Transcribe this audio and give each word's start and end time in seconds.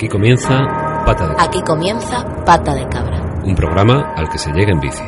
Aquí 0.00 0.08
comienza 0.08 1.04
Pata 1.04 1.28
de 1.28 1.34
Cabra. 1.34 1.44
Aquí 1.44 1.60
comienza 1.60 2.24
Pata 2.46 2.74
de 2.74 2.88
Cabra. 2.88 3.20
Un 3.44 3.54
programa 3.54 4.14
al 4.16 4.30
que 4.30 4.38
se 4.38 4.50
llega 4.50 4.72
en 4.72 4.80
bici. 4.80 5.02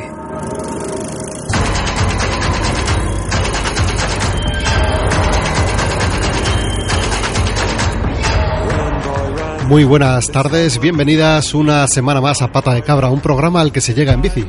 Muy 9.67 9.83
buenas 9.83 10.27
tardes, 10.27 10.79
bienvenidas 10.79 11.55
una 11.55 11.87
semana 11.87 12.21
más 12.21 12.43
a 12.43 12.51
Pata 12.51 12.75
de 12.75 12.83
Cabra, 12.83 13.09
un 13.09 13.19
programa 13.19 13.61
al 13.61 13.71
que 13.71 13.81
se 13.81 13.95
llega 13.95 14.13
en 14.13 14.21
bici. 14.21 14.47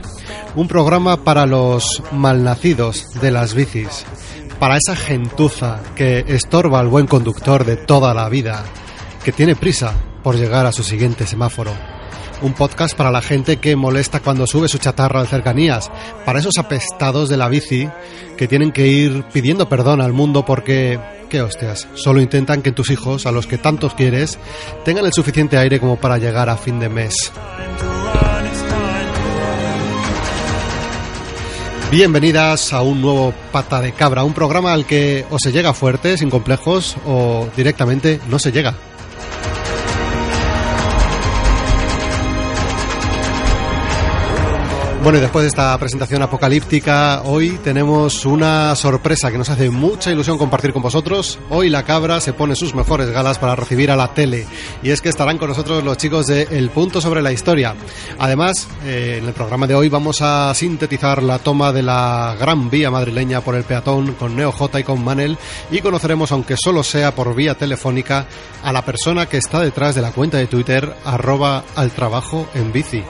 Un 0.56 0.68
programa 0.68 1.24
para 1.24 1.46
los 1.46 2.02
malnacidos 2.12 3.18
de 3.18 3.30
las 3.30 3.54
bicis, 3.54 4.04
para 4.58 4.76
esa 4.76 4.94
gentuza 4.94 5.80
que 5.94 6.22
estorba 6.28 6.80
al 6.80 6.88
buen 6.88 7.06
conductor 7.06 7.64
de 7.64 7.76
toda 7.78 8.12
la 8.12 8.28
vida, 8.28 8.62
que 9.24 9.32
tiene 9.32 9.56
prisa 9.56 9.94
por 10.24 10.36
llegar 10.36 10.66
a 10.66 10.72
su 10.72 10.82
siguiente 10.82 11.26
semáforo. 11.26 11.70
Un 12.42 12.54
podcast 12.54 12.96
para 12.96 13.12
la 13.12 13.22
gente 13.22 13.58
que 13.58 13.76
molesta 13.76 14.20
cuando 14.20 14.46
sube 14.46 14.68
su 14.68 14.78
chatarra 14.78 15.20
de 15.20 15.28
cercanías, 15.28 15.92
para 16.24 16.40
esos 16.40 16.54
apestados 16.58 17.28
de 17.28 17.36
la 17.36 17.48
bici 17.48 17.88
que 18.36 18.48
tienen 18.48 18.72
que 18.72 18.88
ir 18.88 19.22
pidiendo 19.32 19.68
perdón 19.68 20.00
al 20.00 20.12
mundo 20.12 20.44
porque, 20.44 20.98
qué 21.28 21.42
hostias, 21.42 21.86
solo 21.94 22.20
intentan 22.20 22.62
que 22.62 22.72
tus 22.72 22.90
hijos, 22.90 23.26
a 23.26 23.32
los 23.32 23.46
que 23.46 23.58
tantos 23.58 23.94
quieres, 23.94 24.38
tengan 24.84 25.04
el 25.04 25.12
suficiente 25.12 25.58
aire 25.58 25.78
como 25.78 25.96
para 25.96 26.18
llegar 26.18 26.48
a 26.48 26.56
fin 26.56 26.80
de 26.80 26.88
mes. 26.88 27.30
Bienvenidas 31.90 32.72
a 32.72 32.82
un 32.82 33.00
nuevo 33.00 33.32
Pata 33.52 33.80
de 33.80 33.92
Cabra, 33.92 34.24
un 34.24 34.34
programa 34.34 34.72
al 34.72 34.86
que 34.86 35.26
o 35.30 35.38
se 35.38 35.52
llega 35.52 35.74
fuerte, 35.74 36.16
sin 36.16 36.30
complejos, 36.30 36.96
o 37.06 37.48
directamente 37.56 38.20
no 38.28 38.38
se 38.38 38.50
llega. 38.50 38.74
Bueno, 45.04 45.18
y 45.18 45.20
después 45.20 45.42
de 45.42 45.48
esta 45.48 45.76
presentación 45.76 46.22
apocalíptica, 46.22 47.20
hoy 47.24 47.58
tenemos 47.62 48.24
una 48.24 48.74
sorpresa 48.74 49.30
que 49.30 49.36
nos 49.36 49.50
hace 49.50 49.68
mucha 49.68 50.10
ilusión 50.10 50.38
compartir 50.38 50.72
con 50.72 50.80
vosotros. 50.80 51.38
Hoy 51.50 51.68
la 51.68 51.82
cabra 51.82 52.22
se 52.22 52.32
pone 52.32 52.56
sus 52.56 52.74
mejores 52.74 53.10
galas 53.10 53.38
para 53.38 53.54
recibir 53.54 53.90
a 53.90 53.96
la 53.96 54.14
tele. 54.14 54.46
Y 54.82 54.92
es 54.92 55.02
que 55.02 55.10
estarán 55.10 55.36
con 55.36 55.50
nosotros 55.50 55.84
los 55.84 55.98
chicos 55.98 56.24
de 56.24 56.44
El 56.44 56.70
Punto 56.70 57.02
sobre 57.02 57.20
la 57.20 57.32
Historia. 57.32 57.74
Además, 58.18 58.66
eh, 58.82 59.18
en 59.20 59.28
el 59.28 59.34
programa 59.34 59.66
de 59.66 59.74
hoy 59.74 59.90
vamos 59.90 60.22
a 60.22 60.54
sintetizar 60.54 61.22
la 61.22 61.38
toma 61.38 61.70
de 61.70 61.82
la 61.82 62.34
Gran 62.40 62.70
Vía 62.70 62.90
madrileña 62.90 63.42
por 63.42 63.56
el 63.56 63.64
peatón 63.64 64.14
con 64.14 64.34
Neo 64.34 64.52
J 64.52 64.80
y 64.80 64.84
con 64.84 65.04
Manel. 65.04 65.36
Y 65.70 65.82
conoceremos, 65.82 66.32
aunque 66.32 66.56
solo 66.56 66.82
sea 66.82 67.14
por 67.14 67.34
vía 67.34 67.54
telefónica, 67.56 68.24
a 68.62 68.72
la 68.72 68.80
persona 68.80 69.26
que 69.26 69.36
está 69.36 69.60
detrás 69.60 69.94
de 69.94 70.00
la 70.00 70.12
cuenta 70.12 70.38
de 70.38 70.46
Twitter, 70.46 70.96
arroba 71.04 71.62
al 71.76 71.90
trabajo 71.90 72.48
en 72.54 72.72
bici. 72.72 73.04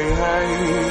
hey, 0.00 0.14
hey. 0.14 0.90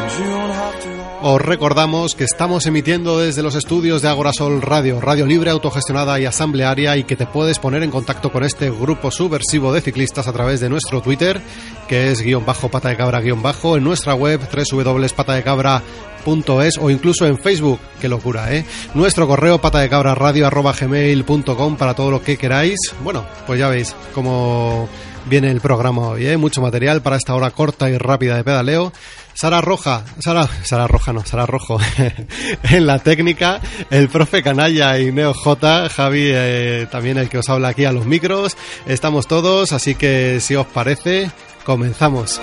And 0.00 0.18
you 0.18 0.30
don't 0.30 0.50
have 0.50 0.82
to. 0.82 1.09
Os 1.22 1.38
recordamos 1.38 2.14
que 2.14 2.24
estamos 2.24 2.64
emitiendo 2.64 3.18
desde 3.18 3.42
los 3.42 3.54
estudios 3.54 4.00
de 4.00 4.08
Agorasol 4.08 4.62
Radio, 4.62 5.02
radio 5.02 5.26
libre, 5.26 5.50
autogestionada 5.50 6.18
y 6.18 6.24
asamblearia 6.24 6.96
y 6.96 7.04
que 7.04 7.14
te 7.14 7.26
puedes 7.26 7.58
poner 7.58 7.82
en 7.82 7.90
contacto 7.90 8.32
con 8.32 8.42
este 8.42 8.70
grupo 8.70 9.10
subversivo 9.10 9.70
de 9.70 9.82
ciclistas 9.82 10.28
a 10.28 10.32
través 10.32 10.60
de 10.60 10.70
nuestro 10.70 11.02
Twitter, 11.02 11.42
que 11.88 12.10
es 12.10 12.22
guion 12.22 12.46
bajo 12.46 12.70
pata 12.70 12.88
de 12.88 12.96
cabra 12.96 13.20
guion 13.20 13.42
bajo, 13.42 13.76
en 13.76 13.84
nuestra 13.84 14.14
web 14.14 14.40
www.patadecabra.es 14.72 16.78
o 16.80 16.88
incluso 16.88 17.26
en 17.26 17.36
Facebook, 17.36 17.80
qué 18.00 18.08
locura, 18.08 18.54
¿eh? 18.54 18.64
Nuestro 18.94 19.26
correo 19.26 19.60
patadecabraradio.gmail.com 19.60 21.76
para 21.76 21.92
todo 21.92 22.10
lo 22.10 22.22
que 22.22 22.38
queráis. 22.38 22.78
Bueno, 23.04 23.26
pues 23.46 23.58
ya 23.58 23.68
veis 23.68 23.94
cómo 24.14 24.88
viene 25.26 25.50
el 25.50 25.60
programa 25.60 26.08
hoy, 26.08 26.26
¿eh? 26.26 26.38
Mucho 26.38 26.62
material 26.62 27.02
para 27.02 27.16
esta 27.16 27.34
hora 27.34 27.50
corta 27.50 27.90
y 27.90 27.98
rápida 27.98 28.36
de 28.36 28.44
pedaleo. 28.44 28.90
Sara 29.34 29.60
Roja, 29.60 30.04
Sara, 30.18 30.48
Sara 30.64 30.86
Roja 30.86 31.12
no, 31.12 31.24
Sara 31.24 31.46
Rojo, 31.46 31.78
en 32.62 32.86
la 32.86 32.98
técnica, 32.98 33.60
el 33.90 34.08
profe 34.08 34.42
Canalla 34.42 34.98
y 34.98 35.12
Neo 35.12 35.34
J, 35.34 35.88
Javi 35.88 36.24
eh, 36.24 36.86
también 36.90 37.18
el 37.18 37.28
que 37.28 37.38
os 37.38 37.48
habla 37.48 37.68
aquí 37.68 37.84
a 37.84 37.92
los 37.92 38.06
micros, 38.06 38.56
estamos 38.86 39.26
todos, 39.26 39.72
así 39.72 39.94
que 39.94 40.40
si 40.40 40.56
os 40.56 40.66
parece, 40.66 41.30
comenzamos. 41.64 42.40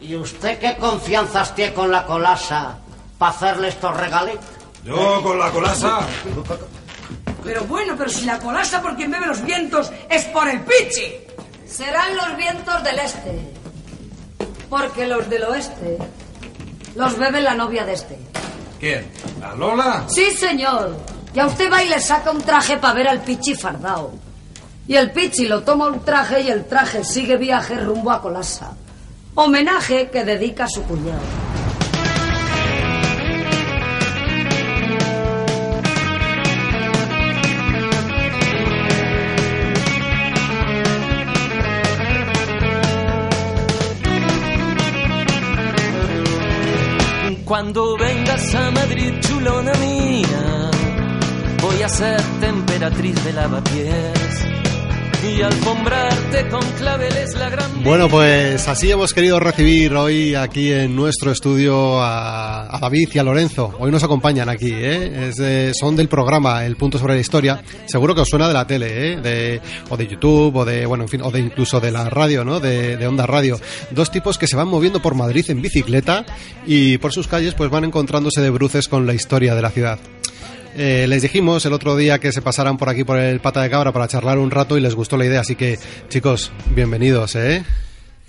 ¿Y 0.00 0.16
usted 0.16 0.58
qué 0.58 0.76
confianzas 0.76 1.54
tiene 1.54 1.72
con 1.72 1.90
la 1.90 2.04
colasa 2.04 2.78
para 3.16 3.30
hacerle 3.30 3.68
estos 3.68 3.96
regalitos? 3.96 4.59
Yo 4.84 5.22
con 5.22 5.38
la 5.38 5.50
colasa. 5.50 6.00
Pero 7.44 7.64
bueno, 7.64 7.94
pero 7.96 8.10
si 8.10 8.24
la 8.24 8.38
colasa 8.38 8.82
por 8.82 8.96
quien 8.96 9.10
bebe 9.10 9.26
los 9.26 9.42
vientos 9.42 9.90
es 10.08 10.24
por 10.26 10.48
el 10.48 10.60
pichi. 10.60 11.14
Serán 11.66 12.16
los 12.16 12.36
vientos 12.36 12.82
del 12.82 12.98
este. 12.98 13.52
Porque 14.68 15.06
los 15.06 15.28
del 15.28 15.44
oeste 15.44 15.98
los 16.94 17.16
bebe 17.18 17.40
la 17.40 17.54
novia 17.54 17.84
de 17.84 17.92
este. 17.92 18.18
¿Quién? 18.78 19.06
¿La 19.40 19.54
Lola? 19.54 20.04
Sí, 20.08 20.30
señor. 20.32 20.96
Y 21.32 21.38
a 21.38 21.46
usted 21.46 21.70
va 21.70 21.82
y 21.82 21.88
le 21.88 22.00
saca 22.00 22.30
un 22.30 22.42
traje 22.42 22.76
para 22.78 22.94
ver 22.94 23.08
al 23.08 23.20
pichi 23.20 23.54
fardao. 23.54 24.12
Y 24.88 24.96
el 24.96 25.12
pichi 25.12 25.46
lo 25.46 25.62
toma 25.62 25.86
un 25.86 26.04
traje 26.04 26.40
y 26.40 26.48
el 26.50 26.64
traje 26.66 27.04
sigue 27.04 27.36
viaje 27.36 27.76
rumbo 27.76 28.10
a 28.10 28.20
Colasa. 28.20 28.72
Homenaje 29.34 30.10
que 30.10 30.24
dedica 30.24 30.64
a 30.64 30.68
su 30.68 30.82
cuñado. 30.82 31.20
Cuando 47.50 47.96
vengas 47.96 48.54
a 48.54 48.70
Madrid, 48.70 49.12
chulona 49.18 49.72
mía, 49.74 50.70
voy 51.60 51.82
a 51.82 51.88
ser 51.88 52.22
temperatriz 52.38 53.24
de 53.24 53.32
lavapiés 53.32 54.69
Bueno, 57.84 58.08
pues 58.08 58.66
así 58.68 58.90
hemos 58.90 59.12
querido 59.12 59.38
recibir 59.38 59.92
hoy 59.94 60.34
aquí 60.34 60.72
en 60.72 60.96
nuestro 60.96 61.30
estudio 61.30 62.00
a, 62.00 62.74
a 62.74 62.78
David 62.78 63.10
y 63.12 63.18
a 63.18 63.22
Lorenzo. 63.22 63.74
Hoy 63.78 63.90
nos 63.90 64.02
acompañan 64.02 64.48
aquí, 64.48 64.70
¿eh? 64.72 65.72
Son 65.78 65.94
del 65.94 66.08
programa 66.08 66.64
El 66.64 66.76
Punto 66.76 66.98
sobre 66.98 67.14
la 67.14 67.20
Historia. 67.20 67.62
Seguro 67.84 68.14
que 68.14 68.22
os 68.22 68.28
suena 68.28 68.48
de 68.48 68.54
la 68.54 68.66
tele, 68.66 69.12
¿eh? 69.12 69.16
De, 69.16 69.60
o 69.90 69.96
de 69.98 70.06
YouTube, 70.06 70.56
o 70.56 70.64
de, 70.64 70.86
bueno, 70.86 71.04
en 71.04 71.10
fin, 71.10 71.20
o 71.22 71.30
de 71.30 71.40
incluso 71.40 71.80
de 71.80 71.90
la 71.90 72.08
radio, 72.08 72.42
¿no? 72.42 72.58
De, 72.58 72.96
de 72.96 73.06
Onda 73.06 73.26
Radio. 73.26 73.60
Dos 73.90 74.10
tipos 74.10 74.38
que 74.38 74.46
se 74.46 74.56
van 74.56 74.68
moviendo 74.68 75.02
por 75.02 75.14
Madrid 75.14 75.44
en 75.48 75.60
bicicleta 75.60 76.24
y 76.66 76.96
por 76.96 77.12
sus 77.12 77.28
calles 77.28 77.54
pues 77.54 77.68
van 77.70 77.84
encontrándose 77.84 78.40
de 78.40 78.48
bruces 78.48 78.88
con 78.88 79.06
la 79.06 79.12
historia 79.12 79.54
de 79.54 79.62
la 79.62 79.70
ciudad. 79.70 79.98
Eh, 80.76 81.06
les 81.08 81.22
dijimos 81.22 81.66
el 81.66 81.72
otro 81.72 81.96
día 81.96 82.18
que 82.18 82.32
se 82.32 82.42
pasaran 82.42 82.76
por 82.76 82.88
aquí 82.88 83.04
por 83.04 83.18
el 83.18 83.40
pata 83.40 83.62
de 83.62 83.70
cabra 83.70 83.92
para 83.92 84.08
charlar 84.08 84.38
un 84.38 84.50
rato 84.50 84.78
y 84.78 84.80
les 84.80 84.94
gustó 84.94 85.16
la 85.16 85.26
idea, 85.26 85.40
así 85.40 85.56
que 85.56 85.78
chicos, 86.08 86.52
bienvenidos, 86.74 87.34
¿eh? 87.36 87.64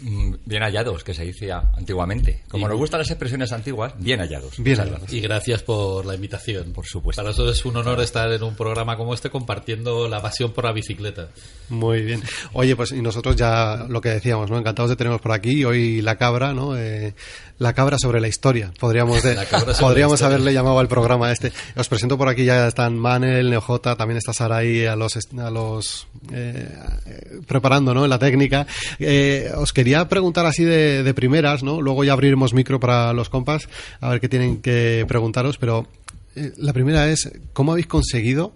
Mm, 0.01 0.33
Bien 0.45 0.63
hallados, 0.63 1.03
que 1.03 1.13
se 1.13 1.25
decía 1.25 1.61
antiguamente. 1.77 2.41
Como 2.49 2.67
nos 2.67 2.77
gustan 2.77 2.99
las 2.99 3.09
expresiones 3.11 3.51
antiguas, 3.51 3.93
bien 3.99 4.19
hallados. 4.19 4.53
Bien 4.57 4.77
hallados. 4.79 5.11
Y 5.13 5.19
gracias 5.21 5.61
por 5.63 6.05
la 6.05 6.15
invitación. 6.15 6.73
Por 6.73 6.85
supuesto. 6.85 7.21
Para 7.21 7.29
nosotros 7.29 7.57
es 7.57 7.65
un 7.65 7.77
honor 7.77 8.01
estar 8.01 8.31
en 8.31 8.41
un 8.43 8.55
programa 8.55 8.97
como 8.97 9.13
este 9.13 9.29
compartiendo 9.29 10.07
la 10.09 10.21
pasión 10.21 10.51
por 10.53 10.65
la 10.65 10.71
bicicleta. 10.73 11.27
Muy 11.69 12.01
bien. 12.01 12.21
Oye, 12.53 12.75
pues 12.75 12.91
y 12.91 13.01
nosotros 13.01 13.35
ya 13.35 13.85
lo 13.87 14.01
que 14.01 14.09
decíamos, 14.09 14.49
¿no? 14.49 14.57
Encantados 14.57 14.89
de 14.89 14.95
teneros 14.95 15.21
por 15.21 15.31
aquí. 15.33 15.63
Hoy 15.65 16.01
la 16.01 16.17
cabra, 16.17 16.53
¿no? 16.53 16.75
Eh, 16.77 17.13
la 17.59 17.73
cabra 17.73 17.97
sobre 18.01 18.19
la 18.19 18.27
historia. 18.27 18.71
Podríamos, 18.79 19.21
de- 19.23 19.35
La 19.35 19.45
cabra 19.45 19.73
sobre 19.73 19.87
podríamos 19.87 20.13
la 20.19 20.25
historia. 20.25 20.35
haberle 20.35 20.53
llamado 20.53 20.79
al 20.79 20.87
programa 20.87 21.31
este. 21.31 21.51
Os 21.75 21.87
presento 21.87 22.17
por 22.17 22.27
aquí, 22.27 22.43
ya 22.43 22.67
están 22.67 22.97
Manel, 22.97 23.49
Neojota, 23.51 23.95
también 23.95 24.17
está 24.17 24.33
Sara 24.33 24.57
ahí 24.57 24.85
a 24.85 24.95
los, 24.95 25.13
a 25.37 25.49
los 25.51 26.07
eh, 26.33 26.67
eh, 27.05 27.39
preparando, 27.47 27.93
¿no? 27.93 28.03
En 28.03 28.09
la 28.09 28.17
técnica. 28.19 28.65
Eh, 28.99 29.51
os 29.55 29.71
quería 29.71 29.90
preguntar 30.09 30.45
así 30.45 30.63
de, 30.63 31.03
de 31.03 31.13
primeras, 31.13 31.63
¿no? 31.63 31.81
Luego 31.81 32.03
ya 32.03 32.13
abriremos 32.13 32.53
micro 32.53 32.79
para 32.79 33.13
los 33.13 33.29
compas, 33.29 33.67
a 33.99 34.09
ver 34.09 34.19
qué 34.19 34.29
tienen 34.29 34.61
que 34.61 35.05
preguntaros, 35.07 35.57
pero 35.57 35.87
eh, 36.35 36.51
la 36.57 36.73
primera 36.73 37.09
es, 37.09 37.31
¿cómo 37.53 37.71
habéis 37.73 37.87
conseguido 37.87 38.53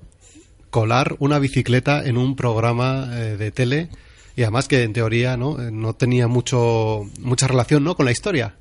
colar 0.69 1.15
una 1.19 1.39
bicicleta 1.39 2.05
en 2.05 2.17
un 2.17 2.35
programa 2.35 3.07
eh, 3.11 3.37
de 3.37 3.51
tele 3.51 3.89
y 4.35 4.41
además 4.43 4.67
que 4.67 4.83
en 4.83 4.91
teoría 4.93 5.37
no, 5.37 5.59
Eh, 5.61 5.71
no 5.71 5.93
tenía 5.93 6.27
mucho 6.27 7.05
mucha 7.19 7.47
relación 7.47 7.83
¿no? 7.83 7.95
con 7.95 8.05
la 8.05 8.11
historia. 8.11 8.55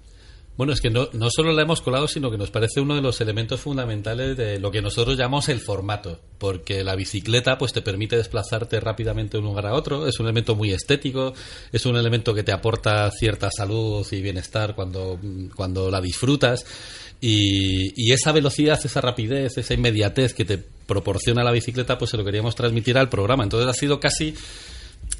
Bueno, 0.56 0.72
es 0.72 0.80
que 0.80 0.90
no, 0.90 1.08
no 1.12 1.30
solo 1.30 1.52
la 1.52 1.62
hemos 1.62 1.80
colado, 1.80 2.06
sino 2.06 2.30
que 2.30 2.38
nos 2.38 2.52
parece 2.52 2.80
uno 2.80 2.94
de 2.94 3.02
los 3.02 3.20
elementos 3.20 3.60
fundamentales 3.60 4.36
de 4.36 4.60
lo 4.60 4.70
que 4.70 4.82
nosotros 4.82 5.18
llamamos 5.18 5.48
el 5.48 5.58
formato, 5.58 6.20
porque 6.38 6.84
la 6.84 6.94
bicicleta 6.94 7.58
pues 7.58 7.72
te 7.72 7.82
permite 7.82 8.16
desplazarte 8.16 8.78
rápidamente 8.78 9.36
de 9.36 9.38
un 9.38 9.46
lugar 9.46 9.66
a 9.66 9.74
otro, 9.74 10.06
es 10.06 10.20
un 10.20 10.26
elemento 10.26 10.54
muy 10.54 10.70
estético, 10.70 11.34
es 11.72 11.86
un 11.86 11.96
elemento 11.96 12.32
que 12.34 12.44
te 12.44 12.52
aporta 12.52 13.10
cierta 13.10 13.50
salud 13.50 14.06
y 14.12 14.22
bienestar 14.22 14.76
cuando, 14.76 15.18
cuando 15.56 15.90
la 15.90 16.00
disfrutas. 16.00 16.64
Y, 17.20 17.92
y 17.96 18.12
esa 18.12 18.30
velocidad, 18.30 18.78
esa 18.84 19.00
rapidez, 19.00 19.56
esa 19.56 19.74
inmediatez 19.74 20.34
que 20.34 20.44
te 20.44 20.58
proporciona 20.58 21.42
la 21.42 21.52
bicicleta, 21.52 21.98
pues 21.98 22.10
se 22.12 22.16
lo 22.16 22.24
queríamos 22.24 22.54
transmitir 22.54 22.96
al 22.96 23.08
programa. 23.08 23.42
Entonces 23.42 23.68
ha 23.68 23.72
sido 23.72 23.98
casi 23.98 24.34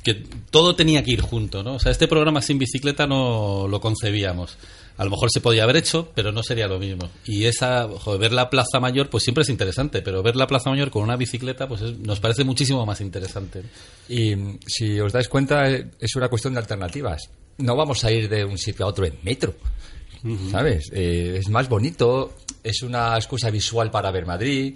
que 0.05 0.23
todo 0.51 0.77
tenía 0.77 1.03
que 1.03 1.11
ir 1.13 1.21
junto, 1.23 1.63
¿no? 1.63 1.75
O 1.75 1.79
sea, 1.79 1.91
este 1.91 2.07
programa 2.07 2.43
sin 2.43 2.59
bicicleta 2.59 3.07
no 3.07 3.67
lo 3.69 3.81
concebíamos. 3.81 4.57
A 4.97 5.05
lo 5.05 5.11
mejor 5.11 5.29
se 5.33 5.41
podía 5.41 5.65
haber 5.65 5.77
hecho, 5.77 6.13
pero 6.15 6.31
no 6.31 6.43
sería 6.45 6.69
lo 6.69 6.79
mismo. 6.79 7.11
Y 7.27 7.47
esa, 7.47 7.89
joder, 7.89 8.21
ver 8.21 8.33
la 8.33 8.49
Plaza 8.51 8.79
Mayor, 8.81 9.09
pues 9.11 9.25
siempre 9.25 9.43
es 9.43 9.49
interesante, 9.49 10.03
pero 10.03 10.23
ver 10.23 10.37
la 10.37 10.47
Plaza 10.47 10.71
Mayor 10.71 10.91
con 10.91 11.03
una 11.03 11.17
bicicleta, 11.17 11.67
pues 11.67 11.81
es- 11.81 11.99
nos 11.99 12.21
parece 12.21 12.45
muchísimo 12.45 12.87
más 12.87 13.01
interesante. 13.01 13.63
Y 14.09 14.35
si 14.67 15.01
os 15.01 15.13
dais 15.13 15.29
cuenta, 15.29 15.65
es 15.69 16.15
una 16.15 16.29
cuestión 16.29 16.55
de 16.55 16.61
alternativas. 16.61 17.23
No 17.59 17.75
vamos 17.75 18.05
a 18.05 18.13
ir 18.13 18.29
de 18.29 18.45
un 18.45 18.59
sitio 18.59 18.85
a 18.85 18.89
otro 18.89 19.05
en 19.07 19.19
metro, 19.25 19.55
¿sabes? 20.51 20.91
Eh, 20.93 21.37
es 21.39 21.49
más 21.49 21.69
bonito, 21.69 22.35
es 22.63 22.83
una 22.83 23.17
excusa 23.17 23.51
visual 23.51 23.91
para 23.91 24.11
ver 24.11 24.27
Madrid 24.27 24.75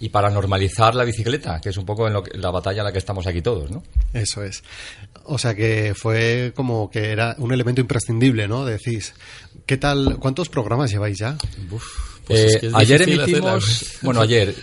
y 0.00 0.08
para 0.10 0.28
normalizar 0.30 0.94
la 0.94 1.04
bicicleta, 1.04 1.60
que 1.60 1.70
es 1.70 1.76
un 1.76 1.86
poco 1.86 2.06
en 2.06 2.12
lo 2.12 2.22
que- 2.22 2.36
la 2.36 2.50
batalla 2.50 2.80
en 2.80 2.84
la 2.86 2.92
que 2.92 2.98
estamos 2.98 3.26
aquí 3.26 3.40
todos, 3.42 3.70
¿no? 3.70 3.82
Eso 4.12 4.42
es. 4.44 4.62
O 5.24 5.38
sea 5.38 5.54
que 5.54 5.94
fue 5.96 6.52
como 6.54 6.90
que 6.90 7.10
era 7.10 7.34
un 7.38 7.52
elemento 7.52 7.80
imprescindible, 7.80 8.46
¿no? 8.48 8.64
Decís. 8.64 9.14
¿Qué 9.64 9.76
tal? 9.78 10.18
¿Cuántos 10.20 10.48
programas 10.48 10.90
lleváis 10.90 11.18
ya? 11.18 11.36
Pues 11.70 11.82
Eh, 12.28 12.46
es 12.46 12.56
que 12.58 12.66
es 12.68 12.74
ayer 12.74 13.02
emitimos, 13.02 13.64
hacerla. 13.64 13.98
bueno, 14.02 14.20
ayer, 14.20 14.54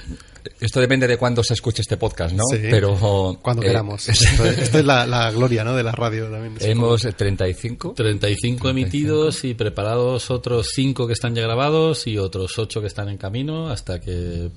esto 0.59 0.79
depende 0.79 1.07
de 1.07 1.17
cuándo 1.17 1.43
se 1.43 1.53
escuche 1.55 1.81
este 1.81 1.97
podcast, 1.97 2.33
¿no? 2.35 2.43
Sí. 2.51 2.57
Pero 2.69 3.37
Cuando 3.41 3.63
eh, 3.63 3.65
queramos. 3.67 4.07
Esto, 4.09 4.45
esto 4.45 4.79
es 4.79 4.85
la, 4.85 5.05
la 5.07 5.31
gloria, 5.31 5.63
¿no? 5.63 5.75
De 5.75 5.83
la 5.83 5.91
radio 5.93 6.29
también. 6.29 6.55
hemos 6.59 7.03
eh, 7.05 7.11
35. 7.13 7.93
35 7.95 8.69
emitidos 8.69 9.43
y 9.45 9.53
preparados 9.55 10.29
otros 10.31 10.67
5 10.73 11.07
que 11.07 11.13
están 11.13 11.35
ya 11.35 11.41
grabados 11.41 12.05
y 12.07 12.17
otros 12.17 12.57
8 12.57 12.79
que 12.81 12.87
están 12.87 13.09
en 13.09 13.17
camino 13.17 13.69
hasta 13.69 13.99
que... 13.99 14.49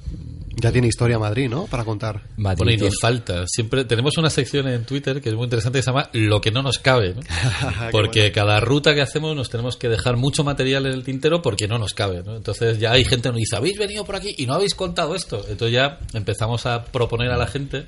Ya 0.59 0.73
tiene 0.73 0.89
historia 0.89 1.19
Madrid, 1.19 1.51
¿no? 1.51 1.67
Para 1.67 1.85
contar. 1.85 2.23
Madrid 2.39 2.65
Bueno, 2.65 2.73
y 2.73 2.77
nos 2.79 2.99
falta. 2.99 3.47
Siempre 3.47 3.85
tenemos 3.85 4.17
una 4.17 4.31
sección 4.31 4.67
en 4.69 4.85
Twitter 4.87 5.21
que 5.21 5.29
es 5.29 5.35
muy 5.35 5.45
interesante 5.45 5.79
que 5.79 5.83
se 5.83 5.91
llama 5.91 6.09
Lo 6.15 6.41
que 6.41 6.51
no 6.51 6.63
nos 6.63 6.79
cabe. 6.79 7.15
¿no? 7.15 7.21
Porque 7.93 8.21
bueno. 8.21 8.35
cada 8.35 8.61
ruta 8.61 8.95
que 8.95 9.03
hacemos 9.03 9.37
nos 9.37 9.51
tenemos 9.51 9.77
que 9.77 9.91
dejar 9.91 10.17
mucho 10.17 10.45
material 10.45 10.87
en 10.87 10.95
el 10.95 11.05
tintero 11.05 11.43
porque 11.43 11.69
no 11.69 11.79
nos 11.79 11.93
cabe. 11.93 12.23
¿no? 12.25 12.37
Entonces 12.37 12.79
ya 12.79 12.93
hay 12.93 13.05
gente 13.05 13.29
que 13.29 13.33
nos 13.33 13.39
dice, 13.39 13.57
habéis 13.57 13.79
venido 13.79 14.05
por 14.05 14.17
aquí 14.17 14.35
y 14.39 14.47
no 14.47 14.55
habéis 14.55 14.75
contado 14.75 15.15
esto. 15.15 15.45
Entonces 15.49 15.73
ya 15.73 15.99
empezamos 16.15 16.65
a 16.65 16.85
proponer 16.85 17.31
a 17.31 17.37
la 17.37 17.47
gente 17.47 17.87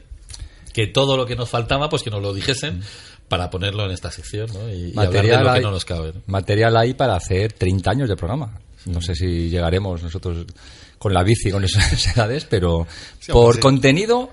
que 0.74 0.86
todo 0.86 1.16
lo 1.16 1.24
que 1.24 1.36
nos 1.36 1.48
faltaba, 1.48 1.88
pues 1.88 2.02
que 2.02 2.10
nos 2.10 2.20
lo 2.20 2.34
dijesen 2.34 2.82
para 3.28 3.48
ponerlo 3.48 3.86
en 3.86 3.92
esta 3.92 4.10
sección 4.10 4.48
¿no? 4.52 4.68
y, 4.68 4.90
y 4.90 4.98
hablar 4.98 5.10
de 5.10 5.16
material 5.16 5.44
lo 5.44 5.54
que 5.54 5.60
no 5.60 5.70
nos 5.70 5.84
cabe. 5.86 6.12
¿no? 6.14 6.22
material 6.26 6.76
hay 6.76 6.92
para 6.92 7.16
hacer 7.16 7.54
30 7.54 7.90
años 7.90 8.08
de 8.10 8.16
programa. 8.16 8.60
No 8.86 9.00
sé 9.00 9.14
si 9.14 9.48
llegaremos 9.48 10.02
nosotros 10.02 10.46
con 10.98 11.12
la 11.14 11.22
bici 11.22 11.50
con 11.50 11.64
esas 11.64 12.06
edades, 12.16 12.44
pero 12.44 12.86
Sí, 13.20 13.32
por 13.32 13.54
sí. 13.56 13.60
contenido 13.60 14.30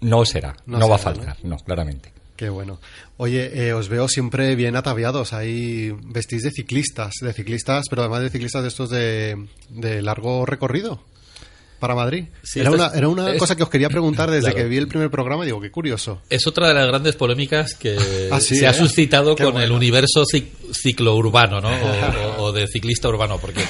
no 0.00 0.24
será, 0.24 0.56
No 0.66 0.78
no, 0.78 0.88
va 0.88 0.96
a 0.96 0.98
faltar, 0.98 1.36
no, 1.42 1.56
claramente. 1.58 2.12
Qué 2.36 2.48
bueno. 2.50 2.78
Oye, 3.16 3.66
eh, 3.68 3.72
os 3.72 3.88
veo 3.88 4.06
siempre 4.08 4.54
bien 4.54 4.76
ataviados. 4.76 5.32
Ahí 5.32 5.90
vestís 6.04 6.44
de 6.44 6.52
ciclistas, 6.52 7.14
de 7.20 7.32
ciclistas, 7.32 7.86
pero 7.90 8.02
además 8.02 8.22
de 8.22 8.30
ciclistas 8.30 8.62
de 8.62 8.68
estos 8.68 8.90
de, 8.90 9.48
de 9.70 10.02
largo 10.02 10.46
recorrido 10.46 11.02
para 11.78 11.94
Madrid. 11.94 12.26
Sí, 12.42 12.60
era, 12.60 12.70
una, 12.70 12.88
era 12.94 13.08
una 13.08 13.32
es- 13.32 13.38
cosa 13.38 13.56
que 13.56 13.62
os 13.62 13.68
quería 13.70 13.88
preguntar 13.88 14.30
desde 14.30 14.50
Claro. 14.50 14.56
que 14.56 14.64
vi 14.68 14.76
el 14.76 14.88
primer 14.88 15.10
programa. 15.10 15.44
Digo, 15.44 15.60
qué 15.60 15.70
curioso. 15.70 16.22
Es 16.30 16.46
otra 16.46 16.68
de 16.68 16.74
las 16.74 16.86
grandes 16.86 17.16
polémicas 17.16 17.74
que 17.74 17.96
Ah, 18.32 18.40
sí, 18.40 18.56
se 18.56 18.66
ha 18.66 18.70
¿eh? 18.70 18.74
suscitado 18.74 19.34
Qué 19.36 19.44
con 19.44 19.60
el 19.60 19.72
universo 19.72 20.24
cic- 20.24 20.48
ciclourbano, 20.72 21.60
¿no? 21.60 21.68
O, 21.68 21.70
o- 22.38 22.42
o 22.44 22.52
de 22.52 22.66
ciclista 22.66 23.08
urbano, 23.08 23.38
porque 23.38 23.62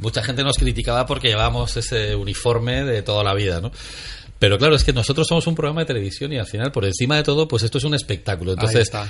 mucha 0.00 0.22
gente 0.22 0.42
nos 0.42 0.56
criticaba 0.56 1.06
porque 1.06 1.28
llevábamos 1.28 1.76
ese 1.76 2.14
uniforme 2.16 2.84
de 2.84 3.02
toda 3.02 3.22
la 3.22 3.34
vida, 3.34 3.60
¿no? 3.60 3.70
Pero 4.38 4.58
claro, 4.58 4.74
es 4.74 4.82
que 4.82 4.92
nosotros 4.92 5.28
somos 5.28 5.46
un 5.46 5.54
programa 5.54 5.82
de 5.82 5.86
televisión 5.86 6.32
y 6.32 6.38
al 6.38 6.46
final, 6.46 6.72
por 6.72 6.84
encima 6.84 7.14
de 7.16 7.22
todo, 7.22 7.46
pues 7.46 7.62
esto 7.62 7.78
es 7.78 7.84
un 7.84 7.94
espectáculo. 7.94 8.52
Entonces, 8.54 8.80
está. 8.80 9.08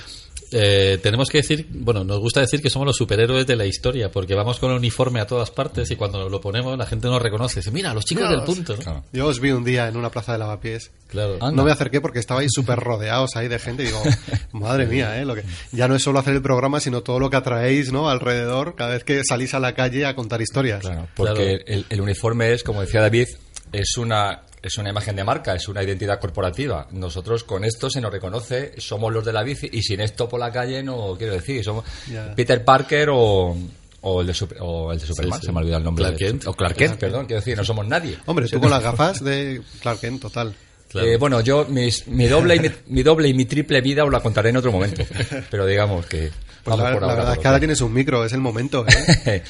Eh, 0.52 0.98
tenemos 1.02 1.28
que 1.28 1.38
decir, 1.38 1.66
bueno, 1.70 2.04
nos 2.04 2.18
gusta 2.20 2.40
decir 2.40 2.60
que 2.60 2.70
somos 2.70 2.86
los 2.86 2.96
superhéroes 2.96 3.46
de 3.46 3.56
la 3.56 3.66
historia, 3.66 4.10
porque 4.10 4.34
vamos 4.34 4.58
con 4.58 4.70
el 4.70 4.76
uniforme 4.76 5.20
a 5.20 5.26
todas 5.26 5.50
partes 5.50 5.90
y 5.90 5.96
cuando 5.96 6.28
lo 6.28 6.40
ponemos 6.40 6.76
la 6.76 6.86
gente 6.86 7.08
nos 7.08 7.22
reconoce. 7.22 7.60
Dice, 7.60 7.70
mira, 7.70 7.94
los 7.94 8.04
chicos 8.04 8.28
del 8.28 8.42
punto. 8.42 8.76
¿no? 8.84 9.04
Yo 9.12 9.26
os 9.26 9.40
vi 9.40 9.50
un 9.50 9.64
día 9.64 9.88
en 9.88 9.96
una 9.96 10.10
plaza 10.10 10.32
de 10.32 10.38
lavapiés. 10.38 10.90
Claro. 11.08 11.34
Anda. 11.34 11.50
No 11.52 11.64
me 11.64 11.72
acerqué 11.72 12.00
porque 12.00 12.18
estabais 12.18 12.50
súper 12.52 12.78
rodeados 12.78 13.36
ahí 13.36 13.48
de 13.48 13.58
gente 13.58 13.82
y 13.82 13.86
digo, 13.86 14.02
madre 14.52 14.86
mía, 14.86 15.20
¿eh? 15.20 15.24
Lo 15.24 15.34
que, 15.34 15.44
ya 15.72 15.88
no 15.88 15.94
es 15.94 16.02
solo 16.02 16.18
hacer 16.18 16.34
el 16.34 16.42
programa, 16.42 16.80
sino 16.80 17.02
todo 17.02 17.18
lo 17.18 17.30
que 17.30 17.36
atraéis, 17.36 17.92
¿no? 17.92 18.08
Alrededor, 18.08 18.74
cada 18.76 18.92
vez 18.92 19.04
que 19.04 19.22
salís 19.24 19.54
a 19.54 19.60
la 19.60 19.74
calle 19.74 20.06
a 20.06 20.14
contar 20.14 20.40
historias. 20.40 20.80
Claro, 20.80 21.08
porque 21.14 21.32
Claro. 21.32 21.64
El, 21.66 21.86
el 21.88 22.00
uniforme 22.00 22.52
es, 22.52 22.62
como 22.62 22.80
decía 22.80 23.00
David, 23.00 23.28
es 23.72 23.96
una 23.96 24.42
es 24.62 24.78
una 24.78 24.90
imagen 24.90 25.16
de 25.16 25.24
marca, 25.24 25.54
es 25.54 25.66
una 25.68 25.82
identidad 25.82 26.20
corporativa. 26.20 26.86
Nosotros 26.92 27.42
con 27.44 27.64
esto 27.64 27.90
se 27.90 28.00
nos 28.00 28.12
reconoce, 28.12 28.74
somos 28.80 29.12
los 29.12 29.24
de 29.24 29.32
la 29.32 29.42
bici 29.42 29.68
y 29.72 29.82
sin 29.82 30.00
esto 30.00 30.28
por 30.28 30.38
la 30.40 30.52
calle 30.52 30.82
no 30.82 31.14
quiero 31.18 31.32
decir, 31.34 31.64
somos 31.64 31.84
Ya. 32.08 32.34
Peter 32.34 32.64
Parker 32.64 33.08
o, 33.12 33.56
o 34.02 34.20
el 34.20 34.26
de, 34.26 34.34
Super- 34.34 34.58
o 34.60 34.92
el 34.92 34.98
de 35.00 35.06
Superman, 35.06 35.40
sí. 35.40 35.46
se 35.46 35.52
me 35.52 35.58
ha 35.58 35.62
olvidado 35.62 35.78
el 35.78 35.84
nombre. 35.84 36.04
Clark 36.04 36.18
de- 36.18 36.26
Kent. 36.26 36.46
O 36.46 36.52
Clark 36.54 36.76
Kent, 36.76 36.96
perdón, 36.98 37.26
quiero 37.26 37.40
decir, 37.40 37.56
no 37.56 37.64
somos 37.64 37.86
nadie. 37.86 38.16
Hombre, 38.26 38.46
tú 38.48 38.60
con 38.60 38.70
las 38.70 38.82
gafas 38.82 39.22
de 39.24 39.62
Clark 39.80 40.00
Kent, 40.00 40.22
total. 40.22 40.54
Claro. 40.92 41.08
Eh, 41.08 41.16
bueno, 41.16 41.40
yo 41.40 41.64
mis- 41.68 42.06
mi, 42.06 42.26
doble 42.28 42.56
y 42.56 42.60
mi, 42.60 42.70
mi 42.88 43.02
doble 43.02 43.28
y 43.28 43.34
mi 43.34 43.44
triple 43.46 43.80
vida 43.80 44.04
os 44.04 44.12
la 44.12 44.20
contaré 44.20 44.50
en 44.50 44.58
otro 44.58 44.70
momento. 44.72 45.02
Pero 45.50 45.66
digamos 45.66 46.06
que 46.06 46.30
Pues 46.62 46.76
vamos 46.76 46.84
la, 46.84 46.92
por 46.92 47.00
la 47.02 47.06
ahora 47.08 47.16
verdad 47.16 47.32
es 47.32 47.38
que 47.40 47.48
ahora 47.48 47.58
tienes 47.58 47.80
un 47.80 47.92
micro, 47.92 48.24
es 48.24 48.32
el 48.32 48.40
momento, 48.40 48.84
¿eh? 49.26 49.42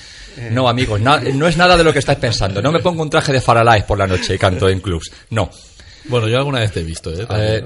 No, 0.50 0.68
amigos, 0.68 1.00
na- 1.00 1.20
no 1.20 1.46
es 1.48 1.56
nada 1.56 1.76
de 1.76 1.84
lo 1.84 1.92
que 1.92 1.98
estáis 1.98 2.18
pensando. 2.18 2.62
No 2.62 2.70
me 2.72 2.80
pongo 2.80 3.02
un 3.02 3.10
traje 3.10 3.32
de 3.32 3.40
Faralaes 3.40 3.84
por 3.84 3.98
la 3.98 4.06
noche 4.06 4.34
y 4.34 4.38
canto 4.38 4.68
en 4.68 4.80
clubs. 4.80 5.10
No. 5.30 5.50
Bueno, 6.06 6.26
yo 6.28 6.38
alguna 6.38 6.60
vez 6.60 6.72
te 6.72 6.80
he 6.80 6.84
visto, 6.84 7.12
¿eh? 7.12 7.26
Eh, 7.30 7.64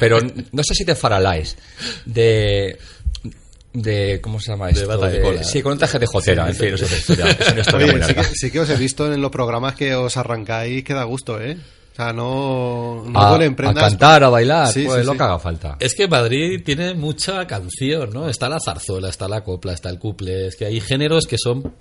pero 0.00 0.18
no 0.20 0.62
sé 0.62 0.74
si 0.74 0.84
de 0.84 0.94
Faralaes. 0.94 1.56
De. 2.06 2.78
De, 3.72 4.20
¿Cómo 4.22 4.40
se 4.40 4.50
llama 4.50 4.70
esto? 4.70 4.88
bata 4.88 5.08
de 5.08 5.20
cola. 5.20 5.44
sí, 5.44 5.60
con 5.62 5.72
un 5.72 5.78
traje 5.78 5.98
de 5.98 6.06
jotera. 6.06 6.48
En 6.48 6.54
fin, 6.54 6.74
es 6.74 6.82
una 6.82 7.60
historia 7.60 7.92
muy 7.92 8.02
sí 8.02 8.14
que, 8.14 8.24
sí 8.24 8.50
que 8.50 8.60
os 8.60 8.70
he 8.70 8.76
visto 8.76 9.12
en 9.12 9.20
los 9.20 9.30
programas 9.30 9.74
que 9.74 9.94
os 9.94 10.16
arrancáis 10.16 10.82
que 10.82 10.94
da 10.94 11.04
gusto, 11.04 11.40
¿eh? 11.40 11.56
O 11.98 12.00
sea, 12.04 12.12
no, 12.12 13.02
no 13.08 13.20
a, 13.20 13.30
duelen 13.30 13.54
a 13.54 13.56
prendas. 13.56 13.90
cantar, 13.90 14.22
a 14.22 14.28
bailar, 14.28 14.68
Sí, 14.68 14.84
pues 14.84 15.00
sí, 15.00 15.04
lo 15.06 15.12
sí. 15.12 15.18
que 15.18 15.24
haga 15.24 15.38
falta. 15.40 15.76
Es 15.80 15.96
que 15.96 16.06
Madrid 16.06 16.62
tiene 16.64 16.94
mucha 16.94 17.44
canción, 17.48 18.10
¿no? 18.12 18.28
Está 18.28 18.48
la 18.48 18.60
zarzuela, 18.60 19.08
está 19.08 19.26
la 19.26 19.42
copla, 19.42 19.72
está 19.72 19.90
el 19.90 19.98
couple. 19.98 20.46
Es 20.46 20.54
que 20.54 20.66
hay 20.66 20.80
géneros 20.80 21.26
que 21.26 21.36
son 21.38 21.74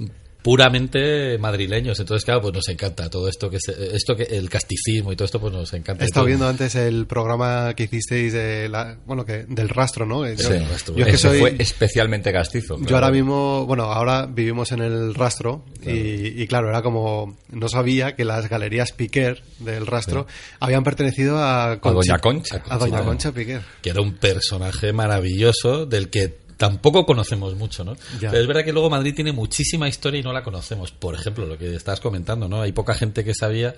puramente 0.47 1.37
madrileños. 1.39 1.99
Entonces, 1.99 2.23
claro, 2.23 2.39
pues 2.41 2.53
nos 2.53 2.69
encanta 2.69 3.09
todo 3.09 3.27
esto 3.27 3.49
que 3.49 3.57
se- 3.59 3.93
esto 3.93 4.15
que 4.15 4.23
el 4.23 4.49
casticismo 4.49 5.11
y 5.11 5.15
todo 5.17 5.25
esto, 5.25 5.41
pues 5.41 5.51
nos 5.51 5.73
encanta. 5.73 6.05
He 6.05 6.07
estado 6.07 6.25
viendo 6.25 6.47
antes 6.47 6.73
el 6.75 7.05
programa 7.05 7.73
que 7.75 7.83
hicisteis 7.83 8.31
de 8.31 8.69
la, 8.69 8.97
bueno, 9.05 9.25
que 9.25 9.43
del 9.43 9.67
rastro, 9.67 10.05
¿no? 10.05 10.25
Yo, 10.25 10.37
Sí, 10.37 10.53
yo 10.95 11.05
es 11.05 11.11
que 11.11 11.17
soy, 11.17 11.39
fue 11.41 11.55
especialmente 11.59 12.31
castizo. 12.31 12.77
yo 12.79 12.95
ahora 12.95 13.11
mismo, 13.11 13.65
bueno, 13.65 13.91
ahora 13.91 14.25
vivimos 14.25 14.71
en 14.71 14.79
el 14.81 15.13
rastro 15.15 15.65
y, 15.85 16.41
y 16.41 16.47
claro, 16.47 16.69
era 16.69 16.81
como, 16.81 17.37
no 17.51 17.67
sabía 17.67 18.15
que 18.15 18.23
las 18.23 18.47
galerías 18.47 18.93
Piquer 18.93 19.43
del 19.59 19.85
rastro 19.85 20.27
habían 20.61 20.85
pertenecido 20.85 21.39
a, 21.39 21.75
Doña 21.83 22.19
Concha. 22.19 22.63
A 22.69 22.77
Doña. 22.77 23.01
Concha 23.03 23.33
Piquer. 23.33 23.63
que 23.81 23.89
era 23.89 24.01
un 24.01 24.13
personaje 24.15 24.93
maravilloso 24.93 25.85
del 25.85 26.09
que 26.09 26.46
tampoco 26.57 27.05
conocemos 27.05 27.55
mucho, 27.55 27.83
¿no? 27.83 27.95
Ya. 28.19 28.31
Pero 28.31 28.41
es 28.41 28.47
verdad 28.47 28.65
que 28.65 28.73
luego 28.73 28.89
Madrid 28.89 29.13
tiene 29.15 29.31
muchísima 29.31 29.87
historia 29.87 30.19
y 30.19 30.23
no 30.23 30.33
la 30.33 30.43
conocemos. 30.43 30.91
Por 30.91 31.15
ejemplo, 31.15 31.45
lo 31.45 31.57
que 31.57 31.75
estás 31.75 31.99
comentando, 31.99 32.47
¿no? 32.47 32.61
Hay 32.61 32.71
poca 32.71 32.93
gente 32.93 33.23
que 33.23 33.33
sabía, 33.33 33.75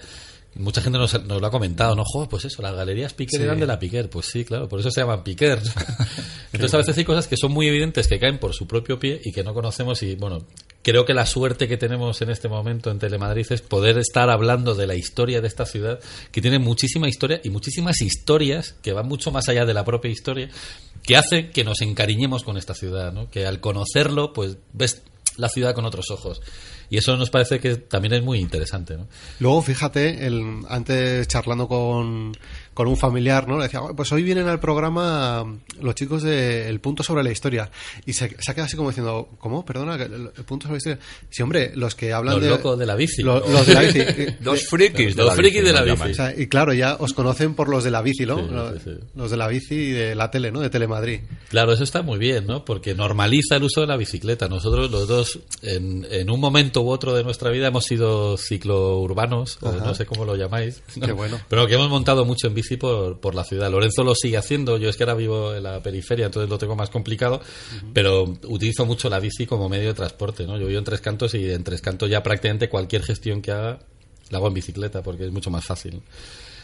mucha 0.56 0.82
gente 0.82 0.98
nos, 0.98 1.24
nos 1.26 1.42
lo 1.42 1.48
ha 1.48 1.52
comentado, 1.52 1.96
¿no? 1.96 2.04
Joder, 2.06 2.30
pues 2.30 2.46
eso, 2.46 2.62
las 2.62 2.74
galerías 2.74 3.14
Piquer 3.14 3.40
Sí. 3.40 3.44
eran 3.46 3.60
de 3.60 3.68
la 3.68 3.78
Piquer. 3.78 4.10
Pues 4.10 4.28
sí, 4.28 4.46
claro, 4.46 4.68
por 4.68 4.80
eso 4.80 4.90
se 4.92 5.02
llaman 5.02 5.24
Piquer. 5.24 5.60
Entonces 6.54 6.74
a 6.74 6.78
veces 6.78 6.98
hay 6.98 7.06
cosas 7.06 7.28
que 7.28 7.38
son 7.38 7.52
muy 7.52 7.68
evidentes 7.68 8.08
que 8.08 8.20
caen 8.20 8.40
por 8.40 8.54
su 8.54 8.66
propio 8.68 8.98
pie 9.00 9.22
y 9.24 9.32
que 9.32 9.44
no 9.44 9.54
conocemos 9.54 10.02
y, 10.02 10.16
bueno, 10.16 10.46
creo 10.82 11.06
que 11.06 11.14
la 11.14 11.26
suerte 11.26 11.68
que 11.68 11.78
tenemos 11.78 12.22
en 12.22 12.30
este 12.32 12.48
momento 12.48 12.90
en 12.90 12.98
Telemadrid 13.00 13.46
es 13.52 13.62
poder 13.62 13.98
estar 14.00 14.30
hablando 14.30 14.74
de 14.74 14.88
la 14.88 14.96
historia 14.96 15.42
de 15.42 15.48
esta 15.48 15.66
ciudad, 15.66 16.00
que 16.32 16.42
tiene 16.42 16.58
muchísima 16.58 17.08
historia 17.08 17.42
y 17.44 17.50
muchísimas 17.50 18.02
historias 18.02 18.76
que 18.82 18.94
van 18.94 19.08
mucho 19.08 19.32
más 19.32 19.48
allá 19.50 19.66
de 19.66 19.74
la 19.74 19.86
propia 19.86 20.10
historia, 20.10 20.50
que 21.10 21.18
hace 21.18 21.50
que 21.50 21.64
nos 21.64 21.82
encariñemos 21.82 22.44
con 22.44 22.56
esta 22.56 22.76
ciudad, 22.76 23.12
¿no? 23.12 23.32
Que 23.32 23.48
al 23.48 23.60
conocerlo, 23.60 24.32
pues 24.32 24.58
ves 24.74 25.02
la 25.38 25.50
ciudad 25.50 25.74
con 25.74 25.86
otros 25.86 26.12
ojos. 26.12 26.40
Y 26.92 26.98
eso 26.98 27.18
nos 27.18 27.32
parece 27.32 27.60
que 27.60 27.78
también 27.78 28.14
es 28.14 28.22
muy 28.22 28.38
interesante. 28.38 28.96
Luego, 29.40 29.64
fíjate, 29.64 30.28
el, 30.28 30.60
antes 30.70 31.28
charlando 31.28 31.68
con, 31.68 32.38
con 32.80 32.88
un 32.88 32.96
familiar, 32.96 33.46
¿no? 33.46 33.58
Le 33.58 33.64
decía, 33.64 33.82
"Oh, 33.82 33.94
pues 33.94 34.10
hoy 34.14 34.24
vienen 34.24 34.48
al 34.48 34.62
programa 34.62 35.44
los 35.82 35.96
chicos 35.96 36.24
de 36.24 36.70
El 36.70 36.80
Punto 36.80 37.04
sobre 37.04 37.24
la 37.24 37.30
Historia. 37.30 37.70
Y 38.06 38.14
se, 38.14 38.30
se 38.40 38.52
ha 38.52 38.54
quedado 38.54 38.68
así 38.68 38.78
como 38.78 38.88
diciendo, 38.88 39.28
¿cómo? 39.38 39.66
Perdona, 39.66 39.98
que 39.98 40.04
el, 40.06 40.14
el 40.38 40.44
Punto 40.46 40.68
sobre 40.68 40.76
la 40.76 40.78
Historia. 40.78 41.00
Sí, 41.30 41.44
hombre, 41.44 41.74
los 41.76 41.94
que 41.96 42.14
hablan 42.14 42.36
Los 42.36 42.44
de... 42.46 42.50
locos 42.52 42.80
de 42.80 42.86
la 42.86 42.96
bici. 42.96 43.22
Lo- 43.22 43.42
los 43.46 43.68
de 43.68 43.74
la 43.74 43.82
bici. 43.82 44.00
Dos 44.40 44.66
frikis 44.70 45.14
de 45.14 45.24
Los 45.24 45.32
la 45.32 45.34
frikis 45.36 45.62
bici, 45.62 45.66
de 45.68 45.74
la 45.74 45.82
bici. 45.84 46.10
O 46.10 46.14
sea, 46.14 46.34
y 46.40 46.48
claro, 46.48 46.72
ya 46.74 46.96
os 46.98 47.12
conocen 47.14 47.54
por 47.54 47.68
los 47.68 47.84
de 47.84 47.92
la 47.92 48.02
bici, 48.02 48.26
¿no? 48.26 48.38
Sí, 48.40 48.46
los, 48.50 48.74
sí, 48.76 48.80
sí. 48.86 48.92
los 49.14 49.30
de 49.32 49.36
la 49.36 49.48
bici 49.50 49.76
y 49.76 49.92
de 49.92 50.16
la 50.16 50.32
tele, 50.32 50.50
¿no? 50.50 50.62
De 50.62 50.70
Telemadrid. 50.70 51.20
Claro, 51.50 51.74
eso 51.74 51.84
está 51.84 52.02
muy 52.02 52.18
bien, 52.18 52.48
¿no? 52.48 52.64
Porque 52.64 52.96
normaliza 52.96 53.58
el 53.58 53.64
uso 53.64 53.82
de 53.82 53.88
la 53.88 53.98
bicicleta. 53.98 54.48
Nosotros 54.48 54.90
los 54.90 55.06
dos, 55.06 55.40
en, 55.64 56.08
en 56.10 56.30
un 56.30 56.40
momento 56.40 56.82
u 56.82 56.90
otro 56.92 57.14
de 57.14 57.26
nuestra 57.26 57.52
vida, 57.52 57.68
hemos 57.68 57.84
sido 57.84 58.38
ciclourbanos, 58.38 59.58
o 59.62 59.72
no 59.74 59.94
sé 59.94 60.06
cómo 60.06 60.24
lo 60.24 60.38
llamáis. 60.38 60.82
¿no? 60.96 61.06
Qué 61.08 61.12
bueno. 61.12 61.40
Pero 61.50 61.68
que 61.68 61.74
hemos 61.74 61.90
montado 61.90 62.24
mucho 62.24 62.48
en 62.48 62.54
bici 62.54 62.69
por, 62.78 63.20
por 63.20 63.36
la 63.36 63.44
ciudad. 63.44 63.70
Lorenzo 63.70 64.04
lo 64.04 64.16
sigue 64.16 64.38
haciendo. 64.38 64.78
Yo 64.78 64.90
es 64.90 64.98
que 64.98 65.04
ahora 65.04 65.16
vivo 65.16 65.56
en 65.56 65.64
la 65.64 65.82
periferia, 65.82 66.26
entonces 66.28 66.50
lo 66.50 66.58
tengo 66.58 66.76
más 66.76 66.90
complicado. 66.90 67.42
Pero 67.94 68.24
utilizo 68.48 68.86
mucho 68.86 69.10
la 69.10 69.20
bici 69.20 69.46
como 69.46 69.70
medio 69.70 69.90
de 69.90 69.94
transporte, 69.94 70.46
¿no? 70.46 70.58
Yo 70.58 70.68
vivo 70.68 70.80
en 70.80 70.86
Tres 70.86 71.02
Cantos 71.02 71.34
y 71.36 71.50
en 71.50 71.64
Tres 71.64 71.82
Cantos 71.82 72.10
ya 72.10 72.24
prácticamente 72.24 72.70
cualquier 72.70 73.04
gestión 73.04 73.42
que 73.42 73.52
haga 73.52 73.80
la 74.30 74.38
hago 74.38 74.48
en 74.48 74.54
bicicleta 74.54 75.02
porque 75.02 75.26
es 75.26 75.32
mucho 75.32 75.50
más 75.50 75.66
fácil. 75.66 76.02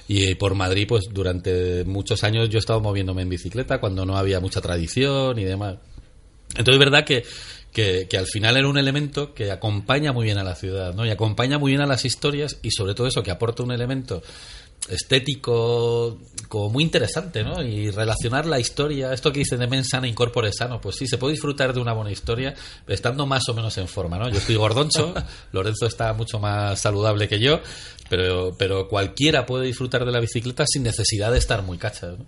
Y 0.07 0.35
por 0.35 0.53
Madrid, 0.53 0.85
pues 0.87 1.05
durante 1.11 1.83
muchos 1.83 2.23
años 2.23 2.49
yo 2.49 2.57
he 2.57 2.59
estado 2.59 2.79
moviéndome 2.79 3.23
en 3.23 3.29
bicicleta 3.29 3.79
cuando 3.79 4.05
no 4.05 4.17
había 4.17 4.39
mucha 4.39 4.61
tradición 4.61 5.39
y 5.39 5.45
demás. 5.45 5.77
Entonces 6.49 6.75
es 6.75 6.79
verdad 6.79 7.03
que, 7.03 7.23
que, 7.73 8.07
que 8.07 8.17
al 8.17 8.27
final 8.27 8.55
era 8.55 8.67
un 8.67 8.77
elemento 8.77 9.33
que 9.33 9.51
acompaña 9.51 10.13
muy 10.13 10.25
bien 10.25 10.37
a 10.37 10.43
la 10.43 10.55
ciudad, 10.55 10.93
¿no? 10.93 11.05
Y 11.05 11.09
acompaña 11.09 11.57
muy 11.57 11.71
bien 11.71 11.81
a 11.81 11.87
las 11.87 12.05
historias 12.05 12.59
y 12.61 12.69
sobre 12.69 12.93
todo 12.93 13.07
eso, 13.07 13.23
que 13.23 13.31
aporta 13.31 13.63
un 13.63 13.71
elemento 13.71 14.21
estético 14.89 16.19
como 16.47 16.69
muy 16.69 16.83
interesante, 16.83 17.43
¿no? 17.43 17.63
Y 17.63 17.89
relacionar 17.89 18.45
la 18.45 18.59
historia, 18.59 19.13
esto 19.13 19.31
que 19.31 19.39
dicen 19.39 19.59
de 19.59 19.67
mens 19.67 19.89
sana 19.89 20.07
incorpore 20.07 20.51
sano, 20.51 20.79
pues 20.79 20.95
sí, 20.97 21.07
se 21.07 21.17
puede 21.17 21.33
disfrutar 21.33 21.73
de 21.73 21.79
una 21.79 21.93
buena 21.93 22.11
historia 22.11 22.53
estando 22.87 23.25
más 23.25 23.47
o 23.49 23.53
menos 23.53 23.77
en 23.77 23.87
forma, 23.87 24.17
¿no? 24.17 24.29
Yo 24.29 24.37
estoy 24.37 24.55
gordoncho, 24.55 25.13
Lorenzo 25.51 25.87
está 25.87 26.13
mucho 26.13 26.39
más 26.39 26.79
saludable 26.79 27.27
que 27.27 27.39
yo, 27.39 27.61
pero, 28.09 28.55
pero 28.57 28.87
cualquiera 28.87 29.45
puede 29.45 29.65
disfrutar 29.65 30.05
de 30.05 30.11
la 30.11 30.19
bicicleta 30.19 30.65
sin 30.67 30.83
necesidad 30.83 31.31
de 31.31 31.39
estar 31.39 31.63
muy 31.63 31.77
cacha, 31.77 32.07
¿no? 32.07 32.25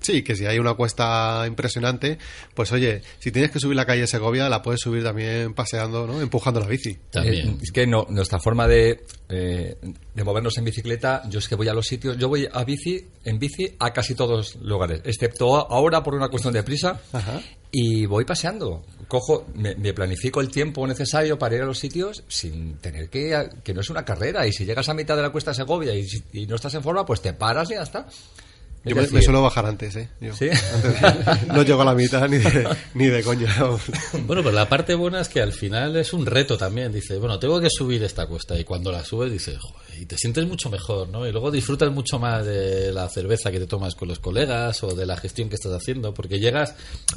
Sí, 0.00 0.22
que 0.22 0.34
si 0.34 0.46
hay 0.46 0.58
una 0.58 0.74
cuesta 0.74 1.44
impresionante, 1.46 2.18
pues 2.54 2.72
oye, 2.72 3.02
si 3.18 3.30
tienes 3.30 3.50
que 3.50 3.60
subir 3.60 3.76
la 3.76 3.84
calle 3.84 4.06
Segovia, 4.06 4.48
la 4.48 4.62
puedes 4.62 4.80
subir 4.80 5.04
también 5.04 5.54
paseando, 5.54 6.06
¿no? 6.06 6.20
Empujando 6.20 6.60
la 6.60 6.66
bici. 6.66 6.96
Eh, 7.14 7.56
es 7.60 7.70
que 7.70 7.86
no, 7.86 8.06
nuestra 8.08 8.38
forma 8.38 8.66
de, 8.66 9.04
eh, 9.28 9.76
de 10.14 10.24
movernos 10.24 10.56
en 10.58 10.64
bicicleta, 10.64 11.22
yo 11.28 11.38
es 11.38 11.48
que 11.48 11.54
voy 11.54 11.68
a 11.68 11.71
los 11.74 11.86
sitios, 11.86 12.16
yo 12.18 12.28
voy 12.28 12.48
a 12.52 12.64
bici, 12.64 13.06
en 13.24 13.38
bici 13.38 13.74
a 13.78 13.92
casi 13.92 14.14
todos 14.14 14.54
los 14.54 14.62
lugares, 14.64 15.00
excepto 15.04 15.56
a- 15.56 15.66
ahora 15.74 16.02
por 16.02 16.14
una 16.14 16.28
cuestión 16.28 16.52
de 16.54 16.62
prisa, 16.62 17.00
Ajá. 17.12 17.40
y 17.70 18.06
voy 18.06 18.24
paseando. 18.24 18.82
Cojo, 19.08 19.46
me, 19.54 19.74
me 19.76 19.92
planifico 19.92 20.40
el 20.40 20.48
tiempo 20.50 20.86
necesario 20.86 21.38
para 21.38 21.56
ir 21.56 21.62
a 21.62 21.66
los 21.66 21.78
sitios 21.78 22.24
sin 22.28 22.78
tener 22.78 23.08
que, 23.10 23.48
que 23.62 23.74
no 23.74 23.80
es 23.82 23.90
una 23.90 24.04
carrera, 24.04 24.46
y 24.46 24.52
si 24.52 24.64
llegas 24.64 24.88
a 24.88 24.94
mitad 24.94 25.16
de 25.16 25.22
la 25.22 25.30
cuesta 25.30 25.52
Segovia 25.54 25.94
y, 25.94 26.06
y 26.32 26.46
no 26.46 26.56
estás 26.56 26.74
en 26.74 26.82
forma, 26.82 27.04
pues 27.04 27.20
te 27.20 27.32
paras 27.32 27.70
y 27.70 27.74
ya 27.74 27.82
está. 27.82 28.06
Yo 28.84 28.96
me, 28.96 29.22
suelo 29.22 29.42
bajar 29.42 29.66
antes, 29.66 29.94
¿eh? 29.94 30.08
Yo. 30.20 30.34
¿Sí? 30.34 30.48
Antes- 30.50 31.46
no 31.48 31.62
llego 31.62 31.82
a 31.82 31.84
la 31.84 31.94
mitad 31.94 32.28
ni 32.28 32.38
de, 32.38 32.68
ni 32.94 33.06
de 33.06 33.22
coña. 33.22 33.54
Bueno, 34.26 34.42
pero 34.42 34.52
la 34.52 34.68
parte 34.68 34.94
buena 34.94 35.20
es 35.20 35.28
que 35.28 35.40
al 35.40 35.52
final 35.52 35.96
es 35.96 36.12
un 36.12 36.26
reto 36.26 36.56
también. 36.56 36.92
Dice, 36.92 37.16
bueno, 37.18 37.38
tengo 37.38 37.60
que 37.60 37.68
subir 37.70 38.02
esta 38.02 38.26
cuesta. 38.26 38.58
Y 38.58 38.64
cuando 38.64 38.90
la 38.90 39.04
subes, 39.04 39.30
dices, 39.32 39.58
joder, 39.58 40.00
y 40.00 40.06
te 40.06 40.16
sientes 40.16 40.46
mucho 40.46 40.70
mejor, 40.70 41.08
¿no? 41.08 41.26
Y 41.26 41.32
luego 41.32 41.50
disfrutas 41.50 41.90
mucho 41.92 42.18
más 42.18 42.44
de 42.44 42.92
la 42.92 43.08
cerveza 43.08 43.50
que 43.50 43.60
te 43.60 43.66
tomas 43.66 43.94
con 43.94 44.08
los 44.08 44.18
colegas 44.18 44.82
o 44.82 44.94
de 44.94 45.06
la 45.06 45.16
gestión 45.16 45.48
que 45.48 45.54
estás 45.56 45.72
haciendo, 45.72 46.12
porque 46.14 46.38
llegas 46.40 46.74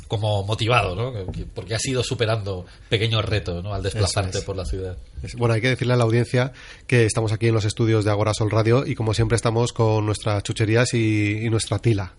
como 0.07 0.43
motivado, 0.43 0.95
¿no? 0.95 1.13
Porque 1.53 1.75
has 1.75 1.85
ido 1.85 2.03
superando 2.03 2.65
pequeños 2.89 3.23
retos, 3.25 3.63
¿no? 3.63 3.73
Al 3.73 3.81
desplazarte 3.83 4.39
es. 4.39 4.43
por 4.43 4.55
la 4.55 4.65
ciudad. 4.65 4.97
Bueno, 5.37 5.53
hay 5.55 5.61
que 5.61 5.69
decirle 5.69 5.93
a 5.93 5.97
la 5.97 6.03
audiencia 6.03 6.53
que 6.87 7.05
estamos 7.05 7.31
aquí 7.31 7.47
en 7.47 7.53
los 7.55 7.65
estudios 7.65 8.05
de 8.05 8.11
Agora 8.11 8.33
Sol 8.33 8.51
Radio 8.51 8.85
y 8.85 8.93
como 8.95 9.13
siempre 9.13 9.35
estamos 9.35 9.73
con 9.73 10.05
nuestras 10.05 10.43
chucherías 10.43 10.93
y, 10.93 11.39
y 11.45 11.49
nuestra 11.55 11.79
tila, 11.79 12.11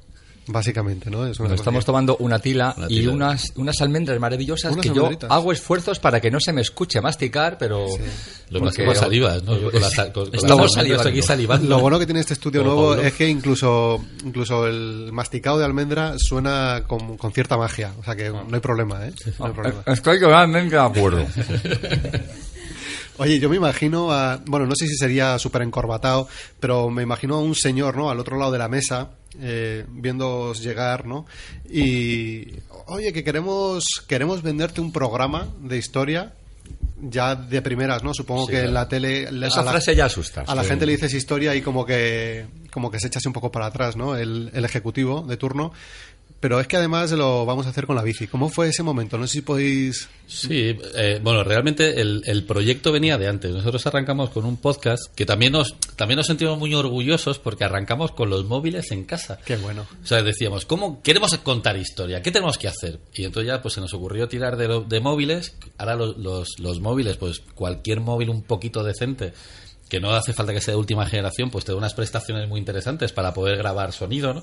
básicamente, 0.48 1.10
¿no? 1.10 1.26
Es 1.26 1.38
una 1.40 1.50
Nos 1.50 1.58
estamos 1.60 1.84
tomando 1.84 2.16
una 2.18 2.38
tila, 2.38 2.72
Una 2.76 2.86
y 2.88 3.06
unas, 3.06 3.52
unas 3.56 3.80
almendras 3.80 4.18
maravillosas 4.20 4.72
Unas 4.72 4.86
que 4.86 4.94
yo 4.94 5.10
hago 5.28 5.52
esfuerzos 5.52 5.98
para 5.98 6.20
que 6.20 6.30
no 6.30 6.38
se 6.40 6.52
me 6.52 6.60
escuche 6.62 7.00
masticar, 7.00 7.58
pero... 7.58 7.86
Lo 8.50 8.60
más 8.60 8.68
porque- 8.70 8.82
que 8.82 8.88
más 8.88 8.98
salivas, 8.98 9.42
¿no? 9.42 9.58
Yo 9.58 9.70
con 9.72 9.80
la, 9.80 9.90
sal- 9.90 10.12
con, 10.12 10.26
con 10.26 10.34
Estamos 10.36 10.62
las 10.70 10.76
almendras 10.76 11.02
salivando. 11.02 11.08
aquí 11.08 11.22
salivando. 11.22 11.68
Lo 11.68 11.80
bueno 11.80 11.98
que 11.98 12.06
tiene 12.06 12.20
este 12.20 12.34
estudio 12.34 12.62
Como 12.62 12.72
nuevo 12.74 12.90
Pablo. 12.90 13.02
es 13.08 13.12
que 13.14 13.28
incluso, 13.28 14.04
incluso 14.24 14.66
el 14.68 15.10
masticado 15.12 15.58
de 15.58 15.64
almendra 15.64 16.14
suena 16.16 16.84
con, 16.86 17.16
con 17.16 17.32
cierta 17.32 17.56
magia, 17.56 17.92
o 17.98 18.04
sea 18.04 18.14
que 18.16 18.30
no 18.30 18.46
hay 18.52 18.60
problema, 18.60 19.04
¿eh? 19.06 19.12
No 19.40 19.46
hay 19.46 19.52
problema. 19.52 19.82
Estoy 19.86 20.20
totalmente 20.20 20.76
de 20.76 20.80
acuerdo. 20.80 21.26
Oye, 23.18 23.38
yo 23.38 23.48
me 23.48 23.56
imagino, 23.56 24.12
a, 24.12 24.40
bueno, 24.46 24.66
no 24.66 24.74
sé 24.76 24.86
si 24.86 24.96
sería 24.96 25.38
súper 25.38 25.62
encorbatado, 25.62 26.28
pero 26.60 26.90
me 26.90 27.02
imagino 27.02 27.36
a 27.36 27.40
un 27.40 27.54
señor, 27.54 27.96
¿no? 27.96 28.10
Al 28.10 28.20
otro 28.20 28.36
lado 28.38 28.52
de 28.52 28.58
la 28.58 28.68
mesa, 28.68 29.10
eh, 29.40 29.84
viéndoos 29.88 30.62
llegar, 30.62 31.06
¿no? 31.06 31.26
Y, 31.70 32.46
oye, 32.86 33.12
que 33.12 33.24
queremos, 33.24 33.84
queremos 34.06 34.42
venderte 34.42 34.80
un 34.80 34.92
programa 34.92 35.48
de 35.62 35.78
historia, 35.78 36.32
ya 37.00 37.34
de 37.34 37.60
primeras, 37.62 38.02
¿no? 38.02 38.14
Supongo 38.14 38.46
Sí, 38.46 38.52
que 38.52 38.60
en 38.60 38.74
la 38.74 38.88
tele... 38.88 39.24
Esa 39.46 39.62
la- 39.62 39.70
frase 39.72 39.94
ya 39.94 40.06
asusta. 40.06 40.44
A 40.46 40.54
la 40.54 40.64
gente 40.64 40.86
le 40.86 40.92
dices 40.92 41.12
historia 41.14 41.54
y 41.54 41.62
como 41.62 41.84
que, 41.84 42.46
como 42.70 42.90
que 42.90 43.00
se 43.00 43.08
echase 43.08 43.28
un 43.28 43.34
poco 43.34 43.50
para 43.52 43.66
atrás, 43.66 43.96
¿no? 43.96 44.16
El, 44.16 44.50
el 44.54 44.64
ejecutivo 44.64 45.22
de 45.22 45.36
turno. 45.36 45.72
Pero 46.46 46.60
es 46.60 46.68
que 46.68 46.76
además 46.76 47.10
lo 47.10 47.44
vamos 47.44 47.66
a 47.66 47.70
hacer 47.70 47.86
con 47.88 47.96
la 47.96 48.04
bici. 48.04 48.28
¿Cómo 48.28 48.48
fue 48.48 48.68
ese 48.68 48.84
momento? 48.84 49.18
No 49.18 49.26
sé 49.26 49.32
si 49.32 49.40
podéis... 49.40 50.08
Sí, 50.28 50.76
eh, 50.94 51.18
bueno, 51.20 51.42
realmente 51.42 52.00
el, 52.00 52.22
el 52.24 52.44
proyecto 52.44 52.92
venía 52.92 53.18
de 53.18 53.26
antes. 53.26 53.50
Nosotros 53.52 53.84
arrancamos 53.88 54.30
con 54.30 54.44
un 54.44 54.56
podcast 54.56 55.02
que 55.16 55.26
también 55.26 55.54
nos, 55.54 55.74
también 55.96 56.18
nos 56.18 56.28
sentimos 56.28 56.56
muy 56.56 56.72
orgullosos 56.72 57.40
porque 57.40 57.64
arrancamos 57.64 58.12
con 58.12 58.30
los 58.30 58.44
móviles 58.44 58.92
en 58.92 59.02
casa. 59.04 59.40
Qué 59.44 59.56
bueno. 59.56 59.88
O 60.00 60.06
sea, 60.06 60.22
decíamos, 60.22 60.66
¿cómo 60.66 61.02
queremos 61.02 61.36
contar 61.38 61.76
historia? 61.76 62.22
¿Qué 62.22 62.30
tenemos 62.30 62.58
que 62.58 62.68
hacer? 62.68 63.00
Y 63.12 63.24
entonces 63.24 63.48
ya 63.48 63.60
pues 63.60 63.74
se 63.74 63.80
nos 63.80 63.92
ocurrió 63.92 64.28
tirar 64.28 64.56
de, 64.56 64.68
lo- 64.68 64.82
de 64.82 65.00
móviles. 65.00 65.56
Ahora 65.78 65.96
los, 65.96 66.16
los, 66.16 66.60
los 66.60 66.78
móviles, 66.80 67.16
pues 67.16 67.40
cualquier 67.56 67.98
móvil 67.98 68.30
un 68.30 68.42
poquito 68.44 68.84
decente, 68.84 69.32
que 69.88 70.00
no 70.00 70.10
hace 70.10 70.32
falta 70.32 70.52
que 70.52 70.60
sea 70.60 70.74
de 70.74 70.78
última 70.78 71.06
generación, 71.06 71.50
pues 71.50 71.64
te 71.64 71.72
da 71.72 71.78
unas 71.78 71.94
prestaciones 71.94 72.48
muy 72.48 72.58
interesantes 72.58 73.12
para 73.12 73.32
poder 73.32 73.56
grabar 73.56 73.92
sonido, 73.92 74.34
¿no? 74.34 74.42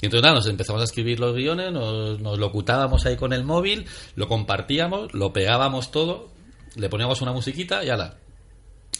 Y 0.00 0.06
entonces 0.06 0.22
nada, 0.22 0.34
nos 0.34 0.46
empezamos 0.46 0.80
a 0.80 0.84
escribir 0.84 1.20
los 1.20 1.34
guiones, 1.34 1.72
nos, 1.72 2.20
nos 2.20 2.38
locutábamos 2.38 3.06
ahí 3.06 3.16
con 3.16 3.32
el 3.32 3.44
móvil, 3.44 3.86
lo 4.16 4.28
compartíamos, 4.28 5.14
lo 5.14 5.32
pegábamos 5.32 5.90
todo, 5.90 6.28
le 6.76 6.88
poníamos 6.88 7.22
una 7.22 7.32
musiquita 7.32 7.84
y 7.84 7.90
ala, 7.90 8.16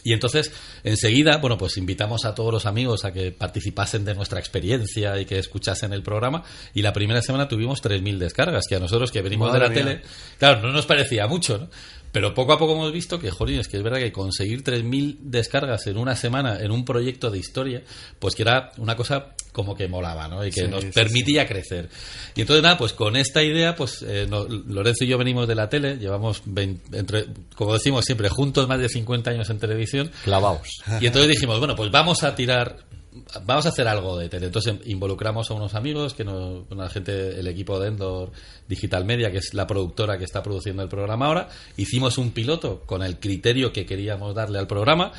y 0.04 0.12
entonces, 0.12 0.52
enseguida, 0.82 1.36
bueno, 1.38 1.56
pues 1.56 1.76
invitamos 1.76 2.24
a 2.24 2.34
todos 2.34 2.52
los 2.52 2.66
amigos 2.66 3.04
a 3.04 3.12
que 3.12 3.30
participasen 3.30 4.04
de 4.04 4.14
nuestra 4.14 4.40
experiencia 4.40 5.18
y 5.20 5.24
que 5.24 5.38
escuchasen 5.38 5.92
el 5.92 6.02
programa. 6.02 6.42
Y 6.74 6.82
la 6.82 6.92
primera 6.92 7.22
semana 7.22 7.46
tuvimos 7.46 7.82
3.000 7.82 8.18
descargas, 8.18 8.66
que 8.68 8.76
a 8.76 8.80
nosotros 8.80 9.12
que 9.12 9.22
venimos 9.22 9.48
Madre 9.48 9.68
de 9.68 9.68
la 9.68 9.74
mía. 9.74 9.84
tele, 9.84 10.08
claro, 10.38 10.62
no 10.62 10.72
nos 10.72 10.86
parecía 10.86 11.26
mucho, 11.28 11.58
¿no? 11.58 11.68
Pero 12.12 12.34
poco 12.34 12.52
a 12.52 12.58
poco 12.58 12.74
hemos 12.74 12.92
visto 12.92 13.18
que, 13.18 13.30
jolín, 13.30 13.58
es 13.60 13.68
que 13.68 13.78
es 13.78 13.82
verdad 13.82 13.98
que 13.98 14.12
conseguir 14.12 14.62
3.000 14.62 15.16
descargas 15.22 15.86
en 15.86 15.96
una 15.96 16.14
semana 16.14 16.60
en 16.60 16.70
un 16.70 16.84
proyecto 16.84 17.30
de 17.30 17.38
historia, 17.38 17.82
pues 18.18 18.34
que 18.34 18.42
era 18.42 18.70
una 18.76 18.94
cosa 18.96 19.28
como 19.52 19.74
que 19.74 19.88
molaba, 19.88 20.28
¿no? 20.28 20.44
Y 20.46 20.50
que 20.50 20.62
Sí, 20.62 20.68
nos 20.68 20.82
sí, 20.84 20.90
permitía 20.92 21.46
crecer. 21.48 21.88
Y 22.34 22.42
entonces, 22.42 22.62
nada, 22.62 22.76
pues 22.78 22.92
con 22.92 23.16
esta 23.16 23.42
idea, 23.42 23.74
pues 23.76 24.02
eh, 24.06 24.26
no- 24.28 24.44
Lorenzo 24.44 25.04
y 25.04 25.08
yo 25.08 25.16
venimos 25.18 25.48
de 25.48 25.54
la 25.54 25.68
tele, 25.70 25.96
llevamos, 25.96 26.42
20 26.44 26.98
entre, 26.98 27.26
como 27.54 27.72
decimos 27.74 28.04
siempre, 28.04 28.28
juntos 28.28 28.68
más 28.68 28.78
de 28.78 28.88
50 28.90 29.30
años 29.30 29.48
en 29.50 29.58
televisión. 29.58 30.10
Clavaos. 30.24 30.68
Y 31.00 31.06
entonces 31.06 31.30
dijimos, 31.30 31.58
bueno, 31.58 31.74
pues 31.76 31.90
vamos 31.90 32.22
a 32.24 32.34
tirar, 32.34 32.76
vamos 33.44 33.66
a 33.66 33.70
hacer 33.70 33.88
algo 33.88 34.18
de 34.18 34.28
tele. 34.28 34.46
Entonces 34.46 34.76
involucramos 34.86 35.50
a 35.50 35.54
unos 35.54 35.74
amigos, 35.74 36.14
que 36.14 36.24
nos, 36.24 36.64
una 36.70 36.88
gente, 36.88 37.38
el 37.38 37.46
equipo 37.46 37.78
de 37.78 37.88
Endor 37.88 38.32
Digital 38.68 39.04
Media, 39.04 39.30
que 39.30 39.38
es 39.38 39.54
la 39.54 39.66
productora 39.66 40.18
que 40.18 40.24
está 40.24 40.42
produciendo 40.42 40.82
el 40.82 40.88
programa 40.88 41.26
ahora. 41.26 41.48
Hicimos 41.76 42.18
un 42.18 42.30
piloto 42.30 42.82
con 42.86 43.02
el 43.02 43.18
criterio 43.18 43.72
que 43.72 43.86
queríamos 43.86 44.34
darle 44.34 44.58
al 44.58 44.66
programa. 44.66 45.12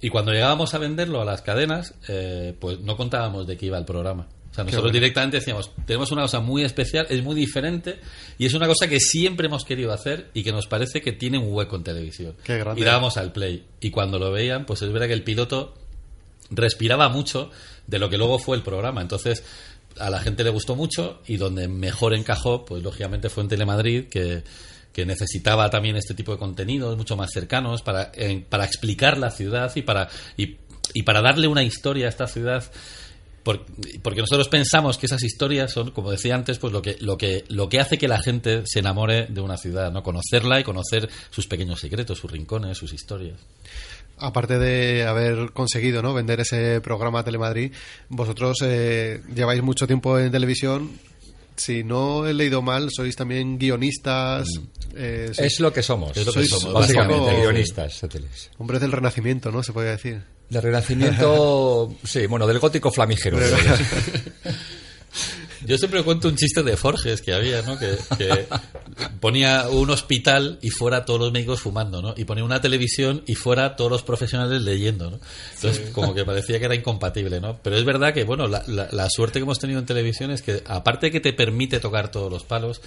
Y 0.00 0.10
cuando 0.10 0.32
llegábamos 0.32 0.74
a 0.74 0.78
venderlo 0.78 1.20
a 1.20 1.24
las 1.24 1.42
cadenas, 1.42 1.94
eh, 2.08 2.54
pues 2.58 2.80
no 2.80 2.96
contábamos 2.96 3.46
de 3.46 3.56
qué 3.56 3.66
iba 3.66 3.78
el 3.78 3.84
programa. 3.84 4.28
O 4.50 4.54
sea, 4.54 4.64
nosotros 4.64 4.92
directamente 4.92 5.38
decíamos, 5.38 5.70
tenemos 5.86 6.10
una 6.10 6.22
cosa 6.22 6.40
muy 6.40 6.64
especial, 6.64 7.06
es 7.10 7.22
muy 7.22 7.34
diferente 7.34 7.98
y 8.38 8.46
es 8.46 8.54
una 8.54 8.66
cosa 8.66 8.88
que 8.88 8.98
siempre 8.98 9.46
hemos 9.46 9.64
querido 9.64 9.92
hacer 9.92 10.30
y 10.34 10.42
que 10.42 10.52
nos 10.52 10.66
parece 10.66 11.02
que 11.02 11.12
tiene 11.12 11.38
un 11.38 11.52
hueco 11.52 11.76
en 11.76 11.84
televisión. 11.84 12.34
Qué 12.44 12.58
grande. 12.58 12.80
Y 12.80 12.84
dábamos 12.84 13.16
al 13.18 13.32
play. 13.32 13.66
Y 13.80 13.90
cuando 13.90 14.18
lo 14.18 14.32
veían, 14.32 14.64
pues 14.64 14.82
es 14.82 14.90
verdad 14.90 15.06
que 15.06 15.12
el 15.12 15.22
piloto 15.22 15.74
respiraba 16.50 17.08
mucho 17.08 17.50
de 17.86 17.98
lo 17.98 18.08
que 18.10 18.18
luego 18.18 18.38
fue 18.38 18.56
el 18.56 18.62
programa. 18.62 19.00
Entonces, 19.02 19.42
a 19.98 20.10
la 20.10 20.20
gente 20.20 20.44
le 20.44 20.50
gustó 20.50 20.76
mucho 20.76 21.20
y 21.26 21.36
donde 21.36 21.68
mejor 21.68 22.14
encajó, 22.14 22.64
pues 22.64 22.82
lógicamente 22.82 23.28
fue 23.30 23.42
en 23.42 23.48
Telemadrid, 23.48 24.04
que, 24.08 24.42
que 24.92 25.04
necesitaba 25.06 25.70
también 25.70 25.96
este 25.96 26.14
tipo 26.14 26.32
de 26.32 26.38
contenidos 26.38 26.96
mucho 26.96 27.16
más 27.16 27.30
cercanos 27.32 27.82
para, 27.82 28.12
para 28.48 28.64
explicar 28.64 29.18
la 29.18 29.30
ciudad 29.30 29.72
y 29.74 29.82
para, 29.82 30.08
y, 30.36 30.56
y 30.94 31.02
para 31.02 31.20
darle 31.20 31.48
una 31.48 31.62
historia 31.62 32.06
a 32.06 32.08
esta 32.10 32.26
ciudad 32.26 32.64
por- 33.42 33.64
porque 34.02 34.20
nosotros 34.20 34.48
pensamos 34.48 34.98
que 34.98 35.06
esas 35.06 35.22
historias 35.22 35.72
son, 35.72 35.90
como 35.92 36.10
decía 36.10 36.34
antes, 36.34 36.58
pues 36.58 36.72
lo 36.72 36.82
que, 36.82 36.96
lo 37.00 37.16
que, 37.16 37.44
lo 37.48 37.68
que 37.68 37.80
hace 37.80 37.96
que 37.96 38.06
la 38.08 38.20
gente 38.20 38.62
se 38.66 38.80
enamore 38.80 39.26
de 39.26 39.40
una 39.40 39.56
ciudad, 39.56 39.90
¿no? 39.90 40.02
Conocerla 40.02 40.60
y 40.60 40.64
conocer 40.64 41.08
sus 41.30 41.46
pequeños 41.46 41.80
secretos, 41.80 42.18
sus 42.18 42.30
rincones, 42.30 42.76
sus 42.76 42.92
historias. 42.92 43.38
Aparte 44.20 44.58
de 44.58 45.04
haber 45.06 45.52
conseguido 45.52 46.02
¿no? 46.02 46.12
vender 46.14 46.40
ese 46.40 46.80
programa 46.80 47.20
a 47.20 47.24
Telemadrid, 47.24 47.72
vosotros 48.08 48.58
eh, 48.62 49.20
lleváis 49.34 49.62
mucho 49.62 49.86
tiempo 49.86 50.18
en 50.18 50.30
televisión. 50.32 50.90
Si 51.56 51.82
no 51.82 52.26
he 52.26 52.34
leído 52.34 52.62
mal, 52.62 52.88
sois 52.90 53.16
también 53.16 53.58
guionistas. 53.58 54.46
eh, 54.94 55.30
sois 55.32 55.52
Es 55.54 55.60
lo 55.60 55.72
que 55.72 55.82
somos. 55.82 56.16
Es 56.16 56.24
lo 56.24 56.32
que 56.32 56.46
sois 56.46 56.50
somos, 56.50 56.72
Básicamente, 56.72 57.30
poco 57.30 57.40
guionistas. 57.40 57.94
sateles. 57.94 58.50
Hombres 58.58 58.80
del 58.80 58.92
Renacimiento, 58.92 59.50
¿no? 59.50 59.62
Se 59.62 59.72
podría 59.72 59.92
decir. 59.92 60.22
De 60.50 60.60
renacimiento, 60.62 61.94
sí, 62.04 62.26
bueno, 62.26 62.46
del 62.46 62.58
gótico 62.58 62.90
flamígero. 62.90 63.38
Yo 65.66 65.76
siempre 65.76 66.02
cuento 66.04 66.28
un 66.28 66.36
chiste 66.36 66.62
de 66.62 66.76
Forges 66.76 67.20
que 67.20 67.34
había, 67.34 67.60
¿no? 67.62 67.78
Que, 67.78 67.96
que 68.16 68.46
ponía 69.20 69.68
un 69.68 69.90
hospital 69.90 70.58
y 70.62 70.70
fuera 70.70 71.04
todos 71.04 71.20
los 71.20 71.32
médicos 71.32 71.60
fumando, 71.60 72.00
¿no? 72.02 72.14
Y 72.16 72.24
ponía 72.24 72.44
una 72.44 72.60
televisión 72.60 73.22
y 73.26 73.34
fuera 73.34 73.76
todos 73.76 73.90
los 73.90 74.02
profesionales 74.02 74.62
leyendo, 74.62 75.10
¿no? 75.10 75.20
Entonces, 75.54 75.90
como 75.90 76.14
que 76.14 76.24
parecía 76.24 76.58
que 76.58 76.64
era 76.66 76.74
incompatible, 76.74 77.40
¿no? 77.40 77.58
Pero 77.62 77.76
es 77.76 77.84
verdad 77.84 78.12
que, 78.14 78.24
bueno, 78.24 78.46
la, 78.48 78.62
la- 78.66 78.88
la 78.92 79.08
suerte 79.10 79.38
que 79.38 79.44
hemos 79.44 79.58
tenido 79.58 79.78
en 79.80 79.86
televisión 79.86 80.30
es 80.30 80.42
que, 80.42 80.62
aparte 80.66 81.06
de 81.06 81.12
que 81.12 81.20
te 81.20 81.32
permite 81.32 81.80
tocar 81.80 82.10
todos 82.10 82.30
los 82.30 82.44
palos, 82.44 82.80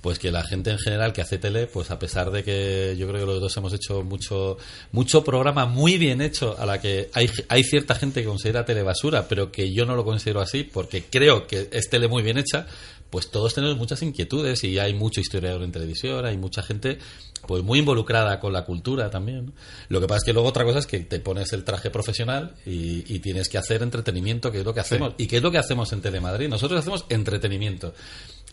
pues 0.00 0.20
que 0.20 0.30
la 0.30 0.44
gente 0.44 0.70
en 0.70 0.78
general 0.78 1.12
que 1.12 1.22
hace 1.22 1.38
tele, 1.38 1.66
pues 1.66 1.90
a 1.90 1.98
pesar 1.98 2.30
de 2.30 2.44
que 2.44 2.94
yo 2.96 3.08
creo 3.08 3.20
que 3.20 3.26
los 3.32 3.40
dos 3.40 3.56
hemos 3.56 3.72
hecho 3.72 4.04
mucho 4.04 4.56
mucho 4.92 5.24
programa 5.24 5.66
muy 5.66 5.98
bien 5.98 6.20
hecho, 6.20 6.54
a 6.56 6.66
la 6.66 6.80
que 6.80 7.10
hay, 7.14 7.28
hay 7.48 7.64
cierta 7.64 7.96
gente 7.96 8.20
que 8.22 8.28
considera 8.28 8.64
tele 8.64 8.84
basura, 8.84 9.26
pero 9.28 9.50
que 9.50 9.72
yo 9.72 9.86
no 9.86 9.96
lo 9.96 10.04
considero 10.04 10.40
así 10.40 10.62
porque 10.62 11.02
creo 11.10 11.48
que 11.48 11.68
es 11.72 11.90
tele 11.90 12.06
muy 12.06 12.22
bien 12.22 12.38
hecha, 12.38 12.68
pues 13.10 13.30
todos 13.30 13.54
tenemos 13.54 13.76
muchas 13.76 14.02
inquietudes 14.02 14.64
y 14.64 14.78
hay 14.78 14.94
mucho 14.94 15.20
historiador 15.20 15.62
en 15.62 15.72
televisión, 15.72 16.26
hay 16.26 16.36
mucha 16.36 16.62
gente 16.62 16.98
pues 17.46 17.62
muy 17.62 17.78
involucrada 17.78 18.40
con 18.40 18.52
la 18.52 18.64
cultura 18.64 19.10
también. 19.10 19.46
¿no? 19.46 19.52
Lo 19.88 20.00
que 20.00 20.06
pasa 20.06 20.18
es 20.18 20.24
que 20.24 20.32
luego 20.32 20.48
otra 20.48 20.64
cosa 20.64 20.80
es 20.80 20.86
que 20.86 20.98
te 21.00 21.20
pones 21.20 21.52
el 21.52 21.64
traje 21.64 21.90
profesional 21.90 22.54
y, 22.66 23.04
y 23.12 23.20
tienes 23.20 23.48
que 23.48 23.58
hacer 23.58 23.82
entretenimiento, 23.82 24.52
que 24.52 24.58
es 24.58 24.64
lo 24.64 24.74
que 24.74 24.80
hacemos. 24.80 25.14
¿Y 25.18 25.26
qué 25.26 25.38
es 25.38 25.42
lo 25.42 25.50
que 25.50 25.58
hacemos 25.58 25.92
en 25.92 26.00
Telemadrid? 26.00 26.48
Nosotros 26.48 26.80
hacemos 26.80 27.04
entretenimiento. 27.08 27.94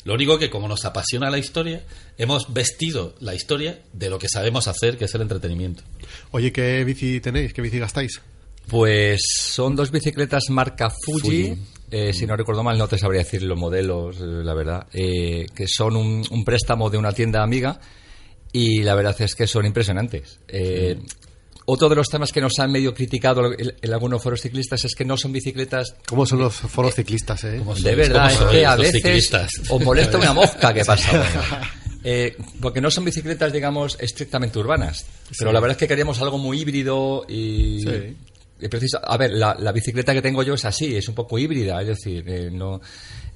Lo 0.06 0.14
único 0.14 0.38
que 0.38 0.52
como 0.52 0.68
nos 0.68 0.86
apasiona 0.86 1.32
la 1.32 1.40
historia, 1.40 1.84
hemos 2.18 2.54
vestido 2.54 3.16
la 3.20 3.34
historia 3.34 3.80
de 3.92 4.10
lo 4.10 4.20
que 4.20 4.30
sabemos 4.30 4.68
hacer, 4.68 4.98
que 4.98 5.06
es 5.06 5.16
el 5.16 5.22
entretenimiento. 5.22 5.84
Oye, 6.32 6.52
¿qué 6.52 6.84
bici 6.84 7.20
tenéis? 7.20 7.54
¿Qué 7.54 7.62
bici 7.62 7.80
gastáis? 7.80 8.22
Pues 8.68 9.22
son 9.50 9.76
dos 9.76 9.92
bicicletas 9.92 10.44
marca 10.50 10.90
Fuji. 10.90 11.50
Fuji. 11.50 11.58
Eh, 11.92 12.14
si 12.14 12.26
no 12.26 12.36
recuerdo 12.36 12.64
mal, 12.64 12.78
no 12.78 12.88
te 12.88 12.98
sabría 12.98 13.22
decir 13.24 13.44
los 13.44 13.58
modelos, 13.58 14.18
eh, 14.18 14.24
la 14.26 14.54
verdad. 14.54 14.88
eh, 14.94 15.46
que 15.56 15.68
son 15.68 15.96
un, 15.96 16.26
un 16.32 16.44
préstamo 16.46 16.90
de 16.90 16.98
una 16.98 17.12
tienda 17.12 17.44
amiga 17.44 17.80
y 18.52 18.82
la 18.84 18.96
verdad 18.96 19.16
es 19.20 19.36
que 19.36 19.48
son 19.48 19.66
impresionantes. 19.66 20.40
Eh, 20.48 20.98
Otro 21.68 21.90
de 21.90 21.96
los 21.96 22.08
temas 22.10 22.32
que 22.32 22.42
nos 22.42 22.60
han 22.60 22.72
medio 22.72 22.94
criticado 22.94 23.52
en, 23.54 23.74
en 23.82 23.94
algunos 23.94 24.22
foros 24.22 24.40
ciclistas 24.42 24.86
es 24.86 24.94
que 24.94 25.04
no 25.04 25.18
son 25.18 25.32
bicicletas. 25.32 25.96
¿Cómo 26.08 26.26
son 26.26 26.40
los 26.40 26.54
foros 26.56 26.94
ciclistas, 26.94 27.44
eh? 27.44 27.60
De 27.82 27.96
verdad, 27.96 28.32
es 28.32 28.38
¿Cómo 28.38 28.52
que 28.52 28.66
a 28.66 28.76
veces 28.76 29.02
ciclistas? 29.02 29.52
os 29.70 29.82
molesta 29.84 30.18
una 30.20 30.32
mosca 30.34 30.74
que 30.74 30.86
pasa. 30.86 31.10
Bueno, 31.12 31.66
eh, 32.04 32.38
porque 32.62 32.82
no 32.82 32.92
son 32.92 33.04
bicicletas, 33.06 33.52
digamos, 33.52 33.98
estrictamente 34.00 34.60
urbanas. 34.60 35.08
Pero 35.40 35.50
Sí. 35.50 35.54
la 35.56 35.60
verdad 35.60 35.72
es 35.72 35.78
que 35.80 35.88
queríamos 35.88 36.22
algo 36.22 36.38
muy 36.38 36.60
híbrido 36.62 37.26
y. 37.28 37.80
Sí. 37.82 38.16
Preciso- 38.70 39.00
a 39.04 39.18
ver, 39.18 39.32
la, 39.32 39.56
la 39.60 39.72
bicicleta 39.72 40.14
que 40.14 40.22
tengo 40.22 40.44
yo 40.44 40.54
es 40.54 40.66
así, 40.66 40.96
es 40.96 41.08
un 41.10 41.16
poco 41.16 41.38
híbrida, 41.38 41.82
es 41.82 41.88
decir, 41.88 42.24
eh, 42.28 42.50
no. 42.52 42.80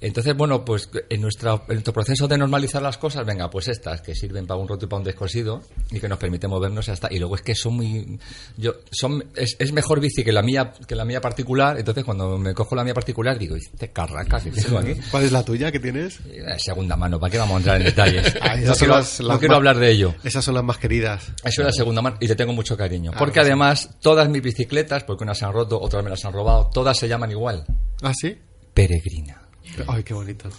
Entonces, 0.02 0.36
bueno, 0.36 0.64
pues 0.64 0.90
en, 1.10 1.22
nuestra, 1.22 1.54
en 1.68 1.74
nuestro 1.76 1.92
proceso 1.94 2.28
de 2.28 2.38
normalizar 2.38 2.82
las 2.82 2.98
cosas, 2.98 3.26
venga, 3.26 3.50
pues 3.50 3.68
estas 3.68 4.02
que 4.02 4.16
sirven 4.16 4.48
para 4.48 4.60
un 4.60 4.68
roto 4.68 4.86
y 4.86 4.88
para 4.88 5.00
un 5.00 5.04
descosido 5.04 5.62
y 5.92 6.00
que 6.00 6.08
nos 6.08 6.18
permiten 6.18 6.50
movernos 6.50 6.88
hasta. 6.88 7.08
Y 7.12 7.20
luego 7.20 7.36
es 7.36 7.42
que 7.42 7.54
son 7.56 7.74
muy. 7.76 8.20
Yo, 8.58 8.74
son, 8.92 9.26
es, 9.36 9.56
es 9.60 9.72
mejor 9.74 10.00
bici 10.00 10.24
que 10.24 10.32
la 10.32 10.42
mía 10.42 10.72
que 10.88 10.96
la 10.96 11.04
mía 11.06 11.20
particular. 11.20 11.78
Entonces, 11.78 12.04
cuando 12.06 12.38
me 12.38 12.54
cojo 12.54 12.76
la 12.76 12.84
mía 12.84 12.94
particular, 12.94 13.38
digo, 13.38 13.56
este 13.58 13.92
carraca 13.92 14.40
que 14.40 14.52
tengo 14.52 14.78
aquí. 14.80 14.94
¿Cuál 15.12 15.24
es 15.26 15.32
la 15.32 15.44
tuya 15.44 15.72
que 15.72 15.80
tienes? 15.80 16.20
Eh, 16.28 16.44
Segunda 16.58 16.96
mano, 16.96 17.20
¿para 17.20 17.32
qué 17.32 17.38
vamos 17.38 17.56
a 17.56 17.58
entrar 17.58 17.78
en 17.78 17.84
detalles? 17.84 18.36
Ah, 18.42 18.56
no 18.56 18.74
quiero, 18.74 18.96
las- 18.96 19.20
no 19.20 19.28
las 19.28 19.40
quiero 19.40 19.52
más- 19.54 19.58
hablar 19.58 19.78
de 19.80 19.92
ello. 19.92 20.16
Esas 20.24 20.44
son 20.46 20.56
las 20.56 20.64
más 20.64 20.78
queridas. 20.78 21.28
Eso 21.44 21.62
es 21.62 21.66
la 21.66 21.72
segunda 21.74 22.02
mano 22.02 22.18
y 22.22 22.28
le 22.28 22.36
tengo 22.36 22.54
mucho 22.54 22.76
cariño. 22.78 23.12
Ah, 23.14 23.18
Porque 23.20 23.40
sí. 23.42 23.46
además, 23.46 23.90
todas 24.02 24.30
mis 24.30 24.42
bicicletas, 24.42 25.04
porque 25.04 25.24
unas 25.24 25.38
se 25.38 25.46
han 25.46 25.52
roto, 25.54 25.80
otras 25.80 26.04
me 26.04 26.10
las 26.10 26.24
han 26.26 26.32
robado, 26.34 26.70
todas 26.74 26.98
se 26.98 27.08
llaman 27.08 27.32
igual. 27.32 27.66
¿Ah, 28.02 28.14
sí? 28.20 28.38
Peregrina. 28.74 29.42
Ay, 29.88 30.04
qué 30.04 30.14
bonito. 30.14 30.50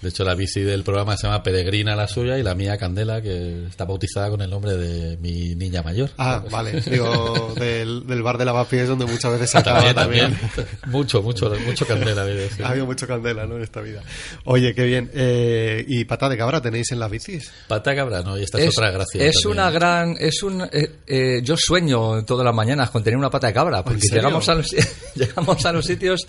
De 0.00 0.08
hecho, 0.08 0.24
la 0.24 0.34
bici 0.34 0.60
del 0.62 0.82
programa 0.82 1.16
se 1.16 1.26
llama 1.26 1.42
Peregrina 1.42 1.94
la 1.94 2.08
suya 2.08 2.38
y 2.38 2.42
la 2.42 2.54
mía 2.54 2.78
Candela, 2.78 3.20
que 3.20 3.66
está 3.66 3.84
bautizada 3.84 4.30
con 4.30 4.40
el 4.40 4.48
nombre 4.48 4.76
de 4.76 5.18
mi 5.18 5.54
niña 5.54 5.82
mayor. 5.82 6.10
Ah, 6.16 6.42
vale. 6.50 6.80
Digo, 6.80 7.52
del, 7.54 8.06
del 8.06 8.22
bar 8.22 8.38
de 8.38 8.46
lavapiés 8.46 8.88
donde 8.88 9.04
muchas 9.04 9.32
veces 9.32 9.50
se 9.50 9.58
acaba 9.58 9.92
también, 9.92 10.34
también. 10.34 10.68
mucho, 10.86 11.22
mucho, 11.22 11.52
mucho 11.66 11.86
Candela. 11.86 12.26
Ha 12.62 12.68
habido 12.68 12.86
mucho 12.86 13.06
candela, 13.06 13.46
¿no? 13.46 13.56
En 13.56 13.62
esta 13.62 13.80
vida. 13.80 14.02
Oye, 14.44 14.74
qué 14.74 14.84
bien. 14.84 15.10
Eh, 15.12 15.84
¿Y 15.86 16.04
pata 16.04 16.28
de 16.28 16.36
cabra 16.38 16.62
tenéis 16.62 16.90
en 16.92 16.98
las 16.98 17.10
bicis? 17.10 17.50
Pata 17.68 17.94
cabra, 17.94 18.22
¿no? 18.22 18.38
Y 18.38 18.44
esta 18.44 18.58
es, 18.58 18.68
otra 18.68 18.90
gracia. 18.90 19.22
Es 19.22 19.42
también. 19.42 19.52
una 19.52 19.70
gran. 19.70 20.16
es 20.18 20.42
un 20.42 20.62
eh, 20.62 21.00
eh, 21.06 21.40
Yo 21.42 21.56
sueño 21.56 22.24
todas 22.24 22.44
las 22.44 22.54
mañanas 22.54 22.90
con 22.90 23.02
tener 23.02 23.18
una 23.18 23.30
pata 23.30 23.48
de 23.48 23.52
cabra, 23.52 23.84
porque 23.84 24.00
llegamos 24.10 24.48
a, 24.48 24.54
los, 24.54 24.70
llegamos 25.14 25.66
a 25.66 25.72
los 25.72 25.84
sitios 25.84 26.26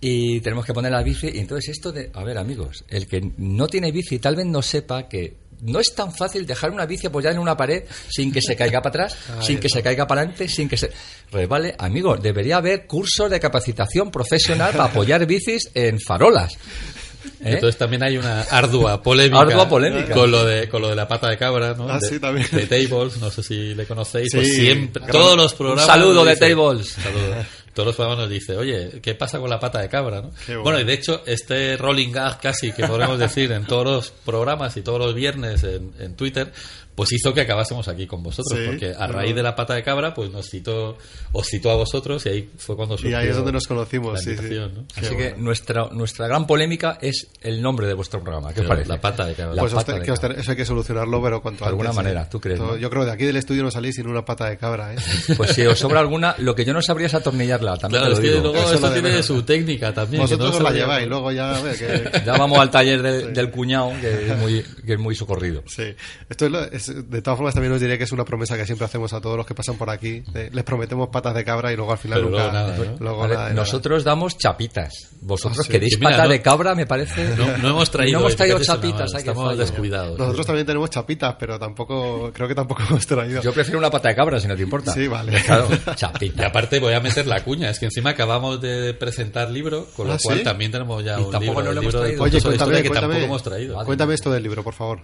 y 0.00 0.40
tenemos 0.40 0.64
que 0.64 0.72
poner 0.72 0.92
la 0.92 1.02
bici. 1.02 1.28
Y 1.32 1.38
entonces, 1.38 1.70
esto 1.76 1.92
de. 1.92 2.10
A 2.14 2.24
ver, 2.24 2.38
amigos, 2.38 2.84
el 2.88 3.06
que 3.06 3.20
no 3.38 3.66
tiene 3.66 3.92
bici 3.92 4.18
tal 4.18 4.36
vez 4.36 4.46
no 4.46 4.62
sepa 4.62 5.08
que. 5.08 5.36
No 5.62 5.78
es 5.78 5.94
tan 5.94 6.10
fácil 6.14 6.46
dejar 6.46 6.70
una 6.70 6.86
bici 6.86 7.06
apoyada 7.08 7.34
en 7.34 7.40
una 7.42 7.54
pared 7.54 7.84
sin 8.08 8.32
que 8.32 8.40
se 8.40 8.56
caiga 8.56 8.80
para 8.80 9.04
atrás, 9.04 9.16
sin 9.42 9.58
que 9.60 9.68
se 9.68 9.82
caiga 9.82 10.06
para 10.06 10.22
adelante, 10.22 10.48
sin 10.48 10.68
que 10.70 10.78
se 10.78 10.90
resbale. 11.30 11.74
Amigos, 11.78 12.22
debería 12.22 12.56
haber 12.56 12.86
cursos 12.86 13.28
de 13.30 13.38
capacitación 13.38 14.10
profesional 14.10 14.70
para 14.72 14.84
apoyar 14.84 15.26
bicis 15.26 15.70
en 15.74 16.00
farolas. 16.00 16.54
¿Eh? 17.40 17.52
Entonces 17.54 17.76
también 17.76 18.02
hay 18.02 18.16
una 18.16 18.42
ardua 18.42 19.02
polémica, 19.02 19.40
Ardua 19.40 19.68
polémica. 19.68 20.14
con 20.14 20.30
lo 20.30 20.42
de 20.44 20.68
con 20.70 20.80
lo 20.80 20.88
de 20.88 20.96
la 20.96 21.06
pata 21.06 21.28
de 21.28 21.36
cabra, 21.36 21.74
¿no? 21.74 21.86
Ah, 21.90 21.98
de, 21.98 22.08
sí, 22.08 22.18
también. 22.18 22.46
de 22.50 22.66
Tables, 22.66 23.18
no 23.18 23.30
sé 23.30 23.42
si 23.42 23.74
le 23.74 23.84
conocéis, 23.86 24.30
Sí, 24.30 24.36
pues 24.38 24.54
siempre 24.54 25.00
gran- 25.02 25.12
todos 25.12 25.36
los 25.36 25.52
programas 25.54 25.84
Un 25.84 25.90
saludo 25.90 26.24
de 26.24 26.36
Tables. 26.36 26.88
saludo. 26.88 27.34
Todos 27.80 27.86
los 27.86 27.96
programas 27.96 28.24
nos 28.24 28.30
dice, 28.30 28.58
"Oye, 28.58 29.00
¿qué 29.00 29.14
pasa 29.14 29.38
con 29.38 29.48
la 29.48 29.58
pata 29.58 29.80
de 29.80 29.88
cabra?", 29.88 30.20
bueno. 30.20 30.62
Bueno, 30.62 30.80
y 30.80 30.84
de 30.84 30.92
hecho 30.92 31.22
este 31.24 31.78
rolling 31.78 32.12
gag 32.12 32.38
casi 32.38 32.72
que 32.72 32.86
podemos 32.86 33.18
decir 33.18 33.50
en 33.52 33.64
todos 33.64 33.84
los 33.84 34.10
programas 34.10 34.76
y 34.76 34.82
todos 34.82 34.98
los 34.98 35.14
viernes 35.14 35.64
en, 35.64 35.94
en 35.98 36.14
Twitter, 36.14 36.52
pues 37.00 37.12
hizo 37.12 37.32
que 37.32 37.40
acabásemos 37.40 37.88
aquí 37.88 38.06
con 38.06 38.22
vosotros, 38.22 38.58
Sí, 38.60 38.66
porque 38.66 38.92
a 38.92 39.06
raíz 39.06 39.34
de 39.34 39.42
la 39.42 39.56
pata 39.56 39.72
de 39.74 39.82
cabra, 39.82 40.12
pues 40.12 40.30
nos 40.30 40.46
citó 40.50 40.98
os 41.32 41.46
citó 41.46 41.70
a 41.70 41.76
vosotros 41.76 42.26
y 42.26 42.28
ahí 42.28 42.50
fue 42.58 42.76
cuando 42.76 42.98
surgió 42.98 43.12
Y 43.12 43.14
ahí 43.22 43.28
es 43.28 43.36
donde 43.36 43.52
nos 43.52 43.66
conocimos, 43.66 44.20
sí, 44.20 44.36
sí. 44.36 44.58
Así 44.96 45.16
que 45.16 45.30
bueno. 45.30 45.36
nuestra, 45.38 45.88
nuestra 45.92 46.26
gran 46.28 46.46
polémica 46.46 46.98
es 47.00 47.28
el 47.40 47.62
nombre 47.62 47.86
de 47.86 47.94
vuestro 47.94 48.20
programa. 48.20 48.50
¿Qué 48.50 48.56
Pero 48.56 48.68
parece? 48.68 48.88
la 48.90 49.00
pata 49.00 49.24
de 49.24 49.32
cabra. 49.32 49.54
La 49.54 49.62
Pues 49.62 49.72
pata 49.72 49.94
de 49.94 50.02
que 50.02 50.12
os 50.12 50.20
cabra. 50.20 50.38
eso 50.38 50.50
hay 50.50 50.56
que 50.58 50.66
solucionarlo, 50.66 51.22
pero 51.22 51.40
cuanto 51.40 51.64
De 51.64 51.70
alguna 51.70 51.88
antes, 51.88 51.96
manera. 52.04 52.28
¿tú 52.28 52.38
crees, 52.38 52.58
Todo- 52.58 52.72
no? 52.72 52.76
Yo 52.76 52.90
creo 52.90 53.02
que 53.02 53.06
de 53.06 53.12
aquí 53.12 53.24
del 53.24 53.36
estudio 53.36 53.62
no 53.62 53.70
salís 53.70 53.94
sin 53.96 54.06
una 54.06 54.24
pata 54.26 54.50
de 54.50 54.58
cabra, 54.58 54.92
¿eh? 54.92 54.96
Pues 55.38 55.52
si 55.52 55.62
os 55.64 55.78
sobra 55.78 56.00
alguna, 56.00 56.34
lo 56.36 56.54
que 56.54 56.66
yo 56.66 56.74
no 56.74 56.82
sabría 56.82 57.06
es 57.06 57.14
atornillarla. 57.14 57.78
También 57.78 58.02
Claro, 58.02 58.14
es 58.14 58.20
que 58.20 58.26
luego 58.40 58.54
Eso 58.58 58.92
tiene 58.92 59.08
menos. 59.08 59.24
su 59.24 59.42
técnica 59.42 59.94
también. 59.94 60.20
que 60.26 60.34
Vosotros 60.34 60.50
no 60.50 60.56
os 60.58 60.62
la 60.62 60.70
lleváis, 60.78 61.08
luego 61.08 61.32
ya 61.32 61.56
a 61.56 61.62
ver 61.62 61.76
que... 61.78 62.20
Ya 62.26 62.32
vamos 62.36 62.58
al 62.58 62.70
taller 62.70 63.00
del- 63.00 63.32
del 63.32 63.50
cuñado, 63.50 63.92
que 64.00 64.30
es 64.32 64.36
muy, 64.38 64.62
que 64.84 64.92
es 64.92 64.98
muy 64.98 65.14
socorrido. 65.14 65.62
Sí, 65.66 65.94
esto 66.28 66.44
es, 66.46 66.52
lo- 66.52 66.64
es- 66.90 67.10
de 67.10 67.22
todas 67.22 67.36
formas 67.38 67.54
también 67.54 67.72
os 67.72 67.80
diré 67.80 67.96
que 67.98 68.04
es 68.04 68.12
una 68.12 68.24
promesa 68.24 68.56
que 68.56 68.66
siempre 68.66 68.84
hacemos 68.84 69.12
a 69.12 69.20
todos 69.20 69.36
los 69.36 69.46
que 69.46 69.54
pasan 69.54 69.76
por 69.76 69.88
aquí. 69.90 70.20
de- 70.32 70.50
les 70.50 70.64
prometemos 70.64 71.08
patas 71.08 71.34
de 71.34 71.44
cabra 71.44 71.72
y 71.72 71.76
luego 71.76 71.92
al 71.92 71.98
final 71.98 72.18
Pero 72.18 72.30
nunca. 72.30 72.42
luego 72.44 72.52
nada, 72.52 72.76
¿no? 72.76 72.96
luego 73.00 73.18
Vale, 73.20 73.34
nada 73.34 73.46
de 73.48 73.54
nada. 73.54 73.62
nosotros 73.62 74.04
damos 74.04 74.36
chapitas. 74.38 74.92
Vosotros 75.22 75.60
Ah, 75.60 75.62
sí. 75.64 75.70
queréis 75.72 75.98
mira, 75.98 76.10
pata 76.10 76.24
no- 76.24 76.28
de 76.30 76.42
cabra, 76.42 76.74
me 76.74 76.86
parece. 76.86 77.34
No, 77.36 77.56
no 77.58 77.68
hemos 77.70 77.90
traído, 77.90 78.18
No 78.18 78.24
hemos 78.26 78.36
traído 78.36 78.58
fíjate, 78.58 78.80
chapitas, 78.88 79.14
hay 79.14 79.18
estamos 79.20 79.56
descuidados. 79.58 80.18
Nosotros 80.18 80.46
también 80.46 80.66
tenemos 80.66 80.90
chapitas, 80.90 81.36
pero 81.38 81.58
tampoco 81.58 82.30
creo 82.32 82.48
que 82.48 82.54
tampoco 82.54 82.82
hemos 82.90 83.06
traído. 83.06 83.42
Yo 83.42 83.52
prefiero 83.52 83.78
una 83.78 83.90
pata 83.90 84.08
de 84.08 84.14
cabra, 84.16 84.40
si 84.40 84.48
no 84.48 84.56
te 84.56 84.62
importa. 84.62 84.92
Sí, 84.92 85.06
vale. 85.08 85.40
Claro, 85.42 85.68
Y 85.92 85.94
chapita. 85.96 86.46
aparte 86.46 86.78
voy 86.80 86.94
a 86.94 87.00
meter 87.00 87.26
la 87.26 87.42
cuña, 87.44 87.70
es 87.70 87.78
que 87.78 87.86
encima 87.86 88.10
acabamos 88.10 88.60
de 88.60 88.94
presentar 88.94 89.50
libro, 89.50 89.86
con 89.96 90.06
lo 90.08 90.14
Ah, 90.14 90.18
cual 90.22 90.38
¿sí? 90.38 90.44
también 90.44 90.70
tenemos 90.72 91.04
ya 91.04 91.18
Y 91.18 91.22
un 91.24 91.30
tampoco 91.30 91.60
libro, 91.60 91.62
no 91.64 91.72
lo 91.72 91.80
hemos 91.80 91.94
traído. 91.94 92.22
Oye, 92.22 92.40
cuéntame, 92.40 92.82
que 92.82 92.88
cuéntame, 92.88 93.00
tampoco 93.14 93.24
hemos 93.26 93.42
traído. 93.42 93.84
cuéntame 93.84 94.14
esto 94.14 94.30
del 94.30 94.42
libro, 94.42 94.62
por 94.64 94.74
favor. 94.74 95.02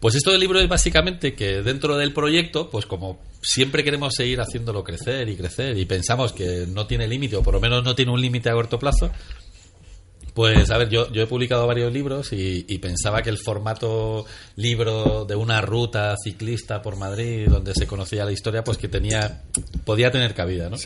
Pues 0.00 0.14
esto 0.14 0.30
del 0.30 0.40
libro 0.40 0.60
es 0.60 0.68
básicamente 0.68 1.25
que 1.34 1.62
dentro 1.62 1.96
del 1.96 2.12
proyecto, 2.12 2.70
pues 2.70 2.86
como 2.86 3.18
siempre 3.42 3.84
queremos 3.84 4.14
seguir 4.14 4.40
haciéndolo 4.40 4.82
crecer 4.82 5.28
y 5.28 5.36
crecer 5.36 5.78
y 5.78 5.84
pensamos 5.84 6.32
que 6.32 6.66
no 6.68 6.86
tiene 6.86 7.06
límite 7.06 7.36
o 7.36 7.42
por 7.42 7.54
lo 7.54 7.60
menos 7.60 7.84
no 7.84 7.94
tiene 7.94 8.12
un 8.12 8.20
límite 8.20 8.50
a 8.50 8.54
corto 8.54 8.78
plazo, 8.78 9.10
Pues 10.36 10.70
a 10.70 10.76
ver, 10.76 10.90
yo, 10.90 11.10
yo 11.12 11.22
he 11.22 11.26
publicado 11.26 11.66
varios 11.66 11.90
libros 11.90 12.30
y, 12.34 12.66
y 12.68 12.76
pensaba 12.76 13.22
que 13.22 13.30
el 13.30 13.38
formato 13.38 14.26
libro 14.56 15.24
de 15.24 15.34
una 15.34 15.62
ruta 15.62 16.14
ciclista 16.22 16.82
por 16.82 16.96
Madrid, 16.96 17.48
donde 17.48 17.72
se 17.72 17.86
conocía 17.86 18.26
la 18.26 18.32
historia, 18.32 18.62
pues 18.62 18.76
que 18.76 18.86
tenía 18.86 19.44
podía 19.86 20.10
tener 20.10 20.34
cabida, 20.34 20.68
¿no? 20.68 20.76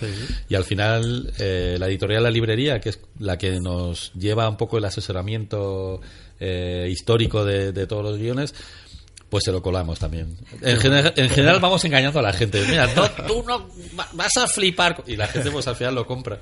Y 0.48 0.55
al 0.55 0.62
final 0.62 1.33
eh, 1.40 1.76
la 1.81 1.88
editorial 1.88 2.22
La 2.22 2.31
Librería, 2.31 2.81
que 2.81 2.90
es 2.90 3.00
la 3.18 3.38
que 3.38 3.59
nos 3.59 4.12
lleva 4.12 4.48
un 4.48 4.57
poco 4.57 4.79
el 4.79 4.85
asesoramiento 4.85 6.00
eh, 6.38 6.87
histórico 6.88 7.44
de, 7.44 7.72
de 7.72 7.88
todos 7.88 8.05
los 8.05 8.18
guiones, 8.18 8.55
pues 9.30 9.44
se 9.44 9.52
lo 9.52 9.62
colamos 9.62 9.98
también. 9.98 10.36
En 10.60 10.78
general, 10.78 11.14
en 11.16 11.28
general 11.30 11.58
vamos 11.62 11.84
engañando 11.84 12.18
a 12.18 12.22
la 12.22 12.32
gente. 12.32 12.62
Mira, 12.68 12.86
no, 12.94 13.08
tú 13.26 13.42
no 13.46 13.66
va- 13.98 14.08
vas 14.12 14.36
a 14.36 14.46
flipar. 14.48 15.02
Y 15.06 15.16
la 15.16 15.26
gente 15.28 15.50
pues 15.50 15.66
al 15.68 15.76
final 15.76 15.94
lo 15.94 16.06
compra. 16.06 16.38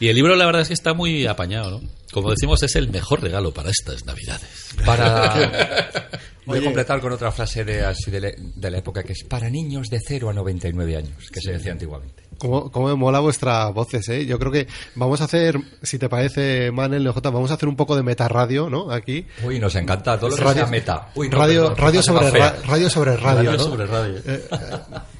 Y 0.00 0.08
el 0.08 0.16
libro 0.16 0.34
la 0.34 0.46
verdad 0.46 0.62
es 0.62 0.68
que 0.68 0.74
está 0.74 0.94
muy 0.94 1.26
apañado, 1.26 1.70
¿no? 1.80 1.88
Como 2.12 2.30
decimos, 2.30 2.62
es 2.62 2.74
el 2.76 2.88
mejor 2.90 3.22
regalo 3.22 3.52
para 3.54 3.70
estas 3.70 4.04
navidades. 4.04 4.48
Para. 4.84 6.10
Voy 6.44 6.58
Oye. 6.58 6.66
a 6.66 6.70
completar 6.70 7.00
con 7.00 7.12
otra 7.12 7.30
frase 7.30 7.64
de, 7.64 7.84
así 7.84 8.10
de, 8.10 8.20
la- 8.20 8.32
de 8.36 8.70
la 8.70 8.78
época 8.78 9.04
que 9.04 9.12
es 9.12 9.22
para 9.22 9.48
niños 9.48 9.88
de 9.88 10.00
0 10.04 10.30
a 10.30 10.32
99 10.32 10.96
años, 10.96 11.28
que 11.32 11.40
se 11.40 11.52
decía 11.52 11.70
antiguamente. 11.72 12.24
¿Cómo, 12.42 12.72
cómo 12.72 12.88
me 12.88 12.96
mola 12.96 13.20
vuestras 13.20 13.72
voces, 13.72 14.08
eh? 14.08 14.26
Yo 14.26 14.36
creo 14.36 14.50
que 14.50 14.66
vamos 14.96 15.20
a 15.20 15.24
hacer, 15.26 15.56
si 15.80 15.96
te 15.96 16.08
parece, 16.08 16.72
Manel, 16.72 17.04
NJ, 17.04 17.20
vamos 17.30 17.52
a 17.52 17.54
hacer 17.54 17.68
un 17.68 17.76
poco 17.76 17.94
de 17.94 18.02
meta 18.02 18.26
radio, 18.26 18.68
¿no? 18.68 18.90
Aquí. 18.90 19.24
Uy, 19.44 19.60
nos 19.60 19.76
encanta 19.76 20.18
todo 20.18 20.30
lo 20.30 20.34
que 20.36 20.42
Radio- 20.42 20.62
sea 20.64 20.66
meta. 20.66 21.08
Uy, 21.14 21.28
no, 21.28 21.38
radio, 21.38 21.62
perdón, 21.68 21.76
radio, 21.78 22.02
sobre 22.02 22.30
ra- 22.32 22.56
radio 22.66 22.90
sobre 22.90 23.16
radio, 23.16 23.50
Radio 23.50 23.52
¿no? 23.52 23.58
sobre 23.60 23.86
radio. 23.86 24.16
Eh, 24.18 24.22
eh, 24.26 24.48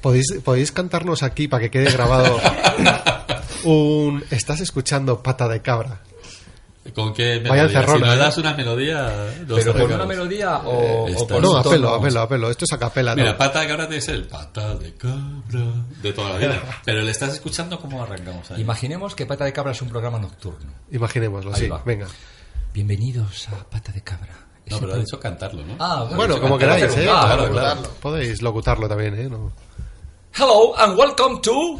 ¿podéis, 0.01 0.33
podéis 0.43 0.73
cantarnos 0.73 1.23
aquí 1.23 1.47
para 1.47 1.61
que 1.61 1.71
quede 1.71 1.91
grabado 1.93 2.37
un... 3.63 4.21
Estás 4.29 4.59
escuchando 4.59 5.23
Pata 5.23 5.47
de 5.47 5.61
Cabra. 5.61 6.01
¿Con 6.93 7.13
qué 7.13 7.39
Vaya 7.39 7.63
melodía? 7.63 7.69
Si 7.69 7.75
encerrona, 7.75 8.05
nos 8.07 8.15
¿eh? 8.15 8.19
das 8.19 8.37
una 8.37 8.53
melodía... 8.55 9.13
Pero 9.47 9.73
con 9.73 9.91
una 9.93 10.05
melodía 10.05 10.57
o, 10.65 11.07
Eh, 11.07 11.15
o 11.17 11.27
con 11.27 11.41
No, 11.41 11.51
un 11.51 11.57
a 11.57 11.63
tono. 11.63 11.71
pelo, 11.75 11.93
a 11.95 12.01
pelo, 12.01 12.19
a 12.21 12.27
pelo. 12.27 12.49
Esto 12.49 12.65
es 12.65 12.73
a 12.73 12.77
capela, 12.77 13.15
Mira, 13.15 13.31
¿no? 13.31 13.37
pata 13.37 13.61
de 13.61 13.67
cabra 13.67 13.87
es 13.89 14.07
el 14.09 14.27
pata 14.27 14.75
de 14.75 14.93
cabra 14.95 15.65
de 16.01 16.13
toda 16.13 16.31
la 16.31 16.37
vida. 16.39 16.61
Pero 16.85 17.01
le 17.01 17.11
estás 17.11 17.33
escuchando 17.33 17.79
cómo 17.79 18.03
arrancamos 18.03 18.51
ahí. 18.51 18.59
Imaginemos 18.61 19.15
que 19.15 19.25
Pata 19.25 19.45
de 19.45 19.53
Cabra 19.53 19.71
es 19.71 19.81
un 19.81 19.87
programa 19.89 20.19
nocturno. 20.19 20.71
Imaginémoslo, 20.91 21.53
Ahí 21.53 21.61
sí. 21.61 21.67
va. 21.69 21.81
Venga. 21.85 22.07
Bienvenidos 22.73 23.47
a 23.49 23.63
Pata 23.69 23.91
de 23.93 24.01
Cabra. 24.01 24.33
No, 24.65 24.79
pero 24.79 24.93
ha 24.93 24.97
dicho 24.97 25.19
cantarlo, 25.19 25.65
¿no? 25.65 25.75
Ah, 25.79 26.05
Bueno, 26.15 26.39
como 26.41 26.57
queráis, 26.57 26.83
¿eh? 26.97 27.03
claro, 27.03 27.49
claro. 27.49 27.81
Podéis 28.01 28.41
locutarlo 28.41 28.87
también, 28.89 29.13
¿eh? 29.19 29.29
No. 29.29 29.51
Hello 30.37 30.73
and 30.77 30.97
welcome 30.99 31.39
to 31.41 31.79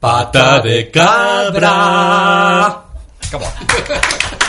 Pata 0.00 0.60
de 0.60 0.90
cabra. 0.90 2.82
Come 3.32 3.44
on. 3.46 3.52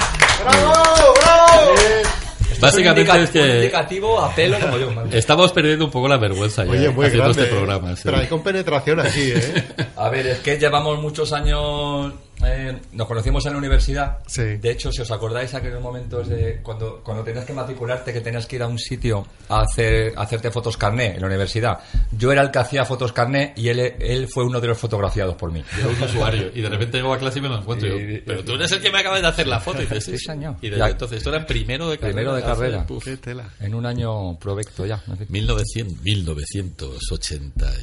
Básicamente 2.60 3.12
Un 3.12 3.18
es 3.18 3.30
indica- 3.30 3.40
un 3.40 3.48
que 3.48 3.56
indicativo 3.58 4.20
a 4.20 4.34
pelo 4.34 4.60
como 4.60 4.78
yo. 4.78 4.92
man. 4.92 5.10
estamos 5.12 5.52
perdiendo 5.52 5.86
un 5.86 5.92
poco 5.92 6.08
la 6.08 6.18
vergüenza 6.18 6.64
ya 6.64 6.72
Oye, 6.72 6.90
muy 6.90 7.06
haciendo 7.06 7.26
grande. 7.26 7.42
este 7.44 7.54
¿eh? 7.54 7.58
programa. 7.58 7.96
sí. 7.96 8.02
Pero 8.06 8.18
hay 8.18 8.28
con 8.28 8.44
penetración 8.44 9.00
aquí, 9.02 9.32
¿eh? 9.34 9.64
A 9.98 10.10
ver, 10.10 10.26
es 10.28 10.40
que 10.40 10.58
llevamos 10.58 11.00
muchos 11.00 11.32
años. 11.34 12.14
Eh, 12.44 12.78
nos 12.94 13.08
conocimos 13.08 13.46
en 13.46 13.54
la 13.54 13.58
universidad. 13.58 14.18
Sí. 14.28 14.58
De 14.58 14.72
hecho, 14.72 14.92
si 14.92 15.02
os 15.02 15.12
acordáis, 15.12 15.54
aquellos 15.54 15.82
momentos 15.82 16.28
de 16.28 16.60
cuando, 16.62 17.02
cuando 17.04 17.24
tenías 17.24 17.46
que 17.46 17.54
matricularte, 17.54 18.14
que 18.14 18.22
tenías 18.22 18.46
que 18.46 18.58
ir 18.58 18.64
a 18.64 18.68
un 18.68 18.78
sitio 18.80 19.26
a, 19.50 19.62
hacer, 19.62 20.14
a 20.18 20.22
hacerte 20.24 20.52
fotos 20.52 20.78
carné 20.78 21.16
en 21.16 21.22
la 21.22 21.28
universidad. 21.28 21.80
Yo 22.12 22.32
era 22.32 22.42
el 22.42 22.52
que 22.52 22.60
hacía 22.60 22.86
fotos 22.86 23.14
carné 23.14 23.54
y 23.56 23.70
él, 23.70 23.80
él 23.80 24.28
fue 24.28 24.44
uno 24.44 24.60
de 24.60 24.68
los 24.68 24.78
fotografiados 24.78 25.36
por 25.36 25.52
mí. 25.52 25.64
Yo 25.82 25.90
un 25.90 26.02
usuario 26.04 26.52
y 26.54 26.62
de 26.62 26.70
repente 26.70 26.98
llego 26.98 27.14
a 27.14 27.18
clase 27.20 27.40
y 27.40 27.42
me 27.42 27.50
lo 27.50 27.58
encuentro. 27.60 27.88
y 27.88 27.92
Y- 28.02 28.16
yo, 28.18 28.22
pero 28.26 28.44
tú 28.44 28.54
eres 28.54 28.72
el 28.72 28.82
que 28.82 28.92
me 28.92 29.00
acabas 29.00 29.22
de 29.22 29.28
hacer 29.28 29.48
la 29.48 29.60
foto. 29.60 29.80
Y 29.82 29.86
dices, 29.86 30.04
sí, 30.06 30.18
señor. 30.18 30.56
Y 30.62 30.70
desde 30.70 30.80
Ya- 30.84 30.90
entonces, 30.90 31.18
esto 31.20 31.34
era 31.34 31.46
primero 31.46 31.90
de 31.90 31.98
carrera. 31.98 32.16
Primero 32.16 32.36
de 32.36 32.44
carrera. 32.44 32.86
puf, 32.86 33.04
Qué 33.06 33.18
tela. 33.18 33.50
En 33.60 33.74
un 33.76 33.86
año 33.86 34.38
provecto 34.40 34.86
ya. 34.86 35.02
en 35.08 35.18
fin, 35.18 35.28
1900, 35.30 36.02
1989. 36.02 37.76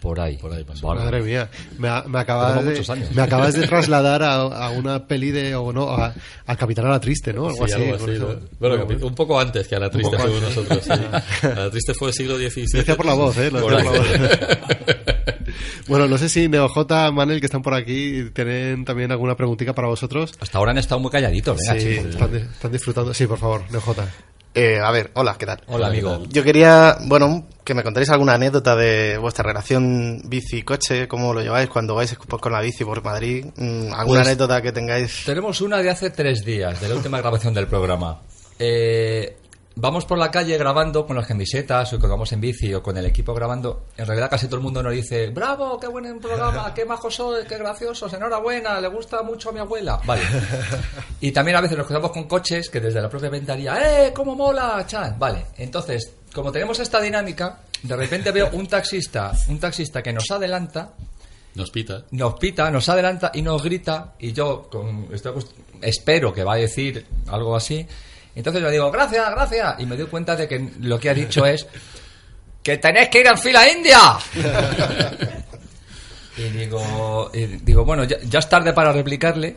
Por 0.00 0.18
ahí. 0.18 0.36
Por 0.38 0.52
ahí 0.52 0.64
pasó. 0.64 0.86
Madre 0.94 1.20
mía, 1.22 1.48
me, 1.78 1.88
a- 1.88 2.04
me 2.06 2.18
acabas 2.20 2.64
de, 2.64 2.70
muchos 2.70 2.88
años. 2.90 3.10
me 3.12 3.20
acabas 3.22 3.52
de 3.54 3.66
trasladar 3.66 4.22
a, 4.22 4.34
a 4.36 4.70
una 4.70 5.06
peli 5.06 5.30
de, 5.30 5.54
o 5.54 5.72
no, 5.72 5.90
a, 5.90 6.14
a 6.46 6.56
Capitán 6.56 6.86
a 6.86 6.90
la 6.90 7.00
Triste, 7.00 7.32
¿no? 7.34 7.48
Algo 7.48 7.66
Sí, 7.66 7.72
así. 7.74 7.82
algo 7.84 7.94
así. 7.96 8.18
¿no? 8.18 8.26
Bueno, 8.58 8.86
un 9.06 9.14
poco 9.14 9.38
antes 9.38 9.68
que 9.68 9.76
a 9.76 9.78
la 9.78 9.90
triste 9.90 10.16
fuimos 10.18 10.42
antes. 10.42 10.56
nosotros. 10.56 10.84
sí. 10.84 11.46
A 11.46 11.48
la 11.64 11.70
triste 11.70 11.92
fue 11.94 12.12
siglo 12.12 12.36
XVII. 12.38 12.64
Decía 12.72 12.96
por 12.96 13.06
la 13.06 13.14
voz, 13.14 13.36
¿eh? 13.38 13.50
Lo 13.50 13.60
Por 13.60 13.76
decía 13.76 13.90
por 13.90 14.00
ahí. 14.00 14.12
la 14.12 14.28
voz. 14.28 14.38
bueno, 15.88 16.08
no 16.08 16.16
sé 16.18 16.28
si 16.28 16.48
NeoJ, 16.48 16.78
Manel, 17.12 17.40
que 17.40 17.46
están 17.46 17.62
por 17.62 17.74
aquí, 17.74 18.24
tienen 18.32 18.84
también 18.84 19.10
alguna 19.12 19.36
preguntita 19.36 19.74
para 19.74 19.88
vosotros. 19.88 20.32
Hasta 20.40 20.58
ahora 20.58 20.70
han 20.72 20.78
estado 20.78 21.00
muy 21.00 21.10
calladitos, 21.10 21.58
sí, 21.60 21.78
chicos. 21.78 22.06
están, 22.06 22.34
están 22.36 22.72
disfrutando. 22.72 23.12
Sí, 23.14 23.26
por 23.26 23.38
favor, 23.38 23.62
NeoJ. 23.70 23.96
Eh, 24.54 24.80
a 24.80 24.90
ver, 24.90 25.10
hola, 25.14 25.36
¿qué 25.38 25.46
tal? 25.46 25.60
Hola, 25.68 25.86
amigo. 25.86 26.24
Yo 26.28 26.42
quería, 26.42 26.96
bueno, 27.06 27.46
que 27.64 27.72
me 27.72 27.84
contaréis 27.84 28.10
alguna 28.10 28.34
anécdota 28.34 28.74
de 28.74 29.16
vuestra 29.18 29.44
relación 29.44 30.22
bici-coche, 30.24 31.06
cómo 31.06 31.32
lo 31.32 31.40
lleváis 31.40 31.68
cuando 31.68 31.94
vais 31.94 32.16
con 32.16 32.52
la 32.52 32.60
bici 32.60 32.84
por 32.84 33.02
Madrid. 33.04 33.46
Mm, 33.56 33.92
¿Alguna 33.92 34.20
Pues- 34.20 34.26
anécdota 34.26 34.60
que 34.60 34.72
tengáis? 34.72 35.22
Tenemos 35.24 35.60
una 35.60 35.78
de 35.78 35.90
hace 35.90 36.10
tres 36.10 36.44
días, 36.44 36.80
de 36.80 36.88
la 36.88 36.96
última 36.96 37.18
grabación 37.18 37.54
del 37.54 37.68
programa. 37.68 38.20
Eh, 38.58 39.36
vamos 39.76 40.04
por 40.04 40.18
la 40.18 40.30
calle 40.30 40.58
grabando 40.58 41.06
con 41.06 41.16
las 41.16 41.26
camisetas 41.26 41.92
o 41.92 41.98
cuando 41.98 42.16
vamos 42.16 42.32
en 42.32 42.40
bici 42.40 42.74
o 42.74 42.82
con 42.82 42.96
el 42.96 43.06
equipo 43.06 43.32
grabando. 43.34 43.86
En 43.96 44.06
realidad 44.06 44.28
casi 44.28 44.46
todo 44.46 44.56
el 44.56 44.62
mundo 44.62 44.82
nos 44.82 44.92
dice, 44.92 45.28
bravo, 45.28 45.78
qué 45.78 45.86
buen 45.86 46.18
programa, 46.18 46.74
qué 46.74 46.84
majos 46.84 47.14
sois, 47.14 47.46
qué 47.46 47.56
graciosos, 47.58 48.12
enhorabuena, 48.12 48.80
le 48.80 48.88
gusta 48.88 49.22
mucho 49.22 49.50
a 49.50 49.52
mi 49.52 49.60
abuela. 49.60 50.00
Vale. 50.04 50.22
Y 51.22 51.32
también 51.32 51.56
a 51.56 51.60
veces 51.60 51.76
nos 51.76 51.86
cruzamos 51.86 52.12
con 52.12 52.24
coches 52.24 52.70
que 52.70 52.80
desde 52.80 53.00
la 53.00 53.08
propia 53.08 53.28
ventanilla, 53.28 54.06
¡eh, 54.06 54.12
cómo 54.14 54.34
mola, 54.34 54.82
chan! 54.86 55.18
Vale, 55.18 55.46
entonces, 55.58 56.12
como 56.34 56.50
tenemos 56.50 56.78
esta 56.80 56.98
dinámica, 57.00 57.60
de 57.82 57.94
repente 57.96 58.30
veo 58.32 58.48
un 58.52 58.66
taxista, 58.66 59.32
un 59.48 59.58
taxista 59.60 60.02
que 60.02 60.12
nos 60.14 60.30
adelanta 60.30 60.94
Nos 61.54 61.70
pita. 61.70 62.04
nos 62.12 62.34
pita, 62.34 62.70
nos 62.70 62.88
adelanta 62.88 63.30
y 63.34 63.42
nos 63.42 63.62
grita 63.62 64.14
y 64.18 64.32
yo 64.32 64.68
con, 64.70 65.08
estoy 65.12 65.34
espero 65.82 66.32
que 66.32 66.44
va 66.44 66.54
a 66.54 66.56
decir 66.56 67.06
algo 67.28 67.54
así. 67.56 67.86
Entonces 68.34 68.62
le 68.62 68.70
digo, 68.70 68.90
gracias, 68.90 69.30
gracias. 69.30 69.74
Y 69.78 69.86
me 69.86 69.96
doy 69.96 70.06
cuenta 70.06 70.36
de 70.36 70.46
que 70.48 70.70
lo 70.80 70.98
que 70.98 71.10
ha 71.10 71.14
dicho 71.14 71.44
es 71.44 71.66
que 72.62 72.78
tenéis 72.78 73.08
que 73.08 73.20
ir 73.20 73.26
en 73.26 73.38
fila 73.38 73.68
india. 73.70 73.98
y 76.36 76.42
digo, 76.42 77.30
y 77.34 77.46
digo 77.46 77.84
bueno, 77.84 78.04
ya, 78.04 78.18
ya 78.22 78.38
es 78.38 78.48
tarde 78.48 78.72
para 78.72 78.92
replicarle. 78.92 79.56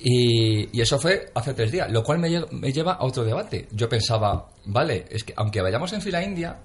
Y, 0.00 0.80
eso 0.80 0.98
fue 0.98 1.30
hace 1.34 1.54
tres 1.54 1.72
días, 1.72 1.90
lo 1.90 2.04
cual 2.04 2.18
me 2.18 2.72
lleva 2.72 2.92
a 2.92 3.04
otro 3.04 3.24
debate. 3.24 3.66
Yo 3.72 3.88
pensaba, 3.88 4.48
vale, 4.66 5.06
es 5.10 5.24
que 5.24 5.34
aunque 5.36 5.60
vayamos 5.60 5.92
en 5.92 6.00
fila 6.00 6.22
india, 6.22 6.56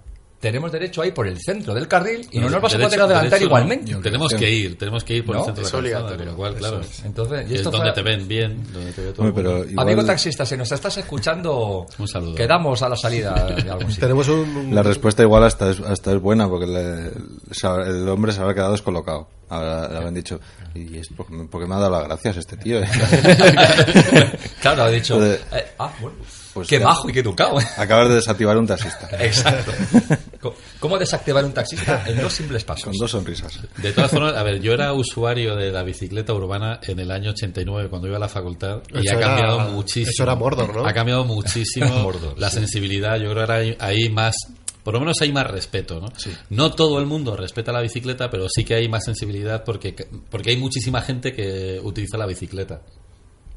tenemos 0.44 0.74
derecho 0.74 1.02
a 1.02 1.08
ir 1.08 1.14
por 1.14 1.26
el 1.26 1.40
centro 1.40 1.74
del 1.74 1.88
carril 1.88 2.28
y 2.30 2.40
no, 2.40 2.50
nos 2.50 2.62
vas 2.62 2.74
a 2.74 2.78
poder 2.78 3.00
adelantar 3.00 3.24
derecho 3.24 3.40
no. 3.40 3.46
igualmente. 3.46 3.96
Tenemos 3.96 4.34
que 4.34 4.52
ir, 4.52 4.78
tenemos 4.78 5.04
que 5.06 5.14
ir 5.16 5.26
por 5.26 5.36
¿No? 5.38 5.42
el 5.42 5.46
centro 5.46 5.62
de 5.64 5.68
Es 5.68 5.74
la 5.74 5.80
calzada, 5.80 6.04
obligatorio. 6.04 6.18
con 6.18 6.28
lo 6.28 6.36
cual, 6.36 6.56
claro. 6.56 6.82
Entonces, 7.06 7.50
y 7.50 7.56
es 7.56 7.64
donde 7.64 7.78
fue- 7.80 7.92
te 7.94 8.02
ven 8.02 8.28
bien, 8.28 8.64
donde 8.74 8.92
te 8.92 9.02
ve 9.02 9.12
todo 9.14 9.24
el 9.24 9.30
Hombre, 9.30 9.44
pero 9.44 9.56
mundo. 9.58 9.72
igual 9.72 9.88
Amigo 9.88 10.06
taxista, 10.06 10.46
si 10.46 10.58
nos 10.58 10.70
estás 10.70 10.98
escuchando, 10.98 11.86
Un 11.98 12.08
saludo. 12.10 12.36
quedamos 12.36 12.82
a 12.82 12.90
la 12.90 12.98
salida 12.98 13.34
de 13.56 13.72
algún 13.72 13.90
sitio. 13.90 14.02
Tenemos 14.02 14.28
un... 14.28 14.40
un- 14.58 14.76
la 14.76 14.84
respuesta 14.84 15.24
igual 15.24 15.44
hasta 15.46 15.70
es, 15.72 15.80
hasta 15.80 16.12
es 16.12 16.20
buena 16.20 16.50
porque 16.50 16.68
le- 16.68 17.12
el 17.88 18.10
hombre 18.10 18.34
se 18.34 18.42
habrá 18.42 18.54
quedado 18.54 18.74
descolocado. 18.74 19.30
Habrá- 19.50 19.88
le 19.88 19.98
habrán 19.98 20.14
dicho, 20.14 20.40
y 20.76 20.98
es 20.98 21.08
porque, 21.16 21.34
me- 21.34 21.46
porque 21.46 21.68
me 21.68 21.76
ha 21.76 21.80
dado 21.80 21.92
las 21.92 22.04
gracias 22.06 22.38
este 22.38 22.58
tío. 22.58 22.80
eh". 22.80 22.88
claro, 24.62 24.84
ha 24.84 24.90
dicho, 24.90 25.24
eh, 25.26 25.40
ah, 25.80 25.92
bueno, 26.02 26.18
Pues 26.54 26.68
qué 26.68 26.78
ya. 26.80 26.86
bajo 26.86 27.10
y 27.10 27.14
qué 27.14 27.20
educado. 27.22 27.60
¿eh? 27.60 27.66
Acabas 27.78 28.10
de 28.10 28.16
desactivar 28.16 28.56
un 28.58 28.68
taxista. 28.68 29.10
Exacto. 29.20 29.72
¿Cómo 30.80 30.98
desactivar 31.00 31.44
un 31.46 31.54
taxista 31.54 32.04
en 32.08 32.22
dos 32.22 32.34
simples 32.34 32.64
pasos? 32.64 32.86
Con 32.86 32.94
dos 32.98 33.10
sonrisas. 33.12 33.60
De 33.78 33.92
todas 33.94 34.12
formas, 34.12 34.36
a 34.36 34.44
ver, 34.44 34.60
yo 34.62 34.74
era 34.74 34.94
usuario 34.94 35.56
de 35.56 35.72
la 35.72 35.84
bicicleta 35.84 36.34
urbana 36.34 36.80
en 36.84 37.00
el 37.00 37.10
año 37.12 37.32
89 37.32 37.90
cuando 37.90 38.08
iba 38.08 38.18
a 38.18 38.20
la 38.20 38.28
facultad 38.30 38.82
y 38.94 39.00
Eso 39.08 39.16
ha 39.16 39.18
era- 39.18 39.28
cambiado 39.28 39.60
muchísimo. 39.72 40.12
eso 40.12 40.24
era 40.24 40.36
Mordor, 40.36 40.76
¿no? 40.76 40.86
Ha 40.86 40.94
cambiado 40.94 41.24
muchísimo 41.26 41.88
Mordor, 42.04 42.38
la 42.38 42.50
sensibilidad. 42.50 43.16
Yo 43.18 43.32
creo 43.32 43.36
que 43.48 43.52
ahora 43.54 43.76
hay, 43.80 44.10
más, 44.10 44.36
por 44.84 44.94
lo 44.94 45.00
menos 45.00 45.20
hay 45.22 45.32
más 45.32 45.48
respeto, 45.50 46.00
¿no? 46.02 46.08
No 46.50 46.74
todo 46.74 47.00
el 47.00 47.06
mundo 47.06 47.36
respeta 47.38 47.72
la 47.72 47.82
bicicleta, 47.82 48.30
pero 48.30 48.48
sí 48.50 48.64
que 48.66 48.76
hay 48.76 48.88
más 48.90 49.06
sensibilidad 49.06 49.64
porque, 49.64 49.96
porque 50.30 50.52
hay 50.52 50.58
muchísima 50.58 51.02
gente 51.02 51.34
que 51.34 51.80
utiliza 51.82 52.18
la 52.18 52.26
bicicleta. 52.28 52.82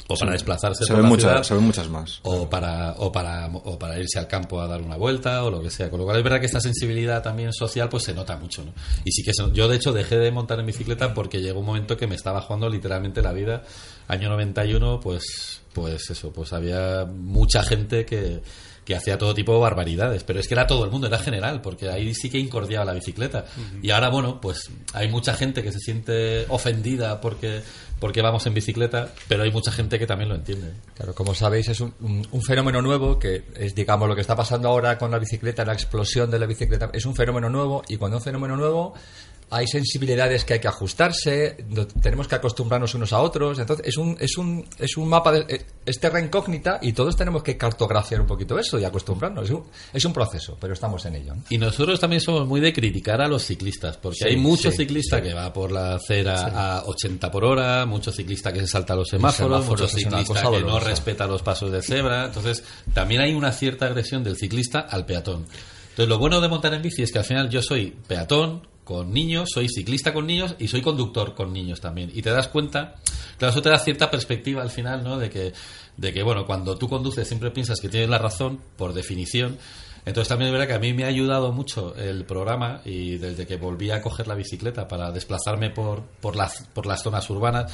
O 0.08 0.14
para 0.16 0.30
Sí. 0.30 0.34
desplazarse 0.34 0.84
Se 0.84 0.88
por 0.92 0.96
ven 0.98 1.02
la 1.04 1.08
muchas- 1.08 1.30
ciudad, 1.30 1.42
se 1.42 1.54
ven 1.54 1.64
muchas 1.64 1.88
más. 1.88 2.20
o 2.22 2.48
para 2.48 2.92
o 2.98 3.10
para 3.10 3.46
o 3.48 3.78
para 3.78 3.98
irse 3.98 4.18
al 4.20 4.28
campo 4.28 4.60
a 4.60 4.66
dar 4.68 4.80
una 4.80 4.96
vuelta 4.96 5.42
o 5.44 5.50
lo 5.50 5.60
que 5.60 5.70
sea 5.70 5.90
con 5.90 5.98
lo 5.98 6.04
cual 6.04 6.18
es 6.18 6.22
verdad 6.22 6.38
que 6.40 6.46
esta 6.46 6.60
sensibilidad 6.60 7.22
también 7.22 7.52
social 7.52 7.88
pues 7.88 8.04
se 8.04 8.14
nota 8.14 8.36
mucho 8.36 8.64
¿no? 8.64 8.72
y 9.04 9.10
sí 9.10 9.22
que 9.24 9.32
se- 9.34 9.50
yo 9.52 9.66
de 9.68 9.76
hecho 9.76 9.92
dejé 9.92 10.16
de 10.18 10.30
montar 10.30 10.60
en 10.60 10.66
bicicleta 10.66 11.12
porque 11.12 11.40
llegó 11.40 11.58
un 11.60 11.66
momento 11.66 11.96
que 11.96 12.06
me 12.06 12.14
estaba 12.14 12.40
jugando 12.40 12.68
literalmente 12.68 13.20
la 13.20 13.32
vida 13.32 13.62
año 14.06 14.28
91 14.28 15.00
pues 15.00 15.60
pues 15.72 16.08
eso 16.10 16.30
pues 16.32 16.52
había 16.52 17.04
mucha 17.04 17.62
gente 17.64 18.06
que 18.06 18.40
que 18.86 18.94
hacía 18.96 19.18
todo 19.18 19.34
tipo 19.34 19.52
de 19.52 19.58
barbaridades, 19.60 20.22
pero 20.24 20.40
es 20.40 20.46
que 20.48 20.54
era 20.54 20.66
todo 20.66 20.84
el 20.84 20.90
mundo, 20.92 21.08
era 21.08 21.18
general, 21.18 21.60
porque 21.60 21.90
ahí 21.90 22.14
sí 22.14 22.30
que 22.30 22.38
incordiaba 22.38 22.84
la 22.86 22.92
bicicleta. 22.94 23.44
Y 23.82 23.90
ahora, 23.90 24.08
bueno, 24.10 24.40
pues 24.40 24.70
hay 24.94 25.08
mucha 25.08 25.34
gente 25.34 25.62
que 25.62 25.72
se 25.72 25.80
siente 25.80 26.46
ofendida 26.48 27.20
porque, 27.20 27.62
porque 27.98 28.22
vamos 28.22 28.46
en 28.46 28.54
bicicleta, 28.54 29.08
pero 29.26 29.42
hay 29.42 29.50
mucha 29.50 29.72
gente 29.72 29.98
que 29.98 30.06
también 30.06 30.28
lo 30.28 30.36
entiende. 30.36 30.72
Claro, 30.94 31.14
como 31.14 31.34
sabéis, 31.34 31.68
es 31.68 31.80
un, 31.80 31.92
un- 32.00 32.26
un 32.30 32.42
fenómeno 32.42 32.80
nuevo 32.80 33.18
que 33.18 33.42
es, 33.56 33.74
digamos, 33.74 34.08
lo 34.08 34.14
que 34.14 34.20
está 34.20 34.36
pasando 34.36 34.68
ahora 34.68 34.96
con 34.98 35.10
la 35.10 35.18
bicicleta, 35.18 35.64
la 35.64 35.72
explosión 35.72 36.30
de 36.30 36.38
la 36.38 36.46
bicicleta. 36.46 36.88
Es 36.92 37.04
un 37.06 37.16
fenómeno 37.16 37.50
nuevo 37.50 37.82
y 37.88 37.96
cuando 37.96 38.18
es 38.18 38.20
un 38.20 38.24
fenómeno 38.24 38.56
nuevo 38.56 38.94
hay 39.48 39.66
sensibilidades 39.68 40.44
que 40.44 40.54
hay 40.54 40.60
que 40.60 40.66
ajustarse, 40.66 41.56
tenemos 42.02 42.26
que 42.26 42.34
acostumbrarnos 42.34 42.94
unos 42.94 43.12
a 43.12 43.20
otros. 43.20 43.58
Entonces, 43.60 43.86
es 43.86 43.96
un, 43.96 44.16
es 44.18 44.36
un, 44.36 44.66
es 44.78 44.96
un 44.96 45.08
mapa, 45.08 45.30
de, 45.30 45.54
eh, 45.54 45.66
es 45.84 46.00
terra 46.00 46.20
incógnita 46.20 46.80
y 46.82 46.92
todos 46.92 47.14
tenemos 47.16 47.44
que 47.44 47.56
cartografiar 47.56 48.20
un 48.20 48.26
poquito 48.26 48.58
eso 48.58 48.78
y 48.80 48.84
acostumbrarnos. 48.84 49.44
Es 49.44 49.50
un, 49.52 49.64
es 49.92 50.04
un 50.04 50.12
proceso, 50.12 50.56
pero 50.60 50.72
estamos 50.72 51.04
en 51.06 51.14
ello. 51.14 51.34
¿no? 51.36 51.44
Y 51.48 51.58
nosotros 51.58 52.00
también 52.00 52.20
somos 52.20 52.46
muy 52.46 52.60
de 52.60 52.72
criticar 52.72 53.20
a 53.20 53.28
los 53.28 53.44
ciclistas, 53.44 53.96
porque 53.96 54.18
Sí, 54.18 54.24
hay 54.30 54.36
muchos 54.36 54.74
sí, 54.74 54.78
ciclistas 54.78 55.20
sí. 55.20 55.28
que 55.28 55.34
va 55.34 55.52
por 55.52 55.70
la 55.70 55.94
acera 55.94 56.78
a 56.78 56.84
80 56.84 57.30
por 57.30 57.44
hora, 57.44 57.86
muchos 57.86 58.16
ciclistas 58.16 58.52
que 58.52 58.60
se 58.60 58.66
saltan 58.66 58.96
los 58.96 59.08
semáforos, 59.08 59.64
semáforos 59.64 59.80
muchos 59.80 59.92
ciclistas 59.92 60.42
que 60.50 60.60
no 60.62 60.80
respetan 60.80 61.30
los 61.30 61.42
pasos 61.42 61.70
de 61.70 61.82
cebra. 61.82 62.26
Entonces, 62.26 62.64
también 62.92 63.20
hay 63.20 63.32
una 63.32 63.52
cierta 63.52 63.86
agresión 63.86 64.24
del 64.24 64.36
ciclista 64.36 64.80
al 64.80 65.06
peatón. 65.06 65.46
Entonces, 65.90 66.08
lo 66.08 66.18
bueno 66.18 66.40
de 66.40 66.48
montar 66.48 66.74
en 66.74 66.82
bici 66.82 67.02
es 67.02 67.12
que 67.12 67.20
al 67.20 67.24
final 67.24 67.48
yo 67.48 67.62
soy 67.62 67.96
peatón 68.06 68.75
con 68.86 69.12
niños, 69.12 69.48
soy 69.52 69.68
ciclista 69.68 70.14
con 70.14 70.28
niños 70.28 70.54
y 70.60 70.68
soy 70.68 70.80
conductor 70.80 71.34
con 71.34 71.52
niños 71.52 71.80
también. 71.80 72.08
Y 72.14 72.22
te 72.22 72.30
das 72.30 72.46
cuenta, 72.46 72.94
claro, 73.36 73.50
eso 73.50 73.60
te 73.60 73.68
da 73.68 73.80
cierta 73.80 74.12
perspectiva 74.12 74.62
al 74.62 74.70
final, 74.70 75.02
¿no? 75.02 75.18
De 75.18 75.28
que, 75.28 75.52
de 75.96 76.12
que 76.12 76.22
bueno, 76.22 76.46
cuando 76.46 76.78
tú 76.78 76.88
conduces 76.88 77.26
siempre 77.26 77.50
piensas 77.50 77.80
que 77.80 77.88
tienes 77.88 78.08
la 78.08 78.18
razón, 78.18 78.60
por 78.76 78.92
definición. 78.92 79.58
Entonces 80.04 80.28
también 80.28 80.50
es 80.50 80.52
verdad 80.52 80.68
que 80.68 80.74
a 80.74 80.78
mí 80.78 80.92
me 80.92 81.02
ha 81.02 81.08
ayudado 81.08 81.50
mucho 81.50 81.96
el 81.96 82.24
programa 82.26 82.80
y 82.84 83.16
desde 83.16 83.44
que 83.44 83.56
volví 83.56 83.90
a 83.90 84.00
coger 84.00 84.28
la 84.28 84.36
bicicleta 84.36 84.86
para 84.86 85.10
desplazarme 85.10 85.70
por, 85.70 86.02
por, 86.20 86.36
las, 86.36 86.62
por 86.72 86.86
las 86.86 87.02
zonas 87.02 87.28
urbanas, 87.28 87.72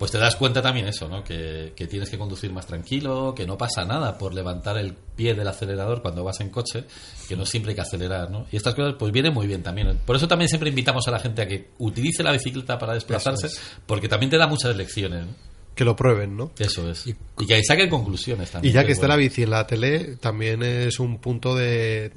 pues 0.00 0.12
te 0.12 0.16
das 0.16 0.34
cuenta 0.34 0.62
también 0.62 0.88
eso, 0.88 1.08
¿no? 1.08 1.22
Que, 1.22 1.74
que 1.76 1.86
tienes 1.86 2.08
que 2.08 2.16
conducir 2.16 2.50
más 2.50 2.66
tranquilo, 2.66 3.34
que 3.36 3.46
no 3.46 3.58
pasa 3.58 3.84
nada 3.84 4.16
por 4.16 4.32
levantar 4.32 4.78
el 4.78 4.94
pie 4.94 5.34
del 5.34 5.46
acelerador 5.46 6.00
cuando 6.00 6.24
vas 6.24 6.40
en 6.40 6.48
coche, 6.48 6.84
que 7.28 7.36
no 7.36 7.44
siempre 7.44 7.72
hay 7.72 7.74
que 7.74 7.82
acelerar, 7.82 8.30
¿no? 8.30 8.46
Y 8.50 8.56
estas 8.56 8.74
cosas 8.74 8.94
pues 8.98 9.12
vienen 9.12 9.34
muy 9.34 9.46
bien 9.46 9.62
también. 9.62 9.98
Por 10.06 10.16
eso 10.16 10.26
también 10.26 10.48
siempre 10.48 10.70
invitamos 10.70 11.06
a 11.06 11.10
la 11.10 11.18
gente 11.18 11.42
a 11.42 11.46
que 11.46 11.72
utilice 11.76 12.22
la 12.22 12.32
bicicleta 12.32 12.78
para 12.78 12.94
desplazarse, 12.94 13.50
porque 13.84 14.08
también 14.08 14.30
te 14.30 14.38
da 14.38 14.46
muchas 14.46 14.74
lecciones, 14.74 15.26
¿no? 15.26 15.34
Que 15.74 15.84
lo 15.84 15.94
prueben, 15.94 16.34
¿no? 16.34 16.50
Eso 16.58 16.90
es. 16.90 17.06
Y, 17.06 17.14
que 17.46 17.62
saquen 17.62 17.90
conclusiones 17.90 18.50
también. 18.50 18.72
Y 18.72 18.74
ya 18.74 18.86
que 18.86 18.92
es 18.92 18.96
está 18.96 19.06
la 19.06 19.16
bici 19.16 19.42
en 19.42 19.50
la 19.50 19.66
tele, 19.66 20.16
también 20.16 20.62
es 20.62 20.98
un 20.98 21.18
punto 21.18 21.54
de 21.54 22.10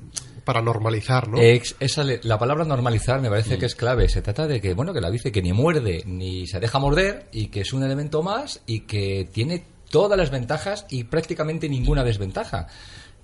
para 0.43 0.61
normalizar, 0.61 1.27
¿no? 1.27 1.39
Ex- 1.39 1.75
esa 1.79 2.03
le- 2.03 2.19
la 2.23 2.37
palabra 2.37 2.65
normalizar 2.65 3.21
me 3.21 3.29
Mm. 3.29 3.31
parece 3.31 3.57
que 3.57 3.65
es 3.65 3.75
clave. 3.75 4.09
Se 4.09 4.21
trata 4.21 4.47
de 4.47 4.59
que, 4.61 4.73
bueno, 4.73 4.93
que 4.93 5.01
la 5.01 5.09
bici 5.09 5.31
que 5.31 5.41
ni 5.41 5.53
muerde 5.53 6.03
ni 6.05 6.47
se 6.47 6.59
deja 6.59 6.79
morder 6.79 7.27
y 7.31 7.47
que 7.47 7.61
es 7.61 7.73
un 7.73 7.83
elemento 7.83 8.21
más 8.23 8.61
y 8.65 8.81
que 8.81 9.27
tiene 9.31 9.63
todas 9.89 10.17
las 10.17 10.31
ventajas 10.31 10.85
y 10.89 11.03
prácticamente 11.03 11.69
ninguna 11.69 12.03
desventaja. 12.03 12.67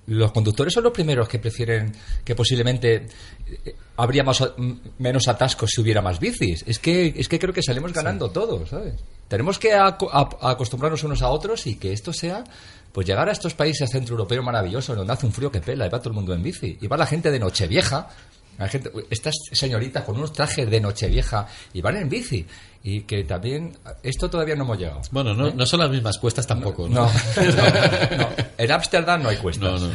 Los 0.09 0.31
conductores 0.31 0.73
son 0.73 0.83
los 0.83 0.93
primeros 0.93 1.27
que 1.29 1.39
prefieren 1.39 1.93
que 2.23 2.35
posiblemente 2.35 3.05
eh, 3.65 3.75
habría 3.97 4.23
más, 4.23 4.41
a- 4.41 4.53
m- 4.57 4.77
menos 4.97 5.27
atascos 5.27 5.69
si 5.73 5.81
hubiera 5.81 6.01
más 6.01 6.19
bicis. 6.19 6.63
Es 6.67 6.79
que, 6.79 7.13
es 7.15 7.27
que 7.29 7.39
creo 7.39 7.53
que 7.53 7.63
salimos 7.63 7.93
ganando 7.93 8.29
todos, 8.31 8.69
¿sabes? 8.69 8.95
Tenemos 9.27 9.59
que 9.59 9.73
aco- 9.73 10.09
a- 10.11 10.29
a 10.47 10.51
acostumbrarnos 10.51 11.03
unos 11.03 11.21
a 11.21 11.29
otros 11.29 11.67
y 11.67 11.75
que 11.75 11.93
esto 11.93 12.11
sea, 12.13 12.43
pues 12.91 13.05
llegar 13.05 13.29
a 13.29 13.31
estos 13.31 13.53
países 13.53 13.89
centroeuropeos 13.91 14.43
maravillosos 14.43 14.97
donde 14.97 15.13
hace 15.13 15.25
un 15.27 15.31
frío 15.31 15.51
que 15.51 15.61
pela 15.61 15.85
y 15.85 15.89
va 15.89 15.99
todo 15.99 16.09
el 16.09 16.15
mundo 16.15 16.33
en 16.33 16.41
bici. 16.41 16.77
Y 16.81 16.87
va 16.87 16.97
la 16.97 17.05
gente 17.05 17.29
de 17.29 17.39
Nochevieja, 17.39 18.09
la 18.59 18.67
gente, 18.67 18.91
estas 19.09 19.33
señoritas 19.53 20.03
con 20.03 20.17
unos 20.17 20.33
trajes 20.33 20.69
de 20.69 20.81
Nochevieja 20.81 21.47
y 21.73 21.81
van 21.81 21.95
en 21.95 22.09
bici. 22.09 22.45
Y 22.83 23.01
que 23.01 23.23
también, 23.23 23.77
esto 24.03 24.29
todavía 24.29 24.55
no 24.55 24.63
hemos 24.63 24.77
llegado. 24.77 25.01
Bueno, 25.11 25.33
no, 25.33 25.51
no 25.51 25.65
son 25.65 25.79
las 25.79 25.89
mismas 25.89 26.17
cuestas 26.17 26.45
tampoco, 26.45 26.87
¿no? 26.87 27.05
No, 27.05 27.11
no, 27.37 28.17
no. 28.17 28.29
En 28.57 28.71
Ámsterdam 28.71 29.23
no 29.23 29.29
hay 29.29 29.37
cuestas. 29.37 29.81
No, 29.81 29.87
no. 29.87 29.93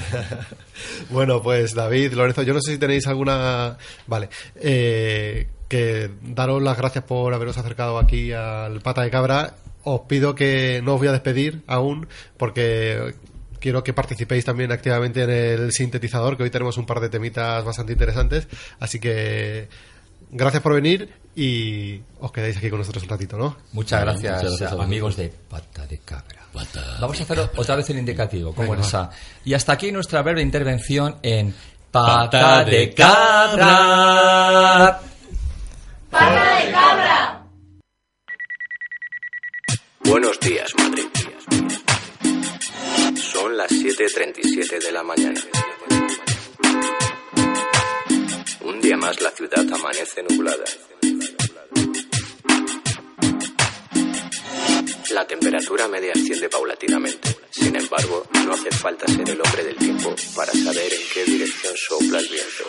Bueno, 1.11 1.43
pues 1.43 1.75
David, 1.75 2.13
Lorenzo, 2.15 2.43
yo 2.43 2.55
no 2.55 2.61
sé 2.61 2.73
si 2.73 2.79
tenéis 2.79 3.07
alguna... 3.07 3.77
Vale. 4.07 4.29
Eh, 4.57 5.49
que 5.69 6.11
daros 6.23 6.63
las 6.63 6.77
gracias 6.77 7.05
por 7.05 7.33
haberos 7.33 7.59
acercado 7.59 7.99
aquí 7.99 8.33
al 8.33 8.81
Pata 8.81 9.03
de 9.03 9.11
Cabra. 9.11 9.55
Os 9.83 10.03
pido 10.03 10.35
que 10.35 10.81
no 10.83 10.95
os 10.95 10.99
voy 10.99 11.09
a 11.09 11.13
despedir 11.13 11.63
aún 11.67 12.09
porque 12.37 13.15
quiero 13.65 13.83
que 13.83 13.95
participéis 13.95 14.45
también 14.45 14.71
activamente 14.73 15.23
en 15.23 15.31
el 15.31 15.73
sintetizador, 15.73 16.37
que 16.37 16.43
hoy 16.43 16.51
tenemos 16.51 16.77
un 16.77 16.85
par 16.85 17.01
de 17.01 17.09
temitas 17.09 17.65
bastante 17.65 17.95
interesantes. 17.95 18.47
Así 18.79 19.01
que 19.01 19.71
gracias 20.31 20.63
por 20.63 20.75
venir 20.75 21.09
y 21.35 21.99
os 22.21 22.31
quedáis 22.31 22.59
aquí 22.59 22.69
con 22.69 22.81
nosotros 22.81 23.05
un 23.05 23.09
ratito, 23.09 23.39
¿no? 23.39 23.57
Muchas 23.73 24.03
gracias, 24.03 24.35
Muchas 24.35 24.61
gracias 24.61 24.79
a 24.79 24.85
amigos 24.85 25.17
de 25.17 25.33
Pata 25.49 25.87
de 25.87 25.97
Cabra. 25.97 26.43
Vamos 27.01 27.19
a 27.19 27.23
hacer 27.23 27.51
otra 27.57 27.77
vez 27.77 27.89
el 27.89 27.97
indicativo, 27.97 28.55
como 28.55 28.73
Venga, 28.73 28.87
esa. 28.87 29.09
Y 29.47 29.55
hasta 29.55 29.73
aquí 29.73 29.91
nuestra 29.91 30.21
breve 30.21 30.43
intervención 30.43 31.17
en 31.23 31.55
Pata 31.91 32.65
de 32.65 32.93
Cabra. 32.93 35.01
¡Pata 36.11 36.59
de 36.59 36.71
cabra! 36.71 37.47
Buenos 40.05 40.39
días, 40.39 40.71
Madrid. 40.77 41.14
Son 43.45 43.59
las 43.59 43.71
7.37 43.71 44.83
de 44.83 44.91
la 44.91 45.03
mañana. 45.03 45.39
Un 48.63 48.81
día 48.81 48.97
más 48.97 49.21
la 49.21 49.31
ciudad 49.33 49.71
amanece 49.71 50.23
nublada. 50.23 50.65
La 55.11 55.27
temperatura 55.27 55.89
media 55.89 56.13
asciende 56.13 56.49
paulatinamente. 56.49 57.37
Sin 57.51 57.77
embargo, 57.77 58.27
no 58.47 58.55
hace 58.55 58.71
falta 58.71 59.07
ser 59.09 59.29
el 59.29 59.39
hombre 59.39 59.63
del 59.63 59.77
tiempo 59.77 60.15
para 60.35 60.51
saber 60.51 60.91
en 60.95 61.03
qué 61.13 61.25
dirección 61.25 61.75
sopla 61.77 62.21
el 62.21 62.29
viento. 62.29 62.65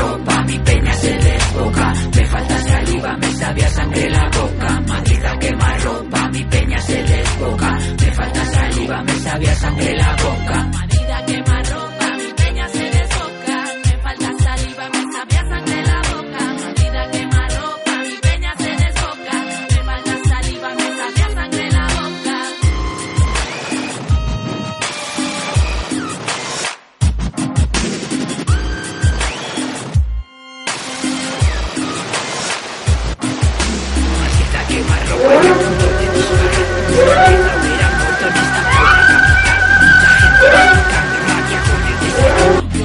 Ropa, 0.00 0.42
mi 0.46 0.58
peña 0.58 0.96
se. 0.96 2.13
Me 3.12 3.32
sabía 3.32 3.68
sangre 3.68 4.10
la 4.10 4.30
boca. 4.30 4.80
Maldita 4.88 5.38
quema 5.38 5.76
ropa, 5.78 6.28
mi 6.30 6.44
peña 6.44 6.78
se 6.80 7.02
desboca. 7.02 7.78
Me 8.00 8.12
falta 8.12 8.44
saliva, 8.46 9.02
me 9.02 9.12
sabía 9.18 9.54
sangre 9.56 9.96
la 9.96 10.16
boca. 10.16 10.70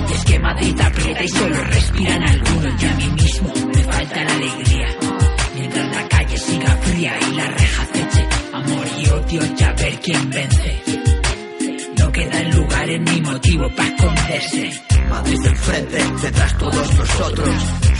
Y 0.07 0.13
es 0.13 0.25
que 0.25 0.39
Madrid 0.39 0.81
aprieta 0.81 1.23
y 1.23 1.27
solo 1.27 1.63
respiran 1.63 2.23
algunos. 2.23 2.81
Y 2.81 2.85
a 2.85 2.93
mí 2.95 3.07
mismo 3.09 3.53
me 3.67 3.83
falta 3.83 4.23
la 4.23 4.33
alegría. 4.33 4.87
Mientras 5.55 5.95
la 5.95 6.07
calle 6.07 6.37
siga 6.37 6.77
fría 6.77 7.13
y 7.29 7.35
la 7.35 7.47
reja 7.51 7.83
aceche. 7.83 8.27
Amor 8.53 8.87
y 8.97 9.09
odio, 9.09 9.55
ya 9.55 9.73
ver 9.73 9.99
quién 9.99 10.29
vence. 10.31 10.83
No 11.99 12.11
quedan 12.11 12.51
lugares 12.55 13.01
ni 13.01 13.21
motivo 13.21 13.69
para 13.75 13.89
esconderse. 13.89 14.81
Madrid 15.09 15.45
enfrente, 15.45 15.97
detrás 16.21 16.57
todos 16.57 16.93
nosotros, 16.95 17.49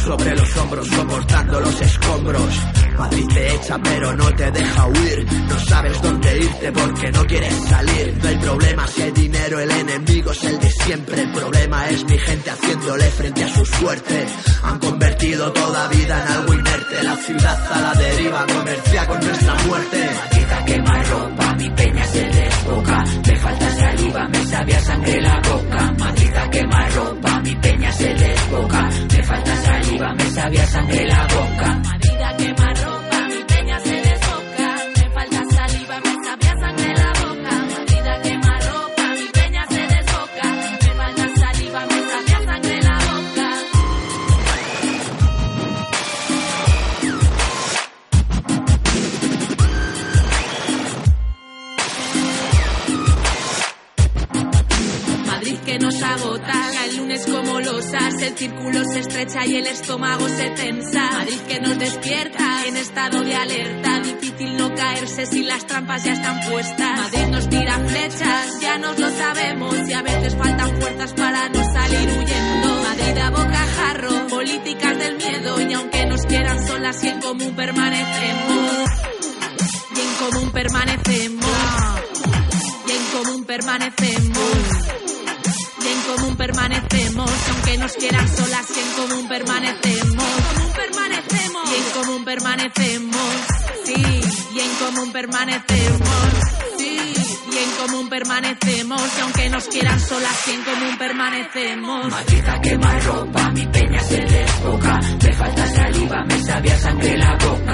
sobre 0.09 0.35
los 0.35 0.57
hombros 0.57 0.87
soportando 0.87 1.59
los 1.59 1.81
escombros. 1.81 2.59
Madrid 2.97 3.27
te 3.31 3.55
echa 3.55 3.77
pero 3.77 4.15
no 4.15 4.33
te 4.33 4.51
deja 4.51 4.87
huir, 4.87 5.27
no 5.47 5.59
sabes 5.59 6.01
dónde 6.01 6.37
irte 6.39 6.71
porque 6.71 7.11
no 7.11 7.25
quieres 7.25 7.53
salir. 7.69 8.17
No 8.19 8.27
hay 8.27 8.37
problema 8.37 8.87
si 8.87 9.01
hay 9.03 9.11
dinero, 9.11 9.59
el 9.59 9.69
enemigo 9.69 10.31
es 10.31 10.43
el 10.45 10.59
de 10.59 10.71
siempre. 10.71 11.21
El 11.21 11.31
problema 11.31 11.89
es 11.89 12.03
mi 12.05 12.17
gente 12.17 12.49
haciéndole 12.49 13.03
frente 13.03 13.43
a 13.43 13.49
su 13.49 13.65
suerte. 13.65 14.27
Han 14.63 14.79
convertido 14.79 15.53
toda 15.53 15.87
vida 15.89 16.25
en 16.25 16.31
algo 16.33 16.53
inerte, 16.55 17.03
la 17.03 17.15
ciudad 17.15 17.71
a 17.71 17.79
la 17.79 17.93
deriva 17.93 18.45
comercia 18.47 19.07
con 19.07 19.19
nuestra 19.19 19.55
muerte. 19.67 20.09
Maldita 20.15 20.65
quema 20.65 21.03
ropa, 21.03 21.53
mi 21.69 21.75
peña 21.75 22.05
se 22.05 22.23
desboca. 22.23 23.03
Me 23.27 23.35
falta 23.37 23.69
saliva, 23.71 24.27
me 24.27 24.45
sabía 24.45 24.79
sangre 24.81 25.21
la 25.21 25.41
boca. 25.41 25.93
Maldita 25.99 26.49
quema 26.49 26.87
ropa, 26.89 27.41
mi 27.41 27.55
peña 27.55 27.91
se 27.91 28.13
desboca. 28.13 28.89
Me 29.13 29.23
falta 29.23 29.55
saliva, 29.55 30.13
me 30.15 30.29
sabía 30.31 30.65
sangre 30.67 31.05
la 31.07 31.27
boca. 31.27 31.79
Maldita 31.83 32.37
quema 32.37 32.73
ropa, 32.73 32.88
círculo 58.39 58.81
se 58.85 58.99
estrecha 58.99 59.45
y 59.45 59.55
el 59.57 59.67
estómago 59.67 60.29
se 60.29 60.49
tensa. 60.51 61.11
Madrid 61.11 61.39
que 61.49 61.59
nos 61.59 61.77
despierta 61.77 62.65
en 62.67 62.77
estado 62.77 63.21
de 63.21 63.35
alerta. 63.35 63.99
Difícil 63.99 64.55
no 64.55 64.73
caerse 64.73 65.25
si 65.25 65.43
las 65.43 65.67
trampas 65.67 66.05
ya 66.05 66.13
están 66.13 66.39
puestas. 66.49 66.99
Madrid 67.01 67.27
nos 67.31 67.49
tira 67.49 67.79
flechas, 67.79 68.59
ya 68.61 68.77
nos 68.77 68.97
lo 68.97 69.09
sabemos. 69.09 69.75
Y 69.89 69.93
a 69.93 70.01
veces 70.03 70.35
faltan 70.37 70.79
fuerzas 70.79 71.13
para 71.13 71.49
no 71.49 71.63
salir 71.73 72.09
huyendo. 72.17 72.83
Madrid 72.83 73.17
a 73.17 73.29
bocajarro, 73.29 74.27
políticas 74.29 74.97
del 74.97 75.17
miedo. 75.17 75.61
Y 75.69 75.73
aunque 75.73 76.05
nos 76.05 76.21
quieran 76.21 76.65
solas 76.65 77.03
y 77.03 77.07
en 77.09 77.19
común 77.19 77.55
permanecemos. 77.57 78.89
Y 79.95 79.99
en 79.99 80.31
común 80.31 80.51
permanecemos. 80.51 81.45
Y 82.87 82.91
en 82.91 83.23
común 83.23 83.43
permanecemos. 83.43 84.98
Común 86.15 86.35
permanecemos, 86.37 87.29
aunque 87.51 87.77
nos 87.77 87.93
quieran 87.93 88.27
solas 88.27 88.65
y 88.75 88.79
en 88.79 89.07
común 89.07 89.27
permanecemos. 89.27 90.25
común 90.25 90.73
permanecemos. 90.73 91.69
Y 91.69 91.75
en 91.75 91.83
común 91.93 92.25
permanecemos. 92.25 93.33
Sí, 93.85 94.21
y 94.55 94.59
en 94.59 94.75
común 94.79 95.11
permanecemos. 95.11 96.09
Sí, 96.79 97.13
y 97.51 97.57
en 97.57 97.71
común 97.87 98.09
permanecemos, 98.09 99.01
y 99.17 99.21
aunque 99.21 99.49
nos 99.49 99.67
quieran 99.67 99.99
solas 99.99 100.47
y 100.47 100.51
en 100.51 100.63
común 100.63 100.97
permanecemos. 100.97 102.09
Madrid 102.09 102.47
a 102.47 102.59
quemar 102.59 103.03
ropa, 103.03 103.49
mi 103.51 103.67
peña 103.67 103.99
se 103.99 104.17
desboca. 104.17 104.99
Me 105.23 105.33
falta 105.33 105.67
saliva, 105.67 106.23
me 106.25 106.43
sabía 106.43 106.77
sangre 106.79 107.17
la 107.19 107.37
boca. 107.37 107.68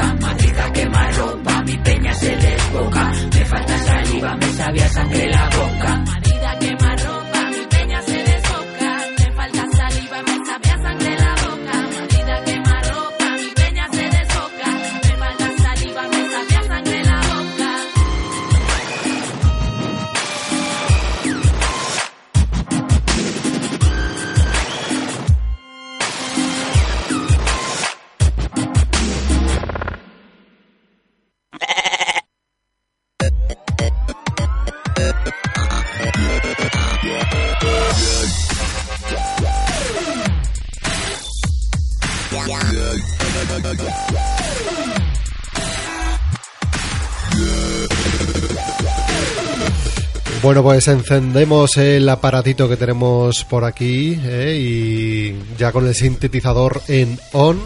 Pues 50.75 50.89
encendemos 50.89 51.77
el 51.77 52.09
aparatito 52.09 52.67
que 52.67 52.75
tenemos 52.75 53.45
por 53.45 53.63
aquí 53.63 54.19
eh, 54.25 54.57
y 54.59 55.57
ya 55.57 55.71
con 55.71 55.87
el 55.87 55.95
sintetizador 55.95 56.81
en 56.89 57.17
on. 57.31 57.61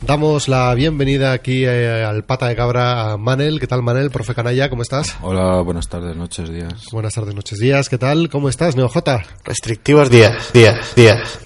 Damos 0.00 0.48
la 0.48 0.72
bienvenida 0.72 1.32
aquí 1.32 1.66
eh, 1.66 2.02
al 2.02 2.24
pata 2.24 2.48
de 2.48 2.56
cabra 2.56 3.12
a 3.12 3.16
Manel. 3.18 3.60
¿Qué 3.60 3.66
tal, 3.66 3.82
Manel? 3.82 4.10
Profe 4.10 4.34
Canalla, 4.34 4.70
¿cómo 4.70 4.80
estás? 4.80 5.18
Hola, 5.20 5.60
buenas 5.60 5.86
tardes, 5.88 6.16
noches, 6.16 6.48
días. 6.48 6.86
Buenas 6.92 7.12
tardes, 7.12 7.34
noches, 7.34 7.58
días. 7.58 7.90
¿Qué 7.90 7.98
tal? 7.98 8.30
¿Cómo 8.30 8.48
estás, 8.48 8.74
NeoJ? 8.74 9.00
Restrictivos 9.44 10.08
días, 10.08 10.50
días, 10.54 10.94
días. 10.96 11.38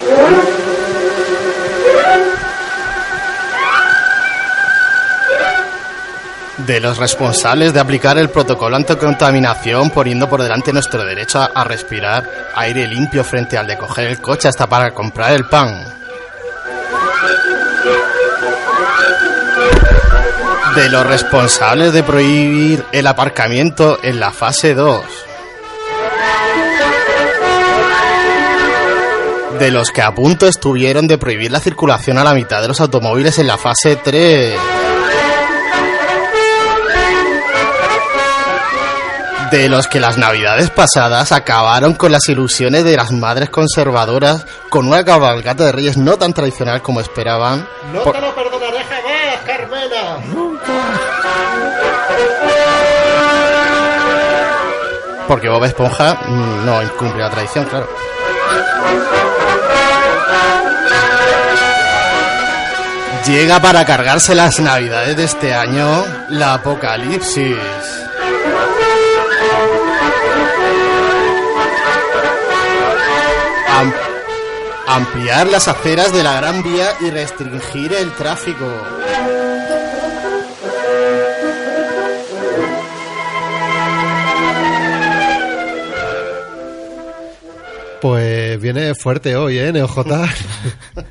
De 6.65 6.79
los 6.79 6.97
responsables 6.97 7.73
de 7.73 7.79
aplicar 7.79 8.17
el 8.17 8.29
protocolo 8.29 8.75
anticontaminación 8.75 9.89
poniendo 9.89 10.29
por 10.29 10.43
delante 10.43 10.71
nuestro 10.71 11.03
derecho 11.03 11.39
a, 11.39 11.63
respirar 11.63 12.29
aire 12.55 12.87
limpio 12.87 13.23
frente 13.23 13.57
al 13.57 13.65
de 13.65 13.77
coger 13.77 14.07
el 14.07 14.21
coche 14.21 14.47
hasta 14.47 14.67
para 14.67 14.91
comprar 14.91 15.33
el 15.33 15.45
pan. 15.45 15.83
De 20.75 20.89
los 20.89 21.05
responsables 21.05 21.93
de 21.93 22.03
prohibir 22.03 22.85
el 22.91 23.07
aparcamiento 23.07 23.97
en 24.03 24.19
la 24.19 24.31
fase 24.31 24.75
2. 24.75 25.03
De 29.57 29.71
los 29.71 29.91
que 29.91 30.01
a 30.01 30.13
punto 30.13 30.47
estuvieron 30.47 31.07
de 31.07 31.17
prohibir 31.17 31.51
la 31.51 31.59
circulación 31.59 32.17
a 32.17 32.23
la 32.23 32.33
mitad 32.33 32.61
de 32.61 32.67
los 32.67 32.81
automóviles 32.81 33.39
en 33.39 33.47
la 33.47 33.57
fase 33.57 33.95
3. 33.97 34.90
De 39.51 39.67
los 39.67 39.87
que 39.87 39.99
las 39.99 40.17
navidades 40.17 40.69
pasadas 40.69 41.31
acabaron 41.33 41.93
con 41.93 42.11
las 42.13 42.27
ilusiones 42.29 42.85
de 42.85 42.95
las 42.95 43.11
madres 43.11 43.49
conservadoras 43.49 44.45
con 44.69 44.87
una 44.87 45.03
cabalgata 45.03 45.65
de 45.65 45.71
reyes 45.73 45.97
no 45.97 46.17
tan 46.17 46.33
tradicional 46.33 46.81
como 46.81 47.01
esperaban. 47.01 47.67
No 47.93 48.01
Por- 48.03 48.13
te 48.13 48.21
lo 48.21 48.33
perdonaré 48.33 48.79
jamás, 48.83 49.41
Carmena. 49.45 50.17
Porque 55.27 55.49
Bob 55.49 55.63
Esponja 55.65 56.13
mm, 56.27 56.65
no 56.65 56.81
incumple 56.81 57.21
la 57.21 57.29
tradición, 57.29 57.65
claro. 57.65 57.87
Llega 63.27 63.61
para 63.61 63.85
cargarse 63.85 64.33
las 64.33 64.59
navidades 64.59 65.15
de 65.15 65.23
este 65.25 65.53
año 65.53 66.03
la 66.29 66.55
apocalipsis. 66.55 67.55
Am- 73.81 73.93
ampliar 74.87 75.47
las 75.47 75.67
aceras 75.67 76.13
de 76.13 76.21
la 76.23 76.35
Gran 76.35 76.61
Vía 76.61 76.93
y 76.99 77.09
restringir 77.09 77.93
el 77.93 78.11
tráfico. 78.13 78.65
Pues 88.01 88.59
viene 88.59 88.93
fuerte 88.95 89.35
hoy, 89.35 89.59
¿eh, 89.59 89.71
NeoJ? 89.71 89.99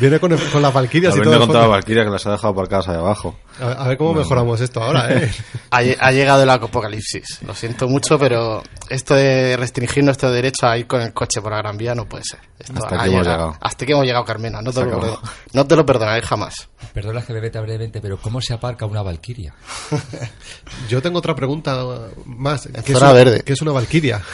viene 0.00 0.18
con, 0.18 0.36
con 0.36 0.62
las 0.62 0.72
valquirias 0.72 1.14
y 1.14 1.18
todo. 1.20 1.30
el 1.30 1.36
encontrado 1.36 1.64
a 1.64 1.66
fondo. 1.66 1.76
Valkyria 1.76 2.04
que 2.04 2.10
las 2.10 2.26
ha 2.26 2.32
dejado 2.32 2.52
aparcadas 2.52 2.88
ahí 2.88 2.96
abajo. 2.96 3.38
A, 3.60 3.72
a 3.72 3.88
ver 3.88 3.96
cómo 3.98 4.14
mejoramos 4.14 4.60
esto 4.60 4.82
ahora, 4.82 5.12
¿eh? 5.12 5.30
Ha, 5.70 5.78
ha 5.78 6.10
llegado 6.12 6.42
el 6.42 6.50
apocalipsis. 6.50 7.40
Lo 7.46 7.54
siento 7.54 7.86
mucho, 7.88 8.18
pero 8.18 8.62
esto 8.88 9.14
de 9.14 9.56
restringir 9.56 10.02
nuestro 10.02 10.32
derecho 10.32 10.66
a 10.66 10.76
ir 10.76 10.86
con 10.88 11.00
el 11.00 11.12
coche 11.12 11.40
por 11.40 11.52
la 11.52 11.58
Gran 11.58 11.76
Vía 11.76 11.94
no 11.94 12.06
puede 12.08 12.24
ser. 12.24 12.40
Esto 12.58 12.72
Hasta 12.74 12.96
ha 12.96 13.02
aquí 13.02 13.10
hemos 13.12 13.26
llegado. 13.26 13.56
Hasta 13.60 13.86
que 13.86 13.92
hemos 13.92 14.04
llegado, 14.04 14.24
Carmena. 14.24 14.60
No 14.62 14.72
te, 14.72 14.80
lo, 14.80 14.86
acabó. 14.86 15.02
perdo- 15.02 15.20
no 15.52 15.66
te 15.66 15.76
lo 15.76 15.86
perdonaré 15.86 16.22
jamás. 16.22 16.68
Perdona 16.92 17.22
que 17.22 17.32
me 17.32 17.40
meta 17.40 17.60
brevemente, 17.60 18.00
pero 18.00 18.18
¿cómo 18.18 18.40
se 18.40 18.52
aparca 18.52 18.84
una 18.86 19.02
valquiria? 19.02 19.54
Yo 20.88 21.00
tengo 21.00 21.18
otra 21.20 21.34
pregunta 21.36 21.78
más. 22.26 22.68
¿Qué 22.84 22.92
es 22.92 22.98
zona 22.98 23.10
una- 23.10 23.12
verde. 23.12 23.42
¿Qué 23.44 23.52
es 23.52 23.62
una 23.62 23.72
valquiria? 23.72 24.20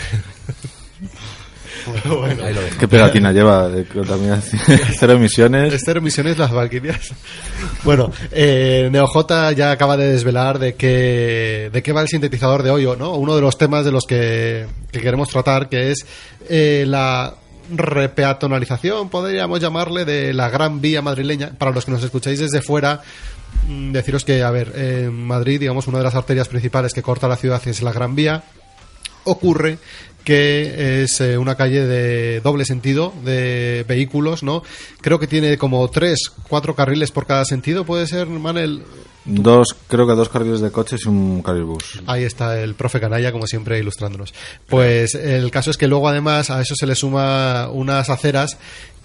Bueno. 1.86 2.44
Ahí 2.44 2.54
lo 2.54 2.60
dejo. 2.60 2.78
¿Qué 2.78 2.88
pegatina 2.88 3.32
lleva? 3.32 3.68
De 3.68 3.84
contaminación? 3.84 4.60
Cero 4.98 5.12
emisiones. 5.14 5.72
Esther 5.72 6.00
Misiones, 6.00 6.38
las 6.38 6.52
Valquirias. 6.52 7.12
Bueno, 7.84 8.10
eh, 8.32 8.88
NeoJ 8.90 9.54
ya 9.54 9.70
acaba 9.70 9.96
de 9.96 10.12
desvelar 10.12 10.58
de 10.58 10.74
qué, 10.74 11.70
de 11.72 11.82
qué 11.82 11.92
va 11.92 12.02
el 12.02 12.08
sintetizador 12.08 12.62
de 12.62 12.70
hoy, 12.70 12.86
¿o 12.86 12.96
¿no? 12.96 13.14
Uno 13.14 13.34
de 13.34 13.40
los 13.40 13.56
temas 13.58 13.84
de 13.84 13.92
los 13.92 14.04
que, 14.04 14.66
que 14.90 15.00
queremos 15.00 15.28
tratar, 15.28 15.68
que 15.68 15.90
es 15.90 16.06
eh, 16.48 16.84
la 16.86 17.34
repeatonalización, 17.70 19.08
podríamos 19.08 19.60
llamarle, 19.60 20.04
de 20.04 20.32
la 20.32 20.50
Gran 20.50 20.80
Vía 20.80 21.02
madrileña. 21.02 21.52
Para 21.58 21.72
los 21.72 21.84
que 21.84 21.90
nos 21.90 22.02
escucháis 22.02 22.40
desde 22.40 22.62
fuera, 22.62 23.02
mm, 23.68 23.92
deciros 23.92 24.24
que, 24.24 24.42
a 24.42 24.50
ver, 24.50 24.72
en 24.76 25.26
Madrid, 25.26 25.60
digamos, 25.60 25.86
una 25.86 25.98
de 25.98 26.04
las 26.04 26.14
arterias 26.14 26.48
principales 26.48 26.92
que 26.92 27.02
corta 27.02 27.28
la 27.28 27.36
ciudad 27.36 27.60
es 27.66 27.82
la 27.82 27.92
Gran 27.92 28.14
Vía. 28.14 28.44
Ocurre 29.24 29.78
que 30.26 31.04
es 31.04 31.20
eh, 31.20 31.38
una 31.38 31.54
calle 31.54 31.86
de 31.86 32.40
doble 32.40 32.64
sentido 32.64 33.14
de 33.24 33.84
vehículos, 33.86 34.42
¿no? 34.42 34.64
Creo 35.00 35.20
que 35.20 35.28
tiene 35.28 35.56
como 35.56 35.88
tres, 35.88 36.32
cuatro 36.48 36.74
carriles 36.74 37.12
por 37.12 37.26
cada 37.26 37.44
sentido, 37.44 37.84
¿puede 37.84 38.08
ser, 38.08 38.26
Manel? 38.26 38.82
Dos, 39.24 39.68
creo 39.86 40.04
que 40.04 40.14
dos 40.14 40.28
carriles 40.28 40.60
de 40.60 40.72
coches 40.72 41.02
y 41.04 41.08
un 41.08 41.42
carril 41.42 41.62
bus. 41.62 42.02
Ahí 42.06 42.24
está 42.24 42.60
el 42.60 42.74
profe 42.74 42.98
Canalla, 42.98 43.30
como 43.30 43.46
siempre, 43.46 43.78
ilustrándonos. 43.78 44.34
Pues 44.68 45.14
el 45.14 45.48
caso 45.52 45.70
es 45.70 45.76
que 45.76 45.86
luego, 45.86 46.08
además, 46.08 46.50
a 46.50 46.60
eso 46.60 46.74
se 46.74 46.86
le 46.88 46.96
suma 46.96 47.68
unas 47.70 48.10
aceras 48.10 48.58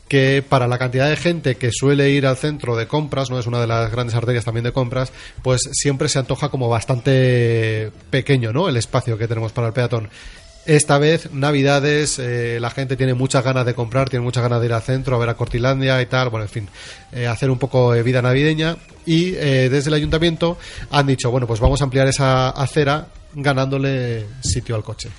que 0.07 0.43
para 0.47 0.67
la 0.67 0.77
cantidad 0.79 1.07
de 1.07 1.15
gente 1.15 1.55
que 1.55 1.69
suele 1.71 2.09
ir 2.09 2.25
al 2.25 2.35
centro 2.35 2.75
de 2.75 2.87
compras, 2.87 3.29
no 3.29 3.39
es 3.39 3.45
una 3.45 3.61
de 3.61 3.67
las 3.67 3.91
grandes 3.91 4.15
arterias 4.15 4.43
también 4.43 4.63
de 4.63 4.73
compras, 4.73 5.13
pues 5.43 5.61
siempre 5.71 6.09
se 6.09 6.19
antoja 6.19 6.49
como 6.49 6.67
bastante 6.67 7.91
pequeño, 8.09 8.51
¿no? 8.51 8.67
El 8.67 8.75
espacio 8.75 9.17
que 9.17 9.27
tenemos 9.27 9.53
para 9.53 9.67
el 9.67 9.73
peatón. 9.73 10.09
Esta 10.65 10.99
vez, 10.99 11.31
Navidades, 11.33 12.19
eh, 12.19 12.59
la 12.59 12.69
gente 12.69 12.95
tiene 12.95 13.15
muchas 13.15 13.43
ganas 13.43 13.65
de 13.65 13.73
comprar, 13.73 14.09
tiene 14.09 14.23
muchas 14.23 14.43
ganas 14.43 14.59
de 14.59 14.67
ir 14.67 14.73
al 14.73 14.81
centro, 14.81 15.15
a 15.15 15.19
ver 15.19 15.29
a 15.29 15.33
Cortilandia 15.33 15.99
y 16.01 16.05
tal, 16.05 16.29
bueno, 16.29 16.43
en 16.45 16.49
fin, 16.49 16.69
eh, 17.11 17.25
hacer 17.27 17.49
un 17.49 17.57
poco 17.57 17.93
de 17.93 18.03
vida 18.03 18.21
navideña. 18.21 18.77
Y 19.05 19.33
eh, 19.35 19.69
desde 19.69 19.89
el 19.89 19.95
ayuntamiento 19.95 20.57
han 20.91 21.07
dicho, 21.07 21.31
bueno, 21.31 21.47
pues 21.47 21.59
vamos 21.59 21.81
a 21.81 21.85
ampliar 21.85 22.07
esa 22.07 22.49
acera 22.49 23.07
ganándole 23.33 24.25
sitio 24.43 24.75
al 24.75 24.83
coche. 24.83 25.09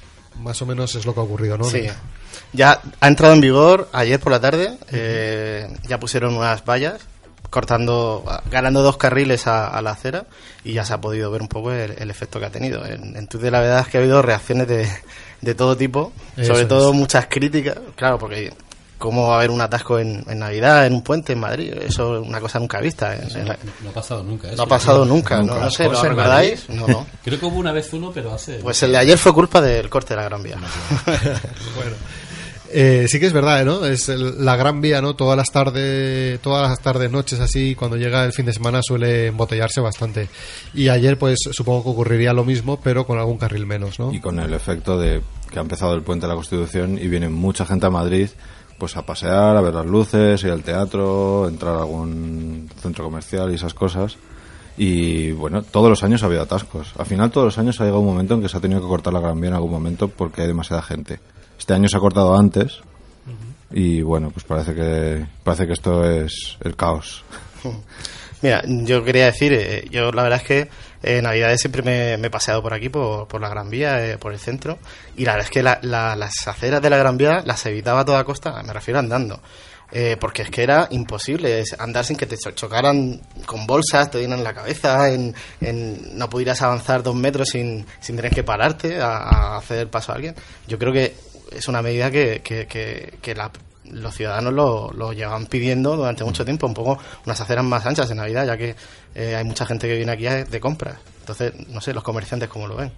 Más 0.40 0.62
o 0.62 0.66
menos 0.66 0.94
es 0.94 1.04
lo 1.04 1.12
que 1.12 1.20
ha 1.20 1.24
ocurrido, 1.24 1.58
¿no? 1.58 1.64
Sí. 1.64 1.86
Ya 2.52 2.80
ha 3.00 3.08
entrado 3.08 3.34
en 3.34 3.40
vigor 3.40 3.88
ayer 3.92 4.20
por 4.20 4.32
la 4.32 4.40
tarde. 4.40 4.78
eh, 4.92 5.66
ya 5.88 5.98
pusieron 5.98 6.36
unas 6.36 6.64
vallas 6.64 7.00
cortando, 7.52 8.24
ganando 8.50 8.80
dos 8.82 8.96
carriles 8.96 9.46
a, 9.46 9.68
a 9.68 9.82
la 9.82 9.90
acera 9.90 10.24
y 10.64 10.72
ya 10.72 10.84
se 10.86 10.94
ha 10.94 11.00
podido 11.00 11.30
ver 11.30 11.42
un 11.42 11.48
poco 11.48 11.70
el, 11.70 11.92
el 11.98 12.10
efecto 12.10 12.40
que 12.40 12.46
ha 12.46 12.50
tenido. 12.50 12.84
En, 12.86 13.14
en 13.14 13.26
Twitter 13.28 13.52
la 13.52 13.60
verdad 13.60 13.80
es 13.80 13.88
que 13.88 13.98
ha 13.98 14.00
habido 14.00 14.22
reacciones 14.22 14.66
de, 14.66 14.88
de 15.42 15.54
todo 15.54 15.76
tipo, 15.76 16.12
Eso 16.36 16.54
sobre 16.54 16.64
todo 16.66 16.90
es. 16.92 16.96
muchas 16.96 17.26
críticas, 17.26 17.76
claro, 17.94 18.18
porque 18.18 18.52
cómo 18.96 19.26
va 19.26 19.34
a 19.34 19.38
haber 19.38 19.50
un 19.50 19.60
atasco 19.60 19.98
en, 19.98 20.24
en 20.28 20.38
Navidad, 20.38 20.86
en 20.86 20.94
un 20.94 21.02
puente 21.02 21.32
en 21.34 21.40
Madrid, 21.40 21.72
eso 21.78 22.22
es 22.22 22.26
una 22.28 22.40
cosa 22.40 22.58
nunca 22.58 22.80
vista. 22.80 23.14
en- 23.16 23.36
en 23.36 23.48
la- 23.48 23.58
No 23.82 23.90
ha 23.90 23.92
pasado 23.92 24.22
nunca. 24.22 24.46
No 24.48 24.54
eso. 24.54 24.62
ha 24.62 24.66
pasado 24.66 25.04
nunca, 25.04 25.42
no, 25.42 25.58
no 25.58 25.70
sé, 25.70 25.84
¿lo 25.84 26.00
recordáis? 26.02 26.68
No, 26.70 26.86
no. 26.86 27.06
Creo 27.24 27.38
que 27.38 27.44
hubo 27.46 27.58
una 27.58 27.72
vez 27.72 27.92
uno, 27.92 28.12
pero 28.14 28.32
hace... 28.32 28.54
Pues 28.60 28.82
el 28.84 28.92
de 28.92 28.98
ayer 28.98 29.18
fue 29.18 29.34
culpa 29.34 29.60
del 29.60 29.90
corte 29.90 30.14
de 30.14 30.20
la 30.20 30.24
Gran 30.28 30.42
Vía. 30.42 30.56
bueno. 31.76 31.96
Eh, 32.74 33.06
sí 33.08 33.20
que 33.20 33.26
es 33.26 33.32
verdad, 33.32 33.64
¿no? 33.64 33.84
Es 33.84 34.08
el- 34.08 34.44
la 34.44 34.56
gran 34.56 34.80
vía, 34.80 35.02
¿no? 35.02 35.14
Todas 35.14 35.36
las 35.36 35.50
tardes, 35.52 36.40
todas 36.40 36.68
las 36.70 36.80
tardes, 36.80 37.10
noches 37.10 37.38
así, 37.40 37.74
cuando 37.74 37.96
llega 37.96 38.24
el 38.24 38.32
fin 38.32 38.46
de 38.46 38.52
semana 38.52 38.80
suele 38.82 39.26
embotellarse 39.26 39.80
bastante. 39.80 40.28
Y 40.74 40.88
ayer, 40.88 41.18
pues, 41.18 41.38
supongo 41.52 41.82
que 41.84 41.90
ocurriría 41.90 42.32
lo 42.32 42.44
mismo, 42.44 42.80
pero 42.82 43.06
con 43.06 43.18
algún 43.18 43.36
carril 43.38 43.66
menos, 43.66 43.98
¿no? 43.98 44.12
Y 44.12 44.20
con 44.20 44.38
el 44.38 44.54
efecto 44.54 44.98
de 44.98 45.20
que 45.50 45.58
ha 45.58 45.62
empezado 45.62 45.94
el 45.94 46.02
puente 46.02 46.24
de 46.26 46.28
la 46.30 46.34
Constitución 46.36 46.98
y 46.98 47.08
viene 47.08 47.28
mucha 47.28 47.66
gente 47.66 47.86
a 47.86 47.90
Madrid 47.90 48.28
pues 48.78 48.96
a 48.96 49.06
pasear, 49.06 49.56
a 49.56 49.60
ver 49.60 49.74
las 49.74 49.86
luces, 49.86 50.42
ir 50.42 50.50
al 50.50 50.64
teatro, 50.64 51.46
entrar 51.48 51.76
a 51.76 51.80
algún 51.80 52.68
centro 52.80 53.04
comercial 53.04 53.52
y 53.52 53.54
esas 53.54 53.74
cosas. 53.74 54.16
Y 54.76 55.30
bueno, 55.32 55.62
todos 55.62 55.88
los 55.90 56.02
años 56.02 56.22
ha 56.22 56.26
habido 56.26 56.42
atascos. 56.42 56.92
Al 56.98 57.06
final 57.06 57.30
todos 57.30 57.44
los 57.44 57.58
años 57.58 57.80
ha 57.80 57.84
llegado 57.84 58.00
un 58.00 58.06
momento 58.06 58.34
en 58.34 58.42
que 58.42 58.48
se 58.48 58.56
ha 58.56 58.60
tenido 58.60 58.80
que 58.80 58.88
cortar 58.88 59.12
la 59.12 59.20
Gran 59.20 59.40
Vía 59.40 59.50
en 59.50 59.54
algún 59.54 59.70
momento 59.70 60.08
porque 60.08 60.40
hay 60.40 60.46
demasiada 60.48 60.82
gente. 60.82 61.20
Este 61.62 61.74
año 61.74 61.88
se 61.88 61.96
ha 61.96 62.00
cortado 62.00 62.36
antes 62.36 62.80
y 63.70 64.02
bueno, 64.02 64.30
pues 64.32 64.44
parece 64.44 64.74
que 64.74 65.24
parece 65.44 65.64
que 65.68 65.74
esto 65.74 66.04
es 66.04 66.58
el 66.60 66.74
caos. 66.74 67.22
Mira, 68.42 68.62
yo 68.66 69.04
quería 69.04 69.26
decir, 69.26 69.52
eh, 69.52 69.86
yo 69.88 70.10
la 70.10 70.24
verdad 70.24 70.40
es 70.42 70.44
que 70.44 70.68
en 71.04 71.22
Navidades 71.22 71.60
siempre 71.60 71.82
me, 71.82 72.16
me 72.16 72.26
he 72.26 72.30
paseado 72.30 72.60
por 72.62 72.74
aquí, 72.74 72.88
por, 72.88 73.28
por 73.28 73.40
la 73.40 73.48
Gran 73.48 73.70
Vía, 73.70 74.04
eh, 74.04 74.18
por 74.18 74.32
el 74.32 74.40
centro, 74.40 74.78
y 75.16 75.24
la 75.24 75.34
verdad 75.34 75.46
es 75.46 75.52
que 75.52 75.62
la- 75.62 75.78
la- 75.82 76.16
las 76.16 76.48
aceras 76.48 76.82
de 76.82 76.90
la 76.90 76.96
Gran 76.96 77.16
Vía 77.16 77.42
las 77.46 77.64
evitaba 77.66 78.00
a 78.00 78.04
toda 78.04 78.24
costa, 78.24 78.60
me 78.64 78.72
refiero 78.72 78.98
andando. 78.98 79.40
Eh, 79.92 80.16
porque 80.18 80.42
es 80.42 80.50
que 80.50 80.62
era 80.64 80.88
imposible 80.90 81.62
andar 81.78 82.04
sin 82.04 82.16
que 82.16 82.26
te 82.26 82.36
cho- 82.38 82.50
chocaran 82.52 83.20
con 83.46 83.66
bolsas, 83.68 84.10
te 84.10 84.18
dieran 84.18 84.38
en 84.38 84.44
la 84.44 84.54
cabeza, 84.54 85.08
en, 85.12 85.32
en- 85.60 86.18
no 86.18 86.28
pudieras 86.28 86.60
avanzar 86.62 87.04
dos 87.04 87.14
metros 87.14 87.50
sin, 87.50 87.86
sin 88.00 88.16
tener 88.16 88.32
que 88.34 88.42
pararte 88.42 89.00
a, 89.00 89.18
a 89.18 89.56
hacer 89.58 89.88
paso 89.88 90.10
a 90.10 90.16
alguien. 90.16 90.34
Yo 90.66 90.78
creo 90.78 90.92
que 90.92 91.14
es 91.56 91.68
una 91.68 91.82
medida 91.82 92.10
que, 92.10 92.40
que, 92.42 92.66
que- 92.66 93.14
que 93.20 93.34
la- 93.34 93.50
los 93.90 94.14
ciudadanos 94.14 94.52
lo, 94.54 94.90
lo 94.92 95.12
llevan 95.12 95.46
pidiendo 95.46 95.96
durante 95.96 96.24
mucho 96.24 96.44
tiempo, 96.44 96.66
un 96.66 96.74
poco 96.74 96.98
unas 97.26 97.40
aceras 97.40 97.64
más 97.64 97.84
anchas 97.84 98.10
en 98.10 98.18
Navidad, 98.18 98.46
ya 98.46 98.56
que 98.56 98.74
eh, 99.14 99.36
hay 99.36 99.44
mucha 99.44 99.66
gente 99.66 99.86
que 99.88 99.96
viene 99.96 100.12
aquí 100.12 100.26
a- 100.26 100.44
de 100.44 100.60
compras. 100.60 100.96
Entonces, 101.20 101.52
no 101.68 101.80
sé, 101.80 101.92
los 101.92 102.02
comerciantes 102.02 102.48
cómo 102.48 102.66
lo 102.66 102.76
ven. 102.76 102.92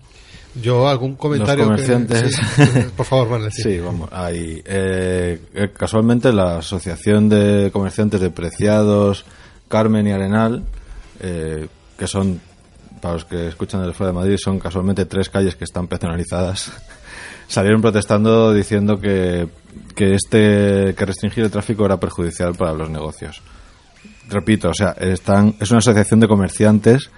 Yo, 0.62 0.86
algún 0.88 1.16
comentario. 1.16 1.64
Los 1.68 1.80
que- 1.80 1.86
comerciantes. 1.92 2.36
sí, 2.36 2.80
por 2.96 3.05
favor, 3.07 3.28
vale, 3.28 3.50
sí. 3.50 3.62
Sí, 3.62 3.78
vamos. 3.80 4.09
Ahí. 4.12 4.62
Eh, 4.64 5.40
eh, 5.52 5.70
casualmente 5.76 6.32
la 6.32 6.59
Asociación 6.59 7.28
de 7.28 7.70
Comerciantes 7.72 8.20
de 8.20 8.30
Preciados, 8.30 9.24
Carmen 9.68 10.07
y 10.07 10.12
Arenal, 10.12 10.62
eh, 11.20 11.66
que 11.98 12.07
son, 12.07 12.40
para 13.00 13.14
los 13.14 13.24
que 13.24 13.48
escuchan 13.48 13.80
desde 13.80 13.94
fuera 13.94 14.12
de 14.12 14.18
Madrid, 14.18 14.36
son 14.38 14.61
casualmente 14.61 15.07
tres 15.07 15.28
calles 15.28 15.57
que 15.57 15.64
están 15.64 15.88
peatonalizadas, 15.88 16.70
salieron 17.49 17.80
protestando 17.80 18.53
diciendo 18.53 19.01
que, 19.01 19.49
que 19.95 20.14
este 20.14 20.95
que 20.97 21.05
restringir 21.05 21.45
el 21.45 21.51
tráfico 21.51 21.84
era 21.84 21.99
perjudicial 21.99 22.55
para 22.55 22.72
los 22.72 22.90
negocios. 22.90 23.42
Repito, 24.28 24.70
o 24.70 24.74
sea, 24.74 24.92
están, 24.92 25.55
es 25.61 25.70
una 25.70 25.78
asociación 25.78 26.20
de 26.20 26.28
comerciantes 26.28 27.11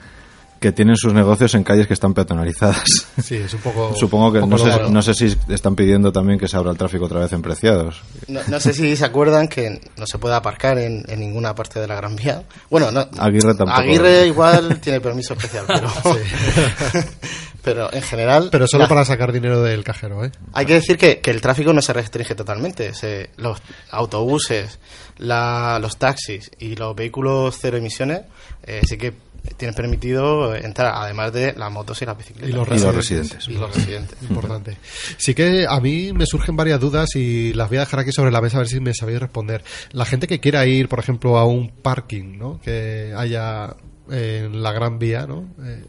que 0.60 0.72
tienen 0.72 0.96
sus 0.96 1.12
negocios 1.12 1.54
en 1.54 1.62
calles 1.62 1.86
que 1.86 1.94
están 1.94 2.14
peatonalizadas. 2.14 2.84
Sí, 3.22 3.36
es 3.36 3.52
un 3.54 3.60
poco. 3.60 3.94
Supongo 3.98 4.32
que 4.32 4.40
no 4.40 4.58
sé, 4.58 4.90
no 4.90 5.02
sé 5.02 5.14
si 5.14 5.36
están 5.48 5.76
pidiendo 5.76 6.12
también 6.12 6.38
que 6.38 6.48
se 6.48 6.56
abra 6.56 6.70
el 6.70 6.78
tráfico 6.78 7.04
otra 7.04 7.20
vez 7.20 7.32
en 7.32 7.42
Preciados. 7.42 8.02
No, 8.28 8.40
no 8.48 8.60
sé 8.60 8.72
si 8.72 8.96
se 8.96 9.04
acuerdan 9.04 9.48
que 9.48 9.80
no 9.96 10.06
se 10.06 10.18
puede 10.18 10.34
aparcar 10.34 10.78
en, 10.78 11.04
en 11.08 11.20
ninguna 11.20 11.54
parte 11.54 11.78
de 11.78 11.86
la 11.86 11.94
Gran 11.96 12.16
Vía. 12.16 12.42
Bueno, 12.70 12.90
no, 12.90 13.06
Aguirre 13.18 13.54
tampoco. 13.54 13.80
Aguirre 13.80 14.26
igual 14.26 14.80
tiene 14.80 15.00
permiso 15.00 15.34
especial, 15.34 15.64
pero, 15.66 15.88
pero 17.66 17.92
en 17.92 18.00
general... 18.00 18.48
Pero 18.52 18.66
solo 18.68 18.84
la- 18.84 18.88
para 18.88 19.04
sacar 19.04 19.32
dinero 19.32 19.60
del 19.60 19.82
cajero, 19.82 20.24
¿eh? 20.24 20.30
Hay 20.52 20.64
que 20.66 20.74
decir 20.74 20.96
que, 20.96 21.18
que 21.18 21.32
el 21.32 21.40
tráfico 21.40 21.72
no 21.72 21.82
se 21.82 21.92
restringe 21.92 22.34
totalmente. 22.36 22.94
Se- 22.94 23.30
los 23.36 23.58
autobuses, 23.90 24.78
la- 25.18 25.78
los 25.80 25.96
taxis 25.98 26.50
y 26.60 26.76
los 26.76 26.94
vehículos 26.94 27.56
cero 27.60 27.76
emisiones 27.76 28.20
eh, 28.62 28.82
sí 28.88 28.96
que 28.96 29.12
tienen 29.56 29.74
permitido 29.74 30.54
entrar, 30.56 30.92
además 30.96 31.32
de 31.32 31.52
las 31.54 31.70
motos 31.70 32.00
y 32.02 32.06
las 32.06 32.16
bicicletas. 32.16 32.50
Y 32.50 32.52
los 32.52 32.68
residentes. 32.94 33.48
Y 33.48 33.52
los 33.54 33.74
residentes. 33.74 34.16
Importante. 34.22 34.76
Sí 35.18 35.34
que 35.34 35.66
a 35.68 35.78
mí 35.80 36.12
me 36.12 36.26
surgen 36.26 36.56
varias 36.56 36.80
dudas 36.80 37.14
y 37.16 37.52
las 37.52 37.68
voy 37.68 37.78
a 37.78 37.80
dejar 37.80 38.00
aquí 38.00 38.12
sobre 38.12 38.30
la 38.32 38.40
mesa 38.40 38.56
a 38.56 38.60
ver 38.60 38.68
si 38.68 38.80
me 38.80 38.92
sabéis 38.94 39.20
responder. 39.20 39.62
La 39.92 40.04
gente 40.04 40.26
que 40.26 40.40
quiera 40.40 40.66
ir, 40.66 40.88
por 40.88 40.98
ejemplo, 41.00 41.36
a 41.38 41.44
un 41.46 41.68
parking, 41.70 42.36
¿no? 42.38 42.60
Que 42.60 43.12
haya 43.16 43.74
en 44.10 44.62
la 44.62 44.72
Gran 44.72 44.98
Vía, 44.98 45.26
¿no? 45.26 45.48
Eh, 45.64 45.84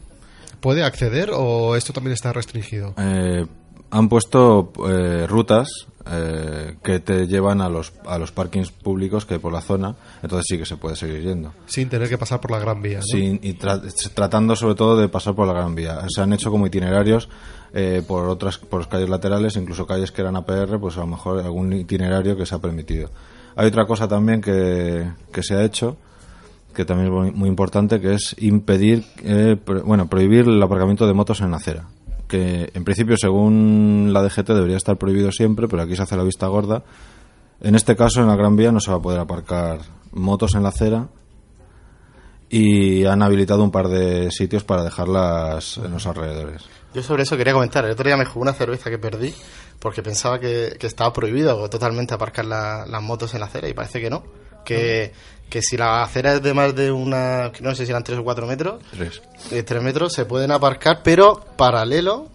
¿Puede 0.60 0.82
acceder 0.84 1.30
o 1.32 1.76
esto 1.76 1.92
también 1.92 2.14
está 2.14 2.32
restringido? 2.32 2.94
Eh, 2.98 3.46
han 3.90 4.08
puesto 4.08 4.72
eh, 4.88 5.26
rutas 5.26 5.68
eh, 6.10 6.76
que 6.82 7.00
te 7.00 7.26
llevan 7.26 7.60
a 7.60 7.68
los, 7.68 7.92
a 8.06 8.18
los 8.18 8.32
parkings 8.32 8.70
públicos 8.70 9.24
que 9.24 9.34
hay 9.34 9.40
por 9.40 9.52
la 9.52 9.60
zona, 9.62 9.94
entonces 10.22 10.46
sí 10.48 10.58
que 10.58 10.66
se 10.66 10.76
puede 10.76 10.96
seguir 10.96 11.22
yendo. 11.22 11.52
Sin 11.66 11.88
tener 11.88 12.08
que 12.08 12.18
pasar 12.18 12.40
por 12.40 12.50
la 12.50 12.58
Gran 12.58 12.82
Vía, 12.82 12.98
¿no? 12.98 13.02
Sin- 13.04 13.40
y 13.42 13.54
tra- 13.54 13.80
tratando 14.14 14.56
sobre 14.56 14.74
todo 14.74 14.96
de 14.98 15.08
pasar 15.08 15.34
por 15.34 15.46
la 15.46 15.54
Gran 15.54 15.74
Vía. 15.74 16.00
Se 16.08 16.20
han 16.20 16.32
hecho 16.32 16.50
como 16.50 16.66
itinerarios 16.66 17.28
eh, 17.72 18.02
por 18.06 18.28
otras 18.28 18.58
por 18.58 18.80
las 18.80 18.88
calles 18.88 19.08
laterales, 19.08 19.56
incluso 19.56 19.86
calles 19.86 20.10
que 20.12 20.22
eran 20.22 20.36
APR, 20.36 20.78
pues 20.80 20.96
a 20.96 21.00
lo 21.00 21.06
mejor 21.06 21.38
algún 21.40 21.72
itinerario 21.72 22.36
que 22.36 22.44
se 22.46 22.54
ha 22.54 22.58
permitido. 22.58 23.10
Hay 23.56 23.66
otra 23.68 23.86
cosa 23.86 24.06
también 24.08 24.40
que, 24.40 25.10
que 25.32 25.42
se 25.42 25.54
ha 25.54 25.62
hecho, 25.64 25.96
que 26.74 26.84
también 26.84 27.08
es 27.12 27.34
muy, 27.34 27.48
importante, 27.48 28.00
que 28.00 28.14
es 28.14 28.36
impedir, 28.38 29.04
eh, 29.24 29.56
pro- 29.62 29.82
bueno, 29.82 30.08
prohibir 30.08 30.46
el 30.46 30.62
aparcamiento 30.62 31.06
de 31.06 31.14
motos 31.14 31.40
en 31.40 31.50
la 31.50 31.56
acera. 31.56 31.84
Que 32.28 32.70
en 32.74 32.84
principio, 32.84 33.16
según 33.16 34.10
la 34.12 34.22
DGT, 34.22 34.48
debería 34.54 34.76
estar 34.76 34.96
prohibido 34.96 35.32
siempre, 35.32 35.66
pero 35.66 35.82
aquí 35.82 35.96
se 35.96 36.02
hace 36.02 36.16
la 36.16 36.22
vista 36.24 36.46
gorda. 36.46 36.82
En 37.60 37.74
este 37.74 37.96
caso, 37.96 38.20
en 38.20 38.28
la 38.28 38.36
Gran 38.36 38.54
Vía 38.56 38.70
no 38.70 38.80
se 38.80 38.90
va 38.90 38.98
a 38.98 39.02
poder 39.02 39.18
aparcar 39.18 39.80
motos 40.12 40.54
en 40.54 40.62
la 40.62 40.68
acera 40.68 41.08
y 42.50 43.04
han 43.04 43.22
habilitado 43.22 43.62
un 43.62 43.70
par 43.70 43.88
de 43.88 44.30
sitios 44.30 44.64
para 44.64 44.82
dejarlas 44.84 45.78
en 45.78 45.90
los 45.90 46.06
alrededores. 46.06 46.64
Yo 46.94 47.02
sobre 47.02 47.24
eso 47.24 47.36
quería 47.36 47.52
comentar. 47.52 47.84
El 47.84 47.90
otro 47.92 48.06
día 48.06 48.16
me 48.16 48.24
jugué 48.24 48.42
una 48.42 48.54
cerveza 48.54 48.88
que 48.90 48.98
perdí 48.98 49.34
porque 49.78 50.02
pensaba 50.02 50.38
que, 50.40 50.76
que 50.78 50.86
estaba 50.86 51.12
prohibido 51.12 51.68
totalmente 51.68 52.14
aparcar 52.14 52.46
la- 52.46 52.86
las 52.86 53.02
motos 53.02 53.34
en 53.34 53.40
la 53.40 53.46
acera 53.46 53.68
y 53.68 53.74
parece 53.74 54.00
que 54.00 54.08
no. 54.10 54.22
Que, 54.64 55.12
que 55.48 55.62
si 55.62 55.76
la 55.76 56.02
acera 56.02 56.34
es 56.34 56.42
de 56.42 56.52
más 56.54 56.74
de 56.74 56.92
una, 56.92 57.50
no 57.60 57.74
sé 57.74 57.84
si 57.84 57.90
eran 57.90 58.04
3 58.04 58.18
o 58.18 58.24
4 58.24 58.46
metros, 58.46 58.82
Tres. 58.90 59.22
de 59.50 59.62
3 59.62 59.82
metros 59.82 60.12
se 60.12 60.24
pueden 60.26 60.50
aparcar, 60.50 61.00
pero 61.02 61.44
paralelo, 61.56 62.28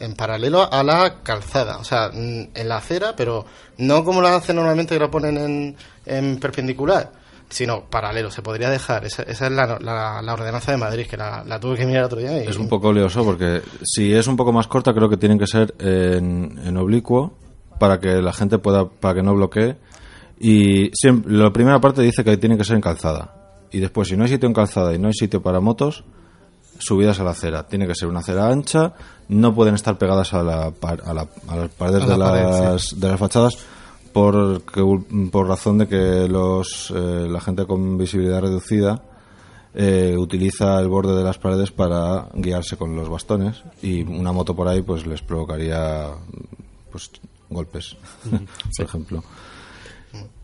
en 0.00 0.14
paralelo 0.14 0.72
a 0.72 0.82
la 0.82 1.22
calzada. 1.22 1.78
O 1.78 1.84
sea, 1.84 2.10
mm, 2.12 2.48
en 2.54 2.68
la 2.68 2.76
acera, 2.78 3.14
pero 3.16 3.44
no 3.78 4.04
como 4.04 4.20
la 4.22 4.34
hacen 4.36 4.56
normalmente 4.56 4.94
que 4.94 5.00
la 5.00 5.10
ponen 5.10 5.36
en, 5.38 5.76
en 6.06 6.38
perpendicular, 6.40 7.12
sino 7.48 7.84
paralelo. 7.84 8.30
Se 8.30 8.42
podría 8.42 8.70
dejar. 8.70 9.04
Esa, 9.04 9.22
esa 9.24 9.46
es 9.46 9.52
la, 9.52 9.78
la- 9.80 10.20
la 10.22 10.32
ordenanza 10.32 10.72
de 10.72 10.78
Madrid, 10.78 11.06
que 11.06 11.16
la, 11.16 11.44
la 11.44 11.60
tuve 11.60 11.76
que 11.76 11.86
mirar 11.86 12.00
el 12.00 12.06
otro 12.06 12.18
día. 12.18 12.42
Y, 12.42 12.48
Es 12.48 12.56
un 12.56 12.68
poco 12.68 12.92
lioso 12.92 13.24
porque 13.24 13.62
si 13.84 14.12
es 14.14 14.26
un 14.26 14.36
poco 14.36 14.52
más 14.52 14.66
corta 14.66 14.92
creo 14.94 15.08
que 15.08 15.16
tienen 15.16 15.38
que 15.38 15.46
ser 15.46 15.74
en, 15.78 16.58
en 16.64 16.76
oblicuo 16.76 17.34
para 17.78 18.00
que 18.00 18.22
la 18.22 18.32
gente 18.32 18.58
pueda, 18.58 18.88
para 18.88 19.14
que 19.14 19.22
no 19.22 19.34
bloquee. 19.34 19.76
Y 20.40 20.90
siempre, 20.94 21.32
la 21.32 21.52
primera 21.52 21.80
parte 21.80 22.02
dice 22.02 22.24
que 22.24 22.36
tiene 22.36 22.56
que 22.56 22.64
ser 22.64 22.76
en 22.76 22.82
calzada. 22.82 23.34
Y 23.70 23.80
después, 23.80 24.08
si 24.08 24.16
no 24.16 24.24
hay 24.24 24.30
sitio 24.30 24.46
en 24.46 24.54
calzada 24.54 24.94
y 24.94 24.98
no 24.98 25.08
hay 25.08 25.14
sitio 25.14 25.42
para 25.42 25.60
motos, 25.60 26.04
subidas 26.78 27.18
a 27.20 27.24
la 27.24 27.30
acera. 27.30 27.66
Tiene 27.66 27.86
que 27.86 27.94
ser 27.94 28.08
una 28.08 28.20
acera 28.20 28.48
ancha, 28.48 28.92
no 29.28 29.54
pueden 29.54 29.74
estar 29.74 29.96
pegadas 29.98 30.34
a, 30.34 30.42
la, 30.42 30.70
par- 30.70 31.02
a, 31.04 31.14
la- 31.14 31.28
a 31.48 31.56
las 31.56 31.70
paredes 31.70 32.02
A 32.02 32.06
de, 32.06 32.18
pared, 32.18 32.42
las, 32.44 33.00
de 33.00 33.08
las 33.08 33.18
fachadas 33.20 33.58
por, 34.12 34.62
que- 34.62 35.28
por 35.30 35.48
razón 35.48 35.78
de 35.78 35.88
que 35.88 36.28
los, 36.28 36.92
eh, 36.94 37.26
la 37.28 37.40
gente 37.40 37.64
con 37.66 37.96
visibilidad 37.98 38.40
reducida 38.42 39.02
eh, 39.74 40.14
utiliza 40.16 40.78
el 40.80 40.86
borde 40.88 41.16
de 41.16 41.24
las 41.24 41.38
paredes 41.38 41.72
para 41.72 42.28
guiarse 42.34 42.76
con 42.76 42.94
los 42.94 43.08
bastones 43.08 43.64
y 43.82 44.02
una 44.02 44.30
moto 44.30 44.54
por 44.54 44.68
ahí 44.68 44.82
pues 44.82 45.04
les 45.06 45.20
provocaría 45.22 46.10
pues 46.92 47.10
golpes, 47.50 47.96
por 48.76 48.86
ejemplo. 48.86 49.24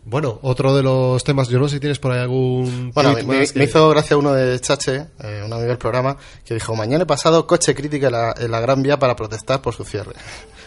Bueno, 0.05 0.39
otro 0.43 0.75
de 0.75 0.83
los 0.83 1.23
temas, 1.25 1.49
yo 1.49 1.59
no 1.59 1.69
sé 1.69 1.77
si 1.77 1.81
tienes 1.81 1.99
por 1.99 2.13
ahí 2.13 2.21
algún... 2.21 2.91
Bueno, 2.95 3.13
me, 3.13 3.23
más 3.23 3.37
me 3.37 3.47
que- 3.47 3.65
hizo 3.65 3.89
gracia 3.91 4.17
uno 4.17 4.33
de 4.33 4.59
Chache, 4.59 5.07
eh, 5.23 5.43
un 5.45 5.53
amigo 5.53 5.69
del 5.69 5.79
programa, 5.79 6.17
que 6.45 6.55
dijo, 6.55 6.75
mañana 6.75 7.03
he 7.05 7.07
pasado 7.07 7.47
coche 7.47 7.75
crítica 7.75 8.07
en 8.07 8.13
la, 8.13 8.35
en 8.39 8.51
la 8.51 8.61
Gran 8.61 8.83
Vía 8.83 8.99
para 8.99 9.15
protestar 9.15 9.61
por 9.61 9.75
su 9.75 9.85
cierre. 9.85 10.13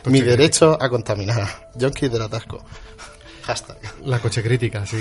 Mi 0.06 0.20
crítica. 0.20 0.30
derecho 0.32 0.78
a 0.80 0.88
contaminar. 0.90 1.72
Junkies 1.80 2.12
del 2.12 2.22
atasco. 2.22 2.64
Hashtag. 3.44 3.78
La 4.06 4.20
coche 4.20 4.42
crítica, 4.44 4.86
sí. 4.86 4.98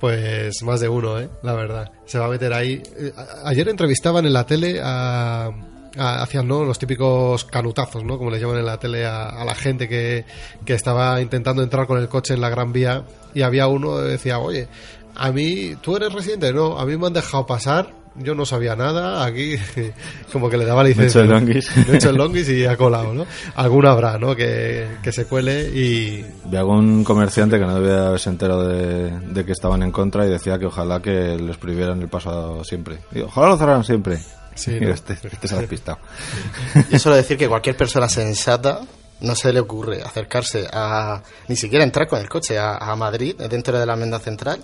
Pues 0.00 0.62
más 0.62 0.80
de 0.80 0.88
uno, 0.88 1.20
¿eh? 1.20 1.28
La 1.42 1.52
verdad. 1.52 1.90
Se 2.06 2.18
va 2.18 2.26
a 2.26 2.28
meter 2.28 2.52
ahí. 2.52 2.82
Eh, 2.98 3.12
Ayer 3.44 3.68
entrevistaban 3.68 4.26
en 4.26 4.32
la 4.32 4.44
tele 4.46 4.80
a... 4.82 5.50
hacían 5.98 6.48
¿no? 6.48 6.64
los 6.64 6.78
típicos 6.78 7.44
canutazos, 7.44 8.04
¿no? 8.04 8.18
Como 8.18 8.30
les 8.30 8.40
llaman 8.40 8.58
en 8.58 8.66
la 8.66 8.78
tele 8.78 9.04
a, 9.04 9.28
a 9.28 9.44
la 9.44 9.54
gente 9.54 9.88
que, 9.88 10.24
que 10.64 10.74
estaba 10.74 11.20
intentando 11.20 11.62
entrar 11.62 11.86
con 11.86 11.98
el 11.98 12.08
coche 12.08 12.34
en 12.34 12.40
la 12.40 12.50
Gran 12.50 12.72
Vía 12.72 13.04
y 13.34 13.42
había 13.42 13.66
uno 13.66 13.96
que 13.96 14.02
decía, 14.02 14.38
oye, 14.38 14.68
a 15.14 15.30
mí, 15.32 15.76
¿tú 15.80 15.96
eres 15.96 16.12
residente? 16.12 16.52
No, 16.52 16.78
a 16.78 16.86
mí 16.86 16.96
me 16.96 17.06
han 17.06 17.12
dejado 17.12 17.46
pasar, 17.46 17.90
yo 18.16 18.34
no 18.34 18.44
sabía 18.44 18.76
nada, 18.76 19.24
aquí 19.24 19.56
como 20.32 20.48
que 20.50 20.56
le 20.56 20.64
daba 20.64 20.84
licencia. 20.84 21.22
Me 21.22 21.28
he 21.28 21.30
hecho 21.30 21.34
el 21.34 21.46
longuis. 21.46 21.76
Me 21.88 21.92
he 21.92 21.96
hecho 21.96 22.10
el 22.10 22.16
longuis 22.16 22.48
y 22.48 22.64
ha 22.64 22.76
colado, 22.76 23.12
¿no? 23.14 23.26
Alguno 23.54 23.90
habrá, 23.90 24.18
¿no? 24.18 24.34
Que, 24.34 24.86
que 25.02 25.12
se 25.12 25.26
cuele 25.26 25.68
y, 25.68 26.24
Vi 26.46 26.56
algún 26.56 27.04
comerciante 27.04 27.58
que 27.58 27.64
no 27.64 27.74
debía 27.74 28.08
haberse 28.08 28.30
enterado 28.30 28.68
de, 28.68 29.10
de 29.10 29.44
que 29.44 29.52
estaban 29.52 29.82
en 29.82 29.92
contra 29.92 30.26
y 30.26 30.30
decía 30.30 30.58
que 30.58 30.66
ojalá 30.66 31.00
que 31.00 31.36
les 31.38 31.56
prohibieran 31.56 32.00
el 32.00 32.08
paso 32.08 32.62
siempre. 32.64 32.98
Y 33.14 33.20
ojalá 33.20 33.48
lo 33.48 33.56
cerraran 33.56 33.84
siempre. 33.84 34.18
Sí, 34.54 34.78
este, 34.80 35.14
este 35.14 35.48
se 35.48 35.54
ha 35.54 35.58
despistado. 35.58 35.98
Yo 36.90 36.98
suelo 36.98 37.16
decir 37.16 37.36
que 37.36 37.48
cualquier 37.48 37.76
persona 37.76 38.08
sensata 38.08 38.80
no 39.20 39.34
se 39.34 39.52
le 39.52 39.60
ocurre 39.60 40.02
acercarse 40.02 40.66
a 40.72 41.22
ni 41.48 41.56
siquiera 41.56 41.84
entrar 41.84 42.08
con 42.08 42.20
el 42.20 42.28
coche 42.28 42.58
a, 42.58 42.76
a 42.76 42.96
Madrid 42.96 43.36
dentro 43.36 43.78
de 43.78 43.86
la 43.86 43.92
enmienda 43.94 44.18
central 44.18 44.60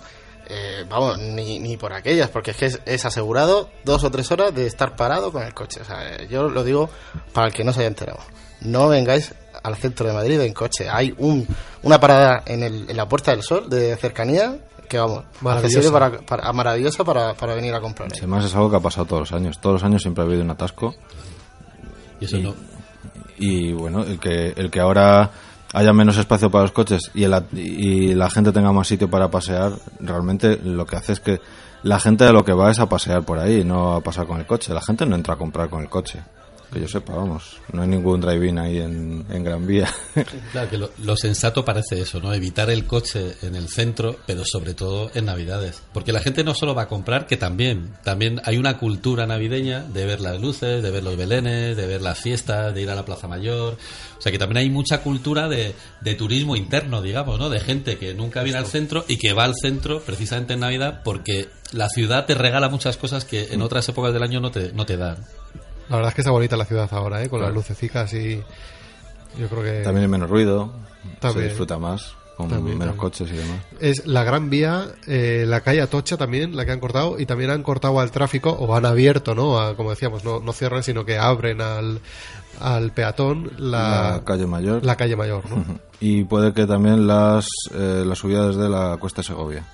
eh, 0.51 0.83
vamos 0.89 1.19
ni, 1.19 1.59
ni 1.59 1.77
por 1.77 1.93
aquellas 1.93 2.27
porque 2.29 2.51
es 2.51 2.57
que 2.57 2.65
es, 2.65 2.81
es 2.83 3.05
asegurado 3.05 3.69
dos 3.85 4.03
o 4.03 4.09
tres 4.09 4.31
horas 4.31 4.53
de 4.53 4.65
estar 4.65 4.95
parado 4.95 5.31
con 5.31 5.43
el 5.43 5.53
coche. 5.53 5.81
O 5.81 5.85
sea, 5.85 6.15
eh, 6.15 6.27
yo 6.27 6.49
lo 6.49 6.63
digo 6.63 6.89
para 7.33 7.47
el 7.47 7.53
que 7.53 7.63
no 7.63 7.71
se 7.71 7.81
haya 7.81 7.87
enterado. 7.87 8.19
No 8.61 8.89
vengáis 8.89 9.35
al 9.61 9.75
centro 9.75 10.07
de 10.07 10.13
Madrid 10.13 10.41
en 10.41 10.53
coche. 10.53 10.89
Hay 10.89 11.13
un, 11.19 11.47
una 11.83 11.99
parada 11.99 12.41
en, 12.47 12.63
el, 12.63 12.89
en 12.89 12.97
la 12.97 13.07
Puerta 13.07 13.29
del 13.29 13.43
Sol 13.43 13.69
de 13.69 13.95
cercanía 13.95 14.57
que 14.89 14.97
vamos 14.97 15.23
Maravillosa. 15.39 15.91
para, 15.91 16.11
para- 16.19 16.51
maravillosa 16.51 17.03
para, 17.05 17.33
para 17.35 17.53
venir 17.55 17.73
a 17.73 17.79
comprar 17.79 18.09
Si 18.11 18.17
Además 18.19 18.43
es 18.43 18.55
algo 18.55 18.69
que 18.69 18.75
ha 18.75 18.79
pasado 18.81 19.05
todos 19.05 19.21
los 19.21 19.31
años. 19.31 19.59
Todos 19.59 19.75
los 19.75 19.83
años 19.83 20.01
siempre 20.01 20.23
ha 20.23 20.27
habido 20.27 20.41
un 20.43 20.49
atasco. 20.51 20.95
Y 22.19 22.25
eso 22.25 22.37
no. 22.39 22.53
Y 23.37 23.71
bueno, 23.71 24.03
el 24.03 24.19
que, 24.19 24.53
el 24.57 24.69
que 24.69 24.81
ahora 24.81 25.31
haya 25.71 25.93
menos 25.93 26.17
espacio 26.17 26.49
para 26.51 26.63
los 26.63 26.71
coches 26.73 27.11
y, 27.13 27.23
el 27.23 27.33
y 27.53 28.13
la 28.15 28.29
gente 28.29 28.51
tenga 28.51 28.73
más 28.73 28.87
sitio 28.87 29.09
para 29.09 29.29
pasear, 29.31 29.71
realmente 30.01 30.57
lo 30.61 30.85
que 30.85 30.97
hace 30.97 31.13
es 31.13 31.19
que 31.21 31.39
la 31.83 31.99
gente 31.99 32.25
a 32.25 32.33
lo 32.33 32.43
que 32.43 32.51
va 32.51 32.69
es 32.71 32.79
a 32.79 32.89
pasear 32.89 33.23
por 33.23 33.39
ahí, 33.39 33.63
no 33.63 33.93
a 33.95 34.01
pasar 34.01 34.25
con 34.27 34.39
el 34.39 34.45
coche. 34.45 34.73
La 34.73 34.81
gente 34.81 35.05
no 35.05 35.15
entra 35.15 35.35
a 35.35 35.37
comprar 35.37 35.69
con 35.69 35.81
el 35.81 35.87
coche. 35.89 36.19
Que 36.71 36.79
yo 36.79 36.87
sepa, 36.87 37.15
vamos. 37.15 37.57
No 37.73 37.81
hay 37.81 37.87
ningún 37.87 38.21
drive-in 38.21 38.59
ahí 38.59 38.77
en, 38.77 39.25
en 39.29 39.43
Gran 39.43 39.65
Vía. 39.65 39.89
Claro 40.51 40.69
que 40.69 40.77
lo, 40.77 40.91
lo 40.99 41.15
sensato 41.15 41.63
parece 41.65 42.01
eso, 42.01 42.19
¿no? 42.19 42.33
Evitar 42.33 42.69
el 42.69 42.85
coche 42.85 43.35
en 43.41 43.55
el 43.55 43.67
centro, 43.67 44.17
pero 44.25 44.43
sobre 44.45 44.73
todo 44.73 45.11
en 45.13 45.25
Navidades. 45.25 45.81
Porque 45.93 46.11
la 46.11 46.19
gente 46.19 46.43
no 46.43 46.53
solo 46.53 46.75
va 46.75 46.83
a 46.83 46.87
comprar, 46.87 47.27
que 47.27 47.37
también. 47.37 47.93
También 48.03 48.41
hay 48.45 48.57
una 48.57 48.77
cultura 48.77 49.25
navideña 49.25 49.81
de 49.81 50.05
ver 50.05 50.21
las 50.21 50.39
luces, 50.39 50.81
de 50.83 50.91
ver 50.91 51.03
los 51.03 51.17
belenes, 51.17 51.77
de 51.77 51.87
ver 51.87 52.01
las 52.01 52.19
fiestas, 52.19 52.73
de 52.73 52.81
ir 52.81 52.89
a 52.89 52.95
la 52.95 53.05
Plaza 53.05 53.27
Mayor. 53.27 53.77
O 54.17 54.21
sea 54.21 54.31
que 54.31 54.37
también 54.37 54.57
hay 54.57 54.69
mucha 54.69 55.01
cultura 55.01 55.47
de, 55.47 55.73
de 56.01 56.15
turismo 56.15 56.55
interno, 56.55 57.01
digamos, 57.01 57.39
¿no? 57.39 57.49
De 57.49 57.59
gente 57.59 57.97
que 57.97 58.13
nunca 58.13 58.43
viene 58.43 58.59
al 58.59 58.67
centro 58.67 59.05
y 59.07 59.17
que 59.17 59.33
va 59.33 59.45
al 59.45 59.55
centro 59.55 60.01
precisamente 60.01 60.53
en 60.53 60.59
Navidad 60.61 61.01
porque 61.03 61.49
la 61.71 61.89
ciudad 61.89 62.25
te 62.25 62.35
regala 62.35 62.69
muchas 62.69 62.97
cosas 62.97 63.25
que 63.25 63.53
en 63.53 63.61
otras 63.61 63.87
épocas 63.89 64.13
del 64.13 64.23
año 64.23 64.39
no 64.39 64.51
te, 64.51 64.73
no 64.73 64.85
te 64.85 64.97
dan. 64.97 65.17
La 65.89 65.95
verdad 65.97 66.09
es 66.09 66.15
que 66.15 66.21
está 66.21 66.31
bonita 66.31 66.55
la 66.57 66.65
ciudad 66.65 66.87
ahora, 66.91 67.23
¿eh? 67.23 67.29
Con 67.29 67.39
Claro. 67.39 67.53
las 67.53 67.55
lucecicas 67.55 68.13
y... 68.13 68.41
Yo 69.37 69.47
creo 69.47 69.63
que... 69.63 69.81
También 69.83 70.03
hay 70.03 70.07
menos 70.09 70.29
ruido, 70.29 70.71
También. 71.19 71.43
se 71.45 71.49
disfruta 71.49 71.77
más, 71.77 72.13
con 72.35 72.47
También, 72.49 72.77
menos 72.77 72.95
también. 72.95 72.97
coches 72.97 73.29
y 73.31 73.35
demás. 73.35 73.59
Es 73.79 74.05
la 74.07 74.23
Gran 74.23 74.49
Vía, 74.49 74.85
eh, 75.07 75.45
la 75.47 75.61
calle 75.61 75.81
Atocha 75.81 76.17
también, 76.17 76.55
la 76.55 76.65
que 76.65 76.71
han 76.71 76.79
cortado, 76.79 77.19
y 77.19 77.25
también 77.25 77.49
han 77.51 77.61
cortado 77.63 77.99
al 77.99 78.11
tráfico, 78.11 78.51
o 78.51 78.75
han 78.75 78.85
abierto, 78.85 79.35
¿no? 79.35 79.59
A- 79.59 79.75
como 79.75 79.91
decíamos, 79.91 80.23
no, 80.23 80.39
no 80.39 80.51
cierran, 80.53 80.83
sino 80.83 81.05
que 81.05 81.17
abren 81.17 81.61
al, 81.61 81.99
al 82.59 82.91
peatón 82.91 83.51
la, 83.57 84.11
La 84.17 84.21
calle 84.25 84.45
Mayor. 84.47 84.83
La 84.85 84.95
calle 84.95 85.15
Mayor, 85.15 85.43
¿no? 85.49 85.63
Y 86.01 86.23
puede 86.23 86.53
que 86.53 86.65
también 86.65 87.07
las, 87.07 87.45
eh, 87.73 88.03
las 88.05 88.17
subidas 88.19 88.55
de 88.55 88.69
la 88.69 88.95
Cuesta 88.97 89.21
Segovia. 89.21 89.65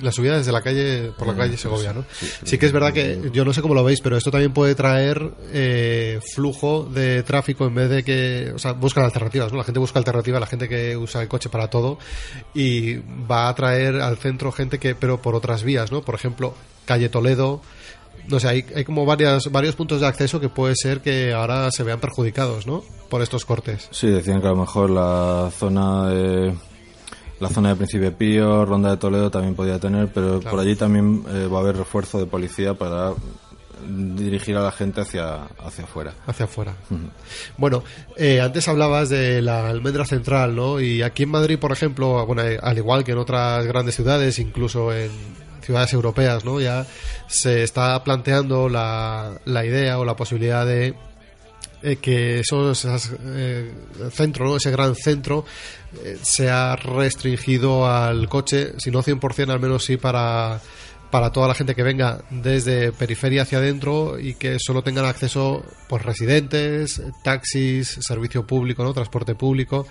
La 0.00 0.12
subida 0.12 0.36
desde 0.38 0.52
la 0.52 0.62
calle, 0.62 1.12
por 1.18 1.26
la 1.26 1.34
Eh, 1.34 1.36
calle 1.36 1.56
Segovia, 1.56 1.92
¿no? 1.92 2.04
sí, 2.12 2.26
sí, 2.26 2.32
Sí 2.44 2.58
que 2.58 2.66
es 2.66 2.72
verdad 2.72 2.92
que, 2.92 3.30
yo 3.32 3.44
no 3.44 3.52
sé 3.52 3.62
cómo 3.62 3.74
lo 3.74 3.84
veis, 3.84 4.00
pero 4.00 4.16
esto 4.16 4.30
también 4.30 4.52
puede 4.52 4.74
traer 4.74 5.30
eh, 5.52 6.20
flujo 6.34 6.88
de 6.92 7.22
tráfico 7.22 7.66
en 7.66 7.74
vez 7.74 7.90
de 7.90 8.02
que, 8.04 8.52
o 8.54 8.58
sea, 8.58 8.72
buscan 8.72 9.04
alternativas, 9.04 9.52
¿no? 9.52 9.58
La 9.58 9.64
gente 9.64 9.78
busca 9.80 9.98
alternativas, 9.98 10.40
la 10.40 10.46
gente 10.46 10.68
que 10.68 10.96
usa 10.96 11.22
el 11.22 11.28
coche 11.28 11.48
para 11.48 11.68
todo 11.68 11.98
y 12.54 12.96
va 13.30 13.48
a 13.48 13.54
traer 13.54 13.96
al 14.00 14.16
centro 14.16 14.52
gente 14.52 14.78
que, 14.78 14.94
pero 14.94 15.20
por 15.20 15.34
otras 15.34 15.62
vías, 15.62 15.92
¿no? 15.92 16.02
Por 16.02 16.14
ejemplo, 16.14 16.54
calle 16.84 17.08
Toledo, 17.08 17.60
no 18.28 18.38
sé, 18.40 18.48
hay, 18.48 18.64
hay 18.74 18.84
como 18.84 19.04
varias, 19.06 19.50
varios 19.50 19.74
puntos 19.76 20.00
de 20.00 20.06
acceso 20.06 20.40
que 20.40 20.48
puede 20.48 20.74
ser 20.76 21.00
que 21.00 21.32
ahora 21.32 21.70
se 21.70 21.82
vean 21.82 22.00
perjudicados, 22.00 22.66
¿no? 22.66 22.82
Por 23.08 23.22
estos 23.22 23.44
cortes. 23.44 23.88
Sí, 23.90 24.06
decían 24.08 24.40
que 24.40 24.46
a 24.46 24.50
lo 24.50 24.56
mejor 24.56 24.90
la 24.90 25.50
zona 25.58 26.08
de 26.08 26.54
la 27.40 27.48
zona 27.48 27.70
de 27.70 27.76
Príncipe 27.76 28.10
Pío, 28.12 28.64
Ronda 28.64 28.90
de 28.90 28.96
Toledo 28.98 29.30
también 29.30 29.54
podía 29.54 29.78
tener, 29.78 30.08
pero 30.12 30.40
Claro. 30.40 30.50
por 30.56 30.60
allí 30.60 30.76
también 30.76 31.24
eh, 31.28 31.46
va 31.52 31.58
a 31.58 31.60
haber 31.62 31.76
refuerzo 31.76 32.18
de 32.18 32.26
policía 32.26 32.74
para 32.74 33.12
dirigir 33.88 34.56
a 34.56 34.62
la 34.62 34.70
gente 34.72 35.00
hacia 35.00 35.44
hacia 35.64 35.84
afuera. 35.84 36.12
Hacia 36.26 36.44
afuera. 36.44 36.74
Bueno, 37.56 37.82
eh, 38.16 38.40
antes 38.40 38.68
hablabas 38.68 39.08
de 39.08 39.40
la 39.40 39.68
almendra 39.70 40.04
central, 40.04 40.54
¿no? 40.54 40.80
Y 40.80 41.02
aquí 41.02 41.22
en 41.22 41.30
Madrid, 41.30 41.58
por 41.58 41.72
ejemplo, 41.72 42.24
bueno, 42.26 42.42
eh, 42.42 42.58
al 42.62 42.76
igual 42.76 43.04
que 43.04 43.12
en 43.12 43.18
otras 43.18 43.64
grandes 43.66 43.94
ciudades, 43.96 44.38
incluso 44.38 44.92
en 44.92 45.10
ciudades 45.62 45.92
europeas, 45.94 46.44
¿no? 46.44 46.60
Ya 46.60 46.86
se 47.26 47.62
está 47.62 48.02
planteando 48.04 48.68
la, 48.68 49.32
la 49.46 49.64
idea 49.64 49.98
o 49.98 50.04
la 50.04 50.14
posibilidad 50.14 50.66
de 50.66 50.94
eh, 51.82 51.96
que 51.96 52.40
esos 52.40 52.84
esas, 52.84 53.12
eh, 53.24 53.72
centro, 54.10 54.44
¿no? 54.44 54.56
ese 54.56 54.70
gran 54.70 54.94
centro, 54.94 55.46
eh, 56.04 56.18
sea 56.22 56.76
restringido 56.76 57.86
al 57.86 58.28
coche, 58.28 58.74
si 58.78 58.90
no 58.90 59.02
100%, 59.02 59.50
al 59.50 59.60
menos 59.60 59.84
sí 59.84 59.96
para, 59.96 60.60
para 61.10 61.30
toda 61.30 61.48
la 61.48 61.54
gente 61.54 61.74
que 61.74 61.82
venga 61.82 62.22
desde 62.30 62.92
periferia 62.92 63.42
hacia 63.42 63.58
adentro 63.58 64.18
y 64.18 64.34
que 64.34 64.58
solo 64.58 64.82
tengan 64.82 65.04
acceso 65.04 65.64
pues 65.88 66.02
residentes, 66.02 67.02
taxis, 67.24 67.98
servicio 68.00 68.46
público, 68.46 68.84
¿no? 68.84 68.94
transporte 68.94 69.34
público. 69.34 69.86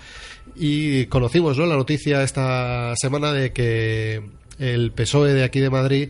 Y 0.55 1.05
conocimos 1.07 1.57
¿no? 1.57 1.65
la 1.65 1.75
noticia 1.75 2.23
esta 2.23 2.93
semana 2.95 3.33
de 3.33 3.51
que 3.51 4.21
el 4.57 4.91
PSOE 4.91 5.33
de 5.33 5.43
aquí 5.43 5.59
de 5.59 5.69
Madrid 5.69 6.09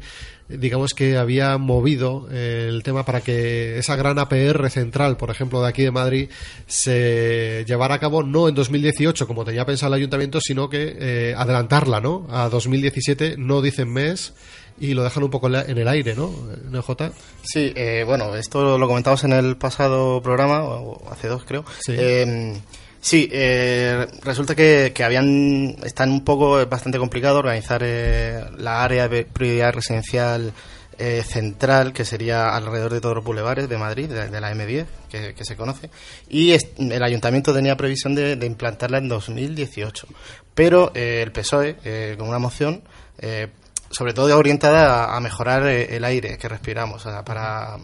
digamos 0.50 0.94
que 0.94 1.18
había 1.18 1.58
movido 1.58 2.28
eh, 2.32 2.66
el 2.70 2.82
tema 2.84 3.06
para 3.06 3.22
que 3.22 3.78
esa 3.78 3.96
gran 3.96 4.18
APR 4.18 4.70
central, 4.70 5.16
por 5.16 5.30
ejemplo, 5.30 5.62
de 5.62 5.70
aquí 5.70 5.84
de 5.84 5.92
Madrid, 5.92 6.30
se 6.66 7.64
llevara 7.68 7.96
a 7.96 8.00
cabo 8.00 8.24
no 8.24 8.50
en 8.50 8.56
2018, 8.56 9.28
como 9.28 9.46
tenía 9.46 9.66
pensado 9.66 9.94
el 9.94 10.00
ayuntamiento, 10.00 10.42
sino 10.42 10.70
que 10.70 10.98
eh, 11.00 11.36
adelantarla, 11.38 12.02
¿no? 12.02 12.28
A 12.30 12.50
2017, 12.50 13.36
no 13.38 13.62
dicen 13.62 13.94
mes, 13.94 14.34
y 14.80 14.94
lo 14.94 15.04
dejan 15.04 15.24
un 15.24 15.30
poco 15.30 15.48
en 15.48 15.78
el 15.78 15.88
aire, 15.88 16.16
¿no? 16.16 16.34
NJ. 16.72 17.12
Sí, 17.44 17.72
eh, 17.76 18.04
bueno, 18.06 18.36
esto 18.36 18.78
lo 18.78 18.88
comentamos 18.88 19.24
en 19.24 19.34
el 19.34 19.58
pasado 19.58 20.22
programa, 20.22 20.64
o 20.64 21.12
hace 21.12 21.28
dos 21.28 21.44
creo. 21.46 21.64
Sí. 21.80 21.94
Eh, 21.98 22.54
sí, 23.02 23.30
eh, 23.32 24.08
resulta 24.24 24.56
que, 24.56 24.92
que 24.94 25.04
habían, 25.04 25.76
están 25.84 26.12
un 26.12 26.24
poco, 26.24 26.66
bastante 26.68 26.98
complicado 26.98 27.40
organizar 27.40 27.82
eh, 27.84 28.44
la 28.58 28.84
área 28.84 29.08
de 29.08 29.26
prioridad 29.26 29.74
residencial 29.74 30.54
eh, 31.02 31.24
central, 31.24 31.94
que 31.94 32.04
sería 32.04 32.50
alrededor 32.50 32.92
de 32.92 33.00
todos 33.00 33.16
los 33.16 33.24
bulevares 33.24 33.70
de 33.70 33.78
Madrid, 33.78 34.10
de, 34.10 34.42
la 34.42 34.54
M10, 34.54 34.86
que, 35.10 35.34
que 35.34 35.46
se 35.46 35.56
conoce. 35.56 35.90
Y 36.28 36.52
el 36.52 37.02
ayuntamiento 37.02 37.54
tenía 37.54 37.78
previsión 37.78 38.16
de, 38.16 38.34
implantarla 38.46 38.98
en 38.98 39.08
2018. 39.08 40.08
Pero 40.54 40.92
eh, 40.94 41.22
el 41.24 41.32
PSOE, 41.32 41.78
eh, 41.86 42.16
con 42.20 42.28
una 42.28 42.38
moción, 42.38 42.84
eh, 43.18 43.48
sobre 43.90 44.14
todo 44.14 44.38
orientada 44.38 45.16
a, 45.16 45.20
mejorar 45.22 45.66
el 45.68 46.04
aire 46.04 46.38
que 46.38 46.50
respiramos, 46.50 47.06
o 47.06 47.10
sea, 47.10 47.24
para 47.24 47.78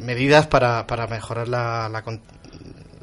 medidas 0.00 0.46
para, 0.46 0.86
para 0.86 1.08
mejorar 1.08 1.48
la, 1.48 1.88
la, 1.88 2.04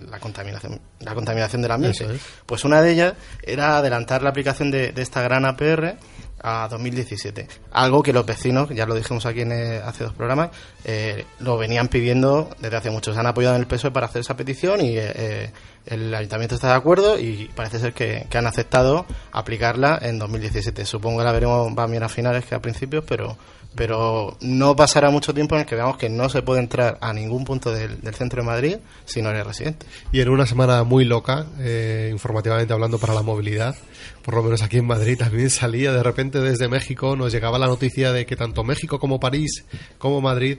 la 0.09 0.19
contaminación 0.19 0.79
la 0.99 1.15
contaminación 1.15 1.61
del 1.61 1.71
ambiente. 1.71 2.05
Es. 2.05 2.21
Pues 2.45 2.65
una 2.65 2.81
de 2.81 2.91
ellas 2.91 3.13
era 3.41 3.77
adelantar 3.77 4.21
la 4.21 4.29
aplicación 4.29 4.71
de, 4.71 4.91
de 4.91 5.01
esta 5.01 5.21
gran 5.21 5.45
APR 5.45 5.97
a 6.41 6.67
2017. 6.69 7.47
Algo 7.71 8.03
que 8.03 8.13
los 8.13 8.25
vecinos, 8.25 8.69
ya 8.69 8.85
lo 8.85 8.95
dijimos 8.95 9.25
aquí 9.25 9.41
en 9.41 9.51
eh, 9.51 9.81
hace 9.83 10.03
dos 10.03 10.13
programas, 10.13 10.49
eh, 10.85 11.25
lo 11.39 11.57
venían 11.57 11.87
pidiendo 11.87 12.49
desde 12.59 12.77
hace 12.77 12.89
mucho. 12.89 13.13
Se 13.13 13.19
han 13.19 13.27
apoyado 13.27 13.55
en 13.55 13.61
el 13.61 13.67
PSOE 13.67 13.91
para 13.91 14.07
hacer 14.07 14.21
esa 14.21 14.35
petición 14.35 14.81
y 14.81 14.97
eh, 14.97 15.11
eh, 15.15 15.51
el 15.85 16.13
ayuntamiento 16.13 16.55
está 16.55 16.69
de 16.69 16.75
acuerdo 16.75 17.19
y 17.19 17.49
parece 17.55 17.79
ser 17.79 17.93
que, 17.93 18.27
que 18.29 18.37
han 18.37 18.47
aceptado 18.47 19.05
aplicarla 19.31 19.99
en 20.01 20.19
2017. 20.19 20.85
Supongo 20.85 21.19
que 21.19 21.25
la 21.25 21.31
veremos 21.31 21.71
más 21.73 21.89
bien 21.89 22.03
a 22.03 22.09
finales 22.09 22.45
que 22.45 22.55
a 22.55 22.59
principios, 22.59 23.03
pero 23.07 23.37
pero 23.75 24.37
no 24.41 24.75
pasará 24.75 25.09
mucho 25.09 25.33
tiempo 25.33 25.55
en 25.55 25.61
el 25.61 25.67
que 25.67 25.75
veamos 25.75 25.97
que 25.97 26.09
no 26.09 26.27
se 26.29 26.41
puede 26.41 26.59
entrar 26.59 26.97
a 27.01 27.13
ningún 27.13 27.45
punto 27.45 27.71
del, 27.71 27.99
centro 28.13 28.41
de 28.41 28.47
Madrid 28.47 28.77
si 29.05 29.21
no 29.21 29.29
eres 29.29 29.45
residente. 29.45 29.85
Y 30.11 30.21
en 30.21 30.29
una 30.29 30.45
semana 30.45 30.83
muy 30.83 31.05
loca, 31.05 31.45
eh, 31.59 32.09
informativamente 32.11 32.73
hablando 32.73 32.97
para 32.97 33.13
la 33.13 33.21
movilidad, 33.21 33.75
por 34.23 34.33
lo 34.33 34.43
menos 34.43 34.61
aquí 34.61 34.77
en 34.77 34.87
Madrid 34.87 35.17
también 35.17 35.49
salía 35.49 35.91
de 35.91 36.03
repente 36.03 36.39
desde 36.39 36.67
México, 36.67 37.15
nos 37.15 37.31
llegaba 37.31 37.59
la 37.59 37.67
noticia 37.67 38.11
de 38.11 38.25
que 38.25 38.35
tanto 38.35 38.63
México 38.63 38.99
como 38.99 39.19
París 39.19 39.65
como 39.97 40.21
Madrid 40.21 40.57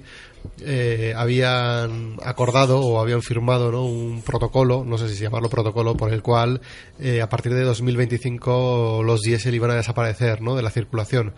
eh, 0.61 1.14
habían 1.16 2.16
acordado 2.22 2.80
o 2.80 3.00
habían 3.00 3.22
firmado 3.22 3.72
¿no? 3.72 3.84
un 3.84 4.22
protocolo, 4.22 4.84
no 4.84 4.98
sé 4.98 5.08
si 5.08 5.22
llamarlo 5.22 5.48
protocolo, 5.48 5.96
por 5.96 6.12
el 6.12 6.22
cual 6.22 6.61
eh, 6.98 7.22
a 7.22 7.28
partir 7.28 7.54
de 7.54 7.62
2025 7.62 9.02
los 9.04 9.20
diésel 9.20 9.54
iban 9.54 9.70
a 9.70 9.74
desaparecer 9.74 10.42
¿no? 10.42 10.56
de 10.56 10.62
la 10.62 10.70
circulación. 10.70 11.34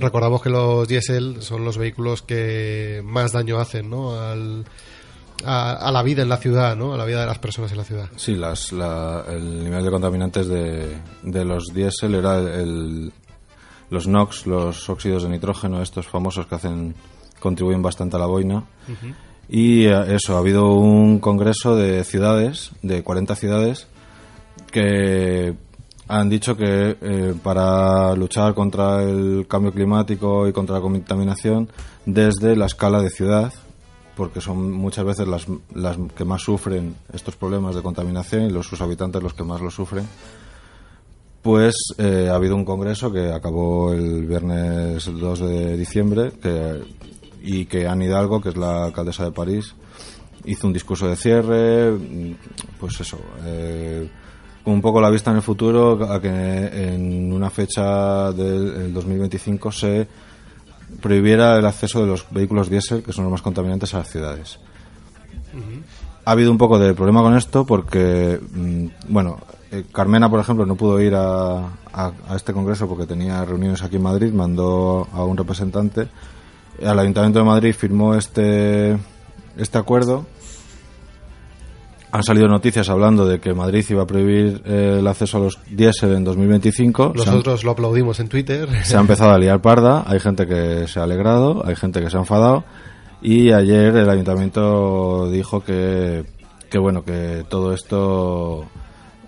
Recordamos 0.00 0.42
que 0.42 0.50
los 0.50 0.86
diésel 0.88 1.36
son 1.42 1.64
los 1.64 1.78
vehículos 1.78 2.22
que 2.22 3.02
más 3.04 3.32
daño 3.32 3.58
hacen 3.58 3.88
¿no? 3.88 4.20
Al, 4.20 4.64
a, 5.44 5.72
a 5.74 5.92
la 5.92 6.02
vida 6.02 6.22
en 6.22 6.28
la 6.28 6.36
ciudad, 6.38 6.76
¿no? 6.76 6.92
a 6.94 6.96
la 6.96 7.04
vida 7.04 7.20
de 7.20 7.26
las 7.26 7.38
personas 7.38 7.70
en 7.72 7.78
la 7.78 7.84
ciudad. 7.84 8.08
Sí, 8.16 8.34
las, 8.34 8.72
la- 8.72 9.24
el 9.28 9.64
nivel 9.64 9.84
de 9.84 9.90
contaminantes 9.90 10.48
de, 10.48 10.96
de 11.22 11.44
los 11.44 11.66
diésel 11.72 12.14
era 12.16 12.38
el, 12.38 13.12
los 13.90 14.08
NOx, 14.08 14.46
los 14.46 14.88
óxidos 14.90 15.22
de 15.22 15.28
nitrógeno, 15.30 15.80
estos 15.82 16.06
famosos 16.08 16.46
que 16.46 16.54
hacen 16.56 16.94
contribuyen 17.40 17.82
bastante 17.82 18.16
a 18.16 18.18
la 18.18 18.26
boina. 18.26 18.64
Y 19.48 19.84
eh, 19.86 20.14
eso, 20.16 20.34
ha 20.34 20.38
habido 20.40 20.72
un 20.72 21.20
congreso 21.20 21.76
de 21.76 22.02
ciudades, 22.02 22.72
de 22.82 23.02
40 23.04 23.36
ciudades, 23.36 23.86
que 24.72 25.54
han 26.08 26.28
dicho 26.28 26.56
que 26.56 26.96
eh, 27.00 27.34
para 27.42 28.14
luchar 28.14 28.54
contra 28.54 29.02
el 29.02 29.46
cambio 29.48 29.72
climático 29.72 30.46
y 30.46 30.52
contra 30.52 30.76
la 30.76 30.80
contaminación 30.80 31.68
desde 32.04 32.54
la 32.56 32.66
escala 32.66 33.00
de 33.00 33.10
ciudad, 33.10 33.52
porque 34.16 34.40
son 34.40 34.70
muchas 34.70 35.04
veces 35.04 35.26
las, 35.26 35.46
las 35.74 35.96
que 36.16 36.24
más 36.24 36.42
sufren 36.42 36.94
estos 37.12 37.36
problemas 37.36 37.74
de 37.74 37.82
contaminación 37.82 38.44
y 38.44 38.50
los 38.50 38.66
sus 38.66 38.80
habitantes 38.80 39.22
los 39.22 39.34
que 39.34 39.42
más 39.42 39.60
lo 39.60 39.70
sufren, 39.70 40.06
pues 41.42 41.74
eh, 41.98 42.28
ha 42.30 42.34
habido 42.34 42.56
un 42.56 42.64
congreso 42.64 43.12
que 43.12 43.32
acabó 43.32 43.92
el 43.92 44.26
viernes 44.26 45.06
el 45.06 45.20
2 45.20 45.40
de 45.40 45.76
diciembre 45.76 46.32
que, 46.42 46.82
y 47.42 47.66
que 47.66 47.86
Anne 47.86 48.06
Hidalgo, 48.06 48.40
que 48.40 48.48
es 48.48 48.56
la 48.56 48.84
alcaldesa 48.84 49.24
de 49.24 49.32
París, 49.32 49.74
hizo 50.44 50.66
un 50.66 50.72
discurso 50.72 51.08
de 51.08 51.16
cierre, 51.16 51.96
pues 52.80 53.00
eso, 53.00 53.18
eh, 53.44 54.08
un 54.72 54.80
poco 54.82 55.00
la 55.00 55.10
vista 55.10 55.30
en 55.30 55.36
el 55.36 55.42
futuro 55.42 56.10
a 56.10 56.20
que 56.20 56.28
en 56.94 57.32
una 57.32 57.50
fecha 57.50 58.32
del 58.32 58.74
el 58.86 58.94
2025 58.94 59.72
se 59.72 60.06
prohibiera 61.00 61.58
el 61.58 61.66
acceso 61.66 62.00
de 62.00 62.06
los 62.06 62.26
vehículos 62.30 62.68
diésel, 62.70 63.02
que 63.02 63.12
son 63.12 63.24
los 63.24 63.32
más 63.32 63.42
contaminantes, 63.42 63.94
a 63.94 63.98
las 63.98 64.08
ciudades. 64.10 64.58
Ha 66.24 66.30
habido 66.32 66.50
un 66.50 66.58
poco 66.58 66.78
de 66.78 66.92
problema 66.94 67.22
con 67.22 67.36
esto 67.36 67.64
porque, 67.64 68.40
mm, 68.52 68.86
bueno, 69.08 69.38
eh, 69.70 69.84
Carmena, 69.92 70.28
por 70.28 70.40
ejemplo, 70.40 70.66
no 70.66 70.74
pudo 70.76 71.00
ir 71.00 71.14
a, 71.14 71.58
a- 71.92 72.12
a 72.28 72.36
este 72.36 72.52
congreso 72.52 72.88
porque 72.88 73.06
tenía 73.06 73.44
reuniones 73.44 73.82
aquí 73.82 73.96
en 73.96 74.02
Madrid, 74.02 74.32
mandó 74.32 75.06
a 75.12 75.24
un 75.24 75.36
representante. 75.36 76.08
Al 76.84 76.98
Ayuntamiento 76.98 77.38
de 77.38 77.44
Madrid 77.44 77.74
firmó 77.74 78.14
este, 78.14 78.98
este 79.56 79.78
acuerdo. 79.78 80.26
Han 82.16 82.22
salido 82.22 82.48
noticias 82.48 82.88
hablando 82.88 83.26
de 83.26 83.40
que 83.40 83.52
Madrid 83.52 83.84
iba 83.90 84.04
a 84.04 84.06
prohibir 84.06 84.62
eh, 84.64 84.96
el 85.00 85.06
acceso 85.06 85.36
a 85.36 85.40
los 85.40 85.58
diésel 85.70 86.12
en 86.14 86.24
2025. 86.24 87.12
Se 87.14 87.20
han- 87.20 87.26
Nosotros 87.26 87.62
lo 87.64 87.72
aplaudimos 87.72 88.18
en 88.20 88.28
Twitter. 88.28 88.68
se 88.84 88.96
ha 88.96 89.00
empezado 89.00 89.32
a 89.32 89.38
liar 89.38 89.60
parda, 89.60 90.02
hay 90.06 90.18
gente 90.18 90.46
que 90.46 90.88
se 90.88 90.98
ha 90.98 91.02
alegrado, 91.02 91.62
hay 91.66 91.76
gente 91.76 92.00
que 92.00 92.08
se 92.08 92.16
ha 92.16 92.20
enfadado 92.20 92.64
y 93.20 93.52
ayer 93.52 93.94
el 93.96 94.08
ayuntamiento 94.08 95.30
dijo 95.30 95.62
que, 95.62 96.24
que 96.70 96.78
bueno, 96.78 97.04
que 97.04 97.44
todo 97.50 97.74
esto 97.74 98.64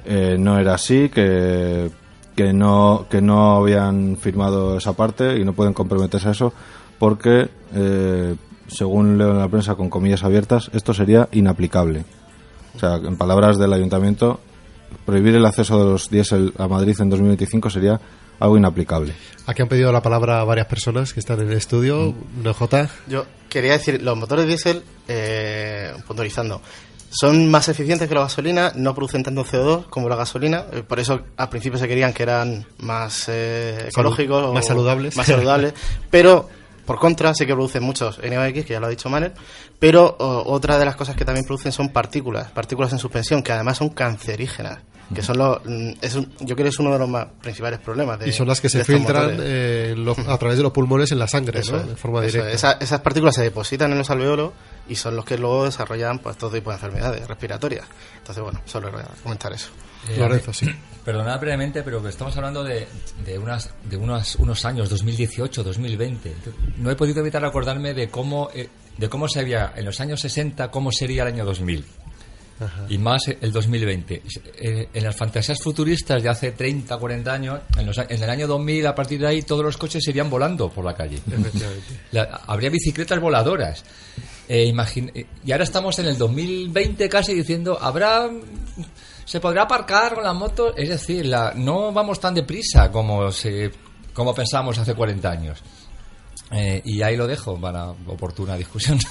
eh, 0.07 0.37
no 0.39 0.59
era 0.59 0.75
así, 0.75 1.11
que, 1.11 1.91
que, 2.35 2.53
no, 2.55 3.05
que 3.11 3.21
no 3.21 3.57
habían 3.57 4.17
firmado 4.17 4.79
esa 4.79 4.95
parte 4.95 5.39
y 5.39 5.45
no 5.45 5.53
pueden 5.53 5.75
comprometerse 5.75 6.29
a 6.29 6.33
eso 6.33 6.55
porque, 6.99 7.49
eh, 7.75 8.35
según 8.69 9.19
leo 9.19 9.31
en 9.33 9.39
la 9.39 9.49
prensa 9.49 9.75
con 9.75 9.91
comillas 9.91 10.25
abiertas, 10.25 10.71
esto 10.73 10.95
sería 10.95 11.29
inaplicable. 11.33 12.05
O 12.79 12.81
sea, 12.81 12.95
en 12.97 13.17
palabras 13.17 13.59
del 13.59 13.73
ayuntamiento, 13.73 14.39
prohibir 15.05 15.35
el 15.35 15.45
acceso 15.45 15.79
de 15.85 15.91
los 15.91 16.09
diésel 16.11 16.53
a 16.59 16.69
Madrid 16.69 16.95
en 17.01 17.11
2025 17.11 17.71
sería 17.71 18.01
algo 18.39 18.57
inaplicable. 18.57 19.15
Aquí 19.47 19.63
han 19.63 19.69
pedido 19.69 19.91
la 19.91 20.01
palabra 20.01 20.45
varias 20.45 20.69
personas 20.69 21.13
que 21.13 21.19
están 21.19 21.41
en 21.41 21.49
el 21.51 21.57
estudio. 21.57 22.15
Mm. 22.43 22.49
NJ. 22.49 22.89
Yo 23.09 23.27
quería 23.49 23.73
decir, 23.73 24.01
los 24.01 24.17
motores 24.17 24.47
diésel, 24.47 24.85
eh, 25.09 25.93
puntualizando, 26.07 26.63
son 27.11 27.51
más 27.51 27.69
eficientes 27.69 28.09
que 28.09 28.15
la 28.15 28.21
gasolina, 28.21 28.71
no 28.77 28.95
producen 28.95 29.25
tanto 29.25 29.45
CO2 29.45 29.87
como 29.91 30.09
la 30.09 30.15
gasolina, 30.15 30.67
eh, 30.73 30.85
por 30.87 31.01
eso 31.01 31.21
al 31.37 31.49
principio 31.49 31.79
se 31.81 31.89
querían 31.89 32.13
que 32.13 32.23
eran 32.23 32.65
más 32.79 33.25
eh, 33.29 33.89
ecológicos, 33.89 34.41
Salud- 34.43 34.55
más 34.55 34.65
o 34.67 34.69
saludables. 34.69 35.17
más 35.17 35.27
saludables, 35.27 35.73
pero 36.11 36.49
por 36.89 36.99
contra 36.99 37.35
sí 37.35 37.45
que 37.47 37.53
producen 37.53 37.83
muchos 37.83 38.19
NOx, 38.19 38.53
que 38.65 38.65
ya 38.73 38.81
lo 38.81 38.87
ha 38.87 38.91
dicho 38.91 39.09
Manel, 39.11 39.33
pero 39.79 40.17
o, 40.19 40.53
otra 40.53 40.79
de 40.79 40.85
las 40.87 40.97
cosas 40.97 41.15
que 41.15 41.25
también 41.25 41.45
producen 41.47 41.71
son 41.71 41.91
partículas, 41.91 42.51
partículas 42.51 42.93
en 42.93 42.99
suspensión, 42.99 43.43
que 43.43 43.53
además 43.53 43.77
son 43.77 43.91
cancerígenas, 43.91 44.79
que 45.15 45.23
son 45.23 45.39
los, 45.39 45.59
mm, 45.65 45.91
es 46.03 46.15
yo 46.15 46.55
creo 46.55 46.57
que 46.65 46.69
es 46.69 46.79
uno 46.79 46.93
de 46.93 46.99
los 46.99 47.09
más 47.09 47.27
principales 47.43 47.79
problemas. 47.81 48.19
De, 48.19 48.29
Y 48.29 48.33
son 48.33 48.49
las 48.49 48.61
que 48.61 48.69
se 48.69 48.85
filtran 48.85 49.37
eh, 49.41 49.91
en 49.93 50.05
los- 50.05 50.19
a 50.29 50.37
través 50.39 50.57
de 50.57 50.63
los 50.63 50.73
pulmones 50.73 51.13
en 51.13 51.19
la 51.19 51.29
sangre, 51.29 51.61
Eso 51.61 51.73
¿no? 51.77 51.83
es, 51.83 51.89
De 51.89 51.97
forma 51.97 52.21
directa. 52.23 52.49
es. 52.49 52.55
Esa- 52.57 52.73
esas 52.81 53.01
partículas 53.01 53.35
se 53.35 53.43
depositan 53.43 53.93
en 53.93 53.99
los 53.99 54.11
alveolos 54.11 54.53
y 54.89 54.97
son 54.97 55.15
los 55.15 55.25
que 55.25 55.37
luego 55.39 55.67
desarrollan 55.67 56.19
pues 56.19 56.37
todo 56.39 56.51
tipo 56.51 56.71
de 56.71 56.77
enfermedades 56.77 57.29
respiratorias. 57.29 57.87
Entonces, 58.19 58.43
bueno, 58.43 58.61
solo 58.65 58.91
comentar 59.23 59.53
eso. 59.53 59.69
Lorenzo, 60.19 60.53
sí. 60.53 60.67
Perdonad 61.05 61.41
brevemente, 61.41 61.83
pero 61.83 62.07
estamos 62.07 62.37
hablando 62.37 62.63
de, 62.63 62.87
de, 63.25 63.39
unas, 63.39 63.71
de 63.89 63.97
unos, 63.97 64.37
unos 64.37 64.65
años, 64.67 64.91
2018, 64.91 65.63
2020. 65.65 66.35
No 66.77 66.91
he 66.91 66.97
podido 66.97 67.21
evitar 67.21 67.43
acordarme 67.45 67.95
de 67.95 68.09
cómo, 68.11 68.51
eh, 68.55 68.69
de 68.99 69.09
cómo 69.09 69.27
se 69.27 69.41
había 69.41 69.73
en 69.75 69.87
los 69.87 70.01
años 70.01 70.21
60, 70.21 70.71
cómo 70.71 70.93
sería 70.93 71.23
el 71.23 71.29
año 71.29 71.45
2000. 71.47 71.85
Y 72.89 72.99
más 72.99 73.23
el 73.41 73.53
2020. 73.53 74.21
Eh, 74.57 74.89
En 74.93 75.05
las 75.05 75.15
fantasías 75.15 75.59
futuristas 75.63 76.21
de 76.23 76.29
hace 76.29 76.51
30, 76.51 76.99
40 76.99 77.33
años, 77.33 77.61
en, 77.79 77.87
los 77.87 77.97
en 77.97 78.21
el 78.23 78.29
año 78.29 78.47
2000, 78.49 78.87
a 78.89 78.95
partir 78.97 79.21
de 79.21 79.29
ahí, 79.29 79.43
todos 79.43 79.65
los 79.65 79.77
coches 79.77 80.07
irían 80.09 80.29
volando 80.29 80.69
por 80.69 80.85
la 80.85 80.95
calle. 80.95 81.21
La- 82.13 82.41
habría 82.49 82.69
bicicletas 82.69 83.21
voladoras. 83.21 83.85
Eh, 84.49 84.67
imagin- 84.75 85.11
eh, 85.15 85.25
y 85.47 85.53
ahora 85.53 85.65
estamos 85.65 85.99
en 86.01 86.07
el 86.07 86.19
2020 86.19 87.09
casi 87.09 87.33
diciendo, 87.33 87.79
habrá... 87.81 88.29
Se 89.25 89.41
podrá 89.41 89.63
aparcar 89.63 90.15
con 90.15 90.25
la 90.25 90.33
moto, 90.33 90.75
es 90.77 90.89
decir, 90.89 91.27
la, 91.27 91.53
no 91.55 91.93
vamos 91.93 92.19
tan 92.19 92.35
deprisa 92.35 92.91
como, 92.91 93.31
se, 93.31 93.71
como 94.15 94.35
pensábamos 94.35 94.79
hace 94.79 94.95
40 94.95 95.31
años. 95.31 95.63
Eh, 96.51 96.81
y 96.85 97.03
ahí 97.03 97.17
lo 97.17 97.27
dejo 97.27 97.61
para 97.61 97.91
oportuna 97.91 98.57
discusión. 98.57 98.99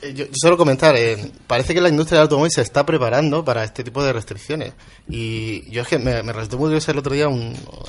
Eh, 0.00 0.14
Yo, 0.14 0.24
yo 0.24 0.32
solo 0.34 0.56
comentar, 0.56 0.96
eh, 0.96 1.30
parece 1.46 1.74
que 1.74 1.80
la 1.80 1.90
industria 1.90 2.16
del 2.16 2.22
automóvil 2.24 2.50
se 2.50 2.62
está 2.62 2.86
preparando 2.86 3.44
para 3.44 3.62
este 3.62 3.84
tipo 3.84 4.02
de 4.02 4.14
restricciones. 4.14 4.72
Y 5.08 5.70
yo 5.70 5.82
es 5.82 5.88
que 5.88 5.98
me, 5.98 6.22
resultó 6.22 6.56
muy 6.56 6.68
curioso 6.68 6.90
el 6.90 6.98
otro 6.98 7.12
día, 7.12 7.26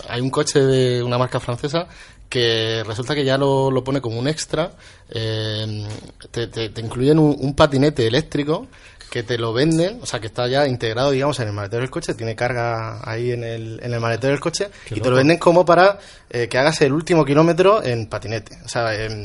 hay 0.09 0.19
un 0.19 0.30
coche 0.30 0.59
de 0.59 1.01
una 1.01 1.17
marca 1.17 1.39
francesa 1.39 1.88
que 2.28 2.84
resulta 2.86 3.15
que 3.15 3.23
ya 3.23 3.38
lo, 3.38 3.82
pone 3.84 4.01
como 4.01 4.19
un 4.19 4.28
extra, 4.28 4.73
eh, 5.09 5.88
te, 6.32 6.82
incluyen 6.82 7.17
un 7.17 7.55
patinete 7.55 8.05
eléctrico 8.05 8.67
que 9.10 9.24
te 9.24 9.38
lo 9.38 9.53
venden, 9.53 9.99
o 10.01 10.06
sea, 10.06 10.20
que 10.20 10.28
está 10.28 10.47
ya 10.47 10.68
integrado, 10.68 11.12
digamos, 11.12 11.39
en 11.39 11.47
el 11.47 11.53
maletero 11.53 11.82
del 11.82 11.89
coche, 11.89 12.14
tiene 12.14 12.36
carga 12.36 12.99
ahí 13.10 13.32
en 13.32 13.43
el, 13.43 13.80
en 13.82 13.93
el 13.93 13.99
maletero 13.99 14.32
del 14.32 14.39
coche, 14.39 14.70
Qué 14.86 14.95
y 14.95 15.01
te 15.01 15.10
lo 15.10 15.16
venden 15.16 15.38
como 15.38 15.66
para 15.66 15.99
eh, 16.38 16.49
que 16.49 16.57
hagas 16.57 16.81
el 16.81 16.91
último 16.91 17.23
kilómetro 17.23 17.81
en 17.83 18.07
patinete. 18.07 18.57
O 18.65 18.67
sea, 18.67 18.93
em, 18.93 19.23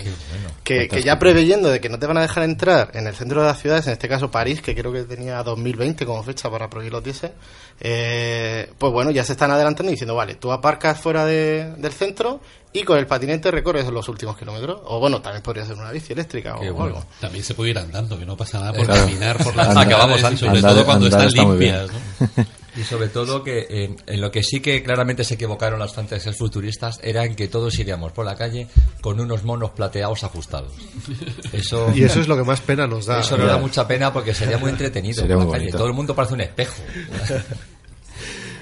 que, 0.63 0.87
que 0.87 1.03
ya 1.03 1.19
preveyendo 1.19 1.69
de 1.69 1.81
que 1.81 1.89
no 1.89 1.99
te 1.99 2.07
van 2.07 2.19
a 2.19 2.23
dejar 2.23 2.45
entrar 2.45 2.91
en 2.95 3.07
el 3.09 3.15
centro 3.17 3.41
de 3.43 3.49
las 3.49 3.59
ciudades, 3.61 3.87
en 3.89 3.95
este 3.95 4.09
caso 4.09 4.31
París, 4.31 4.63
que 4.63 4.75
creo 4.75 4.93
que 4.93 5.03
tenía 5.03 5.43
2020 5.43 6.07
como 6.07 6.23
fecha 6.23 6.49
para 6.51 6.71
prohibir 6.71 6.93
los 6.93 7.03
diésel, 7.03 7.33
eh, 7.81 8.71
pues 8.79 8.93
bueno, 8.93 9.11
ya 9.11 9.25
se 9.25 9.33
están 9.33 9.51
adelantando 9.51 9.91
y 9.91 9.95
diciendo, 9.95 10.15
vale, 10.15 10.37
tú 10.37 10.53
aparcas 10.53 11.01
fuera 11.01 11.25
de- 11.25 11.75
del 11.79 11.93
centro 11.93 12.41
y 12.73 12.85
con 12.85 12.99
el 12.99 13.07
patinete 13.07 13.51
recorres 13.51 13.87
los 13.89 14.09
últimos 14.09 14.37
kilómetros. 14.37 14.81
O 14.85 15.01
bueno, 15.01 15.21
también 15.21 15.43
podría 15.43 15.65
ser 15.65 15.75
una 15.77 15.91
bici 15.91 16.13
eléctrica 16.13 16.57
o, 16.57 16.61
Qué 16.61 16.71
o 16.71 16.75
bueno. 16.75 16.97
algo. 16.99 17.07
También 17.21 17.43
se 17.45 17.55
puede 17.55 17.71
ir 17.71 17.79
andando, 17.79 18.17
que 18.19 18.25
no 18.27 18.37
pasa 18.37 18.61
nada 18.61 18.73
por 18.73 18.85
Claro. 18.87 19.01
caminar 19.07 19.37
por 19.43 19.57
las 19.57 19.67
ciudades, 19.73 20.33
y 20.33 20.37
sobre 20.37 20.59
andar- 20.61 20.75
todo 20.75 20.85
cuando 20.85 21.07
andar 21.07 21.27
están 21.27 21.27
está 21.27 21.43
limpias. 21.51 21.91
¿no? 22.37 22.45
Y 22.77 22.83
sobre 22.85 23.09
todo 23.09 23.43
que 23.43 23.67
eh, 23.69 23.97
en 24.07 24.21
lo 24.21 24.31
que 24.31 24.43
sí 24.45 24.61
que 24.61 24.83
claramente 24.83 25.25
se 25.25 25.35
equivocaron 25.35 25.81
las 25.81 25.93
fantasías 25.93 26.37
futuristas 26.37 27.01
era 27.03 27.25
en 27.25 27.35
que 27.35 27.49
todos 27.49 27.79
iríamos 27.79 28.13
por 28.13 28.25
la 28.25 28.37
calle 28.37 28.69
con 29.01 29.19
unos 29.19 29.43
monos 29.45 29.71
plateados 29.71 30.23
ajustados. 30.25 30.73
Eso, 31.53 31.91
Y 31.95 32.05
eso 32.05 32.21
es 32.21 32.29
lo 32.29 32.37
que 32.37 32.45
más 32.45 32.61
pena 32.61 32.87
nos 32.87 33.07
da. 33.07 33.21
Eso 33.21 33.37
nos 33.37 33.49
da 33.49 33.59
mucha 33.59 33.89
pena 33.89 34.13
porque 34.13 34.35
sería 34.35 34.57
muy 34.59 34.71
entretenido 34.71 35.21
Sería 35.21 35.35
por 35.37 35.45
la 35.45 35.45
muy 35.47 35.53
calle. 35.53 35.65
bonito. 35.65 35.79
Todo 35.79 35.89
el 35.89 35.95
mundo 35.95 36.15
parece 36.15 36.35
un 36.35 36.41
espejo. 36.43 36.75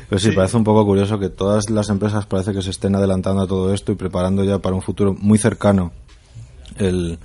Pero 0.08 0.18
sí, 0.18 0.30
parece 0.32 0.56
un 0.56 0.64
poco 0.64 0.86
curioso 0.86 1.18
que 1.18 1.28
todas 1.28 1.68
las 1.68 1.90
empresas 1.90 2.24
parece 2.24 2.52
que 2.54 2.62
se 2.62 2.70
estén 2.70 2.94
adelantando 2.94 3.42
a 3.42 3.46
todo 3.46 3.74
esto 3.74 3.92
y 3.92 3.94
preparando 3.94 4.42
ya 4.42 4.58
para 4.58 4.74
un 4.74 4.80
futuro 4.80 5.12
muy 5.14 5.36
cercano 5.38 5.92
el, 6.78 7.18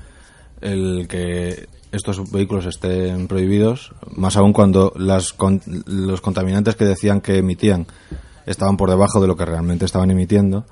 el 0.60 1.08
que 1.08 1.70
estos 1.94 2.30
vehículos 2.32 2.66
estén 2.66 3.28
prohibidos, 3.28 3.94
más 4.16 4.36
aún 4.36 4.52
cuando 4.52 4.92
las 4.98 5.32
con- 5.32 5.62
los 5.86 6.20
contaminantes 6.22 6.76
que 6.76 6.86
decían 6.86 7.22
que 7.22 7.38
emitían 7.38 7.88
estaban 8.46 8.76
por 8.78 8.90
debajo 8.90 9.22
de 9.22 9.28
lo 9.28 9.38
que 9.38 9.46
realmente 9.46 9.86
estaban 9.86 10.12
emitiendo 10.12 10.66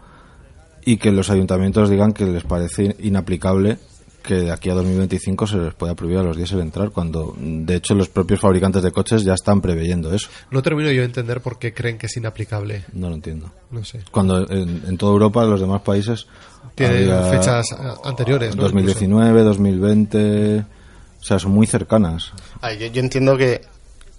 y 0.84 0.98
que 0.98 1.12
los 1.12 1.30
ayuntamientos 1.30 1.90
digan 1.90 2.12
que 2.12 2.26
les 2.26 2.44
parece 2.44 2.96
inaplicable 3.00 3.78
que 4.24 4.36
de 4.36 4.52
aquí 4.52 4.70
a 4.70 4.76
2025 4.76 5.48
se 5.48 5.58
les 5.58 5.74
pueda 5.74 5.96
prohibir 5.96 6.20
a 6.20 6.24
los 6.24 6.38
diésel 6.38 6.60
entrar 6.60 6.92
cuando 6.92 7.36
de 7.40 7.76
hecho 7.76 7.96
los 7.96 8.08
propios 8.08 8.40
fabricantes 8.40 8.84
de 8.84 8.92
coches 8.92 9.24
ya 9.24 9.34
están 9.34 9.62
preveyendo 9.62 10.14
eso. 10.14 10.28
No 10.52 10.62
termino 10.62 10.92
yo 10.92 11.00
de 11.02 11.06
entender 11.06 11.42
por 11.42 11.58
qué 11.58 11.74
creen 11.74 11.98
que 11.98 12.06
es 12.06 12.18
inaplicable. 12.18 12.86
No 12.94 13.10
lo 13.10 13.16
entiendo. 13.16 13.52
No 13.72 13.84
sé. 13.84 14.02
Cuando 14.12 14.48
en, 14.52 14.84
en 14.88 14.98
toda 14.98 15.14
Europa, 15.14 15.44
los 15.46 15.60
demás 15.60 15.82
países. 15.82 16.28
Tienen 16.76 17.10
fechas 17.32 17.66
anteriores, 18.04 18.56
¿no? 18.56 18.62
2019, 18.64 19.42
2020. 19.44 20.66
O 21.22 21.24
sea, 21.24 21.38
son 21.40 21.52
muy 21.52 21.68
cercanas. 21.68 22.32
Ay, 22.62 22.78
yo, 22.80 22.88
yo 22.88 23.00
entiendo 23.00 23.38
que 23.38 23.62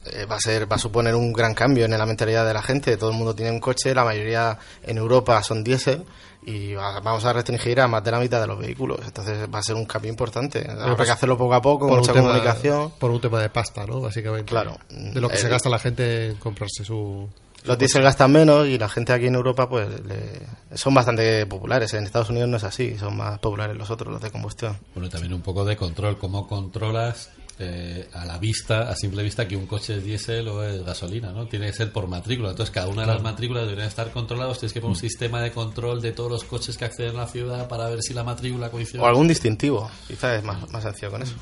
eh, 0.07 0.25
va 0.31 0.37
a 0.37 0.41
ser 0.41 0.71
va 0.71 0.77
a 0.77 0.79
suponer 0.79 1.15
un 1.15 1.33
gran 1.33 1.53
cambio 1.55 1.85
en 1.85 1.91
la 1.91 2.07
mentalidad 2.07 2.47
de 2.47 2.55
la 2.55 2.63
gente. 2.63 2.97
Todo 2.97 3.11
el 3.11 3.17
mundo 3.17 3.35
tiene 3.35 3.51
un 3.51 3.61
coche, 3.61 3.95
la 3.95 4.05
mayoría 4.05 4.59
en 4.85 4.99
Europa 4.99 5.43
son 5.43 5.63
diésel 5.65 6.05
y 6.45 6.75
va- 6.75 6.99
vamos 7.01 7.25
a 7.25 7.33
restringir 7.33 7.81
a 7.81 7.87
más 7.87 8.03
de 8.03 8.11
la 8.11 8.19
mitad 8.19 8.41
de 8.41 8.47
los 8.49 8.59
vehículos. 8.59 8.99
Entonces 9.05 9.47
va 9.53 9.59
a 9.61 9.63
ser 9.63 9.77
un 9.77 9.85
cambio 9.85 10.11
importante. 10.11 10.69
Habrá 10.69 10.97
pues, 10.97 11.07
que 11.09 11.13
hacerlo 11.13 11.37
poco 11.39 11.55
a 11.55 11.63
poco, 11.63 11.81
con 11.81 11.89
por 11.91 11.99
un 11.99 12.01
mucha 12.03 12.13
tema- 12.13 12.29
comunicación. 12.29 12.93
Por 12.99 13.11
un 13.11 13.21
tema 13.21 13.41
de 13.41 13.49
pasta, 13.51 13.85
¿no? 13.87 14.01
Básicamente. 14.01 14.47
Claro. 14.51 14.77
De 14.91 15.21
lo 15.21 15.29
que 15.29 15.37
se 15.37 15.47
Eh, 15.47 15.51
gasta 15.51 15.69
la 15.69 15.79
gente 15.79 16.31
en 16.31 16.37
comprarse 16.37 16.85
su. 16.85 17.29
Los 17.65 17.79
diésel 17.79 18.03
gastan 18.03 18.33
menos 18.33 18.67
y 18.67 18.77
la 18.79 18.89
gente 18.89 19.13
aquí 19.13 19.27
en 19.27 19.35
Europa 19.37 19.69
pues 19.69 19.89
le- 20.05 20.77
son 20.77 20.95
bastante 20.95 21.47
populares. 21.47 21.95
En 21.95 22.05
Estados 22.05 22.31
Unidos 22.31 22.49
no 22.49 22.57
es 22.57 22.65
así, 22.65 22.99
son 22.99 23.17
más 23.17 23.39
populares 23.39 23.77
los 23.77 23.91
otros, 23.91 24.13
los 24.13 24.21
de 24.23 24.31
combustión. 24.31 24.77
Bueno, 24.95 25.09
también 25.09 25.33
un 25.33 25.43
poco 25.43 25.65
de 25.65 25.77
control. 25.77 26.19
¿Cómo 26.19 26.49
controlas 26.49 27.31
eh, 27.59 28.09
a 28.13 28.25
la 28.25 28.39
vista, 28.39 28.89
a 28.89 28.97
simple 28.97 29.23
vista, 29.23 29.47
que 29.47 29.57
un 29.57 29.67
coche 29.67 29.97
es 29.97 30.05
diésel 30.05 30.49
o 30.49 30.63
es 30.63 30.85
gasolina? 30.85 31.33
¿no? 31.33 31.47
Tiene 31.47 31.67
que 31.67 31.73
ser 31.73 31.93
por 31.93 32.09
matrícula. 32.09 32.51
Entonces, 32.51 32.73
cada 32.73 32.89
una 32.89 33.03
de 33.03 33.09
las 33.09 33.23
matrículas 33.23 33.65
deberían 33.65 33.89
estar 33.89 34.11
controladas. 34.11 34.59
Tienes 34.59 34.73
que 34.73 34.81
poner 34.81 34.95
un 34.95 35.01
sistema 35.01 35.41
de 35.41 35.53
control 35.53 36.01
de 36.01 36.13
todos 36.13 36.31
los 36.31 36.45
coches 36.45 36.77
que 36.77 36.85
acceden 36.85 37.17
a 37.17 37.21
la 37.23 37.27
ciudad 37.27 37.69
para 37.69 37.89
ver 37.89 38.03
si 38.03 38.15
la 38.15 38.25
matrícula 38.25 38.71
coincide. 38.71 39.01
O 39.01 39.07
algún 39.07 39.29
distintivo, 39.29 39.91
quizás 40.07 40.39
es 40.39 40.45
más, 40.45 40.71
más 40.71 40.83
sencillo 40.83 41.11
con 41.11 41.23
eso. 41.23 41.35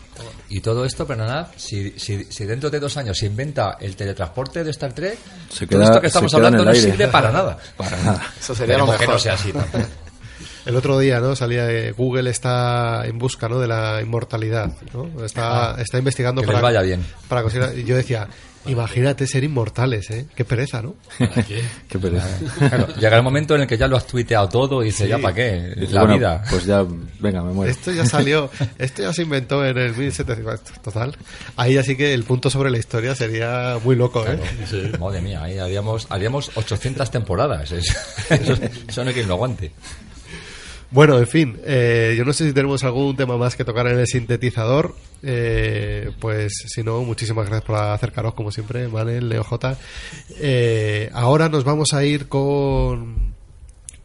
Y 0.49 0.61
todo 0.61 0.85
esto, 0.85 1.07
perdonad, 1.07 1.49
si, 1.57 1.93
si, 1.99 2.25
si 2.25 2.45
dentro 2.45 2.71
de 2.71 2.81
dos 2.81 2.97
años 2.97 3.19
se 3.19 3.27
inventa 3.27 3.77
el 3.81 3.97
teletransporte 3.97 4.65
de 4.65 4.71
Star 4.71 4.93
Trek, 4.93 5.19
Se 5.49 5.67
todo 5.67 5.83
esto 5.83 6.01
que 6.01 6.07
estamos 6.09 6.33
hablando 6.35 6.65
no 6.65 6.75
sirve 6.75 7.09
para 7.09 7.31
nada. 7.31 7.59
Para 7.77 7.97
nada. 8.03 8.23
Eso 8.39 8.55
sería 8.55 8.79
lo 8.79 8.87
que 8.87 8.93
mejor. 8.93 9.09
no 9.09 9.19
sea 9.19 9.35
así 9.35 9.53
tampoco. 9.53 9.85
El 10.71 10.77
otro 10.77 10.99
día, 10.99 11.21
¿no? 11.21 11.37
Salía 11.37 11.67
de 11.67 11.93
Google 11.93 12.31
está 12.31 13.05
en 13.07 13.19
busca, 13.19 13.49
¿no? 13.49 13.59
De 13.59 13.67
la 13.69 14.01
inmortalidad, 14.01 14.73
¿no? 14.95 15.25
Está, 15.25 15.73
Ah, 15.73 15.77
está 15.81 15.99
investigando 15.99 16.41
que 16.43 16.47
para 16.47 16.59
les 16.59 16.63
vaya 16.63 16.83
bien. 16.83 17.05
Para 17.29 17.43
conseguir. 17.43 17.79
Y 17.79 17.85
yo 17.85 17.97
decía, 17.97 18.29
imagínate 18.67 19.27
ser 19.27 19.43
inmortales, 19.45 20.11
¿eh? 20.11 20.27
Qué 20.35 20.45
pereza, 20.45 20.81
¿no? 20.83 20.95
Qué 21.89 21.99
pereza. 21.99 22.29
Claro, 22.59 22.87
llegará 22.95 23.17
el 23.17 23.23
momento 23.23 23.55
en 23.55 23.63
el 23.63 23.67
que 23.67 23.77
ya 23.79 23.89
lo 23.89 23.97
has 23.97 24.07
tuiteado 24.07 24.49
todo 24.49 24.83
y 24.83 24.87
dices, 24.87 25.05
Sí. 25.07 25.09
¿ya 25.09 25.19
para 25.19 25.35
qué? 25.35 25.75
Dice, 25.77 25.93
La 25.95 26.01
bueno, 26.03 26.17
vida. 26.17 26.43
Pues 26.51 26.65
ya, 26.67 26.85
venga, 27.19 27.43
me 27.43 27.53
muero. 27.53 27.71
Esto 27.73 27.91
ya 27.93 28.07
salió, 28.07 28.51
esto 28.79 29.03
ya 29.03 29.13
se 29.13 29.23
inventó 29.23 29.65
en 29.65 29.77
el 29.79 29.95
1700. 29.97 30.61
Total. 30.83 31.17
Ahí 31.57 31.79
así 31.79 31.97
que 31.97 32.15
el 32.15 32.25
punto 32.25 32.49
sobre 32.51 32.71
la 32.71 32.79
historia 32.79 33.15
sería 33.15 33.79
muy 33.83 33.97
loco, 33.97 34.25
¿eh? 34.27 34.39
Madre 35.01 35.21
mía, 35.21 35.43
ahí 35.43 35.59
haríamos, 35.59 36.07
haríamos 36.11 36.51
800 36.55 37.11
temporadas. 37.11 37.73
Es- 37.73 37.97
Eso, 38.31 38.55
eso 38.89 39.03
no 39.03 39.09
hay 39.09 39.15
quien 39.15 39.27
lo 39.29 39.35
aguante. 39.35 39.73
Bueno, 40.93 41.19
en 41.19 41.27
fin, 41.29 41.57
eh, 41.65 42.15
yo 42.19 42.25
no 42.25 42.33
sé 42.33 42.47
si 42.47 42.53
tenemos 42.53 42.83
algún 42.83 43.15
tema 43.15 43.37
más 43.37 43.55
que 43.55 43.65
tocar 43.65 43.87
en 43.87 44.01
el 44.01 44.09
sintetizador. 44.09 44.97
Eh, 45.23 46.11
pues 46.19 46.53
si 46.67 46.83
no, 46.83 47.03
muchísimas 47.03 47.47
gracias 47.47 47.65
por 47.65 47.77
acercaros, 47.77 48.35
como 48.35 48.51
siempre, 48.51 48.89
Manel, 48.89 49.29
Leo 49.29 49.45
J. 49.45 49.77
Eh, 50.41 51.09
ahora 51.13 51.49
nos 51.49 51.63
vamos 51.63 51.93
a 51.93 52.05
ir 52.05 52.27
con 52.27 53.35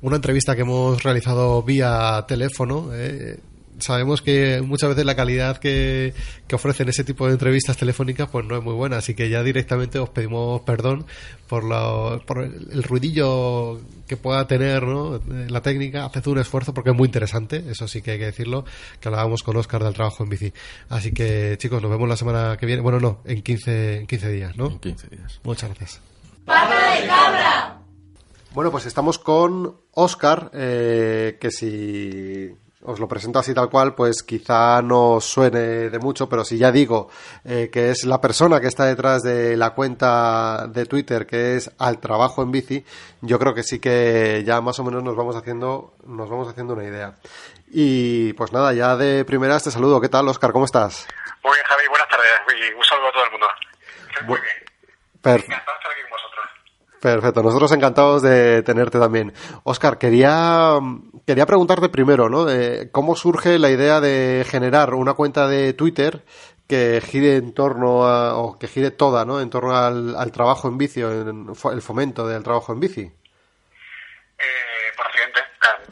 una 0.01 0.15
entrevista 0.15 0.55
que 0.55 0.61
hemos 0.61 1.01
realizado 1.01 1.63
vía 1.63 2.23
teléfono. 2.27 2.91
eh. 2.93 3.39
Sabemos 3.79 4.21
que 4.21 4.61
muchas 4.61 4.89
veces 4.89 5.05
la 5.05 5.15
calidad 5.15 5.57
que, 5.57 6.13
que 6.47 6.55
ofrecen 6.55 6.87
ese 6.89 7.03
tipo 7.03 7.27
de 7.27 7.33
entrevistas 7.33 7.75
telefónicas 7.77 8.29
pues 8.29 8.45
no 8.45 8.55
es 8.57 8.63
muy 8.63 8.73
buena, 8.73 8.97
así 8.97 9.15
que 9.15 9.29
ya 9.29 9.43
directamente 9.43 9.99
os 9.99 10.09
pedimos 10.09 10.61
perdón 10.61 11.05
por, 11.47 11.63
lo- 11.63 12.21
por 12.25 12.43
el, 12.43 12.83
ruidillo 12.83 13.81
que 14.07 14.17
pueda 14.17 14.47
tener 14.47 14.83
¿no? 14.83 15.15
Eh, 15.17 15.47
la 15.49 15.61
técnica. 15.61 16.05
Haced 16.05 16.27
un 16.27 16.39
esfuerzo 16.39 16.73
porque 16.73 16.91
es 16.91 16.95
muy 16.95 17.07
interesante, 17.07 17.63
eso 17.69 17.87
sí 17.87 18.01
que 18.01 18.11
hay 18.11 18.19
que 18.19 18.25
decirlo, 18.25 18.65
que 18.99 19.09
hablábamos 19.09 19.43
con 19.43 19.57
Oscar 19.57 19.83
del 19.83 19.93
trabajo 19.93 20.23
en 20.23 20.29
bici. 20.29 20.53
Así 20.89 21.11
que 21.11 21.55
chicos, 21.57 21.81
nos 21.81 21.91
vemos 21.91 22.07
la 22.07 22.15
semana 22.17 22.57
que 22.57 22.65
viene. 22.65 22.81
Bueno, 22.81 22.99
no, 22.99 23.19
en 23.25 23.41
15, 23.41 23.97
en 23.97 24.07
15 24.07 24.31
días, 24.31 24.55
¿no? 24.57 24.67
En 24.67 24.79
15 24.79 25.07
días. 25.09 25.39
Muchas 25.43 25.69
gracias. 25.69 26.01
¡Pata 26.45 27.01
de 27.01 27.07
cabra! 27.07 27.79
Bueno, 28.53 28.71
pues 28.71 28.85
estamos 28.85 29.19
con 29.19 29.75
Oscar, 29.91 30.49
eh, 30.53 31.37
que 31.41 31.51
si 31.51 32.51
os 32.87 32.99
lo 32.99 33.07
presento 33.07 33.39
así 33.39 33.53
tal 33.53 33.69
cual, 33.69 33.95
pues 33.95 34.23
quizá 34.23 34.81
no 34.81 35.19
suene 35.21 35.89
de 35.89 35.99
mucho, 35.99 36.27
pero 36.29 36.43
si 36.45 36.57
ya 36.57 36.71
digo 36.71 37.09
eh, 37.43 37.69
que 37.71 37.89
es 37.91 38.05
la 38.05 38.21
persona 38.21 38.59
que 38.61 38.67
está 38.67 38.85
detrás 38.85 39.23
de 39.23 39.57
la 39.57 39.71
cuenta 39.71 40.67
de 40.67 40.85
Twitter, 40.85 41.25
que 41.25 41.55
es 41.55 41.71
al 41.79 41.99
trabajo 41.99 42.43
en 42.43 42.51
bici, 42.51 42.85
yo 43.21 43.39
creo 43.39 43.53
que 43.53 43.63
sí 43.63 43.79
que 43.79 44.43
ya 44.45 44.61
más 44.61 44.79
o 44.79 44.83
menos 44.83 45.03
nos 45.03 45.15
vamos 45.15 45.35
haciendo, 45.35 45.93
nos 46.05 46.29
vamos 46.29 46.47
haciendo 46.47 46.73
una 46.73 46.83
idea. 46.83 47.15
Y 47.71 48.33
pues 48.33 48.51
nada, 48.53 48.73
ya 48.73 48.95
de 48.95 49.25
primeras 49.25 49.63
te 49.63 49.71
saludo. 49.71 49.99
¿Qué 49.99 50.09
tal, 50.09 50.27
Oscar? 50.27 50.51
¿Cómo 50.53 50.65
estás? 50.65 51.07
Muy 51.43 51.53
bien, 51.53 51.65
Javi, 51.67 51.83
buenas 51.89 52.07
tardes 52.07 52.27
y 52.47 52.73
un 52.73 52.83
saludo 52.83 53.07
a 53.07 53.11
todo 53.11 53.25
el 53.25 53.31
mundo. 53.31 53.47
Muy 54.27 54.39
bien. 54.39 54.55
Per- 55.21 55.41
Encantado 55.41 55.71
de 55.71 55.77
estar 55.77 55.91
aquí 55.91 56.01
con 56.01 56.11
vosotros. 56.11 56.45
Perfecto, 57.05 57.43
nosotros 57.43 57.71
encantados 57.71 58.23
de 58.23 58.63
tenerte 58.63 58.97
también. 58.97 59.31
Oscar, 59.63 59.99
quería, 59.99 60.79
quería 61.27 61.45
preguntarte 61.45 61.87
primero, 61.89 62.29
¿no? 62.29 62.45
De 62.45 62.89
¿Cómo 62.91 63.15
surge 63.15 63.59
la 63.59 63.69
idea 63.69 64.01
de 64.01 64.43
generar 64.49 64.95
una 64.95 65.13
cuenta 65.13 65.47
de 65.47 65.73
Twitter 65.73 66.25
que 66.67 67.03
gire 67.05 67.35
en 67.35 67.53
torno 67.53 68.07
a, 68.07 68.37
o 68.37 68.57
que 68.57 68.67
gire 68.67 68.89
toda, 68.89 69.23
¿no? 69.23 69.39
En 69.39 69.51
torno 69.51 69.77
al, 69.77 70.31
trabajo 70.31 70.67
en 70.67 70.79
bici, 70.79 71.01
el 71.01 71.81
fomento 71.83 72.27
del 72.27 72.41
trabajo 72.41 72.73
en 72.73 72.79
bici. 72.79 73.01
Eh, 73.01 74.91
por 74.97 75.05
accidente. 75.05 75.41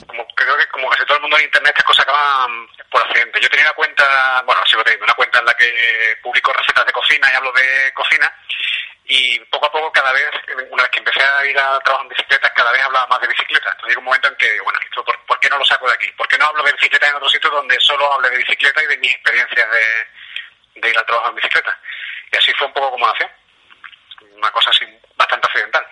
Como, 0.07 0.26
creo 0.36 0.57
que 0.57 0.66
como 0.74 0.89
casi 0.89 1.05
todo 1.05 1.18
el 1.18 1.22
mundo 1.22 1.38
en 1.38 1.43
Internet, 1.43 1.74
estas 1.78 1.86
cosas 1.86 2.07
acaban 2.07 2.49
por 2.89 3.03
accidente. 3.03 3.39
Yo 3.39 3.49
tenía 3.49 3.66
una 3.66 3.76
cuenta, 3.76 4.41
bueno, 4.47 4.61
sigo 4.66 4.84
teniendo 4.84 5.05
una 5.05 5.14
cuenta 5.14 5.38
en 5.38 5.45
la 5.45 5.53
que 5.53 5.70
publico 6.24 6.51
recetas 6.53 6.88
de 6.88 6.91
cocina 6.91 7.30
y 7.32 7.36
hablo 7.36 7.51
de 7.53 7.93
cocina. 7.93 8.34
Y 9.05 9.39
poco 9.51 9.65
a 9.65 9.71
poco, 9.71 9.91
cada 9.91 10.11
vez, 10.13 10.29
una 10.71 10.83
vez 10.83 10.91
que 10.91 10.99
empecé 10.99 11.19
a 11.21 11.45
ir 11.45 11.57
al 11.57 11.81
trabajo 11.83 12.03
en 12.03 12.09
bicicleta, 12.09 12.53
cada 12.53 12.71
vez 12.71 12.83
hablaba 12.83 13.07
más 13.07 13.21
de 13.21 13.27
bicicleta. 13.27 13.69
Entonces 13.71 13.89
llegó 13.89 13.99
un 13.99 14.05
momento 14.05 14.27
en 14.29 14.35
que, 14.35 14.61
bueno, 14.61 14.79
esto, 14.83 15.03
¿por, 15.03 15.25
por 15.25 15.39
qué 15.39 15.49
no 15.49 15.57
lo 15.57 15.65
saco 15.65 15.87
de 15.87 15.93
aquí? 15.93 16.07
¿Por 16.17 16.27
qué 16.27 16.37
no 16.37 16.45
hablo 16.45 16.63
de 16.63 16.71
bicicleta 16.71 17.07
en 17.07 17.15
otro 17.15 17.29
sitio 17.29 17.49
donde 17.49 17.77
solo 17.79 18.11
hable 18.13 18.29
de 18.29 18.37
bicicleta 18.37 18.83
y 18.83 18.87
de 18.87 18.97
mis 18.97 19.13
experiencias 19.13 19.67
de, 19.71 20.81
de 20.81 20.89
ir 20.89 20.97
al 20.97 21.05
trabajo 21.05 21.29
en 21.29 21.35
bicicleta? 21.35 21.77
Y 22.31 22.37
así 22.37 22.51
fue 22.57 22.67
un 22.67 22.73
poco 22.73 22.91
como 22.91 23.07
nació. 23.07 23.27
Una 24.37 24.51
cosa 24.51 24.69
así 24.69 24.85
bastante 25.15 25.47
accidental. 25.47 25.85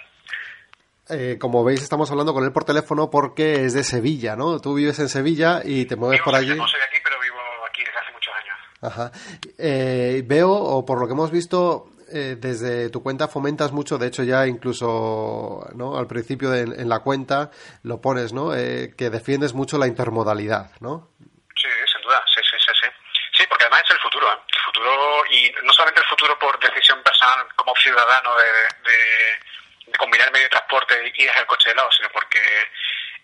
Eh, 1.09 1.37
como 1.39 1.65
veis, 1.65 1.81
estamos 1.81 2.09
hablando 2.09 2.33
con 2.33 2.45
él 2.45 2.53
por 2.53 2.63
teléfono 2.63 3.09
porque 3.09 3.65
es 3.65 3.73
de 3.73 3.83
Sevilla, 3.83 4.37
¿no? 4.37 4.59
Tú 4.59 4.75
vives 4.75 4.97
en 4.99 5.09
Sevilla 5.09 5.61
y 5.63 5.85
te 5.85 5.97
mueves 5.97 6.21
por 6.21 6.35
allí. 6.35 6.55
No 6.55 6.67
soy 6.67 6.79
de 6.79 6.85
aquí, 6.85 6.97
pero 7.03 7.19
vivo 7.19 7.37
aquí 7.69 7.83
desde 7.83 7.99
hace 7.99 8.11
muchos 8.13 8.33
años. 8.33 8.57
Ajá. 8.81 9.11
Eh, 9.57 10.23
veo, 10.25 10.51
o 10.51 10.85
por 10.85 10.99
lo 10.99 11.07
que 11.07 11.13
hemos 11.13 11.29
visto, 11.31 11.90
eh, 12.13 12.35
desde 12.37 12.89
tu 12.89 13.01
cuenta 13.03 13.27
fomentas 13.27 13.71
mucho, 13.71 13.97
de 13.97 14.07
hecho 14.07 14.23
ya 14.23 14.45
incluso 14.47 15.67
¿no? 15.75 15.97
al 15.97 16.07
principio 16.07 16.49
de- 16.49 16.61
en 16.81 16.89
la 16.89 16.99
cuenta 16.99 17.51
lo 17.83 18.01
pones, 18.01 18.33
¿no? 18.33 18.55
Eh, 18.55 18.93
que 18.97 19.09
defiendes 19.09 19.53
mucho 19.53 19.77
la 19.77 19.87
intermodalidad, 19.87 20.71
¿no? 20.79 21.09
Sí, 21.55 21.69
sin 21.91 22.01
duda, 22.01 22.23
sí, 22.33 22.41
sí, 22.43 22.57
sí, 22.59 22.71
sí. 22.81 22.87
Sí, 23.33 23.43
porque 23.47 23.63
además 23.65 23.83
es 23.85 23.91
el 23.91 23.99
futuro, 23.99 24.27
¿eh? 24.31 24.37
El 24.51 24.59
futuro, 24.65 25.23
y 25.31 25.51
no 25.65 25.73
solamente 25.73 26.01
el 26.01 26.07
futuro 26.07 26.37
por 26.39 26.59
decisión 26.59 27.01
personal 27.03 27.47
como 27.55 27.73
ciudadano 27.75 28.35
de, 28.35 28.91
de, 28.91 29.91
de 29.91 29.97
combinar 29.97 30.31
medio 30.31 30.45
de 30.45 30.49
transporte 30.49 30.95
y 31.15 31.23
dejar 31.25 31.41
el 31.41 31.47
coche 31.47 31.69
de 31.69 31.75
lado, 31.75 31.89
sino 31.91 32.09
porque 32.13 32.39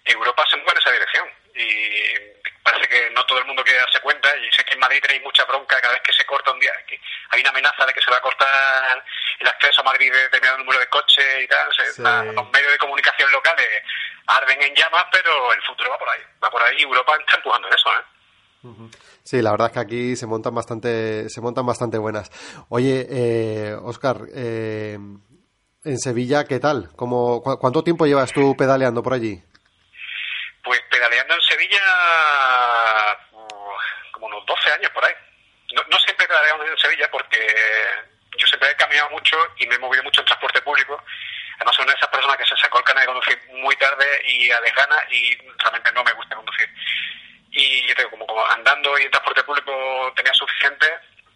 Europa 0.06 0.44
se 0.50 0.58
mueve 0.58 0.72
en 0.74 0.78
esa 0.80 0.92
dirección. 0.92 1.28
Y 1.56 2.47
parece 2.72 2.88
que 2.90 3.10
no 3.12 3.26
todo 3.26 3.40
el 3.40 3.46
mundo 3.46 3.64
quiere 3.64 3.80
darse 3.80 4.00
cuenta. 4.02 4.30
Y 4.38 4.52
sé 4.56 4.64
que 4.66 4.74
en 4.74 4.80
Madrid 4.80 5.00
tenéis 5.02 5.24
mucha 5.24 5.46
bronca 5.46 5.80
cada 5.82 5.94
vez 5.94 6.04
que 6.04 6.14
se 6.14 6.26
corta 6.26 6.52
un 6.52 6.60
día. 6.60 6.72
que 6.88 7.00
hay 7.30 7.42
una 7.42 7.50
amenaza 7.50 7.86
de 7.86 7.94
que 7.94 8.02
se 8.02 8.12
va 8.12 8.18
a 8.18 8.22
cortar 8.22 9.04
el 9.40 9.48
acceso 9.48 9.82
a 9.82 9.84
Madrid 9.84 10.12
de 10.12 10.20
determinado 10.24 10.58
número 10.60 10.80
de 10.80 10.88
coches 10.88 11.44
y 11.44 11.48
tal. 11.48 11.70
Sí. 11.74 12.02
la- 12.02 12.24
los 12.24 12.50
medios 12.52 12.72
de 12.72 12.78
comunicación 12.78 13.32
locales 13.32 13.68
arden 14.28 14.62
en 14.62 14.76
llamas, 14.76 15.06
pero 15.12 15.54
el 15.54 15.62
futuro 15.64 15.90
va 15.92 15.98
por 15.98 16.10
ahí. 16.10 16.22
Va 16.44 16.50
por 16.50 16.62
ahí 16.64 16.76
y 16.80 16.84
Europa 16.84 17.16
está 17.20 17.38
empujando 17.38 17.68
en 17.68 17.74
eso, 17.74 17.90
¿eh? 17.94 18.04
Sí, 19.24 19.42
la 19.42 19.52
verdad 19.52 19.68
es 19.68 19.74
que 19.74 19.80
aquí 19.80 20.16
se 20.18 20.26
montan 20.28 20.54
bastante, 20.56 21.30
se 21.30 21.40
montan 21.42 21.66
bastante 21.66 21.98
buenas. 21.98 22.30
Oye, 22.70 23.06
eh, 23.10 23.76
Oscar, 23.82 24.18
eh, 24.36 24.98
en 25.86 25.98
Sevilla, 26.00 26.44
¿qué 26.46 26.60
tal? 26.60 26.90
¿Cómo, 26.98 27.42
cu- 27.42 27.58
¿Cuánto 27.60 27.84
tiempo 27.84 28.06
llevas 28.06 28.34
tú 28.34 28.56
pedaleando 28.58 29.02
por 29.04 29.14
allí? 29.14 29.42
Pues 30.64 30.82
pedaleando 30.90 31.36
en 31.36 31.42
Sevilla 31.42 31.80
uh, 33.32 34.12
como 34.12 34.26
unos 34.28 34.46
12 34.46 34.72
años 34.72 34.92
por 34.92 35.06
ahí. 35.06 35.14
No, 35.74 35.82
no 35.90 35.98
siempre 36.00 36.28
porque 37.12 37.40
yo 38.38 38.48
siempre 38.48 38.70
he 38.70 38.76
caminado 38.76 39.10
mucho 39.10 39.38
y 39.58 39.68
me 39.68 39.76
he 39.76 39.80
movido 39.80 40.04
mucho 40.04 40.22
en 40.22 40.28
transporte 40.28 40.62
público. 40.62 41.04
Además 41.56 41.76
soy 41.76 41.84
una 41.84 41.94
de 41.94 41.98
esas 41.98 42.10
personas 42.10 42.38
que 42.38 42.46
se 42.46 42.58
sacó 42.58 42.78
el 42.78 42.84
carnet 42.84 43.04
de 43.04 43.14
conducir 43.14 43.42
muy 43.54 43.76
tarde 43.78 44.06
y 44.26 44.52
a 44.52 44.62
desgana 44.62 44.96
y 45.10 45.36
realmente 45.58 45.92
no 45.94 46.04
me 46.04 46.14
gusta 46.14 46.36
conducir. 46.36 46.70
Y 47.52 47.88
yo 47.88 47.96
tengo 47.96 48.12
como, 48.12 48.28
como 48.28 48.46
andando 48.46 48.98
y 49.00 49.04
en 49.04 49.12
transporte 49.12 49.44
público 49.44 50.14
tenía 50.16 50.34
suficiente, 50.34 50.88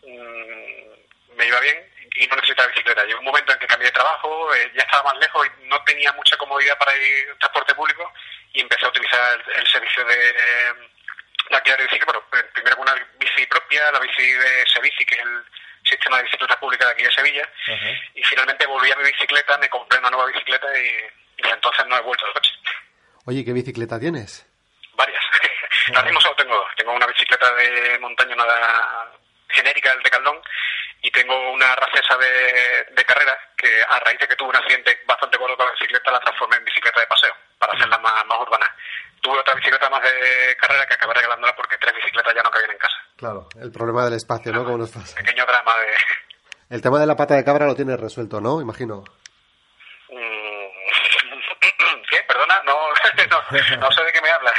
mm, 0.03 1.36
me 1.38 1.47
iba 1.47 1.59
bien 1.59 1.91
y 2.15 2.28
no 2.28 2.36
necesitaba 2.36 2.67
bicicleta. 2.67 3.03
Llegó 3.05 3.19
un 3.19 3.26
momento 3.26 3.53
en 3.53 3.59
que 3.59 3.67
cambié 3.67 3.88
de 3.88 3.93
trabajo, 3.93 4.53
eh, 4.53 4.72
ya 4.76 4.84
estaba 4.84 5.11
más 5.11 5.17
lejos 5.19 5.47
y 5.47 5.67
no 5.67 5.84
tenía 5.84 6.11
mucha 6.13 6.38
comodidad 6.38 6.78
para 6.78 6.95
ir 6.95 7.30
en 7.30 7.39
transporte 7.39 7.74
público 7.74 8.13
y 8.53 8.61
empecé 8.61 8.86
a 8.86 8.89
utilizar 8.89 9.39
el, 9.39 9.59
el 9.59 9.67
servicio 9.67 10.05
de 10.05 10.30
eh, 10.30 10.74
la 11.49 11.57
alquiler 11.57 11.80
de 11.80 11.84
bicicleta, 11.86 12.11
bueno, 12.11 12.47
primero 12.53 12.78
con 12.78 12.88
una 12.88 13.07
bici 13.19 13.45
propia, 13.45 13.91
la 13.91 13.99
bici 13.99 14.22
de 14.22 14.65
Sebici, 14.67 15.05
que 15.05 15.15
es 15.15 15.22
el 15.22 15.43
sistema 15.84 16.17
de 16.17 16.23
bicicletas 16.23 16.57
públicas 16.57 16.88
de 16.88 16.93
aquí 16.93 17.03
de 17.03 17.11
Sevilla, 17.11 17.49
y 18.13 18.23
finalmente 18.23 18.65
volví 18.65 18.91
a 18.91 18.95
mi 18.95 19.03
bicicleta, 19.03 19.57
me 19.57 19.69
compré 19.69 19.99
una 19.99 20.09
nueva 20.09 20.27
bicicleta 20.27 20.67
y, 20.77 20.88
y 21.38 21.41
desde 21.41 21.55
entonces 21.55 21.86
no 21.88 21.97
he 21.97 22.01
vuelto 22.01 22.25
al 22.25 22.34
coche. 22.34 22.51
Oye, 23.25 23.45
¿qué 23.45 23.53
bicicleta 23.53 23.99
tienes? 23.99 24.45
Varias. 24.95 25.23
Ahora 25.89 26.03
mismo 26.03 26.21
solo 26.21 26.36
tengo 26.36 26.55
dos. 26.55 26.69
Tengo 26.75 26.93
una 26.93 27.07
bicicleta 27.07 27.53
de 27.55 27.99
montaña, 27.99 28.36
una 28.36 28.45
genérica 29.49 29.93
del 29.93 30.03
Decathlon, 30.03 30.41
y 31.01 31.11
tengo 31.11 31.51
una 31.51 31.75
racesa 31.75 32.17
de, 32.17 32.86
de 32.91 33.03
carrera 33.05 33.38
que 33.57 33.82
a 33.88 33.99
raíz 33.99 34.19
de 34.19 34.27
que 34.27 34.36
tuve 34.36 34.49
un 34.49 34.55
accidente 34.55 35.01
bastante 35.05 35.38
gordo 35.38 35.57
con 35.57 35.65
la 35.65 35.71
bicicleta 35.73 36.11
la 36.11 36.19
transformé 36.19 36.57
en 36.57 36.65
bicicleta 36.65 36.99
de 36.99 37.07
paseo 37.07 37.36
para 37.57 37.73
hacerla 37.73 37.97
más, 37.97 38.25
más 38.25 38.39
urbana. 38.39 38.75
Tuve 39.22 39.39
otra 39.39 39.53
bicicleta 39.55 39.89
más 39.89 40.01
de 40.01 40.55
carrera 40.59 40.86
que 40.88 40.93
acabé 40.95 41.13
regalándola 41.13 41.55
porque 41.55 41.78
tres 41.78 41.93
bicicletas 41.95 42.34
ya 42.36 42.41
no 42.43 42.49
cabían 42.49 42.72
en 42.72 42.78
casa. 42.78 42.95
Claro, 43.17 43.47
el 43.61 43.72
problema 43.72 44.03
del 44.05 44.13
espacio, 44.15 44.51
¿no? 44.51 44.63
Como 44.63 44.80
nos 44.80 44.89
pasa. 44.91 45.15
Pequeño 45.17 45.45
drama 45.45 45.78
de... 45.78 45.88
El 46.76 46.82
tema 46.82 46.99
de 46.99 47.05
la 47.05 47.15
pata 47.15 47.36
de 47.36 47.43
cabra 47.43 47.65
lo 47.67 47.76
tienes 47.76 47.99
resuelto, 47.99 48.41
¿no? 48.41 48.61
Imagino. 48.61 49.03
Mm, 50.09 50.15
¿Qué? 52.09 52.17
Perdona, 52.28 52.61
no, 52.65 52.74
no, 53.30 53.78
no 53.80 53.91
sé 53.91 54.03
de 54.03 54.11
qué 54.11 54.22
me 54.22 54.30
hablas. 54.32 54.53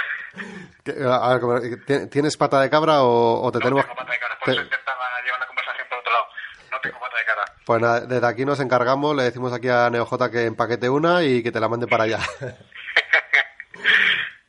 ¿Qué- 0.84 0.94
a 1.04 1.28
ver, 1.30 1.40
como- 1.40 1.60
¿ti- 1.60 2.08
¿Tienes 2.08 2.36
pata 2.36 2.60
de 2.60 2.70
cabra 2.70 3.02
o, 3.02 3.42
o 3.42 3.50
te 3.52 3.58
tenemos...? 3.58 3.84
Por 3.84 3.96
te- 4.06 4.52
eso 4.52 4.60
intentaba 4.62 5.04
llevar 5.24 5.40
la 5.40 5.46
conversación 5.46 5.86
por 5.88 5.98
otro 5.98 6.12
lado. 6.12 6.26
No 6.70 6.80
tengo 6.80 7.00
pata 7.00 7.16
de 7.16 7.24
cara. 7.24 7.44
Pues 7.66 7.80
nada, 7.82 8.00
desde 8.00 8.26
aquí 8.26 8.44
nos 8.44 8.60
encargamos, 8.60 9.16
le 9.16 9.24
decimos 9.24 9.52
aquí 9.52 9.68
a 9.68 9.90
NeoJ 9.90 10.30
que 10.30 10.44
empaquete 10.46 10.88
una 10.88 11.22
y 11.24 11.42
que 11.42 11.50
te 11.50 11.58
la 11.60 11.68
mande 11.68 11.86
para 11.88 12.04
allá. 12.04 12.18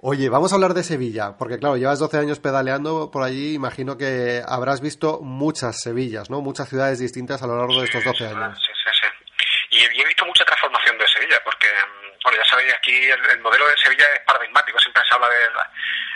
Oye, 0.06 0.28
vamos 0.28 0.52
a 0.52 0.56
hablar 0.56 0.74
de 0.74 0.84
Sevilla, 0.84 1.38
porque 1.40 1.58
claro, 1.60 1.78
llevas 1.78 1.98
12 1.98 2.18
años 2.18 2.40
pedaleando 2.42 3.10
por 3.10 3.24
allí, 3.24 3.54
imagino 3.54 3.98
que 3.98 4.42
habrás 4.46 4.82
visto 4.82 5.22
muchas 5.22 5.80
Sevillas, 5.82 6.30
¿no? 6.30 6.42
Muchas 6.42 6.68
ciudades 6.68 7.00
distintas 7.00 7.42
a 7.42 7.48
lo 7.48 7.56
largo 7.58 7.80
de 7.80 7.86
estos 7.86 8.04
12 8.04 8.28
años. 8.28 8.60
Sí, 8.60 8.72
sí, 8.84 9.00
sí. 9.00 9.78
Y, 9.80 10.02
he- 10.02 10.06
visto 10.06 10.26
mucha 10.26 10.44
transformación 10.44 10.98
de 10.98 11.08
Sevilla, 11.08 11.40
porque, 11.46 11.68
mm, 11.68 12.20
bueno, 12.22 12.38
ya 12.38 12.44
sabéis, 12.50 12.74
aquí 12.74 12.92
el, 12.94 13.20
el 13.32 13.40
modelo 13.40 13.66
de 13.66 13.78
Sevilla 13.78 14.04
es 14.14 14.20
paradigmático. 14.28 14.78
Siempre 14.80 15.02
se 15.08 15.16
habla 15.16 15.30
de 15.30 15.40
la, 15.56 15.72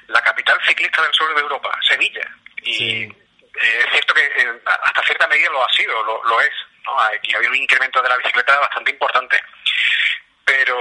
la 0.07 0.21
capital 0.21 0.59
ciclista 0.67 1.01
del 1.03 1.13
sur 1.13 1.33
de 1.33 1.41
Europa, 1.41 1.71
Sevilla. 1.87 2.27
Y 2.63 3.03
eh, 3.03 3.15
es 3.55 3.85
cierto 3.93 4.13
que 4.13 4.25
eh, 4.25 4.61
hasta 4.65 5.01
cierta 5.03 5.27
medida 5.29 5.49
lo 5.49 5.63
ha 5.63 5.69
sido, 5.71 6.03
lo, 6.03 6.21
lo 6.25 6.41
es. 6.41 6.51
¿no? 6.83 6.99
Aquí 6.99 7.33
había 7.33 7.49
un 7.49 7.55
incremento 7.55 8.01
de 8.01 8.09
la 8.09 8.17
bicicleta 8.17 8.59
bastante 8.59 8.91
importante. 8.91 9.37
Pero 10.43 10.77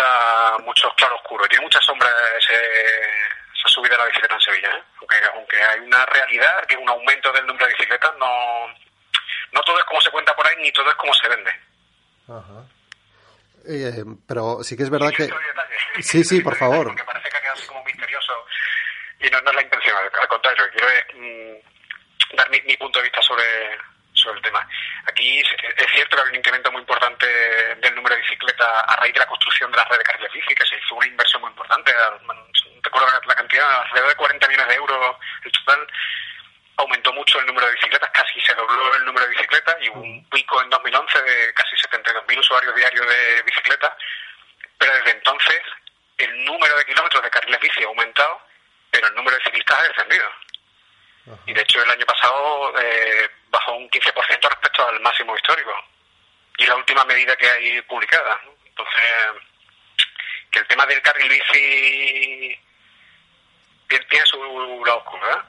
mucha, 0.00 0.58
muchos 0.64 0.94
claroscuros, 0.94 1.48
tiene 1.48 1.64
mucha 1.64 1.80
sombra 1.80 2.08
ese, 2.38 2.54
esa 2.54 3.68
subida 3.68 3.90
de 3.90 3.98
la 3.98 4.06
bicicleta 4.06 4.34
en 4.34 4.40
Sevilla. 4.40 4.68
¿eh? 4.76 4.82
Aunque, 5.00 5.16
aunque 5.34 5.62
hay 5.62 5.80
una 5.80 6.06
realidad, 6.06 6.66
que 6.66 6.74
es 6.74 6.80
un 6.80 6.88
aumento 6.88 7.32
del 7.32 7.46
número 7.46 7.66
de 7.66 7.72
bicicletas, 7.72 8.12
no, 8.18 8.66
no 9.52 9.60
todo 9.62 9.78
es 9.78 9.84
como 9.84 10.00
se 10.00 10.10
cuenta 10.10 10.34
por 10.34 10.46
ahí, 10.46 10.56
ni 10.60 10.72
todo 10.72 10.88
es 10.88 10.96
como 10.96 11.14
se 11.14 11.28
vende. 11.28 11.50
Ajá. 12.28 12.64
Eh, 13.68 14.04
pero 14.26 14.62
sí 14.62 14.76
que 14.76 14.84
es 14.84 14.90
verdad 14.90 15.10
que... 15.16 15.28
Sí, 16.00 16.22
sí, 16.24 16.40
por 16.40 16.56
favor. 16.58 16.86
Porque 16.86 17.04
parece 17.04 17.28
que 17.28 17.36
ha 17.36 17.40
quedado 17.40 17.58
así 17.58 17.66
como 17.66 17.84
misterioso 17.84 18.32
y 19.20 19.28
no, 19.28 19.40
no 19.42 19.50
es 19.50 19.56
la 19.56 19.62
intención, 19.62 19.96
al, 19.96 20.10
al 20.20 20.28
contrario, 20.28 20.64
quiero 20.72 20.88
es, 20.88 21.04
mm, 21.14 22.36
dar 22.36 22.48
mi, 22.50 22.60
mi 22.62 22.76
punto 22.76 23.00
de 23.00 23.02
vista 23.04 23.20
sobre, 23.20 23.44
sobre 24.20 24.36
el 24.36 24.42
tema. 24.42 24.66
Aquí 25.06 25.40
es, 25.40 25.46
cierto 25.92 26.16
que 26.16 26.22
hay 26.22 26.28
un 26.28 26.36
incremento 26.36 26.70
muy 26.72 26.80
importante 26.80 27.26
del 27.26 27.94
número 27.94 28.14
de 28.14 28.20
bicicletas 28.22 28.68
a 28.86 28.96
raíz 28.96 29.12
de 29.14 29.20
la 29.20 29.26
construcción 29.26 29.70
de 29.70 29.76
la 29.78 29.84
red 29.84 29.98
de 29.98 30.04
carriles 30.04 30.32
bici, 30.32 30.54
que 30.54 30.66
se 30.66 30.76
hizo 30.76 30.94
una 30.94 31.06
inversión 31.06 31.40
muy 31.42 31.50
importante. 31.50 31.92
Recuerdo 32.82 33.08
la- 33.26 33.34
cantidad, 33.34 33.82
alrededor 33.82 34.08
de 34.10 34.16
40 34.16 34.48
millones 34.48 34.68
de 34.68 34.74
euros 34.74 35.16
el 35.44 35.52
total. 35.52 35.86
Aumentó 36.76 37.12
mucho 37.12 37.38
el 37.40 37.46
número 37.46 37.66
de 37.66 37.72
bicicletas, 37.74 38.10
casi 38.10 38.40
se 38.40 38.54
dobló 38.54 38.94
el 38.96 39.04
número 39.04 39.26
de 39.26 39.32
bicicletas 39.32 39.76
y 39.80 39.88
hubo 39.90 40.00
un 40.00 40.24
pico 40.30 40.62
en 40.62 40.70
2011 40.70 41.22
de 41.22 41.52
casi 41.54 41.76
72.000 41.76 42.38
usuarios 42.38 42.74
diarios 42.74 43.06
de 43.06 43.42
bicicleta. 43.42 43.96
Pero 44.78 44.94
desde 44.94 45.10
entonces 45.10 45.60
el 46.18 46.44
número 46.44 46.74
de 46.76 46.84
kilómetros 46.86 47.22
de 47.22 47.30
carriles 47.30 47.60
bici 47.60 47.82
ha 47.82 47.86
aumentado, 47.86 48.40
pero 48.90 49.06
el 49.08 49.14
número 49.14 49.36
de 49.36 49.42
ciclistas 49.44 49.78
ha 49.78 49.82
descendido. 49.88 50.26
Y 51.46 51.52
de 51.52 51.60
hecho 51.60 51.82
el 51.82 51.90
año 51.90 52.06
pasado 52.06 52.72
eh, 52.80 53.28
bajó 53.50 53.76
un 53.76 53.88
15% 53.88 54.14
respecto 54.14 54.86
al 54.88 55.00
máximo 55.00 55.36
histórico. 55.36 55.72
Y 56.58 56.66
la 56.66 56.76
última 56.76 57.04
medida 57.04 57.36
que 57.36 57.48
hay 57.48 57.82
publicada. 57.82 58.38
Entonces, 58.66 59.02
que 60.50 60.58
el 60.58 60.66
tema 60.66 60.86
del 60.86 61.00
carril 61.02 61.28
bici 61.28 62.58
tiene, 63.88 64.26
su 64.26 64.38
lado 64.84 64.98
oscuro, 64.98 65.30
¿eh? 65.30 65.42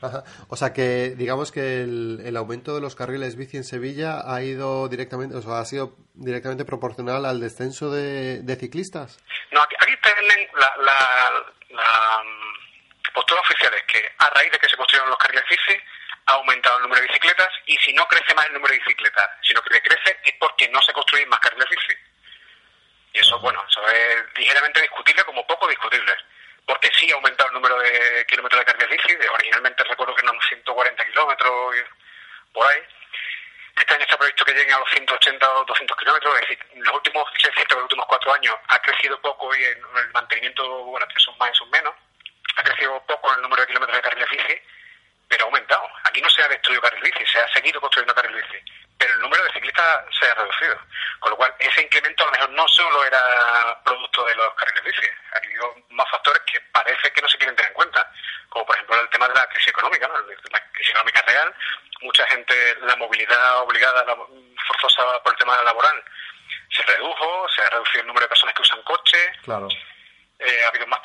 Ajá. 0.00 0.22
O 0.48 0.56
sea 0.56 0.72
que 0.72 1.14
digamos 1.16 1.50
que 1.50 1.82
el, 1.82 2.20
el 2.24 2.36
aumento 2.36 2.74
de 2.74 2.80
los 2.80 2.94
carriles 2.94 3.36
bici 3.36 3.56
en 3.56 3.64
Sevilla 3.64 4.22
ha 4.24 4.42
ido 4.42 4.88
directamente, 4.88 5.36
o 5.36 5.42
sea, 5.42 5.58
ha 5.58 5.64
sido 5.64 5.96
directamente 6.14 6.64
proporcional 6.64 7.24
al 7.26 7.40
descenso 7.40 7.90
de, 7.90 8.42
de 8.42 8.56
ciclistas. 8.56 9.18
No, 9.50 9.60
aquí, 9.60 9.74
aquí 9.80 9.92
tienen 10.02 10.48
la, 10.54 10.72
la, 10.84 11.32
la 11.70 12.22
postura 13.18 13.40
oficial 13.40 13.74
es 13.74 13.82
que 13.82 14.12
a 14.18 14.30
raíz 14.30 14.52
de 14.52 14.58
que 14.60 14.68
se 14.68 14.76
construyeron 14.76 15.10
los 15.10 15.18
carriles 15.18 15.42
bici 15.50 15.76
ha 16.26 16.34
aumentado 16.34 16.76
el 16.76 16.82
número 16.84 17.00
de 17.00 17.08
bicicletas 17.08 17.48
y 17.66 17.76
si 17.78 17.92
no 17.92 18.06
crece 18.06 18.32
más 18.32 18.46
el 18.46 18.52
número 18.52 18.72
de 18.72 18.78
bicicletas, 18.78 19.28
sino 19.42 19.60
que 19.62 19.74
decrece 19.74 20.20
es 20.22 20.34
porque 20.38 20.68
no 20.68 20.80
se 20.82 20.92
construyen 20.92 21.28
más 21.28 21.40
carriles 21.40 21.68
bici. 21.68 21.94
Y 23.14 23.18
eso, 23.18 23.36
bueno, 23.40 23.60
eso 23.68 23.88
es 23.88 24.22
ligeramente 24.36 24.82
discutible 24.82 25.24
como 25.24 25.44
poco 25.48 25.66
discutible. 25.66 26.14
Porque 26.64 26.92
sí 26.94 27.10
ha 27.10 27.16
aumentado 27.16 27.48
el 27.48 27.54
número 27.54 27.76
de 27.80 28.24
kilómetros 28.28 28.60
de 28.60 28.64
carriles 28.66 28.90
bici, 28.90 29.16
de, 29.16 29.28
originalmente 29.28 29.82
recuerdo 29.82 30.14
que 30.14 30.22
eran 30.22 30.40
140 30.40 31.04
kilómetros 31.06 31.74
por 32.52 32.66
ahí. 32.68 32.78
Este 33.74 33.94
año 33.94 34.04
está 34.04 34.16
previsto 34.16 34.44
que 34.44 34.54
lleguen 34.54 34.74
a 34.74 34.78
los 34.78 34.90
180 34.90 35.54
o 35.54 35.64
200 35.64 35.96
kilómetros, 35.96 36.34
es 36.34 36.40
decir, 36.42 36.58
en 36.74 36.84
los 36.84 36.94
últimos, 36.94 37.24
es 37.34 37.42
cierto 37.42 37.66
que 37.66 37.74
los 37.74 37.84
últimos 37.84 38.06
cuatro 38.06 38.32
años 38.34 38.54
ha 38.68 38.78
crecido 38.80 39.20
poco 39.20 39.52
y 39.56 39.64
en 39.64 39.78
el 39.96 40.12
mantenimiento, 40.12 40.84
bueno, 40.84 41.06
que 41.08 41.18
son 41.18 41.36
más 41.38 41.50
y 41.52 41.58
son 41.58 41.70
menos, 41.70 41.94
ha 42.58 42.62
crecido 42.62 43.00
poco 43.06 43.34
el 43.34 43.42
número 43.42 43.62
de 43.62 43.68
kilómetros 43.68 43.96
de 43.96 44.02
carriles 44.02 44.30
bici, 44.30 44.60
pero 45.28 45.44
ha 45.44 45.46
aumentado. 45.46 45.86
Aquí 46.04 46.20
no 46.20 46.30
se 46.30 46.42
ha 46.42 46.48
destruido 46.48 46.82
carril 46.82 47.02
bici, 47.02 47.26
se 47.26 47.38
ha 47.38 47.48
seguido 47.52 47.80
construyendo 47.80 48.14
carril 48.14 48.36
bici, 48.36 48.58
pero 48.98 49.14
el 49.14 49.20
número 49.20 49.42
de 49.44 49.52
ciclistas 49.52 50.04
se 50.18 50.26
ha 50.30 50.34
reducido. 50.34 50.78
Con 51.20 51.30
lo 51.30 51.36
cual, 51.36 51.54
ese 51.58 51.82
incremento 51.82 52.22
a 52.22 52.26
lo 52.26 52.32
mejor 52.32 52.50
no 52.50 52.68
solo 52.68 53.04
era 53.04 53.80
producto 53.84 54.24
de 54.24 54.34
los 54.36 54.54
carriles 54.54 54.84
bici, 54.84 55.06
ha 55.34 55.38
habido 55.38 55.74
más 55.90 56.10
factores 56.10 56.42
que 56.50 56.60
parece 56.72 57.10
que 57.12 57.22
no 57.22 57.28
se 57.28 57.38
quieren 57.38 57.54
tener 57.56 57.70
en 57.70 57.74
cuenta, 57.74 58.10
como 58.48 58.66
por 58.66 58.74
ejemplo 58.76 59.00
el 59.00 59.08
tema 59.10 59.28
de 59.28 59.34
la 59.34 59.46
crisis 59.46 59.68
económica, 59.68 60.08
¿no? 60.08 60.14
la 60.14 60.70
crisis 60.72 60.90
económica 60.90 61.22
real, 61.22 61.54
mucha 62.00 62.26
gente, 62.26 62.76
la 62.82 62.96
movilidad 62.96 63.58
obligada, 63.60 64.04
la, 64.04 64.16
forzosa 64.66 65.22
por 65.22 65.32
el 65.32 65.38
tema 65.38 65.62
laboral, 65.62 66.02
se 66.70 66.82
redujo, 66.82 67.46
se 67.54 67.62
ha 67.62 67.70
reducido 67.70 68.00
el 68.02 68.06
número 68.06 68.24
de 68.24 68.28
personas 68.28 68.54
que 68.54 68.62
usan 68.62 68.82
coche, 68.82 69.32
Claro. 69.42 69.68
eh, 70.38 70.64
ha 70.64 70.68
habido 70.68 70.86
más 70.86 70.97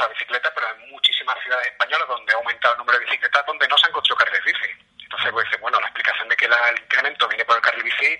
utilizado 0.00 0.08
bicicleta, 0.10 0.52
pero 0.54 0.66
hay 0.68 0.90
muchísimas 0.90 1.36
ciudades 1.42 1.66
españolas 1.68 2.08
donde 2.08 2.32
ha 2.32 2.36
aumentado 2.36 2.74
el 2.74 2.78
número 2.78 2.98
de 2.98 3.04
bicicletas 3.04 3.46
donde 3.46 3.68
no 3.68 3.78
se 3.78 3.86
han 3.86 3.92
construido 3.92 4.24
carriles 4.24 4.44
bici. 4.44 4.70
Entonces, 5.02 5.32
pues, 5.32 5.44
dice, 5.50 5.60
bueno, 5.60 5.80
la 5.80 5.86
explicación 5.86 6.28
de 6.28 6.36
que 6.36 6.48
la- 6.48 6.68
el 6.70 6.78
incremento 6.80 7.28
viene 7.28 7.44
por 7.44 7.56
el 7.56 7.62
carril 7.62 7.82
bici, 7.82 8.18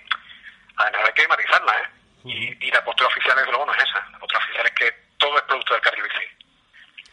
además 0.77 1.01
hay 1.07 1.13
que 1.13 1.27
matizarla, 1.27 1.77
¿eh? 1.79 1.89
Y, 2.23 2.67
y 2.67 2.71
la 2.71 2.83
postura 2.83 3.07
oficial, 3.07 3.35
desde 3.35 3.49
luego, 3.49 3.65
no 3.65 3.73
es 3.73 3.83
esa. 3.83 4.07
La 4.11 4.19
postura 4.19 4.43
oficial 4.45 4.65
es 4.67 4.71
que 4.73 4.91
todo 5.17 5.35
es 5.37 5.43
producto 5.43 5.73
del 5.73 5.81
carril 5.81 6.03
bici. 6.03 6.25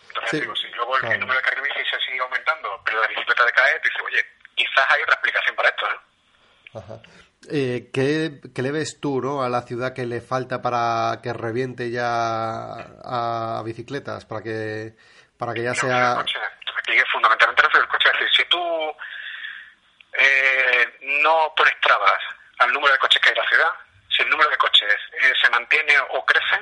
Entonces, 0.08 0.30
Sí, 0.30 0.40
digo, 0.40 0.56
si 0.56 0.68
luego 0.68 0.96
el, 0.98 1.20
número 1.20 1.38
de 1.38 1.44
carril 1.44 1.62
bici 1.62 1.88
se 1.88 2.00
sigue 2.00 2.20
aumentando, 2.20 2.82
pero 2.84 3.00
la 3.00 3.06
bicicleta 3.06 3.44
decae, 3.44 3.80
tú 3.80 3.88
dices, 3.88 4.02
oye, 4.04 4.26
quizás 4.54 4.90
hay 4.90 5.02
otra 5.02 5.14
explicación 5.14 5.56
para 5.56 5.68
esto, 5.70 5.86
¿eh? 5.86 5.98
Ajá. 6.74 6.94
Eh, 7.50 7.90
¿qué, 7.92 8.40
qué 8.54 8.62
le 8.62 8.72
ves 8.72 9.00
tú 9.00 9.20
¿no? 9.20 9.42
a 9.42 9.48
la 9.48 9.62
ciudad 9.62 9.94
que 9.94 10.04
le 10.04 10.20
falta 10.20 10.60
para 10.60 11.20
que 11.22 11.32
reviente 11.32 11.90
ya 11.90 12.74
a 13.04 13.62
bicicletas? 13.64 14.26
Para 14.26 14.42
que, 14.42 14.94
para 15.38 15.54
que 15.54 15.62
ya 15.62 15.74
sea... 15.74 16.16
coche. 16.16 16.38
Aquí 16.78 16.92
fundamentalmente 17.12 17.62
al 17.74 17.88
coche. 17.88 18.08
Es 18.08 18.20
decir, 18.20 18.44
si 18.44 18.44
tú 18.50 18.58
eh, 20.12 20.98
no 21.22 21.52
pones 21.56 21.74
trabas 21.80 22.18
al 22.58 22.72
número 22.72 22.92
de 22.92 22.98
coches 22.98 23.20
que 23.22 23.28
hay 23.28 23.34
en 23.34 23.42
la 23.42 23.48
ciudad, 23.48 23.70
si 24.08 24.22
el 24.22 24.30
número 24.30 24.50
de 24.50 24.56
coches 24.56 24.94
eh, 25.20 25.32
se 25.40 25.50
mantiene 25.50 25.94
o 26.10 26.24
crece, 26.24 26.60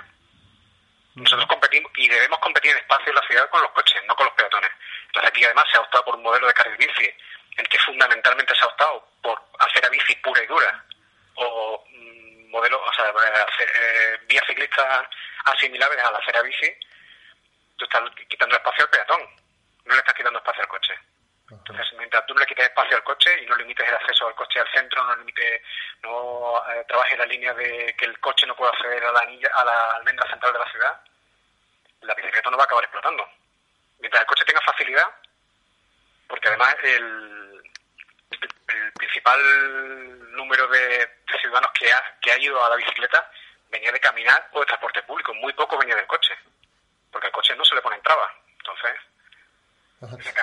nosotros 1.14 1.46
competimos 1.48 1.90
y 1.96 2.08
debemos 2.08 2.38
competir 2.40 2.72
en 2.72 2.78
espacio 2.78 3.08
en 3.08 3.14
la 3.14 3.26
ciudad 3.26 3.48
con 3.50 3.62
los 3.62 3.70
coches, 3.72 4.02
no 4.06 4.14
con 4.14 4.26
los 4.26 4.34
peatones. 4.34 4.70
Entonces 5.06 5.30
aquí 5.30 5.44
además 5.44 5.64
se 5.72 5.78
ha 5.78 5.80
optado 5.80 6.04
por 6.04 6.16
un 6.16 6.22
modelo 6.22 6.46
de 6.46 6.54
carril 6.54 6.76
bici, 6.76 7.10
el 7.56 7.68
que 7.68 7.78
fundamentalmente 7.78 8.54
se 8.54 8.62
ha 8.62 8.66
optado 8.66 9.08
por 9.22 9.40
hacer 9.58 9.84
a 9.84 9.88
bici 9.88 10.14
pura 10.16 10.42
y 10.42 10.46
dura, 10.46 10.84
o 11.36 11.84
mm, 11.90 12.50
modelo, 12.50 12.82
o 12.82 12.92
sea, 12.94 13.06
eh, 13.06 13.44
hacer, 13.48 13.68
eh, 13.74 14.20
vías 14.26 14.44
ciclistas 14.46 15.06
asimilables 15.44 16.04
a 16.04 16.10
la 16.10 16.18
acera 16.18 16.42
bici, 16.42 16.72
tú 17.76 17.84
estás 17.84 18.02
quitando 18.28 18.56
espacio 18.56 18.84
al 18.84 18.90
peatón, 18.90 19.20
no 19.84 19.94
le 19.94 19.98
estás 19.98 20.14
quitando 20.14 20.38
espacio 20.38 20.62
al 20.62 20.68
coche. 20.68 20.94
Entonces, 21.48 21.86
mientras 21.96 22.26
tú 22.26 22.34
no 22.34 22.40
le 22.40 22.46
quites 22.46 22.64
espacio 22.64 22.96
al 22.96 23.04
coche 23.04 23.40
y 23.40 23.46
no 23.46 23.54
limites 23.54 23.86
el 23.86 23.94
acceso 23.94 24.26
al 24.26 24.34
coche 24.34 24.58
al 24.58 24.68
centro, 24.72 25.04
no 25.04 25.14
limites, 25.16 25.62
no 26.02 26.60
eh, 26.72 26.84
trabajes 26.88 27.16
la 27.18 27.26
línea 27.26 27.54
de 27.54 27.94
que 27.96 28.04
el 28.04 28.18
coche 28.18 28.46
no 28.46 28.56
pueda 28.56 28.72
acceder 28.72 29.04
a 29.04 29.12
la 29.12 29.20
anilla, 29.20 29.48
a 29.54 29.64
la 29.64 29.90
almendra 29.92 30.28
central 30.28 30.52
de 30.52 30.58
la 30.58 30.70
ciudad, 30.70 31.00
la 32.00 32.14
bicicleta 32.14 32.50
no 32.50 32.56
va 32.56 32.64
a 32.64 32.66
acabar 32.66 32.84
explotando. 32.84 33.28
Mientras 34.00 34.22
el 34.22 34.26
coche 34.26 34.44
tenga 34.44 34.60
facilidad, 34.60 35.08
porque 36.28 36.48
además 36.48 36.74
el, 36.82 37.62
el, 38.32 38.92
principal 38.92 39.40
número 40.32 40.68
de, 40.68 40.78
de 40.78 41.38
ciudadanos 41.40 41.70
que 41.78 41.90
ha, 41.90 42.02
que 42.20 42.32
ha 42.32 42.38
ido 42.38 42.64
a 42.64 42.70
la 42.70 42.76
bicicleta 42.76 43.30
venía 43.70 43.92
de 43.92 44.00
caminar 44.00 44.48
o 44.52 44.60
de 44.60 44.66
transporte 44.66 45.02
público, 45.02 45.32
muy 45.34 45.52
poco 45.52 45.78
venía 45.78 45.96
del 45.96 46.06
coche, 46.06 46.34
porque 47.10 47.26
al 47.26 47.32
coche 47.32 47.54
no 47.56 47.64
se 47.64 47.74
le 47.74 47.82
ponen 47.82 48.00
trabas. 48.02 48.30
Entonces, 48.58 48.92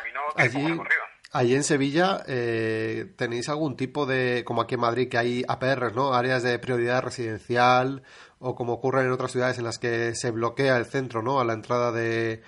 tiene 0.02 0.20
poco 0.20 0.42
Allí, 0.42 0.68
recorrido. 0.68 1.04
allí 1.32 1.56
en 1.56 1.64
Sevilla 1.64 2.24
eh, 2.28 3.14
tenéis 3.18 3.50
algún 3.50 3.76
tipo 3.78 4.06
de, 4.06 4.44
como 4.46 4.62
aquí 4.62 4.76
en 4.76 4.82
Madrid, 4.82 5.10
que 5.10 5.18
hay 5.18 5.44
APRs, 5.48 5.94
¿no? 5.94 6.14
Áreas 6.14 6.44
de 6.44 6.58
prioridad 6.60 7.04
residencial 7.04 8.04
o 8.40 8.56
como 8.56 8.74
ocurre 8.74 9.02
en 9.02 9.12
otras 9.12 9.32
ciudades 9.32 9.58
en 9.58 9.64
las 9.64 9.78
que 9.78 10.16
se 10.16 10.32
bloquea 10.32 10.78
el 10.78 10.86
centro, 10.86 11.22
¿no? 11.22 11.40
A 11.40 11.46
la 11.46 11.54
entrada 11.54 11.92
de, 11.92 12.44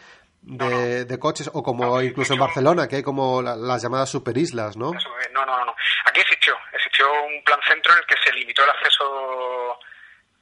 de, 0.47 1.05
de 1.05 1.19
coches 1.19 1.49
o 1.53 1.63
como 1.63 2.01
incluso 2.01 2.33
en 2.33 2.39
Barcelona, 2.39 2.87
que 2.87 2.97
hay 2.97 3.03
como 3.03 3.41
la- 3.41 3.55
las 3.55 3.81
llamadas 3.81 4.09
superislas, 4.09 4.77
¿no? 4.77 4.91
No, 5.33 5.45
no, 5.45 5.57
no, 5.57 5.65
no. 5.65 5.75
Aquí 6.05 6.21
existió, 6.21 6.55
existió 6.71 7.11
un 7.23 7.43
plan 7.43 7.59
centro 7.67 7.91
en 7.93 7.99
el 7.99 8.05
que 8.05 8.15
se 8.23 8.31
limitó 8.33 8.63
el 8.63 8.69
acceso 8.69 9.79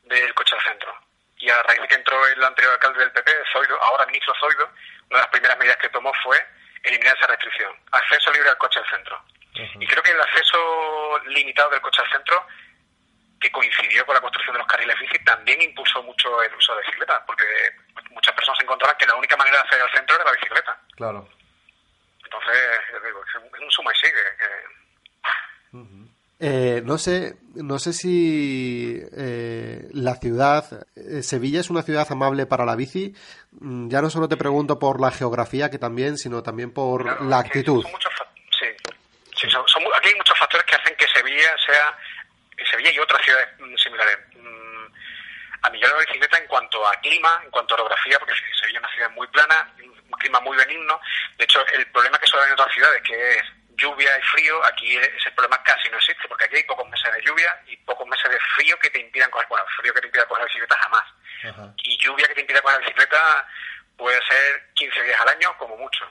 del 0.03 0.33
coche 0.33 0.55
al 0.55 0.63
centro. 0.63 0.93
Y 1.37 1.49
a 1.49 1.61
raíz 1.63 1.81
de 1.81 1.87
que 1.87 1.95
entró 1.95 2.25
el 2.27 2.43
anterior 2.43 2.73
alcalde 2.73 2.99
del 2.99 3.11
PP, 3.11 3.31
Zoido, 3.51 3.81
ahora 3.81 4.05
ministro 4.05 4.33
Zoido, 4.39 4.65
una 5.09 5.19
de 5.19 5.23
las 5.23 5.27
primeras 5.27 5.57
medidas 5.57 5.77
que 5.77 5.89
tomó 5.89 6.11
fue 6.23 6.37
eliminar 6.83 7.15
esa 7.17 7.27
restricción. 7.27 7.71
Acceso 7.91 8.31
libre 8.31 8.49
al 8.49 8.57
coche 8.57 8.79
al 8.79 8.89
centro. 8.89 9.19
Y 9.79 9.85
creo 9.87 10.01
que 10.03 10.11
el 10.11 10.21
acceso 10.21 11.19
limitado 11.27 11.69
del 11.69 11.81
coche 11.81 12.01
al 12.01 12.11
centro, 12.11 12.45
que 13.39 13.51
coincidió 13.51 14.05
con 14.05 14.15
la 14.15 14.21
construcción 14.21 14.53
de 14.53 14.59
los 14.59 14.67
carriles 14.67 14.99
bici, 14.99 15.23
también 15.23 15.61
impulsó 15.61 16.01
mucho 16.03 16.41
el 16.43 16.53
uso 16.55 16.73
de 16.73 16.81
la 16.81 16.85
bicicleta, 16.87 17.23
porque 17.25 17.43
muchas 18.13 18.33
personas 18.35 18.59
encontraban 18.61 18.95
que 18.97 19.05
la 19.05 19.15
única 19.15 19.35
manera 19.37 19.57
de 19.57 19.63
acceder 19.63 19.81
al 19.83 19.93
centro 19.95 20.15
era 20.15 20.25
la 20.25 20.31
bicicleta. 20.31 20.79
Claro. 20.95 21.29
Entonces, 22.23 22.59
digo, 23.05 23.21
es 23.23 23.61
un 23.61 23.71
suma 23.71 23.91
y 23.91 23.95
sigue. 23.99 24.23
que- 24.37 24.73
Eh, 26.45 26.81
no 26.83 26.97
sé, 26.97 27.35
no 27.55 27.79
sé 27.79 27.93
si 27.93 28.99
eh, 29.15 29.87
la 29.93 30.15
ciudad, 30.15 30.85
eh, 30.95 31.23
Sevilla 31.23 31.61
es 31.61 31.69
una 31.69 31.83
ciudad 31.83 32.05
amable 32.11 32.45
para 32.45 32.65
la 32.65 32.75
bici. 32.75 33.15
Mm, 33.61 33.87
Ya 33.89 34.01
no 34.01 34.09
solo 34.09 34.27
te 34.27 34.35
pregunto 34.35 34.77
por 34.77 34.99
la 34.99 35.09
geografía, 35.11 35.69
que 35.69 35.77
también, 35.79 36.17
sino 36.17 36.43
también 36.43 36.73
por 36.73 37.21
la 37.23 37.39
actitud. 37.39 37.85
Sí, 38.59 38.65
sí 39.39 39.49
son- 39.49 39.65
son 39.67 39.83
mu- 39.83 39.93
aquí 39.93 40.09
hay 40.09 40.15
muchos 40.15 40.37
factores 40.37 40.65
que 40.65 40.75
hacen 40.75 40.95
que 40.97 41.07
Sevilla 41.07 41.55
sea, 41.65 41.97
Sevilla 42.69 42.91
y 42.91 42.99
otras 42.99 43.21
ciudades 43.23 43.47
mm, 43.59 43.75
similares, 43.77 44.17
a 45.63 45.69
la 45.69 45.97
bicicleta 45.99 46.37
en 46.37 46.47
cuanto 46.47 46.85
a 46.85 46.93
clima, 47.01 47.41
en 47.43 47.51
cuanto 47.51 47.73
a 47.73 47.79
orografía, 47.81 48.19
porque 48.19 48.35
Sevilla 48.59 48.79
es 48.79 48.83
una 48.83 48.93
ciudad 48.93 49.11
muy 49.11 49.27
plana, 49.27 49.73
un 49.81 50.11
clima 50.19 50.39
muy 50.41 50.57
benigno. 50.57 50.99
De 51.37 51.45
hecho, 51.45 51.65
el 51.67 51.85
problema 51.87 52.17
que 52.19 52.27
suele 52.27 52.43
haber 52.43 52.53
en 52.53 52.59
otras 52.59 52.73
ciudades, 52.73 53.01
que 53.03 53.37
es 53.37 53.43
lluvia 53.75 54.17
y 54.17 54.21
frío, 54.23 54.63
aquí 54.65 54.97
ese 54.97 55.31
problema 55.31 55.61
casi 55.63 55.89
no 55.89 55.97
existe, 55.97 56.27
porque 56.27 56.45
aquí 56.45 56.57
hay 56.57 56.63
pocos 56.63 56.87
meses 56.89 57.11
de 57.13 57.21
lluvia 57.23 57.61
y 57.67 57.77
pocos 57.77 58.07
meses 58.07 58.29
de 58.29 58.39
frío 58.55 58.77
que 58.79 58.89
te 58.89 58.99
impidan 58.99 59.31
coger, 59.31 59.47
bueno, 59.47 59.65
frío 59.77 59.93
que 59.93 60.01
te 60.01 60.07
impida 60.07 60.25
coger 60.25 60.41
la 60.41 60.47
bicicleta 60.47 60.77
jamás. 60.77 61.05
Y 61.77 61.97
lluvia 61.97 62.27
que 62.27 62.35
te 62.35 62.41
impida 62.41 62.61
coger 62.61 62.79
la 62.79 62.85
bicicleta 62.85 63.47
puede 63.97 64.19
ser 64.27 64.73
15 64.73 65.03
días 65.03 65.21
al 65.21 65.29
año 65.29 65.57
como 65.57 65.77
mucho. 65.77 66.05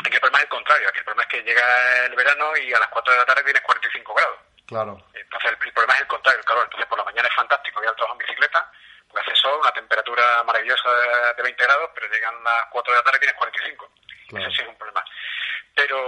Aquí 0.00 0.14
el 0.14 0.20
problema 0.20 0.38
es 0.38 0.44
el 0.44 0.50
contrario, 0.50 0.88
aquí 0.88 0.98
el 0.98 1.04
problema 1.04 1.22
es 1.22 1.28
que 1.28 1.42
llega 1.42 2.06
el 2.06 2.14
verano 2.14 2.56
y 2.56 2.72
a 2.72 2.78
las 2.78 2.88
4 2.88 3.12
de 3.12 3.18
la 3.18 3.26
tarde 3.26 3.42
tienes 3.44 3.62
45 3.62 4.14
grados. 4.14 4.38
Claro. 4.66 4.98
Entonces 5.14 5.50
el, 5.50 5.66
el 5.66 5.72
problema 5.72 5.94
es 5.94 6.00
el 6.00 6.06
contrario, 6.06 6.40
el 6.40 6.44
calor. 6.44 6.64
Entonces 6.64 6.88
por 6.88 6.98
la 6.98 7.04
mañana 7.04 7.28
es 7.28 7.34
fantástico 7.34 7.82
ir 7.82 7.88
al 7.88 7.96
trabajo 7.96 8.14
en 8.14 8.26
bicicleta, 8.26 8.70
porque 9.08 9.30
hace 9.30 9.40
sol, 9.40 9.58
una 9.60 9.72
temperatura 9.72 10.42
maravillosa 10.44 10.90
de, 10.92 11.34
de 11.34 11.42
20 11.42 11.64
grados, 11.64 11.90
pero 11.94 12.08
llegan 12.08 12.42
las 12.42 12.66
4 12.70 12.92
de 12.92 12.98
la 12.98 13.04
tarde 13.04 13.18
y 13.18 13.20
tienes 13.20 13.36
45. 13.36 13.92
Ese 14.28 14.50
sí 14.50 14.62
es 14.62 14.68
un 14.68 14.76
problema. 14.76 15.04
Pero 15.74 15.98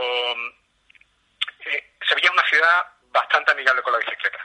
eh, 1.60 1.94
Sevilla 2.06 2.28
es 2.28 2.32
una 2.32 2.48
ciudad 2.48 2.86
bastante 3.12 3.52
amigable 3.52 3.82
con 3.82 3.92
la 3.92 3.98
bicicleta. 3.98 4.38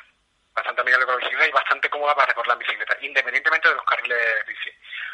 Bastante 0.53 0.81
amigable 0.81 1.05
con 1.05 1.15
la 1.15 1.19
bicicleta 1.19 1.47
y 1.47 1.51
bastante 1.51 1.89
cómoda 1.89 2.13
para 2.13 2.27
recorrer 2.27 2.49
la 2.49 2.55
bicicleta, 2.55 2.97
independientemente 3.01 3.69
de 3.69 3.75
los 3.75 3.85
carriles 3.85 4.45
bici. 4.45 4.69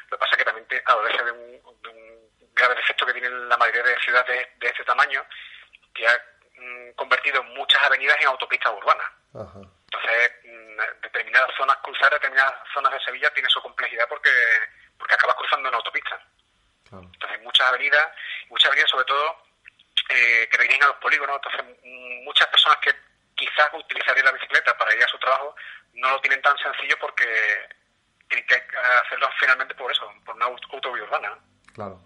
Lo 0.09 0.17
que 0.17 0.19
pasa 0.19 0.31
es 0.31 0.37
que 0.39 0.45
también 0.45 0.67
te 0.67 0.83
adolece 0.85 1.23
de 1.23 1.31
un, 1.31 1.81
de 1.81 1.89
un 1.89 2.53
grave 2.53 2.75
defecto 2.75 3.05
que 3.05 3.13
tienen 3.13 3.47
la 3.47 3.57
mayoría 3.57 3.83
de 3.83 3.99
ciudades 3.99 4.47
de 4.57 4.67
este 4.67 4.83
tamaño, 4.83 5.25
que 5.93 6.05
ha 6.05 6.21
convertido 6.95 7.43
muchas 7.43 7.82
avenidas 7.84 8.18
en 8.20 8.28
autopistas 8.28 8.74
urbanas. 8.74 9.07
Entonces, 9.34 10.32
mm, 10.45 11.01
determinadas 11.01 11.49
zonas, 11.57 11.78
cruzar 11.84 12.12
determinadas 12.12 12.53
zonas 12.74 12.91
de 12.93 12.99
Sevilla 13.01 13.34
tiene 13.34 13.49
su 13.49 13.62
complejidad 13.62 14.07
porque, 14.07 14.32
porque 14.97 15.14
acabas 15.14 15.36
cruzando 15.38 15.70
en 15.70 15.76
autopista. 15.76 16.20
Entonces, 16.91 17.41
muchas 17.43 17.68
avenidas, 17.68 18.07
muchas 18.49 18.68
avenidas 18.68 18.89
sobre 18.89 19.05
todo 19.05 19.43
eh, 20.10 20.47
que 20.51 20.57
dirigen 20.57 20.84
a 20.84 20.88
los 20.88 20.95
polígonos, 20.97 21.36
entonces 21.36 21.78
mm, 21.84 22.24
muchas 22.24 22.47
personas 22.47 22.78
que 22.80 22.91
quizás 23.36 23.70
utilizarían 23.74 24.26
la 24.26 24.32
bicicleta 24.32 24.76
para 24.78 24.93
ir 24.95 25.03
a 25.03 25.07
su 25.07 25.18
trabajo 25.20 25.55
no 25.93 26.10
lo 26.10 26.20
tienen 26.22 26.41
tan 26.41 26.57
sencillo 26.57 26.97
porque 26.99 27.70
tienen 28.28 28.45
que 28.47 28.55
hacerlo 29.05 29.30
finalmente 29.39 29.76
por 29.76 29.91
eso, 29.91 30.12
por 30.26 30.36
una 30.36 30.45
aut- 30.47 30.74
autovía 30.74 31.03
urbana. 31.03 31.38
Claro. 31.74 31.99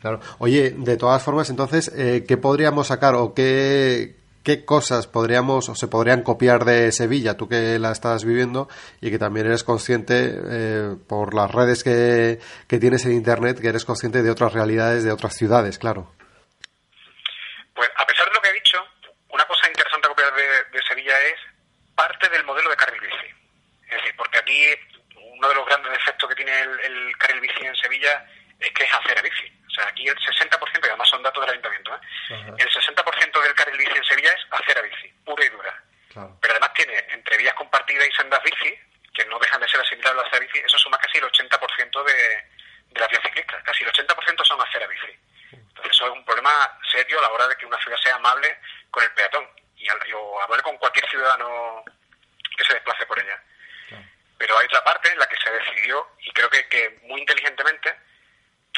Claro. 0.00 0.20
Oye, 0.38 0.70
de 0.76 0.96
todas 0.96 1.22
formas, 1.22 1.50
entonces, 1.50 1.92
eh, 1.96 2.24
¿qué 2.26 2.36
podríamos 2.36 2.86
sacar 2.86 3.14
o 3.16 3.34
qué, 3.34 4.14
qué 4.44 4.64
cosas 4.64 5.06
podríamos 5.06 5.68
o 5.68 5.74
se 5.74 5.88
podrían 5.88 6.22
copiar 6.22 6.64
de 6.64 6.92
Sevilla, 6.92 7.36
tú 7.36 7.48
que 7.48 7.78
la 7.78 7.92
estás 7.92 8.24
viviendo 8.24 8.68
y 9.00 9.10
que 9.10 9.18
también 9.18 9.46
eres 9.46 9.64
consciente 9.64 10.32
eh, 10.34 10.96
por 11.06 11.34
las 11.34 11.50
redes 11.50 11.84
que, 11.84 12.38
que 12.66 12.78
tienes 12.78 13.04
en 13.04 13.12
Internet, 13.12 13.60
que 13.60 13.68
eres 13.68 13.84
consciente 13.84 14.22
de 14.22 14.30
otras 14.30 14.52
realidades 14.54 15.04
de 15.04 15.12
otras 15.12 15.34
ciudades, 15.34 15.78
claro. 15.78 16.12
Pues 17.74 17.90
a 17.96 18.06
pesar 18.06 18.26
de 18.28 18.34
lo 18.34 18.40
que 18.40 18.48
he 18.48 18.54
dicho, 18.54 18.78
una 19.28 19.44
cosa 19.44 19.68
interesante 19.68 20.06
a 20.06 20.10
copiar 20.10 20.32
de, 20.32 20.80
Sevilla 20.88 21.20
es 21.26 21.40
parte 21.94 22.28
del 22.30 22.44
modelo 22.44 22.70
de 22.70 22.76
carril 22.76 23.00
bici. 23.00 23.34
Es 23.90 23.96
decir, 23.98 24.14
porque 24.16 24.38
aquí 24.38 24.64
uno 25.36 25.48
de 25.48 25.54
los 25.56 25.66
grandes 25.66 25.92
defectos 25.92 26.28
que 26.28 26.36
tiene 26.36 26.52
el, 26.60 26.80
el 26.80 27.18
carril 27.18 27.40
bici 27.42 27.66
en 27.66 27.76
Sevilla 27.76 28.24
es 28.60 28.70
que 28.70 28.84
es 28.84 28.94
acera 28.94 29.20
bici. 29.20 29.57
Sea, 29.78 29.88
aquí 29.88 30.08
el 30.08 30.16
60%, 30.16 30.80
y 30.84 30.88
además 30.88 31.08
son 31.08 31.22
datos 31.22 31.40
del 31.42 31.50
ayuntamiento, 31.50 31.94
¿eh? 31.94 31.98
el 32.58 32.68
60% 32.70 33.42
del 33.42 33.54
carril 33.54 33.78
bici 33.78 33.96
en 33.96 34.04
Sevilla 34.04 34.32
es 34.32 34.46
acera 34.50 34.82
bici, 34.82 35.08
pura 35.24 35.44
y 35.44 35.48
dura. 35.48 35.82
Pero 36.40 36.52
además 36.54 36.72
tiene 36.74 36.98
entre 37.10 37.36
vías 37.36 37.54
compartidas 37.54 38.06
y 38.08 38.12
sendas 38.12 38.42
bici, 38.42 38.74
que 39.14 39.24
no 39.26 39.38
dejan 39.38 39.60
de 39.60 39.68
ser 39.68 39.80
asimilables 39.80 40.20
a 40.20 40.22
la 40.22 40.28
acera 40.28 40.44
bici, 40.46 40.58
eso 40.64 40.78
suma 40.78 40.98
casi 40.98 41.18
el 41.18 41.24
80% 41.24 42.04
de, 42.04 42.12
de 42.90 43.00
las 43.00 43.08
vías 43.08 43.22
ciclistas. 43.22 43.62
Casi 43.64 43.84
el 43.84 43.92
80% 43.92 44.44
son 44.44 44.60
acera 44.60 44.86
bici. 44.86 45.18
Entonces 45.52 45.92
eso 45.92 46.06
es 46.06 46.12
un 46.12 46.24
problema 46.24 46.50
serio 46.90 47.18
a 47.18 47.22
la 47.22 47.30
hora 47.30 47.46
de 47.48 47.56
que 47.56 47.66
una 47.66 47.78
ciudad 47.78 47.96
sea 47.98 48.16
amable 48.16 48.58
con 48.90 49.02
el 49.04 49.10
peatón 49.12 49.48
y 49.76 49.88
al- 49.88 50.00
o 50.14 50.42
amable 50.42 50.62
con 50.62 50.76
cualquier 50.78 51.08
ciudadano 51.08 51.84
que 52.56 52.64
se 52.64 52.74
desplace 52.74 53.06
por 53.06 53.18
ella. 53.20 53.40
Pero 54.38 54.58
hay 54.58 54.66
otra 54.66 54.82
parte 54.84 55.10
en 55.12 55.18
la 55.18 55.26
que 55.26 55.36
se 55.36 55.50
decidió, 55.50 56.10
y 56.20 56.30
creo 56.32 56.48
que, 56.50 56.66
que 56.68 56.98
muy 57.02 57.20
inteligentemente, 57.20 57.94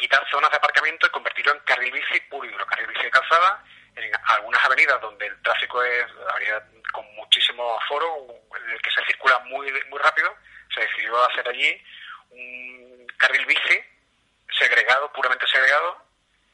quitar 0.01 0.27
zonas 0.31 0.49
de 0.49 0.57
aparcamiento 0.57 1.05
y 1.05 1.11
convertirlo 1.11 1.53
en 1.53 1.59
carril 1.59 1.91
bici 1.91 2.19
puro 2.21 2.47
y 2.47 2.51
duro, 2.51 2.65
carril 2.65 2.87
bici 2.87 3.03
de 3.03 3.11
calzada, 3.11 3.63
en 3.95 4.11
algunas 4.25 4.65
avenidas 4.65 4.99
donde 4.99 5.27
el 5.27 5.41
tráfico 5.43 5.83
es 5.83 6.05
con 6.91 7.05
muchísimo 7.15 7.79
aforo, 7.79 8.25
en 8.57 8.71
el 8.71 8.81
que 8.81 8.89
se 8.89 9.05
circula 9.05 9.37
muy 9.45 9.71
muy 9.89 9.99
rápido, 9.99 10.35
se 10.73 10.81
decidió 10.81 11.23
hacer 11.23 11.47
allí 11.47 11.83
un 12.31 13.07
carril 13.17 13.45
bici 13.45 13.79
segregado, 14.57 15.13
puramente 15.13 15.45
segregado, 15.47 16.03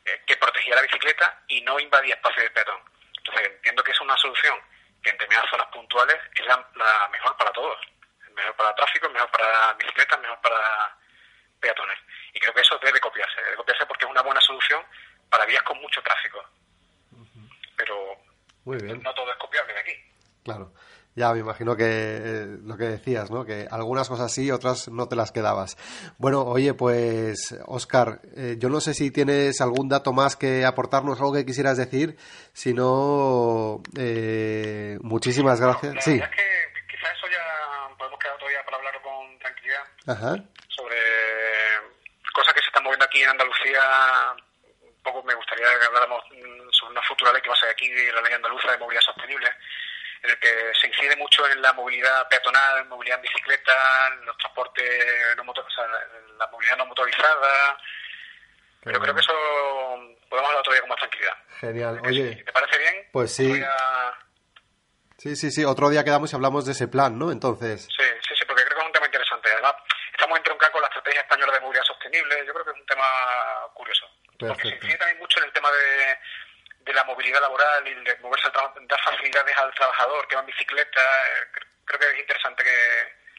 eh, 0.04 0.22
que 0.28 0.36
protegía 0.36 0.76
la 0.76 0.82
bicicleta 0.82 1.42
y 1.48 1.62
no 1.62 1.80
invadía 1.80 2.16
espacio 2.16 2.44
de 2.44 2.52
peatón. 2.52 2.82
Entonces 3.18 3.48
entiendo 3.48 3.84
que 3.84 3.92
es 3.92 4.02
una 4.02 4.18
solución 4.18 4.60
que 5.02 5.10
en 5.10 5.16
determinadas 5.16 5.50
zonas 5.50 5.68
puntuales 5.68 6.18
es 6.36 6.46
la, 6.46 6.68
la 6.76 7.08
mejor 7.14 7.36
para 7.38 7.52
todos. 7.52 7.80
Mejor 8.34 8.56
para 8.56 8.76
tráfico, 8.76 9.10
mejor 9.10 9.32
para 9.32 9.74
bicicletas, 9.74 10.20
mejor 10.20 10.40
para 10.42 10.98
peatones. 11.60 11.98
Y 12.38 12.40
creo 12.40 12.54
que 12.54 12.62
eso 12.62 12.78
debe 12.84 13.00
copiarse, 13.00 13.42
debe 13.44 13.56
copiarse 13.56 13.84
porque 13.88 14.06
es 14.06 14.12
una 14.12 14.22
buena 14.22 14.40
solución 14.42 14.80
para 15.28 15.44
vías 15.48 15.64
con 15.64 15.82
mucho 15.82 16.00
tráfico. 16.04 16.40
Pero 17.76 17.96
Muy 18.64 18.78
bien. 18.78 19.02
no 19.02 19.12
todo 19.16 19.32
es 19.32 19.38
copiable 19.40 19.74
de 19.74 19.80
aquí. 19.80 19.94
Claro. 20.44 20.72
Ya 21.16 21.34
me 21.34 21.40
imagino 21.40 21.76
que 21.76 21.84
eh, 21.88 22.46
lo 22.64 22.78
que 22.78 22.84
decías, 22.84 23.32
¿no? 23.32 23.44
Que 23.44 23.68
algunas 23.72 24.08
cosas 24.08 24.32
sí, 24.32 24.52
otras 24.52 24.88
no 24.90 25.08
te 25.08 25.16
las 25.16 25.32
quedabas. 25.32 25.76
Bueno, 26.20 26.44
oye, 26.44 26.76
pues, 26.76 27.56
Oscar, 27.66 28.22
yo 28.60 28.70
no 28.70 28.80
sé 28.82 28.94
si 28.94 29.10
tienes 29.10 29.60
algún 29.60 29.90
dato 29.90 30.14
más 30.14 30.36
que 30.36 30.64
aportarnos, 30.64 31.20
algo 31.20 31.34
que 31.34 31.44
quisieras 31.44 31.76
decir. 31.78 32.18
Si 32.54 32.72
no, 32.72 33.82
eh, 33.98 35.00
muchísimas 35.02 35.60
gracias. 35.60 35.96
Sí. 36.06 36.20
Es 36.22 36.30
que 36.30 36.86
quizás 36.88 37.10
eso 37.18 37.26
ya 37.32 37.98
podemos 37.98 38.20
quedar 38.20 38.38
todavía 38.38 38.64
para 38.64 38.78
hablarlo 38.78 39.02
con 39.02 39.40
tranquilidad 39.40 39.84
Ajá. 40.06 40.36
sobre 40.70 40.98
cosas 42.32 42.54
que 42.54 42.62
se 42.62 42.68
están 42.68 42.84
moviendo 42.84 43.06
aquí 43.06 43.17
en 43.28 43.32
Andalucía. 43.32 43.82
Un 44.82 45.04
poco 45.04 45.24
me 45.24 45.34
gustaría 45.36 45.66
que 45.80 45.86
habláramos 45.86 46.24
mm, 46.32 46.70
sobre 46.72 46.92
una 46.92 47.02
futura 47.04 47.32
ley 47.34 47.42
que 47.42 47.50
va 47.50 47.56
a 47.56 47.60
ser 47.60 47.70
aquí, 47.70 47.88
la 48.12 48.22
ley 48.22 48.34
andaluza 48.34 48.72
de 48.72 48.78
movilidad 48.78 49.02
sostenible, 49.04 49.48
en 50.24 50.30
el 50.32 50.40
que 50.40 50.72
se 50.82 50.88
incide 50.88 51.16
mucho 51.16 51.48
en 51.50 51.62
la 51.62 51.72
movilidad 51.74 52.28
peatonal, 52.28 52.80
en 52.80 52.90
movilidad 52.90 53.18
en 53.18 53.22
bicicleta, 53.24 53.74
en 54.14 54.26
los 54.26 54.38
transportes 54.38 55.36
no 55.38 55.44
motor, 55.46 55.66
o 55.66 55.70
sea, 55.70 55.86
en 55.86 56.38
la 56.38 56.48
movilidad 56.48 56.78
no 56.78 56.86
motorizada. 56.88 57.78
Pero 58.84 59.00
creo 59.02 59.14
que 59.14 59.22
eso 59.22 59.34
podemos 60.30 60.50
hablar 60.50 60.64
todavía 60.64 60.82
con 60.82 60.90
más 60.90 61.00
tranquilidad. 61.00 61.34
Genial. 61.60 62.02
Oye, 62.06 62.36
¿Te 62.44 62.52
parece 62.54 62.78
bien? 62.78 63.08
pues 63.12 63.34
sí. 63.36 63.62
A- 63.64 64.18
Sí, 65.18 65.36
sí, 65.36 65.50
sí. 65.52 65.66
Otro 65.66 65.90
día 65.90 66.04
quedamos 66.04 66.32
y 66.32 66.36
hablamos 66.36 66.66
de 66.68 66.74
ese 66.74 66.88
plan, 66.88 67.18
¿no? 67.18 67.32
Entonces. 67.32 67.86
Sí, 67.86 68.04
sí, 68.28 68.36
sí, 68.38 68.46
porque 68.46 68.64
creo 68.66 68.76
que 68.78 68.82
es 68.82 68.86
un 68.86 68.94
tema 68.94 69.06
interesante. 69.08 69.52
Además, 69.52 69.74
estamos 70.28 70.40
entroncando 70.44 70.74
con 70.74 70.82
la 70.82 70.88
estrategia 70.92 71.22
española 71.22 71.54
de 71.54 71.62
movilidad 71.62 71.84
sostenible. 71.88 72.36
Yo 72.46 72.52
creo 72.54 72.66
que 72.66 72.72
es 72.72 72.80
un 72.84 72.86
tema 72.86 73.08
curioso. 73.74 74.06
Porque 74.38 74.62
se 74.70 74.76
incide 74.76 74.98
también 74.98 75.20
mucho 75.20 75.40
en 75.40 75.46
el 75.48 75.54
tema 75.54 75.70
de, 75.72 76.84
de 76.84 76.94
la 76.94 77.04
movilidad 77.06 77.40
laboral 77.42 77.88
y 77.88 77.94
de 77.96 78.18
moverse 78.20 78.48
al 78.48 78.52
trabajo, 78.54 78.76
dar 78.88 79.00
facilidades 79.00 79.58
al 79.58 79.74
trabajador 79.74 80.28
que 80.28 80.36
va 80.36 80.42
en 80.42 80.48
bicicleta. 80.48 81.02
Cre- 81.56 81.68
Creo 81.88 82.00
que 82.00 82.08
es 82.12 82.20
interesante 82.20 82.64
que 82.64 82.76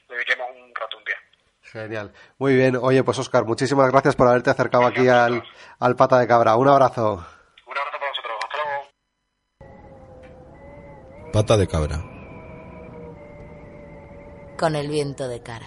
le 0.09 0.15
dediquemos 0.17 0.49
un 0.51 0.75
rato 0.75 0.97
un 0.97 1.05
día. 1.05 1.17
Genial. 1.63 2.13
Muy 2.39 2.57
bien. 2.57 2.77
Oye, 2.81 3.05
pues 3.05 3.19
Oscar, 3.19 3.45
muchísimas 3.45 3.91
gracias 3.93 4.17
por 4.17 4.27
haberte 4.27 4.49
acercado 4.49 4.87
aquí 4.87 5.07
al, 5.09 5.45
al 5.79 5.97
pata 5.97 6.19
de 6.19 6.27
cabra. 6.27 6.57
Un 6.57 6.69
abrazo. 6.69 7.27
Pata 11.33 11.57
de 11.59 11.69
cabra. 11.69 11.99
Con 14.59 14.75
el 14.75 14.89
viento 14.89 15.29
de 15.29 15.43
cara. 15.43 15.67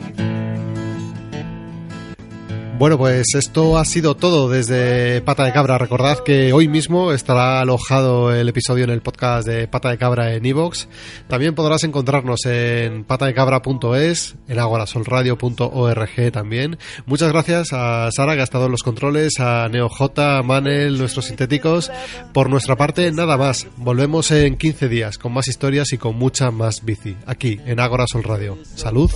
Bueno, 2.81 2.97
pues 2.97 3.35
esto 3.35 3.77
ha 3.77 3.85
sido 3.85 4.15
todo 4.15 4.49
desde 4.49 5.21
Pata 5.21 5.43
de 5.43 5.53
Cabra. 5.53 5.77
Recordad 5.77 6.17
que 6.23 6.51
hoy 6.51 6.67
mismo 6.67 7.11
estará 7.11 7.61
alojado 7.61 8.33
el 8.33 8.49
episodio 8.49 8.85
en 8.85 8.89
el 8.89 9.03
podcast 9.03 9.47
de 9.47 9.67
Pata 9.67 9.91
de 9.91 9.99
Cabra 9.99 10.33
en 10.33 10.43
iVoox. 10.43 10.87
También 11.27 11.53
podrás 11.53 11.83
encontrarnos 11.83 12.43
en 12.47 13.03
patadecabra.es, 13.03 14.35
en 14.47 14.57
agorasolradio.org 14.57 16.31
también. 16.31 16.79
Muchas 17.05 17.31
gracias 17.31 17.67
a 17.71 18.09
Sara 18.11 18.33
que 18.33 18.41
ha 18.41 18.45
estado 18.45 18.65
en 18.65 18.71
los 18.71 18.81
controles, 18.81 19.39
a 19.39 19.69
NeoJ, 19.69 20.17
a 20.17 20.41
Manel, 20.41 20.97
nuestros 20.97 21.25
sintéticos. 21.25 21.91
Por 22.33 22.49
nuestra 22.49 22.77
parte, 22.77 23.11
nada 23.11 23.37
más. 23.37 23.67
Volvemos 23.77 24.31
en 24.31 24.57
15 24.57 24.89
días 24.89 25.19
con 25.19 25.33
más 25.33 25.47
historias 25.47 25.93
y 25.93 25.99
con 25.99 26.15
mucha 26.15 26.49
más 26.49 26.83
bici. 26.83 27.15
Aquí, 27.27 27.59
en 27.63 27.79
Agora 27.79 28.07
Sol 28.07 28.23
Radio. 28.23 28.57
Salud 28.73 29.11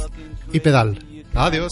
y 0.53 0.59
pedal. 0.59 0.99
Adiós. 1.33 1.71